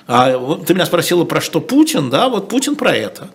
А 0.06 0.56
ты 0.66 0.74
меня 0.74 0.86
спросила 0.86 1.24
про 1.24 1.40
что 1.40 1.60
Путин, 1.60 2.10
да, 2.10 2.28
вот 2.28 2.48
Путин 2.48 2.76
про 2.76 2.92
это. 2.92 3.30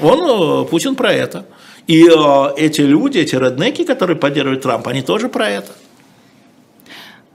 Он, 0.00 0.62
э, 0.62 0.64
Путин 0.66 0.94
про 0.94 1.12
это. 1.12 1.46
И 1.86 2.04
э, 2.04 2.54
эти 2.56 2.80
люди, 2.80 3.18
эти 3.18 3.34
реднеки, 3.36 3.84
которые 3.84 4.16
поддерживают 4.16 4.62
Трампа, 4.62 4.90
они 4.90 5.02
тоже 5.02 5.28
про 5.28 5.48
это. 5.48 5.72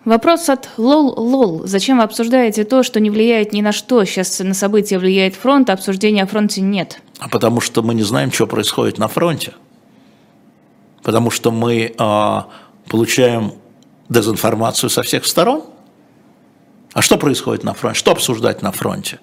Вопрос 0.03 0.49
от 0.49 0.69
Лол 0.77 1.13
Лол. 1.19 1.61
Зачем 1.65 1.97
вы 1.97 2.03
обсуждаете 2.03 2.63
то, 2.63 2.81
что 2.81 2.99
не 2.99 3.11
влияет 3.11 3.53
ни 3.53 3.61
на 3.61 3.71
что? 3.71 4.03
Сейчас 4.03 4.39
на 4.39 4.55
события 4.55 4.97
влияет 4.97 5.35
фронт, 5.35 5.69
а 5.69 5.73
обсуждения 5.73 6.23
о 6.23 6.27
фронте 6.27 6.61
нет. 6.61 6.99
А 7.19 7.29
потому 7.29 7.61
что 7.61 7.83
мы 7.83 7.93
не 7.93 8.01
знаем, 8.01 8.31
что 8.31 8.47
происходит 8.47 8.97
на 8.97 9.07
фронте. 9.07 9.53
Потому 11.03 11.29
что 11.29 11.51
мы 11.51 11.93
э, 11.97 12.41
получаем 12.89 13.53
дезинформацию 14.09 14.89
со 14.89 15.03
всех 15.03 15.25
сторон. 15.25 15.63
А 16.93 17.01
что 17.01 17.17
происходит 17.17 17.63
на 17.63 17.73
фронте? 17.73 17.99
Что 17.99 18.11
обсуждать 18.11 18.61
на 18.61 18.71
фронте? 18.71 19.19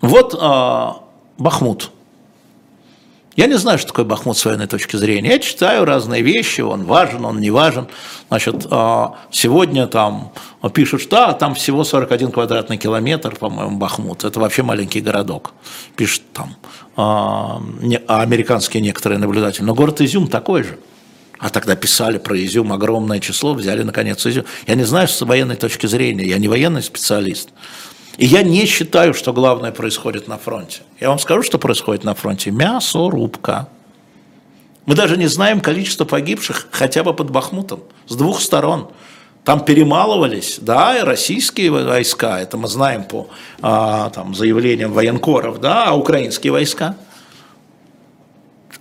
Вот 0.00 0.34
э, 0.34 0.88
Бахмут. 1.38 1.90
Я 3.36 3.46
не 3.46 3.58
знаю, 3.58 3.78
что 3.78 3.88
такое 3.88 4.04
Бахмут 4.04 4.38
с 4.38 4.44
военной 4.44 4.68
точки 4.68 4.96
зрения. 4.96 5.30
Я 5.30 5.38
читаю 5.40 5.84
разные 5.84 6.22
вещи, 6.22 6.60
он 6.60 6.84
важен, 6.84 7.24
он 7.24 7.40
не 7.40 7.50
важен. 7.50 7.88
Значит, 8.28 8.66
а, 8.70 9.16
сегодня 9.30 9.88
там 9.88 10.32
пишут, 10.72 11.00
что 11.00 11.30
а, 11.30 11.32
там 11.32 11.54
всего 11.56 11.82
41 11.82 12.30
квадратный 12.30 12.76
километр, 12.76 13.34
по-моему, 13.34 13.76
Бахмут. 13.76 14.22
Это 14.22 14.38
вообще 14.38 14.62
маленький 14.62 15.00
городок. 15.00 15.52
Пишут 15.96 16.22
там 16.32 16.54
а, 16.96 17.60
американские 18.06 18.82
некоторые 18.82 19.18
наблюдатели. 19.18 19.64
Но 19.64 19.74
город 19.74 20.00
Изюм 20.00 20.28
такой 20.28 20.62
же. 20.62 20.78
А 21.44 21.50
тогда 21.50 21.76
писали 21.76 22.16
про 22.16 22.42
Изюм 22.42 22.72
огромное 22.72 23.20
число, 23.20 23.52
взяли 23.52 23.82
наконец 23.82 24.24
Изюм. 24.24 24.46
Я 24.66 24.76
не 24.76 24.84
знаю 24.84 25.08
с 25.08 25.20
военной 25.20 25.56
точки 25.56 25.86
зрения, 25.86 26.24
я 26.24 26.38
не 26.38 26.48
военный 26.48 26.82
специалист. 26.82 27.50
И 28.16 28.24
я 28.24 28.42
не 28.42 28.64
считаю, 28.64 29.12
что 29.12 29.34
главное 29.34 29.70
происходит 29.70 30.26
на 30.26 30.38
фронте. 30.38 30.80
Я 31.00 31.10
вам 31.10 31.18
скажу, 31.18 31.42
что 31.42 31.58
происходит 31.58 32.02
на 32.02 32.14
фронте. 32.14 32.50
Мясорубка. 32.50 33.68
Мы 34.86 34.94
даже 34.94 35.18
не 35.18 35.26
знаем 35.26 35.60
количество 35.60 36.06
погибших 36.06 36.68
хотя 36.70 37.04
бы 37.04 37.12
под 37.12 37.28
Бахмутом 37.28 37.82
с 38.06 38.16
двух 38.16 38.40
сторон. 38.40 38.88
Там 39.44 39.66
перемалывались, 39.66 40.58
да, 40.62 40.96
и 40.96 41.02
российские 41.02 41.70
войска, 41.70 42.40
это 42.40 42.56
мы 42.56 42.68
знаем 42.68 43.04
по 43.04 43.28
а, 43.60 44.08
там, 44.08 44.34
заявлениям 44.34 44.94
военкоров, 44.94 45.60
да, 45.60 45.88
а 45.88 45.92
украинские 45.94 46.52
войска– 46.52 46.96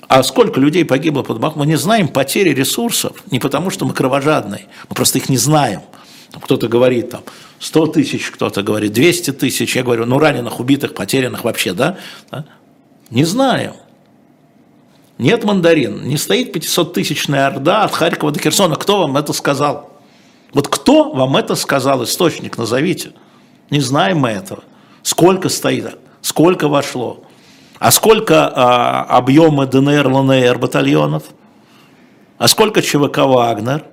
а 0.07 0.23
сколько 0.23 0.59
людей 0.59 0.85
погибло 0.85 1.23
под 1.23 1.39
Бахмутом? 1.39 1.61
Мы 1.61 1.65
не 1.67 1.77
знаем 1.77 2.07
потери 2.07 2.49
ресурсов 2.49 3.23
не 3.31 3.39
потому, 3.39 3.69
что 3.69 3.85
мы 3.85 3.93
кровожадные, 3.93 4.67
мы 4.89 4.95
просто 4.95 5.17
их 5.17 5.29
не 5.29 5.37
знаем. 5.37 5.81
Кто-то 6.33 6.67
говорит 6.67 7.11
там 7.11 7.21
100 7.59 7.87
тысяч, 7.87 8.31
кто-то 8.31 8.63
говорит 8.63 8.91
200 8.93 9.33
тысяч. 9.33 9.75
Я 9.75 9.83
говорю, 9.83 10.05
ну 10.05 10.17
раненых, 10.17 10.59
убитых, 10.59 10.95
потерянных 10.95 11.43
вообще, 11.43 11.73
да? 11.73 11.97
Не 13.09 13.23
знаем. 13.23 13.73
Нет 15.19 15.43
мандарин, 15.43 16.07
не 16.07 16.17
стоит 16.17 16.55
500-тысячная 16.55 17.45
орда 17.45 17.83
от 17.83 17.93
Харькова 17.93 18.31
до 18.31 18.39
Херсона. 18.39 18.75
Кто 18.75 18.99
вам 18.99 19.15
это 19.15 19.31
сказал? 19.31 19.91
Вот 20.53 20.67
кто 20.67 21.11
вам 21.11 21.37
это 21.37 21.55
сказал, 21.55 22.03
источник 22.03 22.57
назовите. 22.57 23.13
Не 23.69 23.79
знаем 23.79 24.19
мы 24.19 24.29
этого. 24.29 24.63
Сколько 25.03 25.49
стоит, 25.49 25.97
сколько 26.21 26.67
вошло. 26.67 27.22
А 27.83 27.91
сколько 27.91 28.47
а, 28.47 29.03
объемы 29.03 29.65
ДНР, 29.67 30.07
ЛНР 30.07 30.57
батальонов? 30.57 31.23
А 32.37 32.47
сколько 32.47 32.81
ЧВК 32.81 33.17
«Вагнер»? 33.17 33.83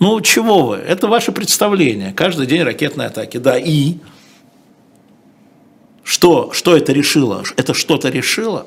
Ну, 0.00 0.18
чего 0.22 0.62
вы? 0.62 0.76
Это 0.76 1.08
ваше 1.08 1.30
представление. 1.30 2.14
Каждый 2.14 2.46
день 2.46 2.62
ракетные 2.62 3.08
атаки. 3.08 3.36
Да, 3.36 3.58
и? 3.58 3.98
Что, 6.02 6.54
что 6.54 6.74
это 6.74 6.94
решило? 6.94 7.42
Это 7.58 7.74
что-то 7.74 8.08
решило? 8.08 8.66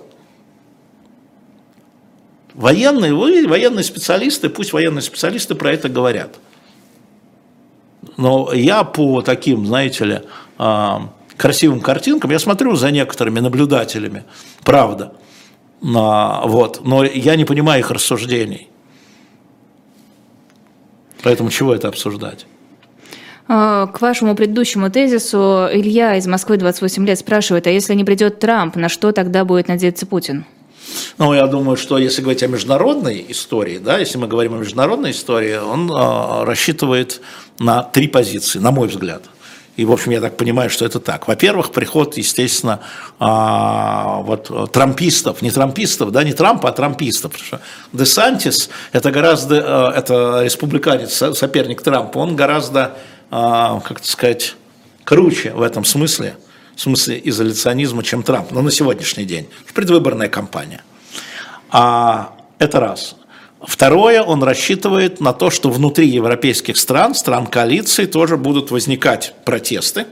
Военные, 2.54 3.16
вы, 3.16 3.48
военные 3.48 3.84
специалисты, 3.84 4.48
пусть 4.48 4.74
военные 4.74 5.02
специалисты 5.02 5.56
про 5.56 5.72
это 5.74 5.90
говорят. 5.90 6.38
Но 8.18 8.54
я 8.54 8.84
по 8.84 9.24
таким, 9.24 9.66
знаете 9.66 10.06
ли, 10.06 10.22
а, 10.60 11.10
красивым 11.38 11.82
картинкам. 11.82 12.32
Я 12.32 12.40
смотрю 12.40 12.76
за 12.76 12.92
некоторыми 12.92 13.40
наблюдателями, 13.40 14.24
правда. 14.64 15.14
Вот. 15.82 16.82
Но 16.84 17.04
я 17.04 17.36
не 17.36 17.46
понимаю 17.46 17.80
их 17.80 17.92
рассуждений. 17.92 18.70
Поэтому 21.24 21.50
чего 21.50 21.74
это 21.74 21.88
обсуждать? 21.88 22.46
А, 23.48 23.88
к 23.88 24.02
вашему 24.02 24.36
предыдущему 24.36 24.90
тезису 24.90 25.68
Илья 25.72 26.16
из 26.16 26.26
Москвы 26.26 26.58
28 26.58 27.06
лет 27.06 27.20
спрашивает, 27.20 27.68
а 27.68 27.70
если 27.70 27.94
не 27.94 28.04
придет 28.04 28.40
Трамп, 28.40 28.76
на 28.76 28.90
что 28.90 29.12
тогда 29.12 29.46
будет 29.46 29.68
надеяться 29.68 30.06
Путин? 30.06 30.46
Ну, 31.18 31.34
я 31.34 31.48
думаю, 31.48 31.78
что 31.78 31.98
если 31.98 32.22
говорить 32.22 32.44
о 32.44 32.48
международной 32.48 33.26
истории, 33.30 33.78
да, 33.78 33.98
если 33.98 34.18
мы 34.18 34.28
говорим 34.28 34.56
о 34.56 34.58
международной 34.58 35.12
истории, 35.12 35.58
он 35.58 35.92
э, 35.92 36.44
рассчитывает 36.44 37.22
на 37.60 37.84
три 37.84 38.08
позиции, 38.08 38.60
на 38.60 38.72
мой 38.72 38.88
взгляд– 38.88 39.24
и, 39.78 39.86
в 39.86 39.92
общем, 39.92 40.12
я 40.12 40.20
так 40.20 40.36
понимаю, 40.36 40.70
что 40.70 40.86
это 40.86 41.00
так. 41.00 41.28
Во-первых, 41.28 41.72
приход, 41.72 42.18
естественно, 42.18 42.82
а, 43.20 44.22
вот, 44.22 44.72
трампистов, 44.72 45.42
не 45.42 45.50
трампистов, 45.50 46.12
да, 46.12 46.24
не 46.24 46.34
Трампа, 46.34 46.70
а 46.70 46.72
трампистов. 46.74 47.32
Потому 47.32 47.48
что 47.48 47.62
Десантис– 47.94 48.70
это 48.92 49.12
гораздо, 49.12 49.56
э, 49.56 50.00
это 50.00 50.42
республиканец, 50.44 51.14
соперник 51.14 51.82
Трампа, 51.82 52.18
он 52.18 52.36
гораздо, 52.36 52.98
а, 53.30 53.80
как 53.80 54.04
сказать, 54.04 54.56
круче 55.06 55.52
в 55.54 55.62
этом 55.62 55.86
смысле, 55.86 56.36
в 56.76 56.82
смысле 56.82 57.22
изоляционизма, 57.24 58.04
чем 58.04 58.24
Трамп, 58.24 58.52
но 58.52 58.62
на 58.62 58.72
сегодняшний 58.72 59.24
день. 59.24 59.48
Предвыборная 59.74 60.28
кампания. 60.28 60.84
А, 61.70 62.34
это 62.60 62.82
раз. 62.82 63.16
Второе, 63.64 64.24
он 64.24 64.44
рассчитывает 64.44 65.20
на 65.20 65.34
то, 65.34 65.52
что 65.52 65.70
внутри 65.70 66.08
европейских 66.08 66.78
стран, 66.78 67.14
стран 67.14 67.46
коалиции, 67.46 68.06
тоже 68.06 68.38
будут 68.38 68.72
возникать 68.72 69.36
протесты, 69.46 70.08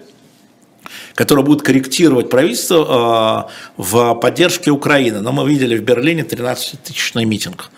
которые 1.16 1.44
будут 1.44 1.64
корректировать 1.64 2.30
правительство 2.30 3.48
э, 3.78 3.82
в 3.82 4.16
поддержке 4.16 4.70
Украины. 4.70 5.22
Но 5.22 5.32
мы 5.32 5.50
видели 5.50 5.78
в 5.78 5.84
Берлине 5.84 6.22
13-тысячный 6.22 7.26
митинг 7.26 7.72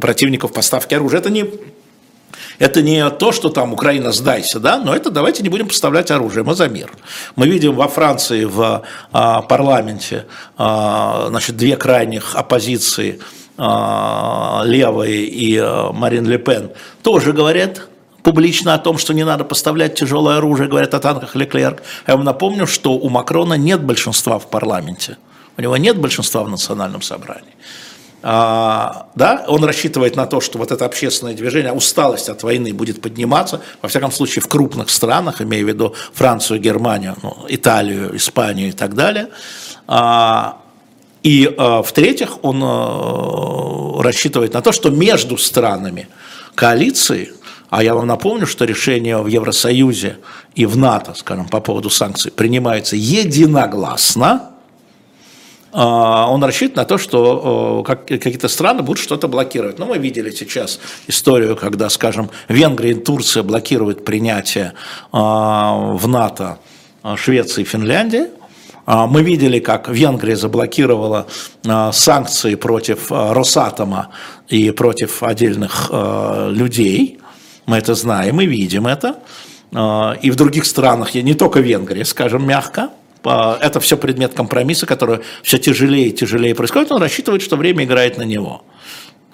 противников 0.00 0.52
поставки 0.52 0.94
оружия. 0.94 1.20
Это 1.20 1.30
не 1.30 1.44
это 2.58 2.82
не 2.82 3.08
то, 3.10 3.32
что 3.32 3.48
там 3.48 3.72
Украина 3.72 4.12
сдайся, 4.12 4.60
да, 4.60 4.78
но 4.78 4.94
это 4.94 5.10
давайте 5.10 5.42
не 5.42 5.48
будем 5.48 5.66
поставлять 5.66 6.10
оружие, 6.10 6.44
мы 6.44 6.54
за 6.54 6.68
мир. 6.68 6.92
Мы 7.36 7.48
видим 7.48 7.74
во 7.74 7.88
Франции 7.88 8.44
в 8.44 8.82
а, 9.12 9.42
парламенте 9.42 10.26
а, 10.56 11.26
значит, 11.30 11.56
две 11.56 11.76
крайних 11.76 12.36
оппозиции 12.36 13.20
левые 13.56 15.26
и 15.26 15.56
а, 15.58 15.92
Марин 15.92 16.26
Ле 16.26 16.38
Пен 16.38 16.70
тоже 17.02 17.32
говорят 17.32 17.88
публично 18.24 18.74
о 18.74 18.78
том, 18.78 18.98
что 18.98 19.14
не 19.14 19.24
надо 19.24 19.44
поставлять 19.44 19.94
тяжелое 19.94 20.38
оружие, 20.38 20.68
говорят 20.68 20.94
о 20.94 20.98
танках 20.98 21.36
Леклерк. 21.36 21.82
Я 22.06 22.16
вам 22.16 22.24
напомню, 22.24 22.66
что 22.66 22.92
у 22.94 23.08
Макрона 23.10 23.54
нет 23.54 23.84
большинства 23.84 24.38
в 24.38 24.48
парламенте. 24.48 25.18
У 25.56 25.62
него 25.62 25.76
нет 25.76 25.98
большинства 25.98 26.42
в 26.42 26.48
национальном 26.48 27.02
собрании. 27.02 27.54
а, 28.22 29.08
да, 29.14 29.44
он 29.46 29.62
рассчитывает 29.62 30.16
на 30.16 30.26
то, 30.26 30.40
что 30.40 30.58
вот 30.58 30.72
это 30.72 30.84
общественное 30.86 31.34
движение, 31.34 31.72
усталость 31.72 32.30
от 32.30 32.42
войны 32.42 32.72
будет 32.72 33.02
подниматься, 33.02 33.60
во 33.82 33.88
всяком 33.88 34.10
случае 34.10 34.42
в 34.42 34.48
крупных 34.48 34.88
странах, 34.88 35.42
имея 35.42 35.62
в 35.62 35.68
виду 35.68 35.94
Францию, 36.14 36.58
Германию, 36.58 37.16
ну, 37.22 37.44
Италию, 37.48 38.16
Испанию 38.16 38.70
и 38.70 38.72
так 38.72 38.94
далее. 38.94 39.28
А, 39.86 40.56
и 41.24 41.52
а, 41.56 41.82
в-третьих, 41.82 42.44
он 42.44 42.62
рассчитывает 44.00 44.54
на 44.54 44.62
то, 44.62 44.70
что 44.70 44.90
между 44.90 45.36
странами 45.36 46.06
коалиции, 46.54 47.32
а 47.70 47.82
я 47.82 47.94
вам 47.94 48.06
напомню, 48.06 48.46
что 48.46 48.64
решение 48.64 49.20
в 49.20 49.26
Евросоюзе 49.26 50.18
и 50.54 50.66
в 50.66 50.76
НАТО, 50.76 51.14
скажем, 51.14 51.48
по 51.48 51.60
поводу 51.60 51.90
санкций 51.90 52.30
принимается 52.30 52.94
единогласно, 52.94 54.54
а, 55.76 56.28
он 56.30 56.42
рассчитывает 56.44 56.76
на 56.76 56.84
то, 56.84 56.98
что 56.98 57.82
какие-то 57.84 58.46
страны 58.46 58.82
будут 58.82 59.02
что-то 59.02 59.26
блокировать. 59.26 59.80
Но 59.80 59.86
мы 59.86 59.98
видели 59.98 60.30
сейчас 60.30 60.78
историю, 61.08 61.56
когда, 61.56 61.90
скажем, 61.90 62.30
Венгрия 62.46 62.92
и 62.92 62.94
Турция 62.94 63.42
блокируют 63.42 64.04
принятие 64.04 64.74
а, 65.10 65.74
в 65.94 66.06
НАТО 66.06 66.58
а, 67.02 67.16
Швеции 67.16 67.62
и 67.62 67.64
Финляндии. 67.64 68.26
Мы 68.86 69.22
видели, 69.22 69.60
как 69.60 69.88
Венгрия 69.88 70.36
заблокировала 70.36 71.26
санкции 71.92 72.54
против 72.54 73.10
Росатома 73.10 74.10
и 74.48 74.70
против 74.70 75.22
отдельных 75.22 75.90
людей. 75.90 77.18
Мы 77.66 77.78
это 77.78 77.94
знаем 77.94 78.40
и 78.40 78.46
видим 78.46 78.86
это. 78.86 79.16
И 80.22 80.30
в 80.30 80.36
других 80.36 80.66
странах, 80.66 81.14
не 81.14 81.34
только 81.34 81.60
Венгрия, 81.60 82.04
скажем 82.04 82.46
мягко, 82.46 82.90
это 83.24 83.80
все 83.80 83.96
предмет 83.96 84.34
компромисса, 84.34 84.84
который 84.86 85.20
все 85.42 85.58
тяжелее 85.58 86.08
и 86.08 86.12
тяжелее 86.12 86.54
происходит, 86.54 86.92
он 86.92 87.00
рассчитывает, 87.00 87.42
что 87.42 87.56
время 87.56 87.84
играет 87.84 88.18
на 88.18 88.22
него. 88.22 88.64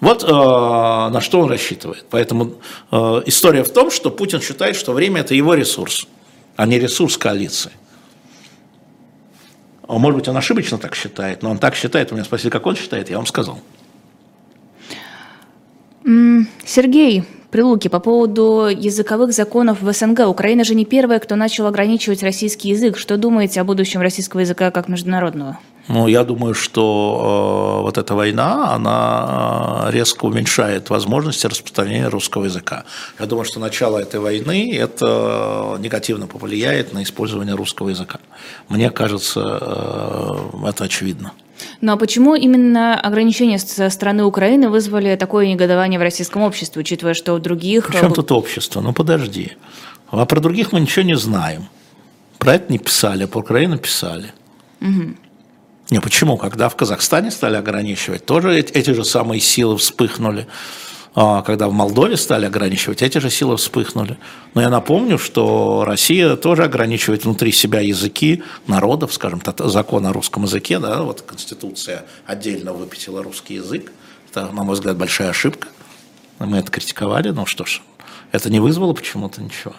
Вот 0.00 0.24
э, 0.24 0.26
на 0.28 1.20
что 1.20 1.40
он 1.40 1.50
рассчитывает. 1.50 2.06
Поэтому 2.08 2.54
э, 2.90 3.22
история 3.26 3.62
в 3.64 3.70
том, 3.70 3.90
что 3.90 4.10
Путин 4.10 4.40
считает, 4.40 4.76
что 4.76 4.92
время 4.92 5.20
это 5.20 5.34
его 5.34 5.54
ресурс, 5.54 6.06
а 6.56 6.66
не 6.66 6.78
ресурс 6.78 7.18
коалиции. 7.18 7.72
А 9.90 9.98
может 9.98 10.20
быть, 10.20 10.28
он 10.28 10.36
ошибочно 10.36 10.78
так 10.78 10.94
считает, 10.94 11.42
но 11.42 11.50
он 11.50 11.58
так 11.58 11.74
считает. 11.74 12.12
У 12.12 12.14
меня 12.14 12.24
спросили, 12.24 12.48
как 12.48 12.64
он 12.64 12.76
считает, 12.76 13.10
я 13.10 13.16
вам 13.16 13.26
сказал. 13.26 13.60
Сергей, 16.64 17.24
Прилуки, 17.50 17.88
по 17.88 17.98
поводу 17.98 18.68
языковых 18.68 19.32
законов 19.32 19.82
в 19.82 19.92
СНГ. 19.92 20.28
Украина 20.28 20.62
же 20.62 20.76
не 20.76 20.84
первая, 20.84 21.18
кто 21.18 21.34
начал 21.34 21.66
ограничивать 21.66 22.22
российский 22.22 22.68
язык. 22.68 22.96
Что 22.96 23.16
думаете 23.16 23.60
о 23.60 23.64
будущем 23.64 24.00
российского 24.00 24.40
языка 24.40 24.70
как 24.70 24.88
международного? 24.88 25.58
Ну, 25.88 26.06
я 26.06 26.22
думаю, 26.22 26.54
что 26.54 27.80
э, 27.80 27.82
вот 27.82 27.98
эта 27.98 28.14
война, 28.14 28.72
она 28.72 29.86
э, 29.88 29.90
резко 29.90 30.26
уменьшает 30.26 30.88
возможности 30.90 31.48
распространения 31.48 32.06
русского 32.06 32.44
языка. 32.44 32.84
Я 33.18 33.26
думаю, 33.26 33.44
что 33.44 33.58
начало 33.58 33.98
этой 33.98 34.20
войны 34.20 34.72
это 34.76 35.76
негативно 35.80 36.28
повлияет 36.28 36.92
на 36.92 37.02
использование 37.02 37.56
русского 37.56 37.88
языка. 37.88 38.20
Мне 38.68 38.90
кажется, 38.90 39.58
э, 39.60 40.68
это 40.68 40.84
очевидно. 40.84 41.32
А 41.86 41.96
почему 41.96 42.34
именно 42.34 43.00
ограничения 43.00 43.58
со 43.58 43.90
стороны 43.90 44.24
Украины 44.24 44.68
вызвали 44.68 45.16
такое 45.16 45.46
негодование 45.46 45.98
в 45.98 46.02
российском 46.02 46.42
обществе, 46.42 46.80
учитывая, 46.80 47.14
что 47.14 47.34
у 47.34 47.38
других... 47.38 47.88
Причем 47.88 48.12
тут 48.12 48.32
общество? 48.32 48.80
Ну 48.80 48.92
подожди. 48.92 49.52
А 50.10 50.24
про 50.26 50.40
других 50.40 50.72
мы 50.72 50.80
ничего 50.80 51.04
не 51.04 51.16
знаем. 51.16 51.68
Про 52.38 52.54
это 52.54 52.72
не 52.72 52.78
писали, 52.78 53.24
а 53.24 53.26
про 53.26 53.40
Украину 53.40 53.78
писали. 53.78 54.32
Угу. 54.80 55.14
Не, 55.90 56.00
почему? 56.00 56.36
Когда 56.36 56.68
в 56.68 56.76
Казахстане 56.76 57.30
стали 57.30 57.56
ограничивать, 57.56 58.24
тоже 58.24 58.58
эти 58.58 58.90
же 58.92 59.04
самые 59.04 59.40
силы 59.40 59.76
вспыхнули. 59.76 60.46
А, 61.22 61.42
когда 61.42 61.68
в 61.68 61.72
Молдове 61.74 62.16
стали 62.16 62.46
ограничивать, 62.46 63.02
эти 63.02 63.18
же 63.18 63.28
силы 63.28 63.58
вспыхнули. 63.58 64.16
Но 64.54 64.62
я 64.62 64.70
напомню, 64.70 65.18
что 65.18 65.84
Россия 65.86 66.34
тоже 66.34 66.64
ограничивает 66.64 67.26
внутри 67.26 67.52
себя 67.52 67.80
языки 67.80 68.42
народов, 68.66 69.12
скажем, 69.12 69.42
закон 69.58 70.06
о 70.06 70.14
русском 70.14 70.44
языке, 70.44 70.78
да, 70.78 71.02
вот 71.02 71.20
Конституция 71.20 72.06
отдельно 72.24 72.72
выпятила 72.72 73.22
русский 73.22 73.56
язык. 73.56 73.92
Это, 74.30 74.50
на 74.50 74.64
мой 74.64 74.72
взгляд, 74.76 74.96
большая 74.96 75.28
ошибка. 75.28 75.68
Мы 76.38 76.56
это 76.56 76.70
критиковали, 76.70 77.28
ну 77.28 77.44
что 77.44 77.66
ж, 77.66 77.82
это 78.32 78.48
не 78.48 78.58
вызвало 78.58 78.94
почему-то 78.94 79.42
ничего. 79.42 79.74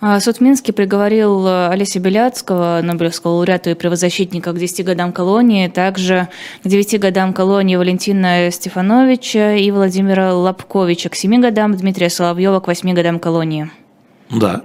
А, 0.00 0.20
суд 0.20 0.36
в 0.36 0.40
Минске 0.40 0.72
приговорил 0.72 1.44
э, 1.46 1.68
Олеся 1.70 1.98
Беляцкого, 1.98 2.80
Нобелевского 2.82 3.32
лауреата 3.32 3.70
и 3.70 3.74
правозащитника, 3.74 4.52
к 4.52 4.58
10 4.58 4.84
годам 4.84 5.12
колонии, 5.12 5.66
также 5.66 6.28
к 6.62 6.68
9 6.68 7.00
годам 7.00 7.32
колонии 7.32 7.74
Валентина 7.74 8.48
Стефановича 8.52 9.56
и 9.56 9.70
Владимира 9.72 10.34
Лобковича, 10.34 11.08
к 11.08 11.16
7 11.16 11.40
годам 11.40 11.76
Дмитрия 11.76 12.10
Соловьева, 12.10 12.60
к 12.60 12.68
8 12.68 12.94
годам 12.94 13.18
колонии. 13.18 13.70
Да, 14.30 14.62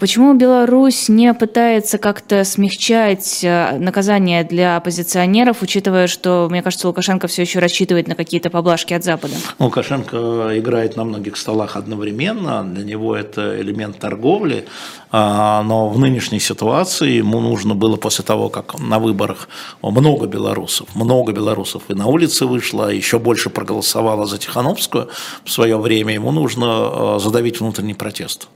почему 0.00 0.34
Беларусь 0.34 1.08
не 1.08 1.32
пытается 1.34 1.98
как-то 1.98 2.42
смягчать 2.42 3.44
э, 3.44 3.78
наказание 3.78 4.42
для 4.42 4.76
оппозиционеров, 4.76 5.62
учитывая, 5.62 6.08
что, 6.08 6.48
мне 6.50 6.62
кажется, 6.62 6.88
Лукашенко 6.88 7.28
все 7.28 7.42
еще 7.42 7.60
рассчитывает 7.60 8.08
на 8.08 8.16
какие-то 8.16 8.50
поблажки 8.50 8.92
от 8.92 9.04
Запада? 9.04 9.34
Лукашенко 9.60 10.58
играет 10.58 10.96
на 10.96 11.04
многих 11.04 11.36
столах 11.36 11.76
одновременно, 11.76 12.64
для 12.64 12.84
него 12.84 13.14
это 13.14 13.60
элемент 13.60 14.00
торговли, 14.00 14.66
а, 15.12 15.62
но 15.62 15.88
в 15.88 15.98
нынешней 15.98 16.40
ситуации 16.40 17.12
ему 17.12 17.40
нужно 17.40 17.76
было 17.76 17.94
после 17.94 18.24
того, 18.24 18.48
как 18.48 18.80
на 18.80 18.98
выборах 18.98 19.48
много 19.80 20.26
белорусов, 20.26 20.88
много 20.96 21.32
белорусов 21.32 21.84
и 21.88 21.94
на 21.94 22.06
улице 22.06 22.46
вышло, 22.46 22.92
еще 22.92 23.20
больше 23.20 23.48
проголосовало 23.48 24.26
за 24.26 24.38
Тихановскую 24.38 25.08
в 25.44 25.50
свое 25.50 25.78
время, 25.78 26.14
ему 26.14 26.32
нужно 26.32 26.64
э, 26.64 27.18
задавить 27.20 27.60
внутренний 27.60 27.94
протест. 27.94 28.48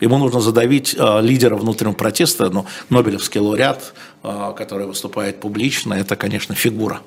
Ему 0.00 0.18
нужно 0.18 0.40
задавить 0.40 0.94
э, 0.98 1.20
лидера 1.22 1.56
внутреннего 1.56 1.94
протеста, 1.94 2.50
но 2.50 2.66
Нобелевский 2.90 3.40
лауреат, 3.40 3.94
э, 4.22 4.52
который 4.56 4.86
выступает 4.86 5.40
публично, 5.40 5.94
это, 5.94 6.16
конечно, 6.16 6.54
фигура 6.54 7.00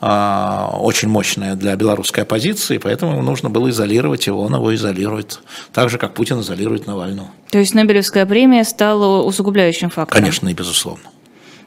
э, 0.00 0.66
очень 0.72 1.08
мощная 1.08 1.54
для 1.54 1.76
белорусской 1.76 2.24
оппозиции, 2.24 2.78
поэтому 2.78 3.12
ему 3.12 3.22
нужно 3.22 3.48
было 3.48 3.70
изолировать 3.70 4.26
его, 4.26 4.42
он 4.42 4.54
его 4.54 4.74
изолирует, 4.74 5.40
так 5.72 5.88
же, 5.88 5.98
как 5.98 6.14
Путин 6.14 6.40
изолирует 6.40 6.86
Навального. 6.86 7.28
То 7.50 7.58
есть 7.58 7.74
Нобелевская 7.74 8.26
премия 8.26 8.64
стала 8.64 9.22
усугубляющим 9.22 9.90
фактором? 9.90 10.22
Конечно, 10.22 10.48
и 10.48 10.54
безусловно. 10.54 11.04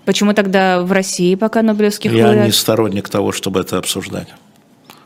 Почему 0.06 0.34
тогда 0.34 0.82
в 0.82 0.92
России 0.92 1.36
пока 1.36 1.62
Нобелевских 1.62 2.12
Я 2.12 2.26
лауреат? 2.26 2.46
не 2.48 2.52
сторонник 2.52 3.10
того, 3.10 3.32
чтобы 3.32 3.62
это 3.62 3.78
обсуждать. 3.78 4.28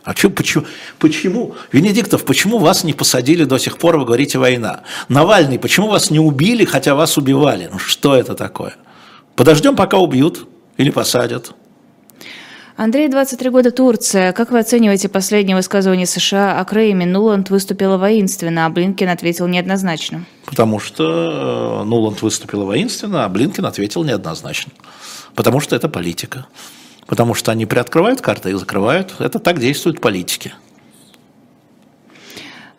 А 0.03 0.13
что, 0.13 0.30
почему, 0.30 0.65
почему, 0.99 1.55
Венедиктов, 1.71 2.25
почему 2.25 2.57
вас 2.57 2.84
не 2.84 2.93
посадили 2.93 3.45
до 3.45 3.57
сих 3.57 3.77
пор, 3.77 3.97
вы 3.97 4.05
говорите, 4.05 4.38
война? 4.38 4.81
Навальный, 5.07 5.57
почему 5.57 5.88
вас 5.88 6.11
не 6.11 6.19
убили, 6.19 6.65
хотя 6.65 6.93
вас 6.93 7.17
убивали? 7.17 7.69
Ну 7.71 7.80
что 7.80 8.15
это 8.15 8.35
такое? 8.35 8.75
Подождем, 9.35 9.75
пока 9.75 9.97
убьют 9.97 10.47
или 10.77 10.89
посадят. 10.89 11.53
Андрей, 12.75 13.07
23 13.07 13.49
года 13.49 13.71
Турция. 13.71 14.34
Как 14.34 14.51
вы 14.51 14.59
оцениваете 14.59 15.07
последнее 15.07 15.55
высказывание 15.55 16.07
США 16.07 16.59
о 16.59 16.65
Крейме? 16.65 17.05
Нуланд 17.05 17.49
выступила 17.49 17.97
воинственно, 17.97 18.65
а 18.65 18.69
Блинкен 18.69 19.09
ответил 19.09 19.47
неоднозначно. 19.47 20.25
Потому 20.45 20.80
что 20.80 21.81
э, 21.81 21.85
Нуланд 21.85 22.23
выступила 22.23 22.65
воинственно, 22.65 23.25
а 23.25 23.30
Блинкен 23.30 23.65
ответил 23.65 24.03
неоднозначно. 24.03 24.71
Потому 25.35 25.59
что 25.59 25.75
это 25.75 25.88
политика 25.88 26.47
потому 27.07 27.34
что 27.34 27.51
они 27.51 27.65
приоткрывают 27.65 28.21
карты 28.21 28.51
и 28.51 28.53
закрывают. 28.53 29.15
Это 29.19 29.39
так 29.39 29.59
действуют 29.59 30.01
политики. 30.01 30.53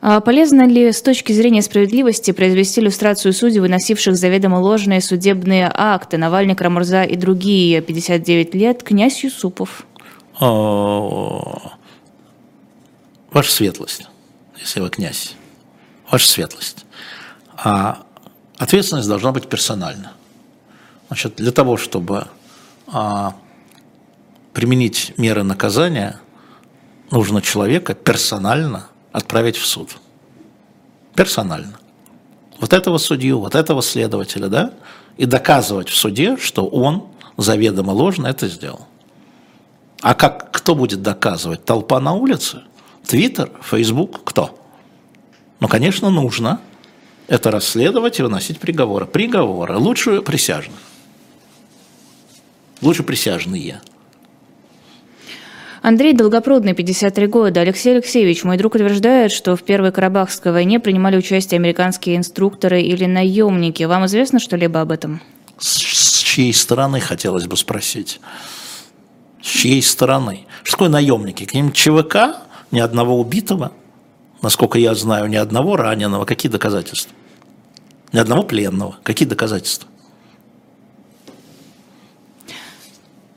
А 0.07 0.21
полезно 0.21 0.67
ли 0.67 0.93
с 0.93 1.01
точки 1.01 1.33
зрения 1.33 1.63
справедливости 1.63 2.31
произвести 2.33 2.83
иллюстрацию 2.83 3.33
судей, 3.33 3.61
выносивших 3.61 4.17
заведомо 4.17 4.57
ложные 4.57 5.01
судебные 5.01 5.71
акты 5.73 6.19
Навальный, 6.19 6.55
Крамурза 6.55 7.05
и 7.05 7.17
другие 7.17 7.81
59 7.81 8.55
лет, 8.55 8.83
князь 8.83 9.25
Юсупов? 9.25 9.87
А, 10.39 11.73
ваша 13.31 13.51
светлость, 13.51 14.07
если 14.61 14.81
вы 14.81 14.91
князь, 14.91 15.37
ваша 16.11 16.29
светлость. 16.29 16.85
А 17.57 18.05
ответственность 18.59 19.09
должна 19.09 19.33
быть 19.33 19.49
персональна. 19.49 20.13
Значит, 21.09 21.37
для 21.37 21.51
того, 21.51 21.79
чтобы 21.79 22.27
а, 22.89 23.35
применить 24.55 25.13
меры 25.19 25.43
наказания, 25.43 26.21
нужно 27.11 27.43
человека 27.43 27.95
персонально 27.95 28.87
отправить 29.13 29.57
в 29.57 29.67
суд. 29.67 29.97
Персонально. 31.15 31.79
Вот 32.61 32.73
этого 32.73 32.99
судью, 32.99 33.41
вот 33.41 33.55
этого 33.55 33.83
следователя, 33.83 34.49
да? 34.49 34.73
И 35.17 35.27
доказывать 35.27 35.89
в 35.89 35.97
суде, 35.97 36.37
что 36.39 36.67
он 36.67 37.09
заведомо 37.37 37.91
ложно 37.91 38.29
это 38.29 38.49
сделал. 38.49 38.87
А 40.01 40.15
как, 40.15 40.51
кто 40.53 40.75
будет 40.75 41.03
доказывать? 41.03 41.65
Толпа 41.65 42.01
на 42.01 42.13
улице? 42.13 42.63
Твиттер, 43.07 43.51
Фейсбук, 43.63 44.23
кто? 44.25 44.59
Ну, 45.61 45.69
конечно, 45.69 46.11
нужно 46.11 46.61
это 47.27 47.51
расследовать 47.51 48.21
и 48.21 48.23
выносить 48.23 48.61
приговоры. 48.61 49.07
Приговоры 49.07 49.77
лучше 49.77 50.21
присяжных. 50.23 50.79
Лучше 52.81 53.03
присяжные. 53.03 53.81
Андрей 55.87 56.15
Долгопрудный, 56.15 56.73
53 56.73 57.27
года. 57.27 57.61
Алексей 57.61 57.93
Алексеевич, 57.93 58.43
мой 58.43 58.57
друг 58.57 58.75
утверждает, 58.75 59.31
что 59.31 59.55
в 59.55 59.63
Первой 59.65 59.93
Карабахской 59.93 60.51
войне 60.51 60.81
принимали 60.81 61.19
участие 61.19 61.59
американские 61.59 62.17
инструкторы 62.17 62.81
или 62.81 63.05
наемники. 63.05 63.83
Вам 63.83 64.07
известно 64.07 64.39
что-либо 64.39 64.81
об 64.81 64.93
этом? 64.93 65.21
С, 65.59 65.77
чьей 65.77 66.55
стороны, 66.55 67.01
хотелось 67.01 67.47
бы 67.47 67.59
спросить? 67.59 68.19
С 69.43 69.47
чьей 69.47 69.83
стороны? 69.83 70.47
Что 70.63 70.77
такое 70.77 70.89
наемники? 70.89 71.45
К 71.45 71.53
ним 71.53 71.71
ЧВК? 71.71 72.39
Ни 72.71 72.81
одного 72.81 73.21
убитого? 73.21 73.73
Насколько 74.41 74.79
я 74.79 74.95
знаю, 74.95 75.27
ни 75.27 75.37
одного 75.37 75.77
раненого. 75.77 76.25
Какие 76.25 76.51
доказательства? 76.51 77.15
Ни 78.11 78.21
одного 78.21 78.43
пленного. 78.43 78.97
Какие 79.03 79.29
доказательства? 79.29 79.87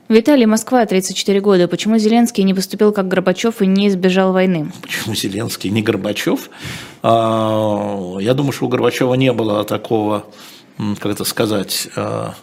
Виталий, 0.08 0.46
Москва, 0.46 0.86
34 0.86 1.40
года. 1.40 1.68
Почему 1.68 1.98
Зеленский 1.98 2.42
не 2.42 2.54
поступил 2.54 2.92
как 2.92 3.08
Горбачев 3.08 3.60
и 3.60 3.66
не 3.66 3.88
избежал 3.88 4.32
войны? 4.32 4.72
Почему 4.80 5.14
Зеленский 5.14 5.68
не 5.68 5.82
Горбачев? 5.82 6.48
А, 7.02 8.16
я 8.18 8.32
думаю, 8.32 8.52
что 8.52 8.64
у 8.64 8.68
Горбачева 8.68 9.12
не 9.14 9.32
было 9.34 9.64
такого, 9.64 10.24
как 10.78 11.12
это 11.12 11.24
сказать, 11.24 11.88
а, 11.94 12.34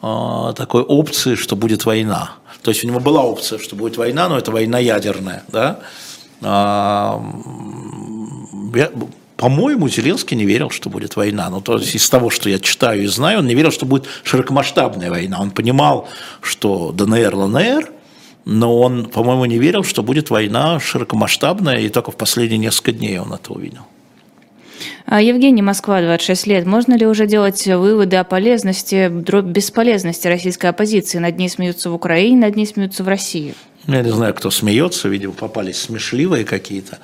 а, 0.00 0.54
такой 0.54 0.82
опции, 0.82 1.34
что 1.34 1.54
будет 1.54 1.84
война. 1.84 2.32
То 2.62 2.70
есть 2.70 2.82
у 2.82 2.86
него 2.86 2.98
была 2.98 3.22
опция, 3.22 3.58
что 3.58 3.76
будет 3.76 3.98
война, 3.98 4.30
но 4.30 4.38
это 4.38 4.50
война 4.50 4.78
ядерная. 4.78 5.44
Да? 5.48 5.80
По-моему, 9.42 9.88
Зеленский 9.88 10.36
не 10.36 10.44
верил, 10.44 10.70
что 10.70 10.88
будет 10.88 11.16
война. 11.16 11.50
Ну, 11.50 11.60
то 11.60 11.76
есть 11.76 11.96
из 11.96 12.08
того, 12.08 12.30
что 12.30 12.48
я 12.48 12.60
читаю 12.60 13.02
и 13.02 13.06
знаю, 13.06 13.40
он 13.40 13.48
не 13.48 13.56
верил, 13.56 13.72
что 13.72 13.86
будет 13.86 14.06
широкомасштабная 14.22 15.10
война. 15.10 15.40
Он 15.40 15.50
понимал, 15.50 16.08
что 16.40 16.92
ДНР, 16.92 17.34
ЛНР, 17.34 17.90
но 18.44 18.78
он, 18.78 19.06
по-моему, 19.06 19.46
не 19.46 19.58
верил, 19.58 19.82
что 19.82 20.04
будет 20.04 20.30
война 20.30 20.78
широкомасштабная, 20.78 21.78
и 21.78 21.88
только 21.88 22.12
в 22.12 22.16
последние 22.16 22.58
несколько 22.58 22.92
дней 22.92 23.18
он 23.18 23.32
это 23.32 23.52
увидел. 23.52 23.82
А, 25.06 25.20
Евгений, 25.20 25.60
Москва, 25.60 26.00
26 26.00 26.46
лет. 26.46 26.64
Можно 26.64 26.96
ли 26.96 27.04
уже 27.04 27.26
делать 27.26 27.66
выводы 27.66 28.14
о 28.18 28.22
полезности, 28.22 29.08
бесполезности 29.08 30.28
российской 30.28 30.66
оппозиции? 30.66 31.18
Над 31.18 31.36
ней 31.36 31.48
смеются 31.48 31.90
в 31.90 31.94
Украине, 31.94 32.36
над 32.36 32.54
ней 32.54 32.66
смеются 32.66 33.02
в 33.02 33.08
России. 33.08 33.56
Я 33.88 34.02
не 34.02 34.12
знаю, 34.12 34.34
кто 34.34 34.52
смеется, 34.52 35.08
видимо, 35.08 35.32
попались 35.32 35.78
смешливые 35.78 36.44
какие-то. 36.44 37.00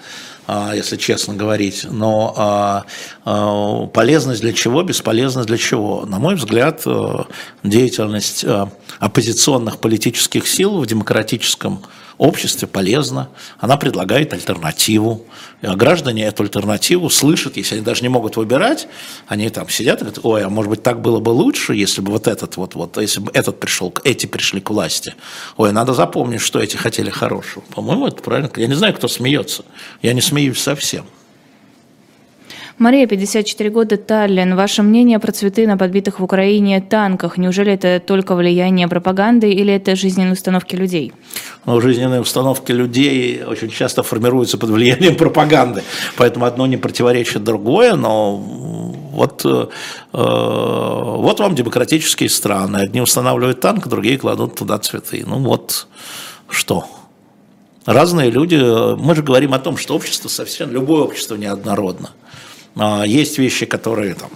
А, 0.51 0.73
если 0.75 0.97
честно 0.97 1.35
говорить. 1.35 1.87
Но 1.91 2.33
а, 2.35 2.87
а, 3.27 3.87
полезность 3.89 4.41
для 4.41 4.55
чего, 4.55 4.83
бесполезность 4.83 5.47
для 5.47 5.59
чего? 5.59 6.07
На 6.07 6.19
мой 6.19 6.37
взгляд, 6.37 6.81
э, 6.87 7.16
деятельность 7.65 8.45
э, 8.45 8.66
оппозиционных 8.99 9.77
политических 9.77 10.49
сил 10.49 10.81
в 10.81 10.87
демократическом 10.87 11.83
обществе 12.19 12.69
полезна, 12.69 13.31
она 13.59 13.77
предлагает 13.77 14.32
альтернативу. 14.32 15.24
А 15.62 15.74
граждане 15.74 16.24
эту 16.24 16.43
альтернативу 16.43 17.09
слышат, 17.11 17.57
если 17.57 17.77
они 17.77 17.85
даже 17.85 18.03
не 18.03 18.09
могут 18.09 18.36
выбирать, 18.36 18.89
они 19.27 19.49
там 19.51 19.69
сидят 19.69 20.01
и 20.01 20.05
говорят, 20.05 20.24
ой, 20.24 20.45
а 20.45 20.49
может 20.49 20.70
быть 20.70 20.82
так 20.82 21.01
было 21.01 21.20
бы 21.20 21.31
лучше, 21.31 21.74
если 21.74 22.01
бы 22.01 22.12
вот 22.12 22.27
этот 22.27 22.57
вот, 22.57 22.74
вот 22.74 22.97
если 22.99 23.20
бы 23.20 23.31
этот 23.35 23.59
пришел, 23.59 23.95
эти 24.05 24.27
пришли 24.27 24.61
к 24.61 24.70
власти. 24.70 25.15
Ой, 25.57 25.73
надо 25.73 25.95
запомнить, 25.95 26.40
что 26.40 26.61
эти 26.61 26.77
хотели 26.77 27.11
хорошего. 27.11 27.65
По-моему, 27.74 28.09
это 28.09 28.23
правильно. 28.23 28.51
Я 28.57 28.66
не 28.66 28.74
знаю, 28.74 28.95
кто 28.95 29.09
смеется. 29.09 29.65
Я 30.03 30.12
не 30.12 30.20
смеюсь 30.20 30.59
совсем. 30.59 31.07
Мария, 32.79 33.09
54 33.09 33.71
года, 33.71 33.97
Таллин. 33.97 34.55
Ваше 34.55 34.83
мнение 34.85 35.19
про 35.19 35.33
цветы 35.33 35.67
на 35.67 35.77
подбитых 35.77 36.21
в 36.21 36.25
Украине 36.25 36.81
танках? 36.81 37.37
Неужели 37.37 37.73
это 37.73 37.99
только 37.99 38.37
влияние 38.37 38.87
пропаганды 38.87 39.51
или 39.51 39.73
это 39.73 39.97
жизненные 39.97 40.35
установки 40.35 40.77
людей? 40.77 41.13
Ну, 41.67 41.81
жизненные 41.81 42.21
установки 42.21 42.71
людей 42.71 43.43
очень 43.43 43.69
часто 43.69 44.05
формируются 44.05 44.59
под 44.59 44.71
влиянием 44.71 45.17
пропаганды. 45.17 45.83
Поэтому 46.17 46.45
одно 46.45 46.69
не 46.69 46.77
противоречит 46.77 47.43
другое, 47.43 47.97
но 47.97 48.37
вот, 48.37 49.45
э, 49.45 49.67
вот 50.13 51.41
вам 51.41 51.55
демократические 51.57 52.29
страны. 52.29 52.77
Одни 52.77 53.01
устанавливают 53.01 53.61
танк, 53.61 53.89
другие 53.89 54.19
кладут 54.19 54.55
туда 54.55 54.79
цветы. 54.79 55.25
Ну 55.27 55.39
вот 55.41 55.89
что. 56.49 56.85
Разные 57.87 58.31
люди, 58.31 58.55
мы 58.97 59.17
же 59.17 59.23
говорим 59.25 59.53
о 59.53 59.59
том, 59.59 59.77
что 59.79 59.97
общество 59.97 60.29
совсем, 60.29 60.71
любое 60.71 61.03
общество 61.03 61.35
неоднородно. 61.35 62.11
А, 62.77 63.05
есть 63.05 63.39
вещи, 63.39 63.66
которые 63.66 64.15
там, 64.15 64.31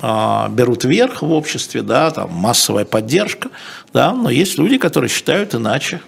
а, 0.00 0.48
берут 0.48 0.84
верх 0.84 1.22
в 1.22 1.30
обществе, 1.30 1.82
да, 1.82 2.10
там 2.10 2.32
массовая 2.32 2.84
поддержка, 2.84 3.50
да, 3.92 4.12
но 4.12 4.30
есть 4.30 4.58
люди, 4.58 4.78
которые 4.78 5.10
считают 5.10 5.54
иначе. 5.54 6.00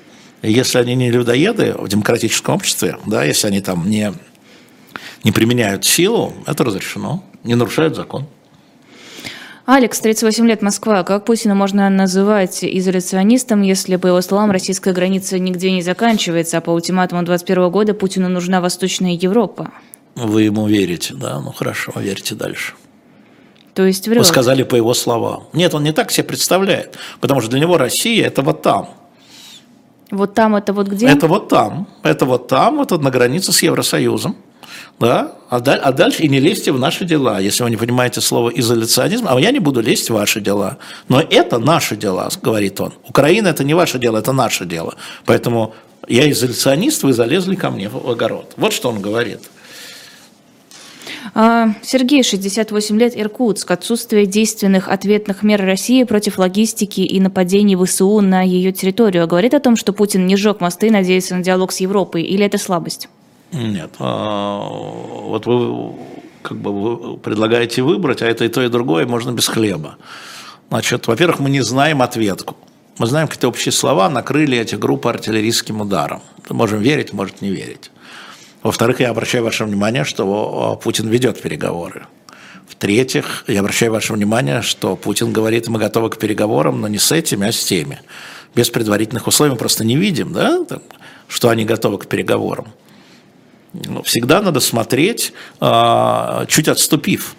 если 0.42 0.78
они 0.78 0.96
не 0.96 1.10
людоеды 1.10 1.74
в 1.78 1.88
демократическом 1.88 2.56
обществе, 2.56 2.96
да, 3.06 3.22
если 3.22 3.46
они 3.46 3.60
там 3.60 3.88
не, 3.88 4.12
не 5.22 5.30
применяют 5.30 5.84
силу, 5.84 6.34
это 6.46 6.64
разрешено, 6.64 7.22
не 7.44 7.54
нарушают 7.54 7.94
закон. 7.94 8.26
Алекс, 9.64 10.00
38 10.00 10.44
лет, 10.48 10.60
Москва. 10.60 11.04
Как 11.04 11.24
Путина 11.24 11.54
можно 11.54 11.88
называть 11.88 12.64
изоляционистом, 12.64 13.62
если, 13.62 13.94
по 13.94 14.08
его 14.08 14.20
словам, 14.20 14.50
российская 14.50 14.92
граница 14.92 15.38
нигде 15.38 15.70
не 15.70 15.82
заканчивается, 15.82 16.58
а 16.58 16.60
по 16.60 16.70
ультиматуму 16.70 17.22
21 17.22 17.70
года 17.70 17.94
Путину 17.94 18.28
нужна 18.28 18.60
Восточная 18.60 19.12
Европа? 19.12 19.70
Вы 20.14 20.42
ему 20.42 20.66
верите, 20.66 21.14
да? 21.14 21.40
Ну 21.40 21.52
хорошо, 21.52 21.92
верьте 21.96 22.34
дальше. 22.34 22.74
То 23.74 23.86
есть 23.86 24.06
врет. 24.06 24.18
Вы 24.18 24.24
сказали 24.24 24.62
по 24.62 24.76
его 24.76 24.92
словам. 24.94 25.44
Нет, 25.52 25.74
он 25.74 25.82
не 25.82 25.92
так 25.92 26.10
себе 26.10 26.24
представляет, 26.24 26.98
потому 27.20 27.40
что 27.40 27.50
для 27.50 27.60
него 27.60 27.78
Россия– 27.78 28.26
это 28.28 28.42
вот 28.42 28.62
там. 28.62 28.90
Вот 30.10 30.34
там 30.34 30.54
это 30.54 30.74
вот 30.74 30.88
где? 30.88 31.06
Это 31.06 31.26
вот 31.26 31.48
там. 31.48 31.88
Это 32.02 32.26
вот 32.26 32.48
там, 32.48 32.76
вот 32.76 33.02
на 33.02 33.10
границе 33.10 33.50
с 33.52 33.62
Евросоюзом. 33.62 34.36
Да? 35.00 35.32
А, 35.48 35.56
а 35.56 35.92
дальше 35.92 36.22
и 36.22 36.28
не 36.28 36.38
лезьте 36.38 36.70
в 36.70 36.78
наши 36.78 37.06
дела, 37.06 37.40
если 37.40 37.64
вы 37.64 37.70
не 37.70 37.76
понимаете 37.76 38.20
слово 38.20 38.50
изоляционизм. 38.50 39.26
А 39.28 39.40
я 39.40 39.50
не 39.50 39.58
буду 39.58 39.80
лезть 39.80 40.10
в 40.10 40.14
ваши 40.14 40.40
дела. 40.40 40.76
Но 41.08 41.20
это 41.20 41.58
наши 41.58 41.96
дела, 41.96 42.28
говорит 42.42 42.78
он. 42.80 42.92
Украина– 43.08 43.48
это 43.48 43.64
не 43.64 43.72
ваше 43.74 43.98
дело, 43.98 44.18
это 44.18 44.32
наше 44.32 44.66
дело. 44.66 44.96
Поэтому 45.24 45.74
я 46.08 46.30
изоляционист, 46.30 47.02
вы 47.04 47.14
залезли 47.14 47.54
ко 47.54 47.70
мне 47.70 47.88
в 47.88 48.08
огород. 48.08 48.52
Вот 48.56 48.72
что 48.74 48.90
он 48.90 49.00
говорит. 49.00 49.40
А, 51.34 51.74
Сергей, 51.82 52.22
68 52.22 52.98
лет, 52.98 53.12
Иркутск. 53.16 53.70
Отсутствие 53.70 54.26
действенных 54.26 54.88
ответных 54.88 55.42
мер 55.42 55.64
России 55.64 56.04
против 56.04 56.38
логистики 56.38 57.00
и 57.00 57.20
нападений 57.20 57.76
ВСУ 57.76 58.20
на 58.20 58.42
ее 58.42 58.72
территорию 58.72 59.26
говорит 59.26 59.54
о 59.54 59.60
том, 59.60 59.76
что 59.76 59.92
Путин 59.92 60.26
не 60.26 60.36
сжег 60.36 60.60
мосты, 60.60 60.90
надеясь 60.90 61.30
на 61.30 61.40
диалог 61.40 61.72
с 61.72 61.80
Европой, 61.80 62.22
или 62.22 62.44
это 62.44 62.58
слабость? 62.58 63.08
Нет. 63.52 63.94
А, 63.98 64.66
вот 64.68 65.46
вы 65.46 65.94
как 66.42 66.58
бы 66.58 67.16
предлагаете 67.18 67.82
выбрать, 67.82 68.22
а 68.22 68.26
это 68.26 68.44
и 68.44 68.48
то, 68.48 68.62
и 68.62 68.68
другое 68.68 69.06
можно 69.06 69.30
без 69.30 69.46
хлеба. 69.46 69.96
Значит, 70.68 71.06
во-первых, 71.06 71.38
мы 71.38 71.50
не 71.50 71.60
знаем 71.60 72.02
ответку. 72.02 72.56
Мы 72.98 73.06
знаем 73.06 73.28
какие-то 73.28 73.48
общие 73.48 73.72
слова, 73.72 74.10
накрыли 74.10 74.58
эти 74.58 74.74
группы 74.74 75.08
артиллерийским 75.08 75.80
ударом. 75.80 76.22
Можем 76.50 76.80
верить, 76.80 77.12
может 77.12 77.40
не 77.40 77.50
верить. 77.50 77.91
Во-вторых, 78.62 79.00
я 79.00 79.10
обращаю 79.10 79.44
ваше 79.44 79.64
внимание, 79.64 80.04
что 80.04 80.80
Путин 80.82 81.08
ведет 81.08 81.40
переговоры. 81.40 82.06
В-третьих, 82.68 83.44
я 83.48 83.60
обращаю 83.60 83.92
ваше 83.92 84.12
внимание, 84.12 84.62
что 84.62 84.96
Путин 84.96 85.32
говорит, 85.32 85.68
мы 85.68 85.78
готовы 85.78 86.10
к 86.10 86.18
переговорам, 86.18 86.80
но 86.80 86.88
не 86.88 86.98
с 86.98 87.10
этими, 87.12 87.48
а 87.48 87.52
с 87.52 87.62
теми. 87.64 88.00
Без 88.54 88.70
предварительных 88.70 89.26
условий 89.26 89.52
мы 89.52 89.58
просто 89.58 89.84
не 89.84 89.96
видим, 89.96 90.32
да, 90.32 90.64
что 91.28 91.48
они 91.48 91.64
готовы 91.64 91.98
к 91.98 92.06
переговорам. 92.06 92.68
Ну, 93.72 94.02
всегда 94.02 94.42
надо 94.42 94.60
смотреть, 94.60 95.32
а, 95.60 96.44
чуть 96.46 96.68
отступив. 96.68 97.36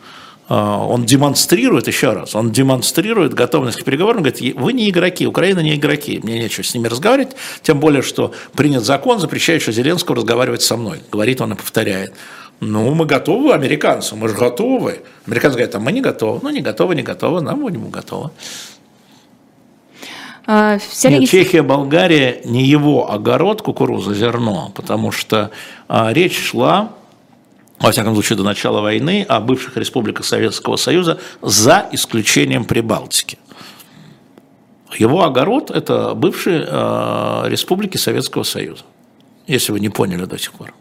А, 0.55 0.85
он 0.85 1.03
демонстрирует, 1.03 1.87
еще 1.87 2.13
раз, 2.13 2.35
он 2.35 2.51
демонстрирует 2.51 3.33
готовность 3.33 3.81
к 3.81 3.83
переговорам, 3.83 4.21
говорит, 4.21 4.55
вы 4.55 4.73
не 4.73 4.87
игроки, 4.87 5.25
Украина 5.25 5.61
не 5.61 5.73
игроки, 5.73 6.19
мне 6.21 6.37
нечего 6.37 6.63
с 6.63 6.75
ними 6.75 6.87
разговаривать, 6.87 7.35
тем 7.63 7.79
более, 7.79 8.03
что 8.03 8.35
принят 8.53 8.83
закон, 8.83 9.19
запрещающий 9.19 9.73
Зеленскому 9.73 10.17
разговаривать 10.17 10.61
со 10.61 10.77
мной, 10.77 11.01
говорит 11.11 11.41
он 11.41 11.53
и 11.53 11.55
повторяет. 11.55 12.13
Ну, 12.59 12.93
мы 12.93 13.07
готовы, 13.07 13.51
американцы, 13.51 14.15
мы 14.15 14.29
же 14.29 14.35
готовы. 14.35 15.01
Американцы 15.25 15.57
говорят, 15.57 15.73
а 15.73 15.79
мы 15.79 15.91
не 15.91 16.01
готовы. 16.01 16.39
Ну, 16.43 16.49
не 16.51 16.61
готовы, 16.61 16.95
не 16.95 17.01
готовы, 17.01 17.41
нам 17.41 17.59
будем 17.59 17.89
готовы. 17.89 18.29
А, 20.45 20.77
вся 20.77 21.09
Нет, 21.09 21.31
Чехия, 21.31 21.63
Болгария 21.63 22.41
не 22.45 22.63
его 22.63 23.11
огород 23.11 23.63
кукуруза, 23.63 24.13
зерно, 24.13 24.71
потому 24.75 25.11
что 25.11 25.49
а, 25.87 26.13
речь 26.13 26.37
шла 26.37 26.91
во 27.79 27.91
всяком 27.91 28.13
случае 28.13 28.37
до 28.37 28.43
начала 28.43 28.81
войны, 28.81 29.25
о 29.27 29.39
бывших 29.39 29.77
республиках 29.77 30.25
Советского 30.25 30.77
Союза, 30.77 31.19
за 31.41 31.87
исключением 31.91 32.65
Прибалтики. 32.65 33.37
Его 34.97 35.23
огород– 35.23 35.71
это 35.71 36.13
бывшие 36.13 36.65
э, 36.67 37.43
республики 37.47 37.97
Советского 37.97 38.43
Союза, 38.43 38.83
если 39.47 39.71
вы 39.71 39.79
не 39.79 39.89
поняли 39.89 40.25
до 40.25 40.37
сих 40.37 40.53
пор. 40.53 40.73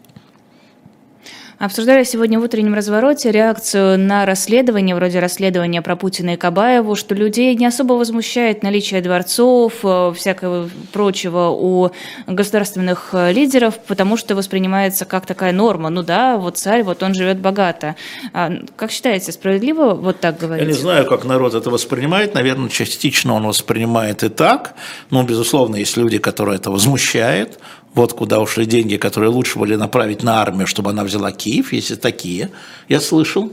Обсуждали 1.63 2.03
сегодня 2.03 2.41
в 2.41 2.43
утреннем 2.43 2.73
развороте 2.73 3.31
реакцию 3.31 3.97
на 3.97 4.25
расследование, 4.25 4.97
вроде 4.97 5.19
расследования 5.19 5.81
про 5.81 5.95
Путина 5.95 6.31
и 6.31 6.35
Кабаеву, 6.35 6.97
что 6.97 7.15
людей 7.15 7.55
не 7.55 7.65
особо 7.65 7.93
возмущает 7.93 8.63
наличие 8.63 8.99
дворцов, 8.99 9.75
э, 9.83 10.11
всякого 10.13 10.69
прочего 10.91 11.51
у 11.57 11.91
государственных 12.27 13.11
э, 13.13 13.31
лидеров, 13.31 13.79
потому 13.87 14.17
что 14.17 14.35
воспринимается 14.35 15.05
как 15.05 15.25
такая 15.25 15.53
норма. 15.53 15.89
Ну 15.89 16.03
да, 16.03 16.35
вот 16.35 16.57
царь, 16.57 16.83
вот 16.83 17.01
он 17.01 17.13
живет 17.13 17.39
богато. 17.39 17.95
А 18.33 18.51
как 18.75 18.91
считаете, 18.91 19.31
справедливо 19.31 19.93
вот 19.93 20.19
так 20.19 20.39
говорить? 20.39 20.67
Я 20.67 20.73
не 20.73 20.77
знаю, 20.77 21.05
как 21.05 21.23
народ 21.23 21.53
это 21.53 21.69
воспринимает. 21.69 22.33
Наверное, 22.33 22.67
частично 22.67 23.35
он 23.35 23.47
воспринимает 23.47 24.23
и 24.23 24.27
так. 24.27 24.73
Но, 25.11 25.23
безусловно, 25.23 25.77
есть 25.77 25.95
люди, 25.95 26.17
которые 26.17 26.57
это 26.57 26.71
возмущает 26.71 27.57
вот 27.95 28.13
куда 28.13 28.39
ушли 28.39 28.65
деньги, 28.65 28.97
которые 28.97 29.29
лучше 29.29 29.59
были 29.59 29.75
направить 29.75 30.23
на 30.23 30.41
армию, 30.41 30.67
чтобы 30.67 30.89
она 30.89 31.03
взяла 31.03 31.31
Киев, 31.31 31.73
если 31.73 31.95
такие, 31.95 32.49
я 32.89 32.99
слышал. 32.99 33.51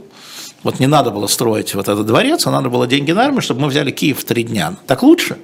Вот 0.63 0.79
не 0.79 0.87
надо 0.87 1.11
было 1.11 1.27
строить 1.27 1.73
вот 1.73 1.87
этот 1.87 2.05
дворец, 2.05 2.45
а 2.45 2.51
надо 2.51 2.69
было 2.69 2.87
деньги 2.87 3.11
на 3.11 3.23
армию, 3.25 3.41
чтобы 3.41 3.61
мы 3.61 3.67
взяли 3.67 3.91
Киев 3.91 4.19
в 4.19 4.23
три 4.23 4.43
дня. 4.43 4.75
Так 4.87 5.03
лучше? 5.03 5.37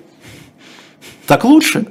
Так 1.26 1.44
лучше? 1.44 1.88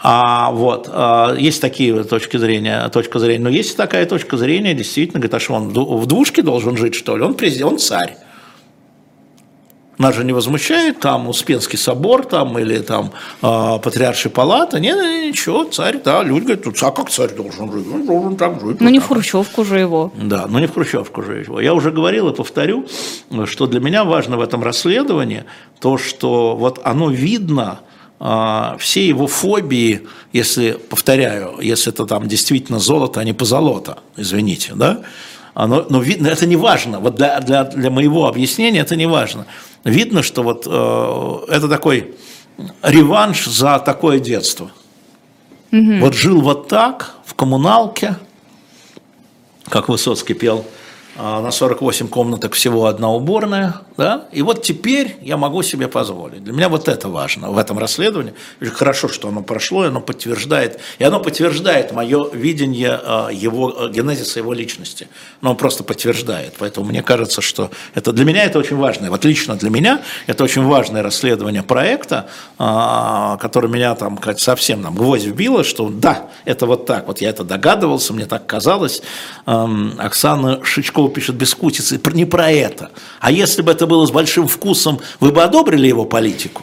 А 0.00 0.52
вот 0.52 0.88
а, 0.92 1.34
есть 1.34 1.60
такие 1.60 2.04
точки 2.04 2.36
зрения, 2.36 2.88
точка 2.88 3.18
зрения, 3.18 3.42
но 3.42 3.48
есть 3.48 3.76
такая 3.76 4.06
точка 4.06 4.36
зрения, 4.36 4.74
действительно, 4.74 5.18
говорит, 5.18 5.34
а 5.34 5.40
что 5.40 5.54
он 5.54 5.70
в 5.70 6.06
двушке 6.06 6.42
должен 6.42 6.76
жить, 6.76 6.94
что 6.94 7.16
ли? 7.16 7.24
Он 7.24 7.34
президент, 7.34 7.72
он 7.72 7.78
царь. 7.78 8.16
Нас 9.98 10.14
же 10.14 10.24
не 10.24 10.32
возмущает 10.32 11.00
там 11.00 11.28
Успенский 11.28 11.76
собор 11.76 12.24
там 12.24 12.56
или 12.58 12.78
там 12.78 13.10
э, 13.42 13.78
Патриаршая 13.82 14.32
палата. 14.32 14.78
Нет, 14.78 14.96
ничего, 14.96 15.64
царь, 15.64 16.00
да, 16.04 16.22
люди 16.22 16.44
говорят, 16.44 16.64
тут 16.64 16.82
а 16.82 16.90
как 16.92 17.10
царь 17.10 17.34
должен 17.34 17.72
жить? 17.72 17.86
Он 17.92 18.06
должен 18.06 18.36
так 18.36 18.60
жить. 18.60 18.80
Ну 18.80 18.88
не 18.90 19.00
в 19.00 19.08
Хрущевку 19.08 19.64
же 19.64 19.80
его. 19.80 20.12
Да, 20.16 20.46
ну 20.48 20.60
не 20.60 20.66
в 20.66 20.74
Хрущевку 20.74 21.22
же 21.22 21.38
его. 21.38 21.60
Я 21.60 21.74
уже 21.74 21.90
говорил 21.90 22.28
и 22.28 22.34
повторю, 22.34 22.86
что 23.46 23.66
для 23.66 23.80
меня 23.80 24.04
важно 24.04 24.36
в 24.36 24.40
этом 24.40 24.62
расследовании 24.62 25.44
то, 25.80 25.98
что 25.98 26.56
вот 26.56 26.80
оно 26.84 27.10
видно, 27.10 27.80
а, 28.20 28.76
все 28.78 29.06
его 29.06 29.26
фобии, 29.26 30.06
если, 30.32 30.72
повторяю, 30.72 31.58
если 31.60 31.92
это 31.92 32.04
там 32.04 32.26
действительно 32.26 32.78
золото, 32.78 33.20
а 33.20 33.24
не 33.24 33.32
позолото, 33.32 33.98
извините, 34.16 34.72
да, 34.74 35.02
оно, 35.64 35.86
но 35.88 36.00
видно, 36.00 36.28
это 36.28 36.46
не 36.46 36.56
важно, 36.56 37.00
вот 37.00 37.16
для, 37.16 37.40
для, 37.40 37.64
для 37.64 37.90
моего 37.90 38.26
объяснения 38.26 38.80
это 38.80 38.96
не 38.96 39.06
важно 39.06 39.46
видно, 39.84 40.22
что 40.22 40.42
вот 40.42 40.66
э, 40.66 41.54
это 41.54 41.68
такой 41.68 42.14
реванш 42.82 43.46
за 43.46 43.78
такое 43.78 44.18
детство. 44.18 44.70
Угу. 45.72 45.98
Вот 46.00 46.14
жил 46.14 46.40
вот 46.40 46.68
так, 46.68 47.14
в 47.24 47.34
коммуналке, 47.34 48.16
как 49.68 49.88
Высоцкий 49.88 50.34
пел– 50.34 50.64
а, 50.74 50.78
на 51.18 51.50
48 51.50 52.08
комнаток 52.08 52.54
всего 52.54 52.86
одна 52.86 53.10
уборная, 53.10 53.74
да, 53.96 54.26
и 54.30 54.42
вот 54.42 54.62
теперь 54.62 55.16
я 55.20 55.36
могу 55.36 55.62
себе 55.62 55.88
позволить. 55.88 56.44
Для 56.44 56.52
меня 56.52 56.68
вот 56.68 56.86
это 56.86 57.08
важно 57.08 57.50
в 57.50 57.58
этом 57.58 57.76
расследовании. 57.78 58.34
Хорошо, 58.74 59.08
что 59.08 59.28
оно 59.28 59.42
прошло, 59.42 59.84
и 59.84 59.88
оно 59.88 60.00
подтверждает, 60.00 60.78
и 61.00 61.04
оно 61.04 61.18
подтверждает 61.18 61.90
мое 61.92 62.30
видение 62.32 63.00
а, 63.02 63.30
его, 63.30 63.74
а, 63.76 63.88
генезиса 63.88 64.38
его 64.38 64.52
личности. 64.52 65.08
Но 65.40 65.50
он 65.50 65.56
просто 65.56 65.82
подтверждает, 65.82 66.54
поэтому 66.56 66.86
мне 66.86 67.02
кажется, 67.02 67.40
что 67.40 67.72
это 67.94 68.12
для 68.12 68.24
меня 68.24 68.44
это 68.44 68.60
очень 68.60 68.76
важно, 68.76 69.10
вот 69.10 69.24
лично 69.24 69.56
для 69.56 69.70
меня 69.70 70.02
это 70.28 70.44
очень 70.44 70.62
важное 70.62 71.02
расследование 71.02 71.64
проекта, 71.64 72.28
который 72.56 73.68
меня 73.68 73.94
там 73.96 74.20
совсем 74.36 74.82
нам 74.82 74.94
гвоздь 74.94 75.24
вбило, 75.24 75.64
что 75.64 75.88
да, 75.88 76.28
это 76.44 76.66
вот 76.66 76.86
так, 76.86 77.08
вот 77.08 77.20
я 77.20 77.30
это 77.30 77.42
догадывался, 77.42 78.12
мне 78.12 78.26
так 78.26 78.46
казалось. 78.46 79.02
Оксана 79.44 80.64
Шичкова 80.64 81.07
Песков 81.08 81.14
пишет 81.14 81.36
«Бескутицы», 81.36 82.00
не 82.14 82.24
про 82.24 82.50
это. 82.50 82.90
А 83.20 83.30
если 83.30 83.62
бы 83.62 83.72
это 83.72 83.86
было 83.86 84.06
с 84.06 84.10
большим 84.10 84.46
вкусом, 84.46 85.00
вы 85.20 85.32
бы 85.32 85.42
одобрили 85.42 85.86
его 85.86 86.04
политику? 86.04 86.62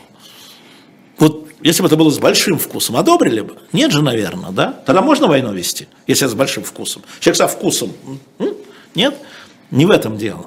Вот 1.18 1.48
если 1.62 1.82
бы 1.82 1.88
это 1.88 1.98
было 1.98 2.10
с 2.10 2.20
большим 2.20 2.58
вкусом, 2.58 2.98
одобрили 2.98 3.42
бы? 3.42 3.58
Нет 3.74 3.92
же, 3.92 4.02
наверное, 4.02 4.52
да? 4.52 4.74
Тогда 4.86 5.02
можно 5.02 5.28
войну 5.28 5.54
вести, 5.54 5.88
если 6.08 6.26
это 6.26 6.34
с 6.34 6.38
большим 6.38 6.64
вкусом. 6.64 7.02
Человек 7.20 7.38
со 7.38 7.48
вкусом. 7.48 7.94
Нет? 8.96 9.16
Не 9.72 9.86
в 9.86 9.92
этом 9.92 10.18
дело. 10.18 10.46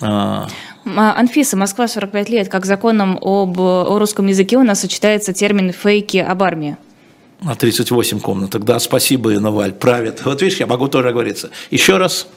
А. 0.00 0.48
а... 0.84 1.18
Анфиса, 1.18 1.56
Москва, 1.56 1.88
45 1.88 2.28
лет. 2.28 2.48
Как 2.48 2.66
законом 2.66 3.18
об, 3.20 3.58
о 3.60 3.98
русском 3.98 4.26
языке 4.26 4.56
у 4.56 4.62
нас 4.62 4.80
сочетается 4.80 5.32
термин 5.32 5.72
«фейки 5.72 6.18
об 6.18 6.42
армии». 6.42 6.76
На 7.40 7.54
38 7.54 8.20
комнаток, 8.20 8.64
да, 8.64 8.78
спасибо, 8.78 9.34
Инна 9.34 9.52
правит. 9.72 10.24
Вот 10.24 10.40
видишь, 10.40 10.58
я 10.58 10.66
могу 10.66 10.88
тоже 10.88 11.10
оговориться. 11.10 11.50
Еще 11.70 11.98
раз. 11.98 12.28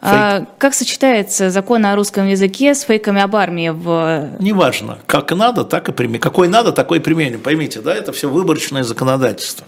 А, 0.00 0.46
как 0.58 0.74
сочетается 0.74 1.50
закон 1.50 1.84
о 1.86 1.96
русском 1.96 2.26
языке 2.26 2.74
с 2.74 2.82
фейками 2.82 3.20
об 3.20 3.34
армии? 3.34 3.70
В... 3.70 4.36
Неважно. 4.38 4.98
Как 5.06 5.32
надо, 5.32 5.64
так 5.64 5.88
и 5.88 5.92
применим. 5.92 6.20
Какой 6.20 6.48
надо, 6.48 6.72
такой 6.72 7.00
применим. 7.00 7.40
Поймите, 7.40 7.80
да, 7.80 7.94
это 7.94 8.12
все 8.12 8.28
выборочное 8.28 8.84
законодательство. 8.84 9.66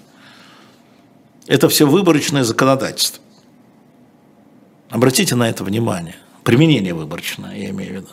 Это 1.47 1.69
все 1.69 1.87
выборочное 1.87 2.45
законодательство. 2.45 3.23
Обратите 4.91 5.35
на 5.35 5.49
это 5.49 5.65
внимание. 5.65 6.17
Применение 6.45 6.95
выборочное, 6.95 7.57
я 7.57 7.71
имею 7.71 7.91
в 7.91 7.95
виду. 7.97 8.09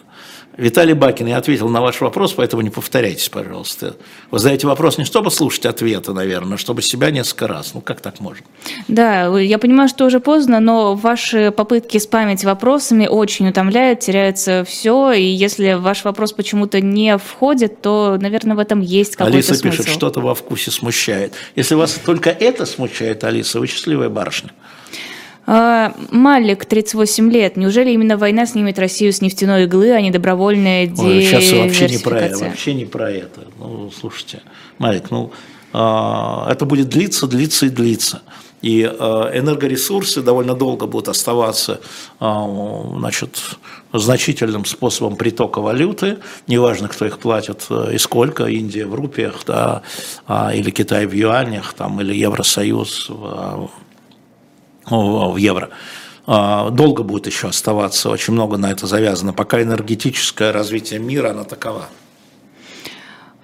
Виталий 0.57 0.93
Бакин, 0.93 1.27
я 1.27 1.37
ответил 1.37 1.67
на 1.67 1.81
ваш 1.81 1.99
вопрос, 2.01 2.33
поэтому 2.33 2.61
не 2.61 2.69
повторяйтесь, 2.69 3.27
пожалуйста. 3.29 3.95
Вы 4.31 4.39
задаете 4.39 4.67
вопрос 4.67 4.97
не 4.97 5.03
чтобы 5.03 5.31
слушать 5.31 5.65
ответы, 5.65 6.13
наверное, 6.13 6.55
а 6.55 6.57
чтобы 6.57 6.81
себя 6.81 7.11
несколько 7.11 7.47
раз. 7.47 7.73
Ну, 7.73 7.81
как 7.81 7.99
так 8.01 8.19
можно? 8.19 8.45
Да, 8.87 9.37
я 9.39 9.57
понимаю, 9.57 9.89
что 9.89 10.05
уже 10.05 10.19
поздно, 10.19 10.59
но 10.59 10.95
ваши 10.95 11.51
попытки 11.51 11.97
спамить 11.97 12.43
вопросами 12.43 13.07
очень 13.07 13.49
утомляют, 13.49 13.99
теряется 13.99 14.63
все, 14.67 15.11
и 15.11 15.23
если 15.23 15.73
ваш 15.73 16.03
вопрос 16.03 16.33
почему-то 16.33 16.79
не 16.79 17.17
входит, 17.17 17.81
то, 17.81 18.17
наверное, 18.19 18.55
в 18.55 18.59
этом 18.59 18.81
есть 18.81 19.15
какой-то 19.15 19.37
Алиса 19.37 19.55
смысл. 19.55 19.77
пишет, 19.77 19.93
что-то 19.93 20.21
во 20.21 20.35
вкусе 20.35 20.71
смущает. 20.71 21.33
Если 21.55 21.75
вас 21.75 21.99
только 22.05 22.29
это 22.29 22.65
смущает, 22.65 23.23
Алиса, 23.23 23.59
вы 23.59 23.67
счастливая 23.67 24.09
барышня. 24.09 24.51
А, 25.47 25.93
Малик, 26.11 26.65
38 26.65 27.31
лет. 27.31 27.55
Неужели 27.55 27.91
именно 27.91 28.17
война 28.17 28.45
снимет 28.45 28.79
Россию 28.79 29.13
с 29.13 29.21
нефтяной 29.21 29.65
иглы, 29.65 29.91
а 29.91 30.01
не 30.01 30.11
добровольная 30.11 30.87
диверсификация? 30.87 31.41
Сейчас 31.41 31.59
вообще 31.59 31.89
не 31.89 31.97
про 32.03 32.19
это. 32.19 32.45
Вообще 32.45 32.73
не 32.73 32.85
про 32.85 33.11
это. 33.11 33.41
Ну, 33.59 33.91
слушайте, 33.91 34.41
Малик, 34.79 35.11
ну, 35.11 35.31
а, 35.71 36.47
это 36.49 36.65
будет 36.65 36.89
длиться, 36.89 37.27
длиться 37.27 37.67
и 37.67 37.69
длиться. 37.69 38.23
И 38.63 38.83
а, 38.83 39.29
энергоресурсы 39.37 40.23
довольно 40.23 40.55
долго 40.55 40.87
будут 40.87 41.09
оставаться 41.09 41.79
значит, 42.19 43.39
значительным 43.93 44.65
способом 44.65 45.15
притока 45.15 45.59
валюты, 45.61 46.17
неважно, 46.47 46.87
кто 46.87 47.05
их 47.05 47.19
платит 47.19 47.67
и 47.91 47.99
сколько, 47.99 48.45
Индия 48.45 48.87
в 48.87 48.95
рупиях, 48.95 49.43
да, 49.45 49.83
или 50.27 50.71
Китай 50.71 51.05
в 51.05 51.13
юанях, 51.13 51.73
там, 51.73 52.01
или 52.01 52.15
Евросоюз 52.15 53.09
в 53.09 53.69
в 54.89 55.37
евро 55.37 55.69
а, 56.27 56.69
долго 56.69 57.03
будет 57.03 57.27
еще 57.27 57.47
оставаться, 57.47 58.09
очень 58.09 58.33
много 58.33 58.57
на 58.57 58.71
это 58.71 58.87
завязано, 58.87 59.33
пока 59.33 59.61
энергетическое 59.61 60.51
развитие 60.51 60.99
мира, 60.99 61.31
оно 61.31 61.43
такова. 61.43 61.87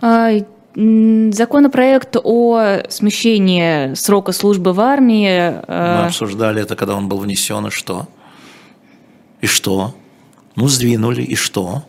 А, 0.01 0.31
законопроект 0.73 2.17
о 2.23 2.79
смещении 2.89 3.93
срока 3.93 4.31
службы 4.31 4.73
в 4.73 4.79
армии. 4.79 5.61
А, 5.67 6.01
Мы 6.01 6.07
обсуждали 6.07 6.61
это, 6.61 6.75
когда 6.75 6.95
он 6.95 7.07
был 7.07 7.17
внесен, 7.17 7.67
и 7.67 7.69
что? 7.69 8.07
И 9.41 9.47
что? 9.47 9.93
Ну, 10.55 10.67
сдвинули, 10.67 11.21
и 11.21 11.35
что? 11.35 11.83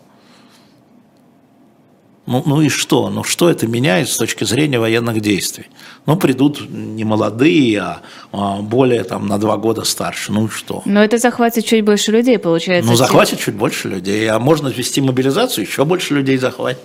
Ну, 2.24 2.42
ну 2.46 2.60
и 2.62 2.68
что? 2.68 3.10
Ну 3.10 3.24
что 3.24 3.50
это 3.50 3.66
меняет 3.66 4.08
с 4.08 4.16
точки 4.16 4.44
зрения 4.44 4.78
военных 4.78 5.20
действий? 5.20 5.66
Ну, 6.06 6.16
придут 6.16 6.70
не 6.70 7.02
молодые, 7.02 7.80
а, 7.80 8.02
а 8.30 8.62
более 8.62 9.02
там 9.02 9.26
на 9.26 9.38
два 9.38 9.56
года 9.56 9.84
старше. 9.84 10.30
Ну 10.30 10.46
и 10.46 10.48
что? 10.48 10.82
Но 10.84 11.02
это 11.02 11.18
захватит 11.18 11.64
чуть 11.64 11.84
больше 11.84 12.12
людей, 12.12 12.38
получается. 12.38 12.88
Ну, 12.88 12.96
захватит 12.96 13.40
чуть 13.40 13.56
больше 13.56 13.88
людей. 13.88 14.28
А 14.28 14.38
можно 14.38 14.68
ввести 14.68 15.00
мобилизацию, 15.00 15.66
еще 15.66 15.84
больше 15.84 16.14
людей 16.14 16.38
захватит. 16.38 16.82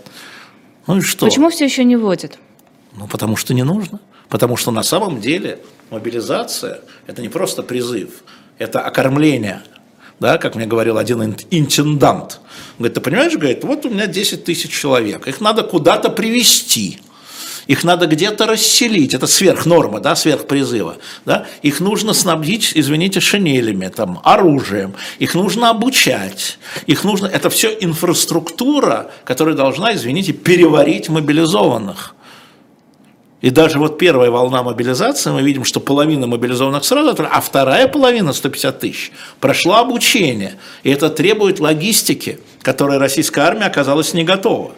Ну 0.88 0.98
и 0.98 1.02
что? 1.02 1.28
Почему 1.28 1.50
все 1.50 1.66
еще 1.66 1.84
не 1.84 1.98
вводят? 1.98 2.40
Ну, 2.96 3.08
потому 3.08 3.36
что 3.36 3.54
не 3.54 3.64
нужно. 3.64 4.00
Потому 4.30 4.58
что 4.58 4.72
на 4.72 4.84
самом 4.84 5.22
деле 5.22 5.60
мобилизация– 5.92 6.82
это 7.08 7.22
не 7.22 7.30
просто 7.30 7.64
призыв, 7.64 8.10
это 8.58 8.82
окормление 8.82 9.62
да, 10.20 10.38
как 10.38 10.56
мне 10.56 10.66
говорил 10.66 10.98
один 10.98 11.36
интендант. 11.52 12.40
Он 12.78 12.80
говорит, 12.80 12.94
ты 12.96 13.02
понимаешь, 13.02 13.34
говорит, 13.34 13.64
вот 13.64 13.86
у 13.86 13.90
меня 13.90 14.08
10 14.08 14.44
тысяч 14.44 14.72
человек, 14.72 15.28
их 15.28 15.42
надо 15.42 15.64
куда-то 15.64 16.10
привести 16.10 17.00
их 17.68 17.84
надо 17.84 18.08
где-то 18.08 18.46
расселить, 18.46 19.14
это 19.14 19.28
сверхнорма, 19.28 20.00
да, 20.00 20.16
сверхпризыва, 20.16 20.98
да, 21.26 21.46
их 21.62 21.80
нужно 21.80 22.14
снабдить, 22.14 22.72
извините, 22.74 23.20
шинелями, 23.20 23.90
там, 23.90 24.20
оружием, 24.24 24.96
их 25.20 25.36
нужно 25.36 25.70
обучать, 25.70 26.58
их 26.88 27.04
нужно, 27.04 27.28
это 27.28 27.50
все 27.50 27.78
инфраструктура, 27.80 29.12
которая 29.26 29.56
должна, 29.56 29.94
извините, 29.94 30.32
переварить 30.32 31.10
мобилизованных. 31.10 32.16
И 33.42 33.52
даже 33.52 33.78
вот 33.78 34.00
первая 34.00 34.32
волна 34.32 34.64
мобилизации, 34.64 35.30
мы 35.30 35.44
видим, 35.44 35.64
что 35.64 35.80
половина 35.80 36.26
мобилизованных 36.26 36.84
сразу, 36.84 37.16
а 37.32 37.40
вторая 37.40 37.88
половина, 37.88 38.34
150 38.34 38.80
тысяч, 38.80 39.12
прошла 39.40 39.82
обучение. 39.82 40.56
И 40.82 40.90
это 40.90 41.10
требует 41.10 41.60
логистики, 41.60 42.40
которой 42.64 42.98
российская 42.98 43.42
армия 43.42 43.66
оказалась 43.66 44.14
не 44.14 44.24
готова. 44.24 44.72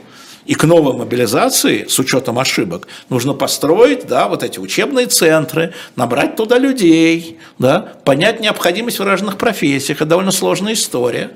И 0.46 0.56
к 0.56 0.64
новой 0.66 0.94
мобилизации, 0.94 1.86
с 1.88 2.00
учетом 2.00 2.38
ошибок, 2.40 2.88
нужно 3.10 3.34
построить 3.34 4.08
да, 4.08 4.28
вот 4.28 4.44
эти 4.44 4.60
учебные 4.60 5.06
центры, 5.06 5.74
набрать 5.96 6.36
туда 6.36 6.58
людей, 6.58 7.38
да, 7.60 7.94
понять 8.04 8.42
необходимость 8.42 9.00
в 9.00 9.04
разных 9.04 9.38
профессиях. 9.38 9.98
Это 9.98 10.10
довольно 10.10 10.32
сложная 10.32 10.74
история. 10.74 11.32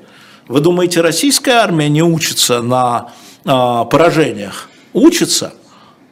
Вы 0.48 0.60
думаете, 0.60 1.00
российская 1.00 1.52
армия 1.52 1.88
не 1.88 2.02
учится 2.02 2.60
на 2.60 3.12
э, 3.44 3.48
поражениях? 3.48 4.68
Учится. 4.92 5.54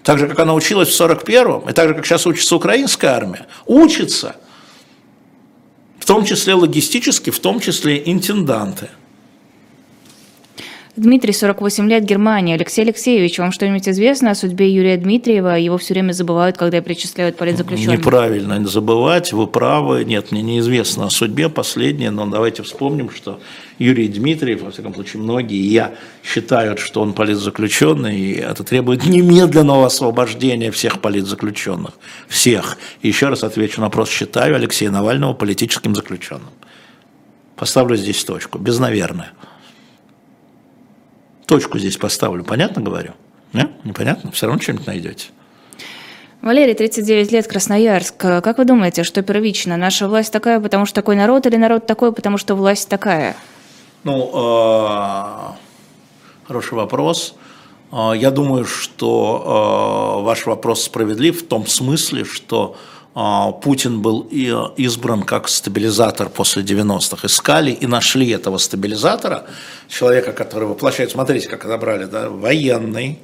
Так 0.03 0.19
же, 0.19 0.29
как 0.29 0.39
она 0.41 0.55
училась 0.55 0.89
в 0.89 1.01
41-м, 1.01 1.69
и 1.69 1.73
так 1.73 1.89
же, 1.89 1.95
как 1.95 2.05
сейчас 2.05 2.27
учится 2.27 2.57
украинская 2.57 3.13
армия. 3.13 3.47
Учится. 3.67 4.37
В 5.99 6.05
том 6.05 6.25
числе 6.25 6.55
логистически, 6.55 7.31
в 7.31 7.39
том 7.39 7.61
числе 7.61 8.03
интенданты– 8.05 8.91
Дмитрий, 10.95 11.33
48 11.33 11.89
лет, 11.89 12.05
Германия. 12.05 12.55
Алексей 12.55 12.83
Алексеевич, 12.83 13.39
вам 13.39 13.51
что-нибудь 13.51 13.89
известно 13.89 14.33
о 14.33 14.35
судьбе 14.35 14.71
Юрия 14.71 14.99
Дмитриева? 14.99 15.57
Его 15.57 15.79
все 15.79 15.95
время 15.95 16.13
забывают, 16.13 16.59
когда 16.59 16.83
причисляют 16.83 17.39
политзаключенных. 17.39 18.01
Неправильно 18.01 18.69
забывать, 18.69 19.33
вы 19.33 19.47
правы. 19.47 20.05
Нет, 20.05 20.33
мне 20.33 20.43
неизвестно 20.43 21.07
о 21.07 21.11
судьбе 21.11 21.49
последнее, 21.49 22.11
но 22.11 22.27
давайте 22.27 22.63
вспомним, 22.63 23.09
что 23.09 23.41
Юрий 23.79 24.07
Дмитриев, 24.07 24.61
во 24.61 24.71
всяком 24.71 24.95
случае, 24.95 25.23
многие, 25.23 25.67
я 25.67 25.95
считают, 26.23 26.79
что 26.79 27.01
он 27.01 27.15
политзаключенный, 27.15 28.21
и 28.21 28.35
это 28.35 28.63
требует 28.63 29.07
немедленного 29.07 29.87
освобождения 29.87 30.71
всех 30.71 31.01
политзаключенных. 31.01 31.93
Всех. 32.29 32.77
Еще 33.03 33.29
раз 33.29 33.45
отвечу 33.45 33.81
на 33.81 33.87
вопрос, 33.87 34.11
считаю 34.11 34.57
Алексея 34.57 34.91
Навального 34.91 35.33
политическим 35.33 35.95
заключенным. 35.95 36.51
Поставлю 37.57 37.97
здесь 37.97 38.23
точку, 38.25 38.59
без 38.59 38.79
наверное 38.79 39.33
точку 41.53 41.79
здесь 41.79 41.99
поставлю. 41.99 42.45
Понятно 42.45 42.81
говорю? 42.81 43.11
Нет? 43.53 43.71
Непонятно? 43.85 44.33
Все 44.33 44.47
равно 44.47 44.63
что-нибудь 44.63 44.87
найдете. 44.87 45.27
Валерий, 46.41 46.73
39 46.73 47.31
лет, 47.31 47.47
Красноярск. 47.47 48.17
Как 48.17 48.57
вы 48.57 48.65
думаете, 48.65 49.05
что 49.05 49.21
первично? 49.21 49.77
Наша 49.77 50.09
власть 50.09 50.33
такая, 50.33 50.61
потому 50.61 50.87
что 50.87 50.95
такой 50.95 51.15
народ, 51.15 51.45
или 51.47 51.57
народ 51.57 51.87
такой, 51.87 52.13
потому 52.15 52.39
что 52.39 52.55
власть 52.55 52.89
такая? 52.89 53.37
Ну, 54.03 54.31
э, 54.33 55.53
хороший 56.49 56.73
вопрос. 56.73 57.35
Э, 57.93 58.13
я 58.17 58.31
думаю, 58.31 58.65
что 58.65 60.19
э, 60.21 60.25
ваш 60.25 60.47
вопрос 60.47 60.85
справедлив 60.85 61.43
в 61.43 61.47
том 61.47 61.67
смысле, 61.67 62.25
что 62.25 62.77
а, 62.77 62.79
Путин 63.15 64.01
был 64.01 64.23
избран 64.31 65.23
как 65.23 65.49
стабилизатор 65.49 66.31
после 66.31 66.63
90-х. 66.63 67.27
Искали 67.27 67.71
и 67.71 67.87
нашли 67.87 68.31
этого 68.31 68.57
стабилизатора, 68.57 69.45
человека, 69.89 70.33
который 70.33 70.67
воплощает, 70.67 71.11
смотрите, 71.11 71.49
как 71.49 71.65
отобрали, 71.65 72.07
да, 72.07 72.31
военный, 72.31 73.19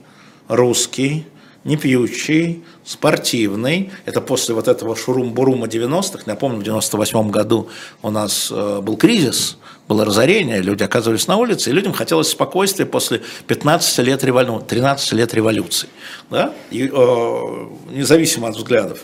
русский, 0.46 1.26
не 1.64 1.76
пьющий, 1.76 2.64
спортивный. 2.84 3.90
Это 4.04 4.20
после 4.20 4.54
вот 4.54 4.68
этого 4.68 4.94
шурум-бурума 4.94 5.66
90-х. 5.66 6.24
Напомню, 6.26 6.60
в 6.60 6.62
98 6.64 7.30
году 7.30 7.68
у 8.02 8.10
нас 8.10 8.50
э, 8.50 8.80
был 8.80 8.96
кризис, 8.96 9.58
было 9.88 10.04
разорение, 10.04 10.60
люди 10.60 10.82
оказывались 10.82 11.26
на 11.26 11.36
улице, 11.36 11.70
и 11.70 11.72
людям 11.72 11.94
хотелось 11.94 12.28
спокойствия 12.28 12.84
после 12.84 13.22
15 13.46 13.98
лет 13.98 14.22
революции, 14.22 14.66
13 14.66 15.12
лет 15.12 15.34
революции, 15.34 15.88
да? 16.30 16.52
и, 16.70 16.90
э, 16.92 17.66
независимо 17.90 18.48
от 18.48 18.56
взглядов. 18.56 19.00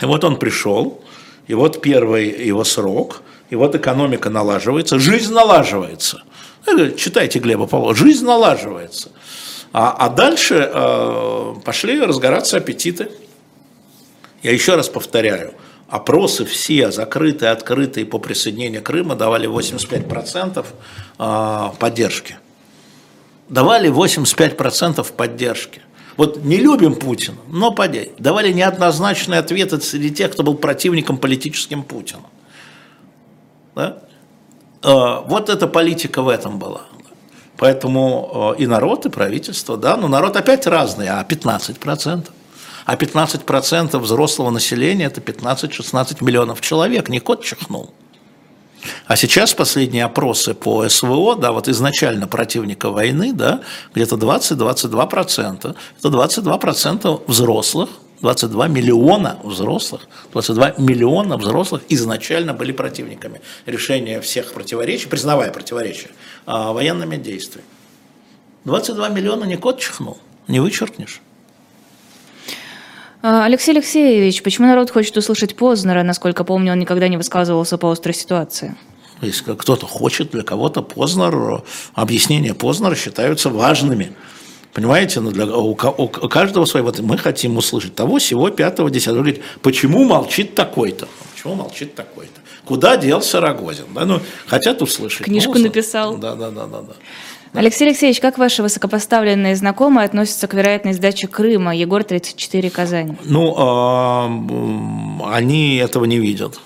И 0.00 0.04
вот 0.04 0.24
он 0.24 0.38
пришел, 0.38 1.02
и 1.46 1.54
вот 1.54 1.80
первый 1.80 2.46
его 2.46 2.64
срок, 2.64 3.22
и 3.50 3.56
вот 3.56 3.74
экономика 3.74 4.30
налаживается, 4.30 4.98
жизнь 4.98 5.32
налаживается. 5.32 6.22
Читайте 6.96 7.38
Глеба 7.38 7.66
Павлова, 7.66 7.94
жизнь 7.94 8.24
налаживается. 8.24 9.10
А, 9.72 9.90
а 9.98 10.08
дальше 10.08 10.70
э, 10.72 11.54
пошли 11.64 12.00
разгораться 12.00 12.56
аппетиты. 12.56 13.10
Я 14.42 14.52
еще 14.52 14.76
раз 14.76 14.88
повторяю, 14.88 15.54
опросы 15.88 16.44
все 16.44 16.90
закрытые, 16.90 17.50
открытые 17.50 18.06
по 18.06 18.18
присоединению 18.18 18.82
Крыма 18.82 19.16
давали 19.16 19.48
85% 19.48 20.64
э, 21.18 21.70
поддержки. 21.78 22.38
Давали 23.48 23.90
85% 23.90 25.12
поддержки. 25.12 25.82
Вот 26.16 26.44
не 26.44 26.58
любим 26.58 26.94
Путина, 26.94 27.38
но 27.48 27.72
подай, 27.72 28.12
давали 28.18 28.52
неоднозначные 28.52 29.40
ответы 29.40 29.80
среди 29.80 30.10
тех, 30.10 30.32
кто 30.32 30.42
был 30.42 30.54
противником 30.54 31.18
политическим 31.18 31.82
Путина. 31.82 32.22
Да? 33.74 33.98
А, 34.82 35.20
вот 35.22 35.48
эта 35.48 35.66
политика 35.66 36.22
в 36.22 36.28
этом 36.28 36.58
была. 36.58 36.82
Поэтому 37.56 38.30
а, 38.32 38.54
и 38.54 38.66
народ, 38.66 39.06
и 39.06 39.10
правительство, 39.10 39.76
да, 39.76 39.96
но 39.96 40.06
народ 40.06 40.36
опять 40.36 40.66
разный, 40.66 41.08
а 41.08 41.24
15%. 41.28 42.28
А 42.86 42.96
15% 42.96 43.98
взрослого 43.98 44.50
населения– 44.50 45.06
это 45.06 45.20
15-16 45.20 46.22
миллионов 46.22 46.60
человек, 46.60 47.08
не 47.08 47.18
кот 47.18 47.42
чихнул. 47.42 47.94
А 49.06 49.16
сейчас 49.16 49.54
последние 49.54 50.04
опросы 50.04 50.54
по 50.54 50.88
СВО, 50.88 51.36
да, 51.36 51.52
вот 51.52 51.68
изначально 51.68 52.26
противника 52.26 52.90
войны, 52.90 53.32
да, 53.32 53.60
где-то 53.94 54.16
20-22%. 54.16 55.76
Это 55.98 56.08
22% 56.08 57.22
взрослых, 57.26 57.90
22 58.20 58.68
миллиона 58.68 59.38
взрослых, 59.42 60.08
22 60.32 60.74
миллиона 60.78 61.36
взрослых 61.36 61.82
изначально 61.88 62.54
были 62.54 62.72
противниками 62.72 63.40
решения 63.66 64.20
всех 64.20 64.52
противоречий, 64.52 65.08
признавая 65.08 65.50
противоречия, 65.50 66.10
а, 66.46 66.72
военными 66.72 67.16
действиями. 67.16 67.68
22 68.64 69.08
миллиона 69.10 69.44
не 69.44 69.56
кот 69.56 69.78
чихнул, 69.78 70.18
не 70.48 70.60
вычеркнешь. 70.60 71.20
А, 73.26 73.46
Алексей 73.46 73.70
Алексеевич, 73.70 74.42
почему 74.42 74.66
народ 74.66 74.90
хочет 74.90 75.16
услышать 75.16 75.56
Познера? 75.56 76.02
Насколько 76.02 76.44
помню, 76.44 76.72
он 76.72 76.78
никогда 76.78 77.08
не 77.08 77.16
высказывался 77.16 77.78
по 77.78 77.90
острой 77.90 78.14
ситуации. 78.14 78.76
Если 79.22 79.54
кто-то 79.54 79.86
хочет, 79.86 80.32
для 80.32 80.42
кого-то 80.42 80.82
Познер, 80.82 81.62
объяснения 81.94 82.52
Познера 82.52 82.94
считаются 82.94 83.48
важными. 83.48 84.12
Понимаете, 84.74 85.20
ну 85.20 85.30
для, 85.30 85.46
у, 85.46 85.70
у, 85.70 85.74
у 85.74 86.08
каждого 86.28 86.66
своего, 86.66 86.92
мы 86.98 87.16
хотим 87.16 87.56
услышать 87.56 87.94
того, 87.94 88.18
всего, 88.18 88.50
пятого, 88.50 88.90
десятого. 88.90 89.22
Говорит, 89.22 89.42
почему 89.62 90.04
молчит 90.04 90.54
такой-то? 90.54 91.08
Почему 91.32 91.54
молчит 91.54 91.94
такой-то? 91.94 92.42
Куда 92.66 92.98
делся 92.98 93.40
Рогозин? 93.40 93.86
Да, 93.94 94.04
ну, 94.04 94.20
хотят 94.46 94.82
услышать. 94.82 95.24
Книжку 95.24 95.54
ну, 95.54 95.64
написал. 95.64 96.18
Да, 96.18 96.34
да, 96.34 96.50
да, 96.50 96.66
да. 96.66 96.82
да. 96.82 96.92
Алексей 97.54 97.86
Алексеевич, 97.86 98.20
как 98.20 98.36
ваши 98.36 98.64
высокопоставленные 98.64 99.54
знакомые 99.54 100.06
относятся 100.06 100.48
к 100.48 100.54
вероятной 100.54 100.92
сдаче 100.92 101.28
Крыма, 101.28 101.74
Егор 101.76 102.02
34 102.02 102.68
Казань? 102.68 103.16
Ну, 103.24 103.54
э, 103.56 105.32
они 105.32 105.76
этого 105.76 106.04
не 106.04 106.18
видят. 106.18 106.58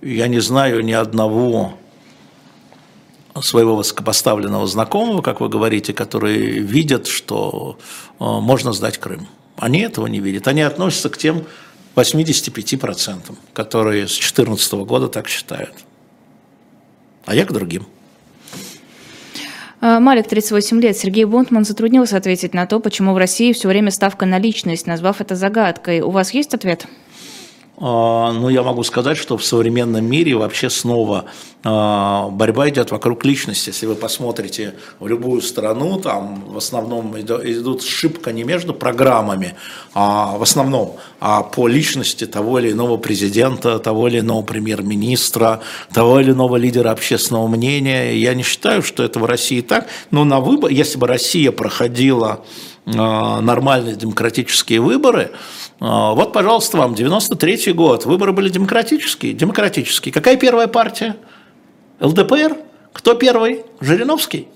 Я 0.00 0.28
не 0.28 0.40
знаю 0.40 0.82
ни 0.82 0.92
одного 0.92 1.74
своего 3.42 3.76
высокопоставленного 3.76 4.66
знакомого, 4.66 5.20
как 5.20 5.40
вы 5.40 5.50
говорите, 5.50 5.92
которые 5.92 6.60
видят, 6.60 7.06
что 7.06 7.78
э, 8.18 8.24
можно 8.24 8.72
сдать 8.72 8.96
Крым. 8.96 9.28
Они 9.58 9.80
этого 9.80 10.06
не 10.06 10.20
видят. 10.20 10.48
Они 10.48 10.62
относятся 10.62 11.10
к 11.10 11.18
тем 11.18 11.44
85%, 11.94 13.34
которые 13.52 14.06
с 14.06 14.12
2014 14.12 14.72
года 14.72 15.08
так 15.08 15.28
считают. 15.28 15.74
А 17.26 17.34
я 17.34 17.44
к 17.44 17.52
другим. 17.52 17.86
А, 19.82 19.98
Малик, 19.98 20.28
38 20.28 20.80
лет. 20.80 20.96
Сергей 20.96 21.24
Бунтман 21.24 21.64
затруднился 21.64 22.16
ответить 22.16 22.52
на 22.52 22.66
то, 22.66 22.80
почему 22.80 23.14
в 23.14 23.16
России 23.16 23.52
все 23.52 23.68
время 23.68 23.90
ставка 23.90 24.26
на 24.26 24.38
личность, 24.38 24.86
назвав 24.86 25.22
это 25.22 25.36
загадкой. 25.36 26.00
У 26.02 26.10
вас 26.10 26.34
есть 26.34 26.52
ответ? 26.52 26.86
А, 27.82 28.32
ну, 28.32 28.50
я 28.50 28.62
могу 28.62 28.82
сказать, 28.84 29.16
что 29.16 29.38
в 29.38 29.44
современном 29.44 30.04
мире 30.04 30.36
вообще 30.36 30.68
снова 30.68 31.24
а, 31.64 32.28
борьба 32.28 32.68
идет 32.68 32.90
вокруг 32.90 33.24
личности. 33.24 33.70
Если 33.70 33.86
вы 33.86 33.94
посмотрите 33.94 34.74
в 34.98 35.08
любую 35.08 35.40
страну, 35.40 35.98
там 35.98 36.44
в 36.46 36.58
основном 36.58 37.18
идут 37.18 37.82
шибко 37.82 38.32
не 38.32 38.44
между 38.44 38.74
программами, 38.74 39.54
а 39.94 40.36
в 40.36 40.42
основном 40.42 40.96
а 41.20 41.42
по 41.42 41.68
личности 41.68 42.26
того 42.26 42.58
или 42.58 42.72
иного 42.72 42.98
президента, 42.98 43.78
того 43.78 44.08
или 44.08 44.20
иного 44.20 44.42
премьер-министра, 44.42 45.60
того 45.92 46.20
или 46.20 46.32
иного 46.32 46.56
лидера 46.56 46.90
общественного 46.90 47.48
мнения. 47.48 48.14
Я 48.14 48.34
не 48.34 48.42
считаю, 48.42 48.82
что 48.82 49.02
это 49.02 49.18
в 49.18 49.24
России 49.24 49.62
так, 49.62 49.86
но 50.10 50.24
на 50.24 50.40
выбор, 50.40 50.70
если 50.70 50.98
бы 50.98 51.06
Россия 51.06 51.50
проходила 51.50 52.44
нормальные 52.86 53.94
демократические 53.94 54.80
выборы, 54.80 55.32
а, 55.80 56.12
вот, 56.12 56.32
пожалуйста, 56.32 56.76
вам, 56.76 56.94
93 56.94 57.72
год, 57.72 58.04
выборы 58.04 58.32
были 58.32 58.48
демократические, 58.48 59.32
демократические. 59.32 60.12
Какая 60.12 60.36
первая 60.36 60.66
партия? 60.66 61.16
ЛДПР? 62.00 62.56
Кто 62.92 63.14
первый? 63.14 63.64
Жириновский? 63.80 64.48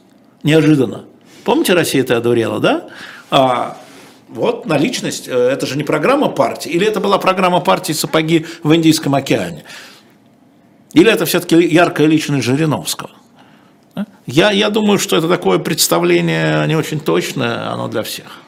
Неожиданно. 0.43 1.05
Помните, 1.45 1.73
Россия 1.75 2.03
это 2.03 2.17
одурела, 2.17 2.61
да? 2.61 2.87
А, 3.31 3.79
Вот 4.29 4.67
наличность, 4.67 5.29
э, 5.29 5.33
это 5.33 5.67
же 5.67 5.77
не 5.77 5.85
программа 5.85 6.29
партии, 6.29 6.71
или 6.71 6.87
это 6.87 6.99
была 6.99 7.19
программа 7.19 7.61
партии 7.61 7.93
«Сапоги 7.93 8.47
в 8.63 8.75
Индийском 8.75 9.15
океане»? 9.15 9.65
Или 10.93 11.13
это 11.13 11.25
все-таки 11.27 11.57
яркая 11.57 12.07
личность 12.09 12.45
Жириновского? 12.45 13.11
А? 13.95 14.05
Я, 14.27 14.51
я 14.51 14.71
думаю, 14.71 14.99
что 14.99 15.17
это 15.17 15.29
такое 15.29 15.59
представление 15.59 16.67
не 16.67 16.77
очень 16.77 17.01
точное, 17.01 17.71
оно 17.73 17.89
для 17.89 18.03
всех. 18.03 18.41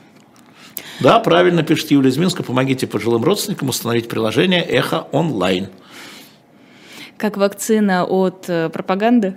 Да, 1.01 1.21
правильно 1.21 1.63
пишет 1.63 1.91
Юлия 1.91 2.11
из 2.11 2.17
Минска, 2.17 2.43
помогите 2.43 2.87
пожилым 2.87 3.23
родственникам 3.23 3.69
установить 3.69 4.09
приложение 4.09 4.63
«Эхо 4.63 5.07
онлайн». 5.13 5.69
Как 7.19 7.37
вакцина 7.37 8.05
от 8.05 8.45
э, 8.49 8.69
пропаганды? 8.69 9.37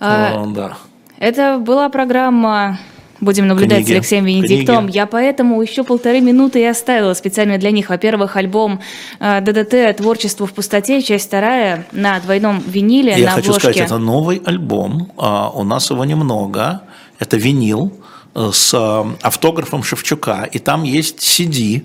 А, 0.00 0.46
да. 0.46 0.76
Это 1.18 1.58
была 1.58 1.88
программа 1.88 2.78
Будем 3.20 3.48
наблюдать 3.48 3.78
Книги. 3.78 3.92
с 3.92 3.96
Алексеем 3.96 4.24
Венедиктом. 4.24 4.84
Книги. 4.84 4.96
Я 4.96 5.06
поэтому 5.06 5.60
еще 5.60 5.82
полторы 5.82 6.20
минуты 6.20 6.60
и 6.60 6.64
оставила 6.64 7.14
специально 7.14 7.58
для 7.58 7.72
них. 7.72 7.88
Во-первых, 7.88 8.36
альбом 8.36 8.80
э, 9.18 9.40
ДДТ 9.40 9.96
«Творчество 9.96 10.46
в 10.46 10.52
пустоте», 10.52 11.02
часть 11.02 11.26
вторая, 11.26 11.86
на 11.92 12.20
двойном 12.20 12.62
виниле, 12.64 13.14
Я 13.16 13.26
на 13.26 13.30
хочу 13.32 13.50
обложке. 13.50 13.72
сказать, 13.72 13.86
это 13.86 13.98
новый 13.98 14.40
альбом, 14.44 15.12
а, 15.16 15.50
у 15.50 15.64
нас 15.64 15.90
его 15.90 16.04
немного. 16.04 16.82
Это 17.18 17.36
винил 17.36 17.92
э, 18.36 18.50
с 18.52 18.72
э, 18.72 19.16
автографом 19.22 19.82
Шевчука, 19.82 20.48
и 20.52 20.60
там 20.60 20.84
есть 20.84 21.18
CD, 21.18 21.82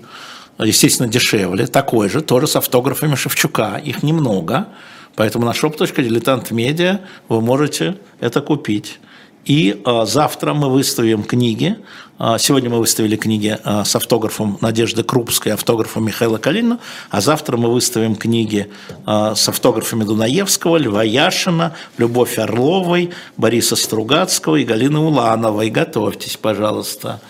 естественно, 0.58 1.08
дешевле, 1.08 1.66
такой 1.66 2.08
же, 2.08 2.20
тоже 2.20 2.46
с 2.46 2.54
автографами 2.54 3.16
Шевчука. 3.16 3.80
Их 3.84 4.04
немного, 4.04 4.68
поэтому 5.16 5.46
на 5.46 5.50
shop.diletant.media 5.50 7.00
вы 7.28 7.40
можете 7.40 7.96
это 8.20 8.40
купить. 8.40 9.00
И 9.44 9.82
э, 9.84 10.04
завтра 10.06 10.54
мы 10.54 10.70
выставим 10.70 11.22
книги. 11.22 11.76
Э, 12.18 12.36
сегодня 12.38 12.70
мы 12.70 12.78
выставили 12.78 13.16
книги 13.16 13.58
э, 13.62 13.84
с 13.84 13.94
автографом 13.94 14.58
Надежды 14.60 15.02
Крупской, 15.02 15.52
автографом 15.52 16.06
Михаила 16.06 16.38
Калинина. 16.38 16.78
А 17.10 17.20
завтра 17.20 17.56
мы 17.56 17.70
выставим 17.70 18.16
книги 18.16 18.70
с 19.06 19.48
автографами 19.48 20.04
Дунаевского, 20.04 20.78
Льва 20.78 21.02
Яшина, 21.02 21.74
Любовь 21.98 22.38
Орловой, 22.38 23.10
Бориса 23.36 23.76
Стругацкого 23.76 24.56
и 24.56 24.64
Галины 24.64 24.98
Улановой. 24.98 25.70
Готовьтесь, 25.70 26.36
пожалуйста. 26.36 27.20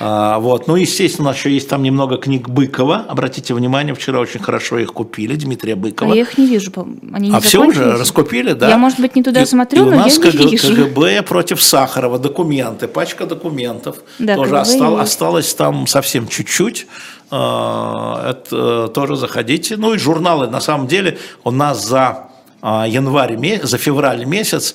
А, 0.00 0.38
вот. 0.38 0.66
Ну, 0.68 0.76
естественно, 0.76 1.28
у 1.28 1.30
нас 1.30 1.38
еще 1.38 1.50
есть 1.50 1.68
там 1.68 1.82
немного 1.82 2.16
книг 2.16 2.48
Быкова. 2.48 3.06
Обратите 3.08 3.54
внимание, 3.54 3.94
вчера 3.94 4.20
очень 4.20 4.40
хорошо 4.40 4.78
их 4.78 4.92
купили, 4.92 5.34
Дмитрия 5.34 5.74
Быкова. 5.74 6.12
А 6.12 6.14
я 6.14 6.22
их 6.22 6.38
не 6.38 6.46
вижу, 6.46 6.72
они 7.12 7.28
не 7.28 7.34
А 7.34 7.40
все 7.40 7.64
уже 7.64 7.92
раскупили, 7.92 8.52
да? 8.52 8.68
Я, 8.68 8.78
может 8.78 9.00
быть, 9.00 9.16
не 9.16 9.22
туда 9.22 9.42
и, 9.42 9.46
смотрю, 9.46 9.86
и 9.86 9.90
но 9.90 9.96
у 9.96 9.98
нас 9.98 10.18
я 10.18 10.32
не 10.32 10.46
вижу. 10.50 10.74
КГБ 10.74 11.22
против 11.26 11.62
Сахарова, 11.62 12.18
документы, 12.18 12.88
пачка 12.88 13.26
документов. 13.26 13.96
Да, 14.18 14.36
тоже 14.36 14.58
остал, 14.58 14.98
осталось 14.98 15.54
там 15.54 15.86
совсем 15.86 16.28
чуть-чуть. 16.28 16.86
А, 17.30 18.30
это 18.30 18.88
тоже 18.88 19.16
заходите. 19.16 19.76
Ну 19.76 19.94
и 19.94 19.98
журналы, 19.98 20.46
на 20.46 20.60
самом 20.60 20.86
деле, 20.86 21.18
у 21.44 21.50
нас 21.50 21.84
за 21.84 22.28
а, 22.62 22.86
январь, 22.86 23.36
за 23.62 23.78
февраль 23.78 24.24
месяц 24.24 24.74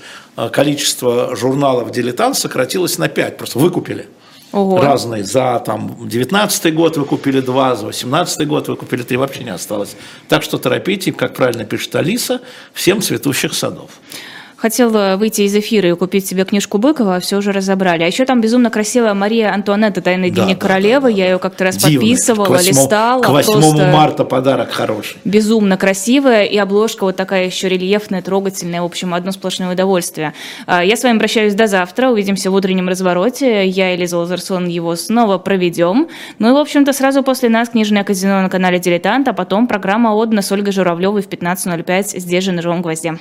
количество 0.52 1.36
журналов 1.36 1.92
«Дилетант» 1.92 2.38
сократилось 2.38 2.98
на 2.98 3.08
5, 3.08 3.38
просто 3.38 3.60
выкупили. 3.60 4.08
Ого. 4.54 4.80
разные. 4.80 5.24
За 5.24 5.62
там 5.66 5.98
19 6.08 6.74
год 6.76 6.98
вы 6.98 7.06
купили 7.06 7.42
два, 7.42 7.76
за 7.76 7.88
18 7.88 8.48
год 8.48 8.68
вы 8.68 8.76
купили 8.76 9.02
три, 9.02 9.18
вообще 9.18 9.44
не 9.44 9.50
осталось. 9.50 9.96
Так 10.30 10.44
что 10.44 10.58
торопите, 10.58 11.12
как 11.12 11.34
правильно 11.36 11.66
пишет 11.66 11.96
Алиса, 11.96 12.40
всем 12.74 13.02
цветущих 13.02 13.54
садов. 13.54 13.90
Хотела 14.64 15.18
выйти 15.18 15.42
из 15.42 15.54
эфира 15.58 15.90
и 15.90 15.94
купить 15.94 16.26
себе 16.26 16.46
книжку 16.46 16.78
Быкова, 16.78 17.18
а 17.18 17.20
все 17.20 17.36
уже 17.36 17.52
разобрали. 17.52 18.04
А 18.04 18.08
еще 18.08 18.24
там 18.24 18.40
безумно 18.40 18.70
красивая 18.70 19.14
Мария 19.14 19.54
Антуанетта, 19.54 20.02
тайный 20.02 20.30
да, 20.30 20.36
дневник 20.36 20.58
да, 20.58 20.68
королевы. 20.68 21.10
Да, 21.10 21.16
да. 21.16 21.22
Я 21.22 21.32
ее 21.32 21.38
как-то 21.38 21.66
раз 21.66 21.76
Дивный. 21.76 21.98
подписывала, 21.98 22.46
к 22.46 22.50
8, 22.52 22.70
листала. 22.70 23.22
К 23.22 23.28
8 23.28 23.92
марта 23.92 24.24
подарок 24.24 24.72
хороший. 24.72 25.18
Безумно 25.26 25.76
красивая. 25.76 26.46
И 26.46 26.56
обложка 26.56 27.04
вот 27.04 27.18
такая 27.18 27.46
еще 27.46 27.68
рельефная, 27.68 28.22
трогательная. 28.22 28.82
В 28.82 28.86
общем, 28.86 29.14
одно 29.14 29.34
сплошное 29.34 29.74
удовольствие. 29.74 30.34
А, 30.66 30.82
я 30.82 30.96
с 30.96 31.04
вами 31.04 31.18
прощаюсь 31.18 31.56
до 31.56 31.68
завтра. 31.68 32.08
Увидимся 32.08 32.50
в 32.50 32.56
утреннем 32.56 32.88
развороте. 32.88 33.68
Я 33.68 33.94
и 33.94 33.98
Лиза 33.98 34.18
Лазерсон 34.18 34.68
его 34.68 34.96
снова 34.96 35.40
проведем. 35.40 36.08
Ну 36.40 36.52
и, 36.52 36.54
в 36.54 36.58
общем-то, 36.58 36.94
сразу 36.94 37.22
после 37.22 37.50
нас 37.50 37.68
книжное 37.68 38.06
казино 38.06 38.42
на 38.42 38.50
канале 38.50 38.80
«Дилетант», 38.80 39.28
а 39.28 39.34
потом 39.34 39.68
программа 39.68 40.14
«Отдана» 40.16 40.42
с 40.42 40.50
Ольгой 40.54 40.72
Журавлевой 40.72 41.22
в 41.22 41.28
15.05 41.28 42.18
здесь 42.18 42.46
же 42.46 42.54
на 42.54 42.62
«Живом 42.62 42.82
гвозде». 42.82 43.20